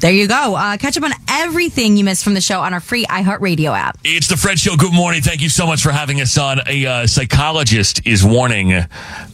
there 0.00 0.12
you 0.12 0.28
go. 0.28 0.54
Uh, 0.54 0.76
catch 0.76 0.96
up 0.98 1.02
on 1.02 1.12
everything 1.30 1.96
you 1.96 2.04
missed 2.04 2.24
from 2.24 2.34
the 2.34 2.40
show 2.40 2.60
on 2.60 2.74
our 2.74 2.80
free 2.80 3.06
iHeartRadio 3.06 3.74
app. 3.76 3.98
It's 4.04 4.28
the 4.28 4.36
Fred 4.36 4.58
Show. 4.58 4.76
Good 4.76 4.92
morning. 4.92 5.22
Thank 5.22 5.40
you 5.40 5.48
so 5.48 5.66
much 5.66 5.82
for 5.82 5.92
having 5.92 6.20
us 6.20 6.36
on. 6.36 6.60
A 6.66 6.86
uh, 6.86 7.06
psychologist 7.06 8.06
is 8.06 8.22
warning 8.22 8.74
uh, 8.74 8.86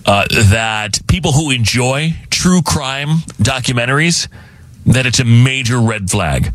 that 0.06 1.00
people 1.08 1.32
who 1.32 1.50
enjoy 1.50 2.14
true 2.30 2.62
crime 2.62 3.18
documentaries 3.42 4.28
that 4.86 5.06
it's 5.06 5.18
a 5.18 5.24
major 5.24 5.80
red 5.80 6.08
flag. 6.08 6.54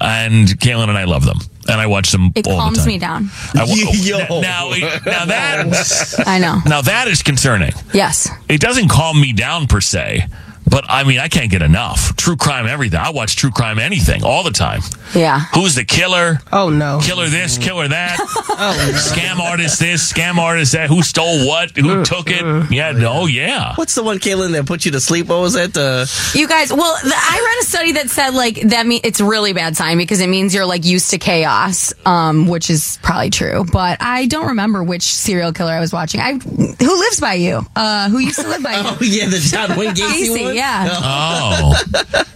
And 0.00 0.48
Kaylin 0.48 0.88
and 0.88 0.98
I 0.98 1.04
love 1.04 1.24
them, 1.24 1.38
and 1.68 1.80
I 1.80 1.86
watch 1.86 2.10
them 2.12 2.32
It 2.34 2.46
all 2.46 2.54
the 2.54 2.58
calms 2.60 2.78
time. 2.78 2.86
me 2.88 2.98
down. 2.98 3.30
I, 3.54 3.64
wa- 3.64 4.40
now, 4.40 4.70
now 5.04 5.24
that 5.26 6.14
I 6.26 6.38
know. 6.38 6.58
now 6.66 6.82
that 6.82 7.08
is 7.08 7.22
concerning. 7.22 7.72
Yes. 7.94 8.28
It 8.48 8.60
doesn't 8.60 8.88
calm 8.88 9.20
me 9.20 9.32
down 9.32 9.66
per 9.66 9.80
se, 9.80 10.26
but 10.72 10.84
I 10.88 11.04
mean 11.04 11.20
I 11.20 11.28
can't 11.28 11.50
get 11.50 11.62
enough. 11.62 12.16
True 12.16 12.36
crime, 12.36 12.66
everything. 12.66 12.98
I 12.98 13.10
watch 13.10 13.36
true 13.36 13.50
crime, 13.52 13.78
anything, 13.78 14.24
all 14.24 14.42
the 14.42 14.50
time. 14.50 14.80
Yeah. 15.14 15.40
Who's 15.54 15.74
the 15.76 15.84
killer? 15.84 16.38
Oh 16.52 16.70
no. 16.70 16.98
Killer 17.02 17.28
this, 17.28 17.58
killer 17.58 17.86
that. 17.88 18.18
Oh. 18.54 18.92
Scam 18.94 19.38
artist 19.40 19.80
this, 19.80 20.12
scam 20.12 20.36
artist 20.36 20.72
that. 20.72 20.88
Who 20.88 21.02
stole 21.02 21.48
what? 21.48 21.70
Who 21.76 22.04
took 22.04 22.30
it? 22.30 22.70
Yeah, 22.70 22.92
no, 22.92 23.26
yeah. 23.26 23.74
What's 23.74 23.94
the 23.94 24.04
one, 24.04 24.18
Kaylin, 24.18 24.52
that 24.52 24.66
put 24.66 24.84
you 24.84 24.92
to 24.92 25.00
sleep? 25.00 25.28
What 25.28 25.40
was 25.40 25.54
that? 25.54 25.72
The 25.74 26.08
You 26.34 26.46
guys, 26.46 26.72
well, 26.72 26.96
the, 27.02 27.12
I 27.14 27.42
read 27.44 27.62
a 27.62 27.66
study 27.66 27.92
that 27.92 28.10
said 28.10 28.34
like 28.34 28.60
that 28.68 28.86
mean 28.86 29.00
it's 29.02 29.20
really 29.20 29.52
bad 29.52 29.76
sign 29.76 29.96
because 29.98 30.20
it 30.20 30.28
means 30.28 30.54
you're 30.54 30.66
like 30.66 30.84
used 30.84 31.10
to 31.10 31.18
chaos, 31.18 31.92
um, 32.06 32.46
which 32.46 32.70
is 32.70 32.98
probably 33.02 33.30
true. 33.30 33.64
But 33.72 33.98
I 34.00 34.26
don't 34.26 34.48
remember 34.48 34.84
which 34.84 35.02
serial 35.02 35.52
killer 35.52 35.72
I 35.72 35.80
was 35.80 35.92
watching. 35.92 36.20
I 36.20 36.34
who 36.34 36.98
lives 36.98 37.18
by 37.18 37.34
you? 37.34 37.66
Uh, 37.74 38.10
who 38.10 38.18
used 38.18 38.38
to 38.40 38.46
live 38.48 38.62
by 38.62 38.74
you? 38.76 38.82
Oh 38.84 38.98
yeah, 39.00 39.26
the 39.28 39.38
John 39.38 39.76
Wayne 39.78 39.94
Gacy 39.94 40.30
one? 40.44 40.54
Yeah. 40.54 40.61
Oh. 41.04 41.74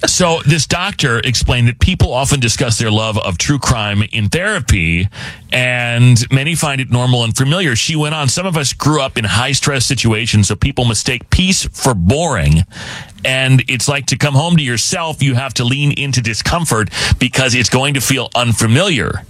so 0.06 0.40
this 0.46 0.66
doctor 0.66 1.18
explained 1.20 1.68
that 1.68 1.78
people 1.78 2.12
often 2.12 2.40
discuss 2.40 2.78
their 2.78 2.90
love 2.90 3.16
of 3.18 3.38
true 3.38 3.58
crime 3.58 4.02
in 4.12 4.28
therapy 4.28 5.08
and 5.52 6.30
many 6.32 6.54
find 6.54 6.80
it 6.80 6.90
normal 6.90 7.24
and 7.24 7.36
familiar. 7.36 7.76
She 7.76 7.96
went 7.96 8.14
on, 8.14 8.28
some 8.28 8.46
of 8.46 8.56
us 8.56 8.72
grew 8.72 9.00
up 9.00 9.16
in 9.16 9.24
high 9.24 9.52
stress 9.52 9.86
situations, 9.86 10.48
so 10.48 10.56
people 10.56 10.84
mistake 10.84 11.30
peace 11.30 11.64
for 11.68 11.94
boring. 11.94 12.64
And 13.24 13.62
it's 13.68 13.88
like 13.88 14.06
to 14.06 14.16
come 14.16 14.34
home 14.34 14.56
to 14.56 14.62
yourself, 14.62 15.22
you 15.22 15.34
have 15.34 15.54
to 15.54 15.64
lean 15.64 15.92
into 15.92 16.20
discomfort 16.20 16.90
because 17.18 17.54
it's 17.54 17.70
going 17.70 17.94
to 17.94 18.00
feel 18.00 18.28
unfamiliar. 18.34 19.22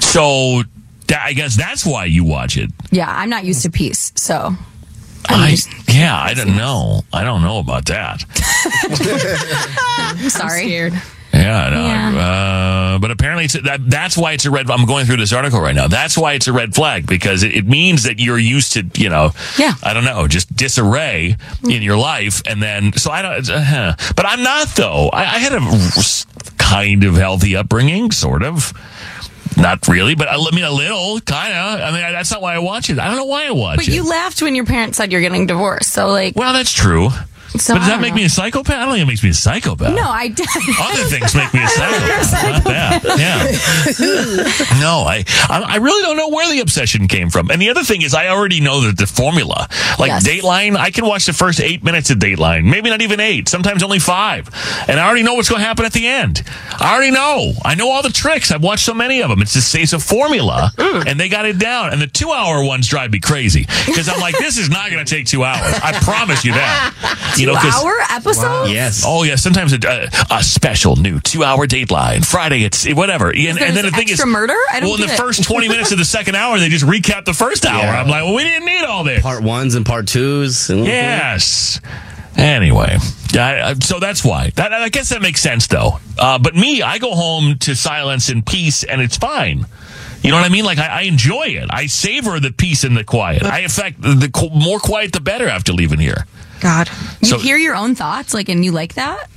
So 0.00 0.62
that, 1.08 1.22
I 1.24 1.32
guess 1.32 1.56
that's 1.56 1.84
why 1.84 2.04
you 2.06 2.24
watch 2.24 2.56
it. 2.56 2.70
Yeah, 2.90 3.08
I'm 3.10 3.28
not 3.30 3.44
used 3.44 3.62
to 3.62 3.70
peace, 3.70 4.12
so 4.16 4.54
I, 5.28 5.56
yeah, 5.88 6.16
I 6.18 6.34
don't 6.34 6.56
know. 6.56 7.02
I 7.12 7.24
don't 7.24 7.42
know 7.42 7.58
about 7.58 7.86
that. 7.86 8.24
I'm 10.20 10.30
sorry. 10.30 10.90
Yeah, 11.32 11.68
no, 11.70 12.18
Uh, 12.18 12.98
but 12.98 13.10
apparently 13.10 13.44
it's, 13.44 13.52
that 13.60 13.80
that's 13.90 14.16
why 14.16 14.32
it's 14.32 14.46
a 14.46 14.50
red. 14.50 14.70
I'm 14.70 14.86
going 14.86 15.04
through 15.04 15.18
this 15.18 15.32
article 15.34 15.60
right 15.60 15.74
now. 15.74 15.86
That's 15.86 16.16
why 16.16 16.32
it's 16.32 16.46
a 16.46 16.52
red 16.52 16.74
flag 16.74 17.06
because 17.06 17.42
it, 17.42 17.54
it 17.54 17.66
means 17.66 18.04
that 18.04 18.18
you're 18.18 18.38
used 18.38 18.72
to, 18.72 18.84
you 18.94 19.10
know, 19.10 19.32
yeah. 19.58 19.74
I 19.82 19.92
don't 19.92 20.04
know, 20.04 20.26
just 20.28 20.54
disarray 20.56 21.36
in 21.68 21.82
your 21.82 21.98
life, 21.98 22.40
and 22.46 22.62
then 22.62 22.92
so 22.94 23.10
I 23.10 23.20
don't. 23.22 23.50
Uh, 23.50 23.62
huh. 23.62 23.96
But 24.16 24.24
I'm 24.26 24.42
not 24.42 24.68
though. 24.76 25.10
I, 25.12 25.22
I 25.22 25.38
had 25.38 25.52
a 25.52 25.60
kind 26.56 27.04
of 27.04 27.16
healthy 27.16 27.54
upbringing, 27.54 28.12
sort 28.12 28.42
of. 28.42 28.72
Not 29.56 29.86
really, 29.88 30.14
but 30.14 30.28
I, 30.28 30.36
mean 30.52 30.64
a 30.64 30.70
little, 30.70 31.20
kind 31.20 31.52
of. 31.52 31.80
I 31.80 31.90
mean 31.92 32.00
that's 32.12 32.30
not 32.30 32.40
why 32.42 32.54
I 32.54 32.58
watch 32.58 32.90
it. 32.90 32.98
I 32.98 33.08
don't 33.08 33.16
know 33.16 33.24
why 33.24 33.46
I 33.46 33.50
watch 33.52 33.76
But 33.76 33.88
it. 33.88 33.90
But 33.90 33.94
you 33.94 34.08
laughed 34.08 34.42
when 34.42 34.54
your 34.54 34.66
parents 34.66 34.98
said 34.98 35.12
you're 35.12 35.20
getting 35.20 35.46
divorced, 35.46 35.92
so 35.92 36.08
like. 36.08 36.36
well, 36.36 36.52
that's 36.52 36.72
true. 36.72 37.08
So 37.58 37.74
but 37.74 37.80
does 37.80 37.88
that 37.88 38.00
make 38.00 38.10
know. 38.12 38.16
me 38.16 38.24
a 38.24 38.28
psychopath? 38.28 38.76
I 38.76 38.84
don't 38.84 38.92
think 38.94 39.02
it 39.04 39.06
makes 39.06 39.22
me 39.22 39.30
a 39.30 39.34
psychopath. 39.34 39.94
No, 39.94 40.02
I. 40.02 40.28
Don't. 40.28 40.48
Other 40.80 41.04
things 41.04 41.34
make 41.34 41.52
me 41.54 41.62
a 41.62 41.68
psychopath. 41.68 42.42
Not 42.64 42.64
that. 42.64 43.02
Yeah. 43.18 44.76
No, 44.80 45.04
I, 45.06 45.24
I 45.48 45.76
really 45.76 46.02
don't 46.02 46.16
know 46.16 46.28
where 46.28 46.50
the 46.52 46.60
obsession 46.60 47.08
came 47.08 47.30
from. 47.30 47.50
And 47.50 47.60
the 47.60 47.70
other 47.70 47.82
thing 47.82 48.02
is, 48.02 48.14
I 48.14 48.28
already 48.28 48.60
know 48.60 48.82
that 48.82 48.96
the 48.98 49.06
formula, 49.06 49.68
like 49.98 50.08
Yes. 50.08 50.26
Dateline, 50.26 50.76
I 50.76 50.90
can 50.90 51.06
watch 51.06 51.26
the 51.26 51.32
first 51.32 51.60
eight 51.60 51.82
minutes 51.82 52.10
of 52.10 52.18
Dateline, 52.18 52.64
maybe 52.64 52.90
not 52.90 53.00
even 53.02 53.18
eight, 53.20 53.48
sometimes 53.48 53.82
only 53.82 53.98
five, 53.98 54.48
and 54.88 55.00
I 55.00 55.06
already 55.06 55.22
know 55.22 55.34
what's 55.34 55.48
going 55.48 55.60
to 55.60 55.66
happen 55.66 55.84
at 55.84 55.92
the 55.92 56.06
end. 56.06 56.42
I 56.78 56.94
already 56.94 57.10
know. 57.10 57.52
I 57.64 57.74
know 57.74 57.90
all 57.90 58.02
the 58.02 58.10
tricks. 58.10 58.50
I've 58.50 58.62
watched 58.62 58.84
so 58.84 58.94
many 58.94 59.22
of 59.22 59.30
them. 59.30 59.40
It's 59.42 59.52
just 59.54 59.74
it's 59.74 59.92
a 59.92 59.98
formula, 59.98 60.72
and 60.78 61.18
they 61.18 61.28
got 61.28 61.46
it 61.46 61.58
down. 61.58 61.92
And 61.92 62.00
the 62.00 62.06
two-hour 62.06 62.64
ones 62.64 62.86
drive 62.86 63.10
me 63.12 63.20
crazy 63.20 63.66
because 63.86 64.08
I'm 64.08 64.20
like, 64.20 64.36
this 64.38 64.58
is 64.58 64.68
not 64.70 64.90
going 64.90 65.04
to 65.04 65.10
take 65.14 65.26
two 65.26 65.42
hours. 65.44 65.74
I 65.82 65.92
promise 66.02 66.44
you 66.44 66.52
that. 66.52 66.92
You 67.36 67.45
know, 67.46 67.54
'cause- 67.54 67.80
Two-hour 67.82 67.94
episodes? 68.10 68.72
Yes. 68.72 69.02
Oh, 69.06 69.22
yeah. 69.22 69.36
Sometimes 69.36 69.72
a, 69.72 69.78
a, 70.30 70.36
a 70.36 70.42
special 70.42 70.96
new 70.96 71.20
two-hour 71.20 71.66
Dateline. 71.66 72.24
Friday, 72.24 72.62
it's 72.64 72.86
whatever. 72.92 73.28
And, 73.30 73.58
and 73.58 73.76
then 73.76 73.84
the 73.84 73.90
thing 73.90 74.08
is, 74.08 74.24
murder? 74.24 74.54
I 74.70 74.80
don't 74.80 74.90
well, 74.90 75.00
in 75.00 75.06
the 75.06 75.12
it. 75.14 75.16
first 75.16 75.44
twenty 75.44 75.68
minutes 75.68 75.92
of 75.92 75.98
the 75.98 76.04
second 76.04 76.34
hour, 76.36 76.58
they 76.58 76.68
just 76.68 76.84
recap 76.84 77.24
the 77.24 77.32
first 77.34 77.64
hour. 77.66 77.82
Yeah. 77.82 78.00
I'm 78.00 78.08
like, 78.08 78.24
well, 78.24 78.34
we 78.34 78.42
didn't 78.44 78.66
need 78.66 78.84
all 78.84 79.04
this. 79.04 79.22
part 79.22 79.42
ones 79.42 79.74
and 79.74 79.84
part 79.86 80.06
twos. 80.08 80.68
And 80.70 80.84
Yes. 80.84 81.80
Anyway, 82.36 82.98
I, 83.34 83.70
I- 83.70 83.74
so 83.74 83.98
that's 83.98 84.22
why. 84.24 84.50
That, 84.56 84.72
I 84.72 84.88
guess 84.90 85.08
that 85.08 85.22
makes 85.22 85.40
sense, 85.40 85.66
though. 85.68 86.00
Uh, 86.18 86.38
but 86.38 86.54
me, 86.54 86.82
I 86.82 86.98
go 86.98 87.14
home 87.14 87.56
to 87.60 87.74
silence 87.74 88.28
and 88.28 88.44
peace, 88.44 88.84
and 88.84 89.00
it's 89.00 89.16
fine. 89.16 89.66
You 90.22 90.30
know 90.32 90.36
what 90.38 90.44
I 90.44 90.48
mean? 90.52 90.64
Like 90.64 90.78
I, 90.78 90.86
I 90.88 91.00
enjoy 91.02 91.44
it. 91.48 91.66
I 91.70 91.86
savor 91.86 92.40
the 92.40 92.50
peace 92.50 92.84
and 92.84 92.96
the 92.96 93.04
quiet. 93.04 93.44
I, 93.44 93.60
in 93.60 93.68
fact, 93.68 94.00
the 94.02 94.28
qu- 94.32 94.50
more 94.50 94.80
quiet, 94.80 95.12
the 95.12 95.20
better. 95.20 95.46
After 95.48 95.72
leaving 95.72 96.00
here. 96.00 96.26
God. 96.60 96.88
You 97.20 97.28
So- 97.28 97.38
hear 97.38 97.56
your 97.56 97.74
own 97.76 97.94
thoughts, 97.94 98.34
like, 98.34 98.48
and 98.48 98.64
you 98.64 98.72
like 98.72 98.94
that? 98.94 99.28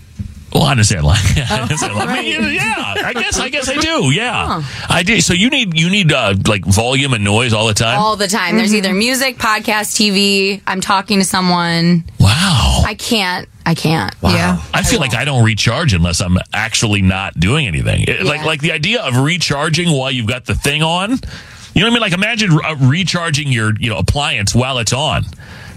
Well, 0.52 0.64
I 0.64 0.72
understand. 0.72 1.04
Like, 1.04 1.20
I 1.52 1.62
understand. 1.62 1.94
Like, 1.94 2.10
I 2.10 2.22
mean, 2.24 2.42
yeah, 2.56 2.74
I 3.06 3.14
guess, 3.14 3.40
I 3.40 3.50
guess 3.50 3.70
I 3.70 3.78
do. 3.78 4.06
Yeah, 4.12 4.64
I 4.90 5.04
do. 5.04 5.22
So 5.22 5.34
you 5.34 5.50
need, 5.52 5.78
you 5.80 5.92
need, 5.92 6.12
uh, 6.12 6.34
like 6.48 6.66
volume 6.66 7.14
and 7.14 7.24
noise 7.24 7.54
all 7.54 7.68
the 7.68 7.76
time. 7.76 8.00
All 8.00 8.16
the 8.16 8.28
time. 8.28 8.58
There's 8.58 8.74
either 8.74 8.92
music, 8.92 9.38
podcast, 9.38 9.94
TV. 9.96 10.60
I'm 10.66 10.82
talking 10.82 11.20
to 11.20 11.24
someone. 11.26 12.04
Wow. 12.20 12.82
I 12.84 12.96
can't. 12.96 13.48
I 13.64 13.76
can't. 13.76 14.16
Yeah. 14.24 14.60
I 14.74 14.82
feel 14.82 15.00
like 15.00 15.14
I 15.14 15.24
don't 15.24 15.44
recharge 15.44 15.94
unless 15.94 16.20
I'm 16.20 16.38
actually 16.52 17.04
not 17.04 17.40
doing 17.40 17.68
anything. 17.68 18.06
It- 18.08 18.24
Like, 18.24 18.40
Yeah. 18.40 18.46
like 18.48 18.62
the 18.62 18.72
idea 18.72 19.02
of 19.04 19.18
recharging 19.18 19.92
while 19.92 20.10
you've 20.10 20.26
got 20.26 20.46
the 20.46 20.56
thing 20.56 20.82
on. 20.82 21.12
You 21.12 21.82
know 21.82 21.86
what 21.86 21.86
I 21.86 21.90
mean? 21.92 22.02
Like, 22.02 22.14
imagine 22.14 22.52
uh, 22.54 22.76
recharging 22.80 23.50
your, 23.52 23.74
you 23.80 23.92
know, 23.92 23.98
appliance 23.98 24.56
while 24.56 24.80
it's 24.80 24.94
on. 24.94 25.26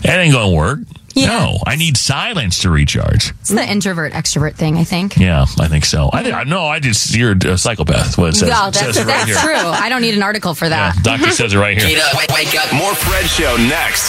That 0.00 0.18
ain't 0.18 0.32
gonna 0.32 0.50
work. 0.56 0.78
No, 1.16 1.58
I 1.66 1.76
need 1.76 1.96
silence 1.96 2.60
to 2.62 2.70
recharge. 2.70 3.30
It's 3.40 3.50
the 3.50 3.68
introvert 3.68 4.12
extrovert 4.12 4.54
thing, 4.54 4.76
I 4.78 4.84
think. 4.84 5.16
Yeah, 5.16 5.46
I 5.60 5.68
think 5.68 5.84
so. 5.84 6.10
I 6.12 6.22
think, 6.22 6.46
no, 6.48 6.64
I 6.66 6.80
just 6.80 7.14
you're 7.14 7.32
a 7.44 7.58
psychopath. 7.58 8.16
What 8.18 8.30
it 8.30 8.36
says, 8.36 8.48
No, 8.48 8.70
that's, 8.70 8.78
says 8.80 8.96
it 8.96 9.00
right 9.00 9.26
that's 9.26 9.26
here. 9.26 9.38
true. 9.60 9.68
I 9.70 9.88
don't 9.88 10.02
need 10.02 10.14
an 10.14 10.22
article 10.22 10.54
for 10.54 10.66
Yeah, 10.66 10.92
that. 10.92 11.02
doctor 11.04 11.30
says 11.30 11.54
it 11.54 11.58
right 11.58 11.76
here. 11.78 11.88
Get 11.88 12.02
up, 12.02 12.16
wake, 12.18 12.30
wake 12.30 12.54
up. 12.58 12.72
More 12.74 12.94
Fred 12.94 13.26
Show 13.26 13.56
next. 13.68 14.08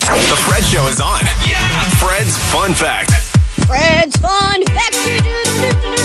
The 0.00 0.36
Fred 0.48 0.64
Show 0.64 0.86
is 0.88 1.00
on. 1.00 1.20
Yeah. 1.46 1.58
Fred's 2.00 2.36
Fun 2.52 2.72
Fact. 2.74 3.10
Fred's 3.66 4.16
fun 4.16 4.64
fact. 4.64 5.98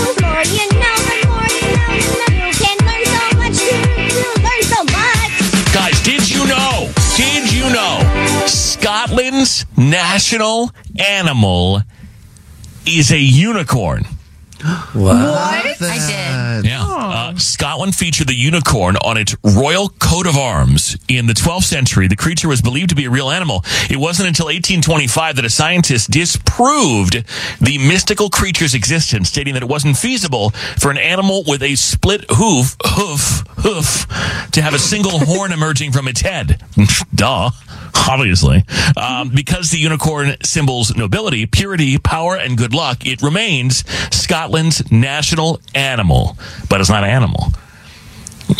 Scotland's 8.83 9.65
national 9.77 10.69
animal 10.99 11.81
is 12.85 13.13
a 13.13 13.17
unicorn? 13.17 14.03
What? 14.91 15.15
I 15.15 15.75
did. 15.79 16.65
Yeah. 16.65 16.83
Uh, 16.85 17.35
Scotland 17.37 17.95
featured 17.95 18.27
the 18.27 18.35
unicorn 18.35 18.97
on 18.97 19.17
its 19.17 19.37
royal 19.41 19.87
coat 19.87 20.27
of 20.27 20.35
arms. 20.35 20.97
In 21.07 21.27
the 21.27 21.33
12th 21.33 21.63
century, 21.63 22.09
the 22.09 22.17
creature 22.17 22.49
was 22.49 22.61
believed 22.61 22.89
to 22.89 22.95
be 22.95 23.05
a 23.05 23.09
real 23.09 23.29
animal. 23.29 23.63
It 23.89 23.95
wasn't 23.95 24.27
until 24.27 24.47
1825 24.47 25.37
that 25.37 25.45
a 25.45 25.49
scientist 25.49 26.11
disproved 26.11 27.23
the 27.61 27.77
mystical 27.77 28.29
creature's 28.29 28.73
existence, 28.73 29.29
stating 29.29 29.53
that 29.53 29.63
it 29.63 29.69
wasn't 29.69 29.95
feasible 29.95 30.49
for 30.77 30.91
an 30.91 30.97
animal 30.97 31.45
with 31.47 31.63
a 31.63 31.75
split 31.75 32.25
hoof, 32.29 32.75
hoof, 32.85 33.45
hoof, 33.59 34.51
to 34.51 34.61
have 34.61 34.73
a 34.73 34.79
single 34.79 35.19
horn 35.19 35.51
emerging 35.53 35.93
from 35.93 36.09
its 36.09 36.19
head. 36.19 36.61
Duh. 37.15 37.49
Obviously. 37.95 38.63
Um, 38.97 39.29
because 39.29 39.71
the 39.71 39.77
unicorn 39.77 40.35
symbols 40.43 40.95
nobility, 40.95 41.45
purity, 41.45 41.97
power, 41.97 42.35
and 42.35 42.57
good 42.57 42.73
luck, 42.73 43.05
it 43.05 43.21
remains 43.21 43.83
Scotland's 44.15 44.91
national 44.91 45.61
animal. 45.73 46.37
But 46.69 46.81
it's 46.81 46.89
not 46.89 47.03
an 47.03 47.09
animal. 47.09 47.53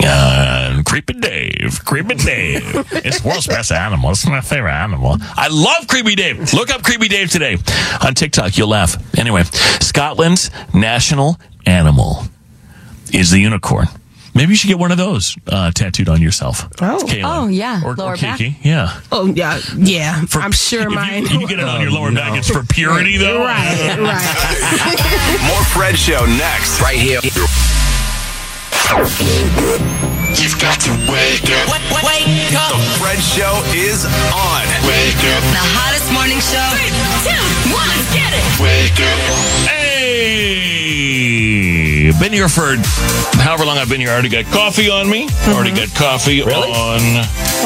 Uh, 0.02 0.82
Creepy 0.86 1.14
Dave, 1.14 1.84
Creepy 1.86 2.16
Dave. 2.16 2.62
it's 2.92 3.22
the 3.22 3.28
world's 3.28 3.48
best 3.48 3.72
animal. 3.72 4.12
It's 4.12 4.26
my 4.26 4.42
favorite 4.42 4.72
animal. 4.72 5.18
I 5.20 5.50
love 5.50 5.88
Creepy 5.88 6.16
Dave. 6.16 6.54
Look 6.54 6.72
up 6.72 6.84
Creepy 6.84 7.10
Dave 7.10 7.30
today 7.30 7.58
on 8.02 8.14
TikTok. 8.14 8.58
You'll 8.58 8.70
laugh. 8.70 8.96
Anyway, 9.20 9.44
Scotland's 9.44 10.50
national 10.74 11.38
animal 11.66 12.24
is 13.14 13.32
the 13.32 13.40
unicorn. 13.40 13.88
Maybe 14.36 14.50
you 14.52 14.56
should 14.56 14.68
get 14.68 14.80
one 14.80 14.92
of 14.92 14.98
those 14.98 15.36
uh, 15.48 15.70
tattooed 15.72 16.10
on 16.10 16.20
yourself. 16.22 16.68
Oh. 16.82 16.98
Kaylin. 17.06 17.24
Oh, 17.24 17.48
yeah. 17.48 17.82
Or, 17.86 17.96
Lower 17.96 18.14
or 18.14 18.18
back. 18.18 18.40
Kiki. 18.40 18.58
Yeah. 18.64 19.00
Oh 19.12 19.26
yeah, 19.28 19.60
yeah. 19.78 20.24
I'm 20.34 20.52
sure 20.52 20.82
If 20.84 20.90
you, 20.90 20.96
mine. 20.96 21.26
you 21.28 21.48
get 21.48 21.60
it 21.60 21.66
on 21.66 21.82
your 21.82 21.92
lower 21.92 22.12
back, 22.12 22.36
it's 22.38 22.50
for 22.50 22.64
purity, 22.64 23.18
though. 23.18 23.40
Right, 23.40 23.98
right. 24.00 25.44
More 25.48 25.64
Fred 25.66 25.98
Show 25.98 26.26
next. 26.26 26.82
Right 26.82 26.98
here. 26.98 27.20
You've 30.34 30.58
got 30.60 30.82
to 30.82 30.90
wake 31.14 31.46
up. 31.54 31.70
Wake 32.04 32.54
up. 32.58 32.74
The 32.74 32.82
Fred 33.00 33.22
Show 33.22 33.62
is 33.78 34.04
on. 34.34 34.66
Wake 34.90 35.22
up. 35.30 35.44
The 35.54 35.62
hottest 35.78 36.10
morning 36.12 36.42
show. 36.42 36.58
Three, 36.74 36.90
two, 37.24 37.38
one, 37.72 37.94
get 38.12 38.34
it. 38.34 38.42
Wake 38.60 38.98
up. 39.00 39.20
Hey, 39.70 39.94
been 42.20 42.34
here 42.34 42.48
for 42.50 42.76
however 43.42 43.66
long 43.66 43.78
I've 43.78 43.90
been 43.90 44.00
here. 44.00 44.10
I 44.10 44.14
already 44.14 44.30
got 44.30 44.46
coffee 44.46 44.90
on 44.90 45.10
me. 45.10 45.28
Already 45.48 45.72
mm-hmm. 45.72 45.92
got 45.92 45.96
coffee 45.96 46.42
on 46.42 47.00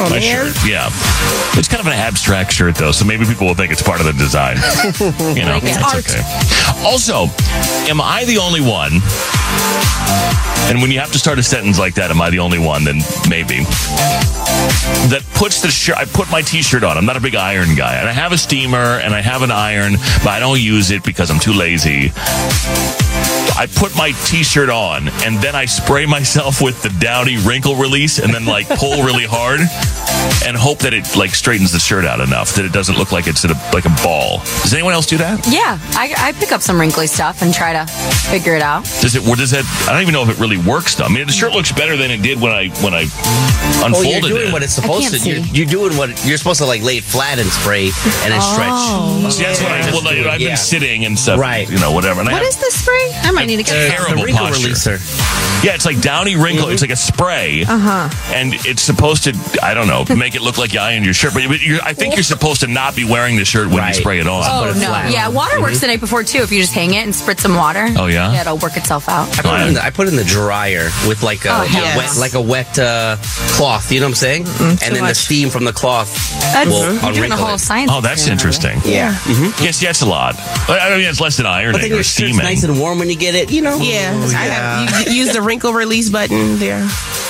Oh, 0.00 0.06
my 0.10 0.20
man. 0.20 0.22
shirt. 0.22 0.56
Yeah, 0.66 0.90
it's 1.58 1.68
kind 1.68 1.80
of 1.80 1.86
an 1.86 1.92
abstract 1.92 2.52
shirt 2.52 2.76
though, 2.76 2.92
so 2.92 3.04
maybe 3.04 3.24
people 3.24 3.46
will 3.46 3.54
think 3.54 3.72
it's 3.72 3.82
part 3.82 4.00
of 4.00 4.06
the 4.06 4.12
design. 4.12 4.56
You 5.38 5.44
know, 5.44 5.60
it's 5.62 5.76
Art. 5.82 6.04
okay. 6.08 6.22
Also, 6.84 7.26
am 7.88 8.00
I 8.00 8.24
the 8.24 8.38
only 8.38 8.60
one? 8.60 8.92
And 10.68 10.82
when 10.82 10.90
you 10.90 10.98
have 11.00 11.12
to 11.12 11.18
start 11.18 11.38
a 11.38 11.42
sentence 11.42 11.78
like 11.78 11.94
that, 11.94 12.10
am 12.10 12.20
I 12.20 12.30
the 12.30 12.40
only 12.40 12.58
one? 12.58 12.84
Then 12.84 12.96
maybe 13.28 13.60
that 15.08 15.22
puts 15.34 15.60
the 15.62 15.68
shirt. 15.70 15.96
I 15.96 16.04
put 16.04 16.30
my 16.30 16.42
T-shirt 16.42 16.84
on. 16.84 16.96
I'm 16.98 17.06
not 17.06 17.16
a 17.16 17.20
big 17.20 17.34
iron 17.34 17.74
guy, 17.74 17.94
and 17.96 18.08
I 18.08 18.12
have 18.12 18.32
a 18.32 18.38
steamer 18.38 18.98
and 18.98 19.14
I 19.14 19.20
have 19.20 19.42
an 19.42 19.50
iron, 19.50 19.94
but 20.24 20.28
I 20.28 20.40
don't 20.40 20.60
use 20.60 20.90
it 20.90 21.04
because 21.04 21.30
I'm 21.30 21.40
too 21.40 21.52
lazy. 21.52 22.12
I 23.58 23.66
put 23.76 23.96
my 23.96 24.12
T-shirt 24.38 24.70
on 24.70 25.08
and 25.26 25.36
then 25.38 25.56
I 25.56 25.64
spray 25.64 26.06
myself 26.06 26.62
with 26.62 26.80
the 26.80 26.90
Downy 27.00 27.38
wrinkle 27.38 27.74
release 27.74 28.20
and 28.20 28.32
then 28.32 28.44
like 28.46 28.68
pull 28.68 29.02
really 29.02 29.26
hard 29.26 29.58
and 30.46 30.56
hope 30.56 30.78
that 30.86 30.94
it 30.94 31.16
like 31.16 31.34
straightens 31.34 31.72
the 31.72 31.80
shirt 31.80 32.04
out 32.04 32.20
enough 32.20 32.54
that 32.54 32.64
it 32.64 32.70
doesn't 32.72 32.96
look 32.96 33.10
like 33.10 33.26
it's 33.26 33.42
in 33.44 33.50
a, 33.50 33.58
like 33.74 33.84
a 33.84 33.90
ball. 34.04 34.38
Does 34.62 34.72
anyone 34.72 34.94
else 34.94 35.06
do 35.06 35.18
that? 35.18 35.42
Yeah, 35.50 35.74
I, 35.98 36.14
I 36.30 36.32
pick 36.38 36.52
up 36.52 36.62
some 36.62 36.78
wrinkly 36.78 37.08
stuff 37.08 37.42
and 37.42 37.52
try 37.52 37.72
to 37.72 37.84
figure 38.30 38.54
it 38.54 38.62
out. 38.62 38.84
Does 39.02 39.16
it? 39.16 39.24
Does 39.26 39.50
that? 39.50 39.66
I 39.88 39.92
don't 39.92 40.02
even 40.02 40.14
know 40.14 40.22
if 40.22 40.30
it 40.30 40.38
really 40.38 40.56
works. 40.58 40.94
Though. 40.94 41.04
I 41.04 41.08
mean, 41.08 41.26
the 41.26 41.32
shirt 41.32 41.50
looks 41.52 41.72
better 41.72 41.96
than 41.96 42.12
it 42.12 42.22
did 42.22 42.40
when 42.40 42.52
I 42.52 42.68
when 42.78 42.94
I 42.94 43.06
Oh, 43.10 43.82
unfolded 43.86 44.22
you're 44.30 44.38
doing 44.38 44.48
it. 44.48 44.52
what 44.52 44.62
it's 44.62 44.72
supposed 44.74 45.10
to. 45.10 45.18
You're, 45.18 45.42
you're 45.50 45.66
doing 45.66 45.96
what 45.98 46.10
you're 46.24 46.38
supposed 46.38 46.60
to 46.60 46.66
like 46.66 46.82
lay 46.82 46.98
it 46.98 47.04
flat 47.04 47.38
and 47.40 47.48
spray 47.50 47.90
and 48.22 48.30
then 48.32 48.38
Oh. 48.40 49.28
See, 49.30 49.42
that's 49.42 49.60
what 49.60 49.72
I, 49.72 49.90
well, 49.90 50.06
I, 50.06 50.34
I've 50.34 50.40
Yeah. 50.40 50.50
been 50.50 50.56
sitting 50.56 51.04
and 51.04 51.18
stuff, 51.18 51.38
Right. 51.40 51.68
You 51.68 51.78
know, 51.78 51.90
whatever. 51.92 52.20
And 52.20 52.28
I 52.28 52.32
What 52.32 52.42
have, 52.42 52.48
is 52.48 52.56
this 52.56 52.74
spray? 52.80 53.10
I 53.22 53.30
might 53.32 53.46
need 53.46 53.56
to 53.58 53.62
get 53.64 53.74
Uh, 53.74 53.88
some. 53.88 54.06
Terrible 54.06 54.22
the 54.22 54.27
wrinkle 54.32 54.46
posture. 54.46 54.68
releaser. 54.96 55.64
Yeah, 55.64 55.74
it's 55.74 55.84
like 55.86 56.00
Downy 56.00 56.36
wrinkle. 56.36 56.68
It's 56.68 56.82
like 56.82 56.90
a 56.92 56.96
spray, 56.96 57.64
Uh 57.66 57.78
huh. 57.78 58.32
and 58.34 58.54
it's 58.64 58.82
supposed 58.82 59.24
to, 59.24 59.34
I 59.62 59.74
don't 59.74 59.88
know, 59.88 60.04
make 60.14 60.36
it 60.36 60.40
look 60.42 60.56
like 60.56 60.72
you 60.72 60.78
ironed 60.80 61.04
your 61.04 61.14
shirt. 61.14 61.34
But 61.34 61.48
but 61.48 61.60
you're, 61.60 61.82
I 61.82 61.94
think 61.94 62.14
you're 62.14 62.22
supposed 62.22 62.60
to 62.60 62.66
not 62.68 62.94
be 62.94 63.04
wearing 63.04 63.36
the 63.36 63.44
shirt 63.44 63.66
when 63.68 63.78
Right. 63.78 63.88
you 63.94 64.00
spray 64.00 64.20
it 64.20 64.26
on. 64.28 64.44
Oh, 64.46 64.72
no. 64.78 65.08
Yeah, 65.10 65.28
water 65.28 65.60
works 65.60 65.80
the 65.80 65.88
night 65.88 66.00
before, 66.00 66.22
too, 66.22 66.38
if 66.42 66.52
you 66.52 66.60
just 66.60 66.74
hang 66.74 66.94
it 66.94 67.02
and 67.04 67.12
spritz 67.12 67.40
some 67.40 67.56
water. 67.56 67.86
Oh, 67.96 68.06
yeah? 68.06 68.32
Yeah, 68.32 68.42
it'll 68.42 68.58
work 68.58 68.76
itself 68.76 69.08
out. 69.08 69.28
I 69.38 69.42
put, 69.42 69.60
it 69.60 69.66
in 69.68 69.74
the, 69.74 69.84
I 69.84 69.90
put 69.90 70.06
it 70.06 70.10
in 70.10 70.16
the 70.16 70.24
dryer 70.24 70.90
with 71.08 71.22
like 71.24 71.44
a 71.44 71.50
Oh, 71.50 71.62
yes. 71.64 71.96
wet, 71.96 72.20
like 72.20 72.34
a 72.34 72.40
wet 72.40 72.78
uh, 72.78 73.16
cloth. 73.56 73.90
You 73.90 73.98
know 74.00 74.06
what 74.06 74.10
I'm 74.10 74.14
saying? 74.14 74.46
and 74.46 74.94
then 74.94 75.04
the 75.06 75.14
steam 75.14 75.50
from 75.50 75.64
the 75.64 75.72
cloth 75.72 76.14
That's 76.52 76.68
will 76.70 76.92
you're 76.94 77.12
doing 77.14 77.32
a 77.32 77.34
unwrinkle 77.34 77.36
whole 77.38 77.54
it. 77.56 77.58
science. 77.60 77.90
Oh, 77.92 78.00
that's 78.00 78.28
interesting. 78.28 78.78
Yeah. 78.84 79.14
Mm-hmm. 79.14 79.64
Yes, 79.64 79.82
yeah, 79.82 79.92
a 80.00 80.04
lot. 80.06 80.36
I 80.68 80.78
I 80.92 80.96
mean, 80.98 81.08
it's 81.08 81.20
less 81.20 81.36
than 81.38 81.44
But 81.44 81.50
ironing 81.50 81.80
then 81.80 81.90
or 81.92 81.94
your 81.96 82.04
shirt's 82.04 82.10
steaming. 82.36 82.44
nice 82.44 82.62
and 82.62 82.78
warm 82.78 82.98
when 83.00 83.08
you 83.10 83.16
get 83.16 83.34
it. 83.34 83.50
You 83.50 83.62
know. 83.62 83.78
Yeah, 83.78 84.12
Oh, 84.20 84.32
I 84.36 84.44
have, 84.46 85.06
you 85.08 85.12
use 85.14 85.32
the 85.32 85.42
wrinkle 85.42 85.72
release 85.72 86.10
button 86.10 86.58
there. 86.58 86.86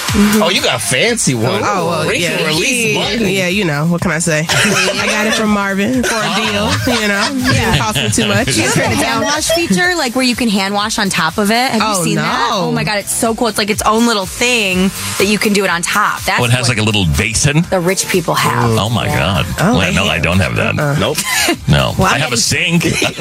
Mm-hmm. 0.09 0.43
Oh, 0.43 0.48
you 0.48 0.62
got 0.62 0.76
a 0.76 0.85
fancy 0.85 1.35
one. 1.35 1.60
Oh, 1.62 1.86
well, 1.86 2.14
yeah. 2.14 2.47
release 2.47 2.94
yeah, 2.94 2.98
button. 3.12 3.28
yeah, 3.28 3.48
you 3.48 3.64
know, 3.64 3.86
what 3.86 4.01
can 4.01 4.10
I 4.10 4.18
say? 4.18 4.47
I 4.48 5.06
got 5.06 5.26
it 5.26 5.35
from 5.35 5.51
Marvin 5.51 6.02
for 6.02 6.14
a 6.16 6.35
deal, 6.35 6.72
oh. 6.72 6.82
you 6.86 7.09
know. 7.09 7.52
Yeah. 7.52 7.74
It 7.74 7.78
cost 7.78 7.97
me 7.98 8.09
too 8.10 8.26
much. 8.28 8.56
You 8.56 8.62
have 8.64 8.76
a 8.76 8.80
it 8.80 8.86
hand 8.86 9.01
down. 9.01 9.22
wash 9.24 9.48
feature, 9.51 9.94
like 9.97 10.14
where 10.16 10.24
you 10.24 10.35
can 10.35 10.48
hand 10.48 10.72
wash 10.74 10.98
on 10.98 11.09
top 11.10 11.36
of 11.39 11.51
it? 11.51 11.70
Have 11.72 11.82
Oh, 11.85 11.98
you 11.98 12.05
seen 12.05 12.16
that? 12.16 12.51
Oh 12.52 12.72
my 12.72 12.85
god, 12.85 12.98
it's 12.98 13.12
so 13.12 13.35
cool! 13.35 13.48
It's 13.48 13.59
like 13.59 13.70
its 13.70 13.82
own 13.82 14.06
little 14.06 14.26
thing 14.26 14.89
that 15.18 15.26
you 15.26 15.39
can 15.39 15.52
do 15.52 15.64
it 15.64 15.70
on 15.70 15.82
top. 15.82 16.22
That's 16.22 16.40
Oh, 16.40 16.44
it 16.44 16.51
has 16.52 16.68
like 16.68 16.78
a 16.78 16.82
little 16.82 17.05
basin. 17.18 17.62
the 17.68 17.80
rich 17.80 18.09
people 18.09 18.35
have. 18.35 18.70
Oh 18.78 18.89
my 18.89 19.06
god! 19.06 19.44
Oh, 19.60 19.76
well, 19.76 19.93
no, 19.93 20.05
I 20.05 20.18
don't 20.18 20.39
have 20.40 20.56
that. 20.56 20.78
Uh-uh. 20.78 20.98
Nope. 20.98 21.18
No, 21.68 21.93
Well, 21.98 22.06
I 22.09 22.14
I'm 22.14 22.20
have 22.22 22.32
a 22.32 22.36
sink. 22.39 22.85
I 22.86 22.89
have 22.90 23.16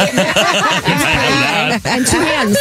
that. 1.84 1.85
And 1.85 2.07
two 2.07 2.19
hands. 2.19 2.57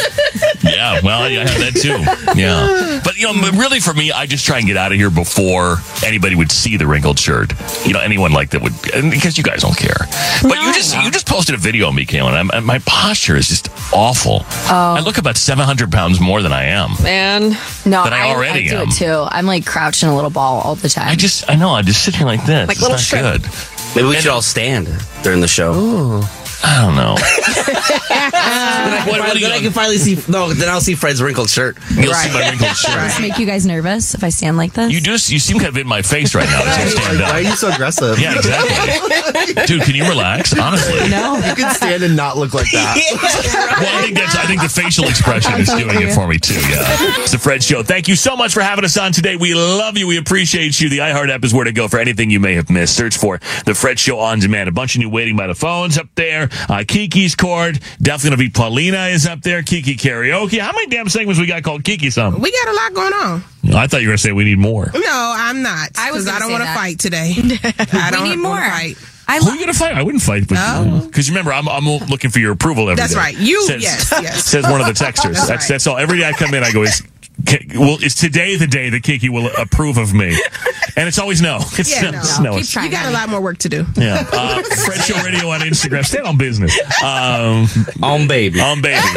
Yeah, 0.63 0.99
well, 1.03 1.21
I 1.23 1.29
have 1.31 1.59
that 1.59 1.75
too. 1.79 1.97
Yeah, 2.39 2.99
but 3.03 3.17
you 3.17 3.31
know, 3.31 3.51
really 3.57 3.79
for 3.79 3.93
me, 3.93 4.11
I 4.17 4.25
just 4.25 4.45
try 4.47 4.57
and 4.57 4.65
get 4.65 4.77
out 4.77 4.91
of 4.91 4.97
here 4.97 5.11
before 5.11 5.77
anybody 6.03 6.35
would 6.35 6.51
see 6.51 6.75
the 6.75 6.87
wrinkled 6.87 7.19
shirt. 7.19 7.53
You 7.85 7.93
know, 7.93 7.99
anyone 7.99 8.31
like 8.31 8.49
that 8.49 8.63
would, 8.63 8.73
and 8.95 9.11
because 9.11 9.37
you 9.37 9.43
guys 9.43 9.61
don't 9.61 9.77
care. 9.77 9.95
But 10.41 10.57
you 10.59 10.73
just 10.73 10.95
you 11.03 11.11
just 11.11 11.27
posted 11.27 11.53
a 11.53 11.57
video 11.59 11.89
of 11.89 11.93
me, 11.95 12.05
Kaylin. 12.05 12.33
I'm, 12.33 12.49
and 12.49 12.65
my 12.65 12.79
posture 12.79 13.35
is 13.35 13.47
just 13.47 13.69
awful. 13.93 14.41
Oh. 14.43 14.95
I 14.97 15.01
look 15.01 15.19
about 15.19 15.37
700 15.37 15.91
pounds 15.91 16.19
more 16.19 16.41
than 16.41 16.51
I 16.51 16.63
am. 16.65 16.91
Man. 17.03 17.51
No, 17.85 18.03
That 18.03 18.13
I 18.13 18.29
already 18.33 18.65
I 18.65 18.71
do 18.71 18.75
am. 18.77 18.87
it 18.89 18.91
too. 18.93 19.25
I'm 19.29 19.45
like 19.45 19.65
crouching 19.67 20.09
a 20.09 20.15
little 20.15 20.31
ball 20.31 20.61
all 20.61 20.73
the 20.75 20.89
time. 20.89 21.09
I 21.09 21.15
just, 21.15 21.47
I 21.49 21.55
know, 21.55 21.69
I 21.69 21.83
just 21.83 22.03
sit 22.03 22.15
here 22.15 22.25
like 22.25 22.43
this. 22.45 22.67
Like 22.67 22.77
it's 22.77 22.81
little 22.81 22.95
not 22.95 22.99
shrimp. 23.01 23.43
good. 23.43 23.51
Maybe 23.95 24.07
we 24.07 24.15
should 24.15 24.31
all 24.31 24.41
stand 24.41 24.89
during 25.23 25.41
the 25.41 25.47
show. 25.47 26.21
I 26.63 26.81
don't 26.81 26.95
know. 26.95 27.15
Then 28.31 28.93
I, 28.93 28.97
can 28.99 29.07
What- 29.07 29.07
what 29.07 29.19
finally, 29.21 29.39
do 29.39 29.45
then 29.47 29.51
I 29.57 29.59
can 29.61 29.71
finally 29.71 29.97
see. 29.97 30.17
No, 30.31 30.53
then 30.53 30.69
I'll 30.69 30.81
see 30.81 30.95
Fred's 30.95 31.21
wrinkled 31.21 31.49
shirt. 31.49 31.77
You'll 31.91 32.13
see 32.13 32.31
my 32.33 32.49
wrinkled 32.49 32.75
shirt. 32.75 32.93
Does 32.95 33.13
this 33.17 33.19
make 33.19 33.37
you 33.39 33.45
guys 33.45 33.65
nervous 33.65 34.13
if 34.13 34.23
I 34.23 34.29
stand 34.29 34.57
like 34.57 34.73
this? 34.73 34.91
You 34.91 35.01
just, 35.01 35.29
you 35.31 35.39
seem 35.39 35.57
kind 35.57 35.69
of 35.69 35.77
in 35.77 35.87
my 35.87 36.01
face 36.01 36.35
right 36.35 36.47
now 36.49 36.63
as 36.65 36.83
you 36.93 36.99
stand 36.99 37.19
Why 37.19 37.31
are 37.31 37.41
you 37.41 37.55
so 37.55 37.69
aggressive? 37.71 38.19
Yeah, 38.19 38.35
exactly. 38.35 39.65
Dude, 39.65 39.81
can 39.83 39.95
you 39.95 40.07
relax? 40.07 40.57
Honestly. 40.57 41.09
no. 41.09 41.35
You 41.37 41.55
can 41.55 41.73
stand 41.75 42.03
and 42.03 42.15
not 42.15 42.37
look 42.37 42.53
like 42.53 42.69
that. 42.71 42.97
Well, 43.77 43.97
I 43.97 44.01
think 44.01 44.15
that's. 44.17 44.35
I 44.35 44.45
think 44.45 44.61
the 44.61 44.69
facial 44.69 45.05
expression 45.07 45.53
is 45.59 45.67
doing 45.69 46.01
it 46.01 46.13
for 46.13 46.27
me 46.27 46.37
too. 46.39 46.55
Yeah, 46.55 47.21
it's 47.21 47.31
the 47.31 47.37
Fred 47.37 47.61
Show. 47.63 47.83
Thank 47.83 48.07
you 48.07 48.15
so 48.15 48.35
much 48.35 48.53
for 48.53 48.61
having 48.61 48.83
us 48.85 48.97
on 48.97 49.11
today. 49.11 49.35
We 49.35 49.53
love 49.53 49.97
you. 49.97 50.07
We 50.07 50.17
appreciate 50.17 50.79
you. 50.81 50.89
The 50.89 50.99
iHeart 50.99 51.29
app 51.29 51.43
is 51.43 51.53
where 51.53 51.65
to 51.65 51.71
go 51.71 51.87
for 51.87 51.99
anything 51.99 52.29
you 52.31 52.39
may 52.39 52.55
have 52.55 52.69
missed. 52.69 52.95
Search 52.95 53.17
for 53.17 53.39
the 53.65 53.75
Fred 53.75 53.99
Show 53.99 54.19
on 54.19 54.39
demand. 54.39 54.69
A 54.69 54.71
bunch 54.71 54.95
of 54.95 55.01
you 55.01 55.09
waiting 55.09 55.35
by 55.37 55.47
the 55.47 55.55
phones 55.55 55.97
up 55.97 56.07
there. 56.15 56.49
Uh, 56.69 56.83
Kiki's 56.87 57.35
chord 58.17 58.27
definitely 58.29 58.29
gonna 58.29 58.49
be 58.49 58.53
Paulina 58.53 59.05
is 59.07 59.25
up 59.25 59.41
there. 59.41 59.63
Kiki 59.63 59.95
karaoke. 59.95 60.59
How 60.59 60.71
many 60.71 60.87
damn 60.87 61.09
segments 61.09 61.39
we 61.39 61.45
got 61.45 61.63
called 61.63 61.83
Kiki? 61.83 62.09
Something. 62.09 62.41
We 62.41 62.51
got 62.51 62.67
a 62.67 62.73
lot 62.73 62.93
going 62.93 63.13
on. 63.13 63.43
I 63.75 63.87
thought 63.87 64.01
you 64.01 64.07
were 64.07 64.11
gonna 64.11 64.17
say 64.17 64.31
we 64.31 64.45
need 64.45 64.59
more. 64.59 64.91
No, 64.93 65.01
I'm 65.37 65.61
not. 65.61 65.91
I 65.97 66.11
was 66.11 66.25
Because 66.25 66.35
I 66.35 66.39
don't 66.39 66.51
want 66.51 66.63
to 66.63 66.73
fight 66.73 66.99
today. 66.99 67.33
I 67.93 68.11
don't 68.11 68.29
need 68.29 68.37
more. 68.37 68.57
Fight. 68.57 68.95
I 69.29 69.39
Who 69.39 69.49
are 69.49 69.53
you 69.55 69.59
gonna 69.59 69.73
fight? 69.73 69.95
I 69.95 70.03
wouldn't 70.03 70.23
fight 70.23 70.41
with 70.49 70.51
No. 70.51 71.01
Because 71.05 71.29
remember, 71.29 71.51
I'm, 71.51 71.67
I'm 71.67 71.83
looking 71.85 72.31
for 72.31 72.39
your 72.39 72.53
approval 72.53 72.83
every 72.89 72.95
day. 72.95 73.01
That's 73.01 73.15
right. 73.15 73.37
You- 73.37 73.61
says, 73.67 73.83
yes, 73.83 74.11
yes. 74.21 74.45
Says 74.51 74.63
one 74.63 74.79
of 74.79 74.87
the 74.87 74.93
texters. 74.93 75.33
That's 75.33 75.47
that's 75.47 75.49
right. 75.49 75.67
that's 75.67 75.87
all. 75.87 75.97
Every 75.97 76.19
day 76.19 76.27
I 76.27 76.31
come 76.31 76.53
in, 76.53 76.63
I 76.63 76.71
go, 76.71 76.83
is, 76.83 77.01
Ki- 77.01 77.07
well, 77.75 77.97
is 78.03 78.15
today 78.15 78.55
the 78.55 78.67
day 78.67 78.89
that 78.89 79.03
Kiki 79.03 79.29
will 79.29 79.49
approve 79.57 79.97
of 79.97 80.13
me? 80.13 80.37
And 80.97 81.07
it's 81.07 81.19
always 81.19 81.43
no. 81.43 81.59
It's 81.73 81.91
Yeah, 81.91 82.09
no. 82.09 82.21
no. 82.41 82.51
no. 82.53 82.57
You 82.57 82.89
got 82.89 83.05
a 83.05 83.11
lot 83.11 83.29
more 83.29 83.39
work 83.39 83.59
to 83.59 83.69
do. 83.69 83.85
Yeah. 83.95 84.27
Uh, 84.33 84.63
Fred 84.63 84.99
Show 85.01 85.21
Radio 85.23 85.47
on 85.49 85.59
Instagram. 85.59 86.03
Stay 86.03 86.17
on 86.17 86.39
business. 86.39 86.75
Um, 87.03 87.67
on 88.01 88.27
baby. 88.27 88.59
On 88.59 88.81
baby. 88.81 88.97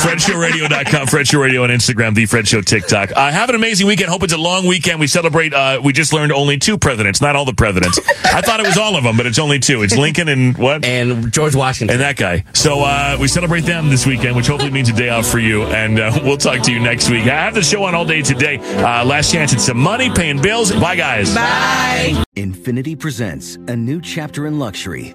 FredShowRadio.com. 0.00 1.08
Fred 1.08 1.26
Show 1.28 1.40
Radio 1.40 1.64
on 1.64 1.68
Instagram. 1.68 2.14
The 2.14 2.24
Fred 2.24 2.48
Show 2.48 2.62
TikTok. 2.62 3.12
Uh, 3.14 3.30
have 3.30 3.50
an 3.50 3.54
amazing 3.54 3.86
weekend. 3.86 4.08
Hope 4.08 4.22
it's 4.22 4.32
a 4.32 4.38
long 4.38 4.66
weekend. 4.66 4.98
We 4.98 5.08
celebrate, 5.08 5.52
uh, 5.52 5.78
we 5.84 5.92
just 5.92 6.14
learned 6.14 6.32
only 6.32 6.56
two 6.56 6.78
presidents, 6.78 7.20
not 7.20 7.36
all 7.36 7.44
the 7.44 7.52
presidents. 7.52 7.98
I 8.24 8.40
thought 8.40 8.60
it 8.60 8.66
was 8.66 8.78
all 8.78 8.96
of 8.96 9.04
them, 9.04 9.18
but 9.18 9.26
it's 9.26 9.38
only 9.38 9.58
two. 9.58 9.82
It's 9.82 9.96
Lincoln 9.96 10.28
and 10.28 10.56
what? 10.56 10.86
And 10.86 11.30
George 11.30 11.54
Washington. 11.54 11.94
And 11.96 12.00
that 12.02 12.16
guy. 12.16 12.44
So 12.54 12.80
uh, 12.80 13.18
we 13.20 13.28
celebrate 13.28 13.62
them 13.66 13.90
this 13.90 14.06
weekend, 14.06 14.36
which 14.36 14.46
hopefully 14.46 14.70
means 14.70 14.88
a 14.88 14.94
day 14.94 15.10
off 15.10 15.26
for 15.26 15.38
you. 15.38 15.64
And 15.64 16.00
uh, 16.00 16.18
we'll 16.22 16.38
talk 16.38 16.62
to 16.62 16.72
you 16.72 16.80
next 16.80 17.01
week. 17.10 17.22
I 17.24 17.44
have 17.44 17.54
the 17.54 17.62
show 17.62 17.84
on 17.84 17.94
all 17.94 18.04
day 18.04 18.22
today. 18.22 18.58
Uh, 18.58 19.04
last 19.04 19.32
chance 19.32 19.52
at 19.52 19.60
some 19.60 19.78
money, 19.78 20.10
paying 20.10 20.40
bills. 20.40 20.72
Bye, 20.72 20.96
guys. 20.96 21.34
Bye. 21.34 22.22
Infiniti 22.36 22.98
presents 22.98 23.56
a 23.68 23.76
new 23.76 24.00
chapter 24.00 24.46
in 24.46 24.58
luxury, 24.58 25.14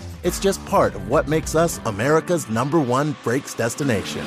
It's 0.23 0.39
just 0.39 0.63
part 0.67 0.93
of 0.93 1.07
what 1.09 1.27
makes 1.27 1.55
us 1.55 1.79
America's 1.85 2.47
number 2.47 2.79
one 2.79 3.15
brakes 3.23 3.55
destination. 3.55 4.23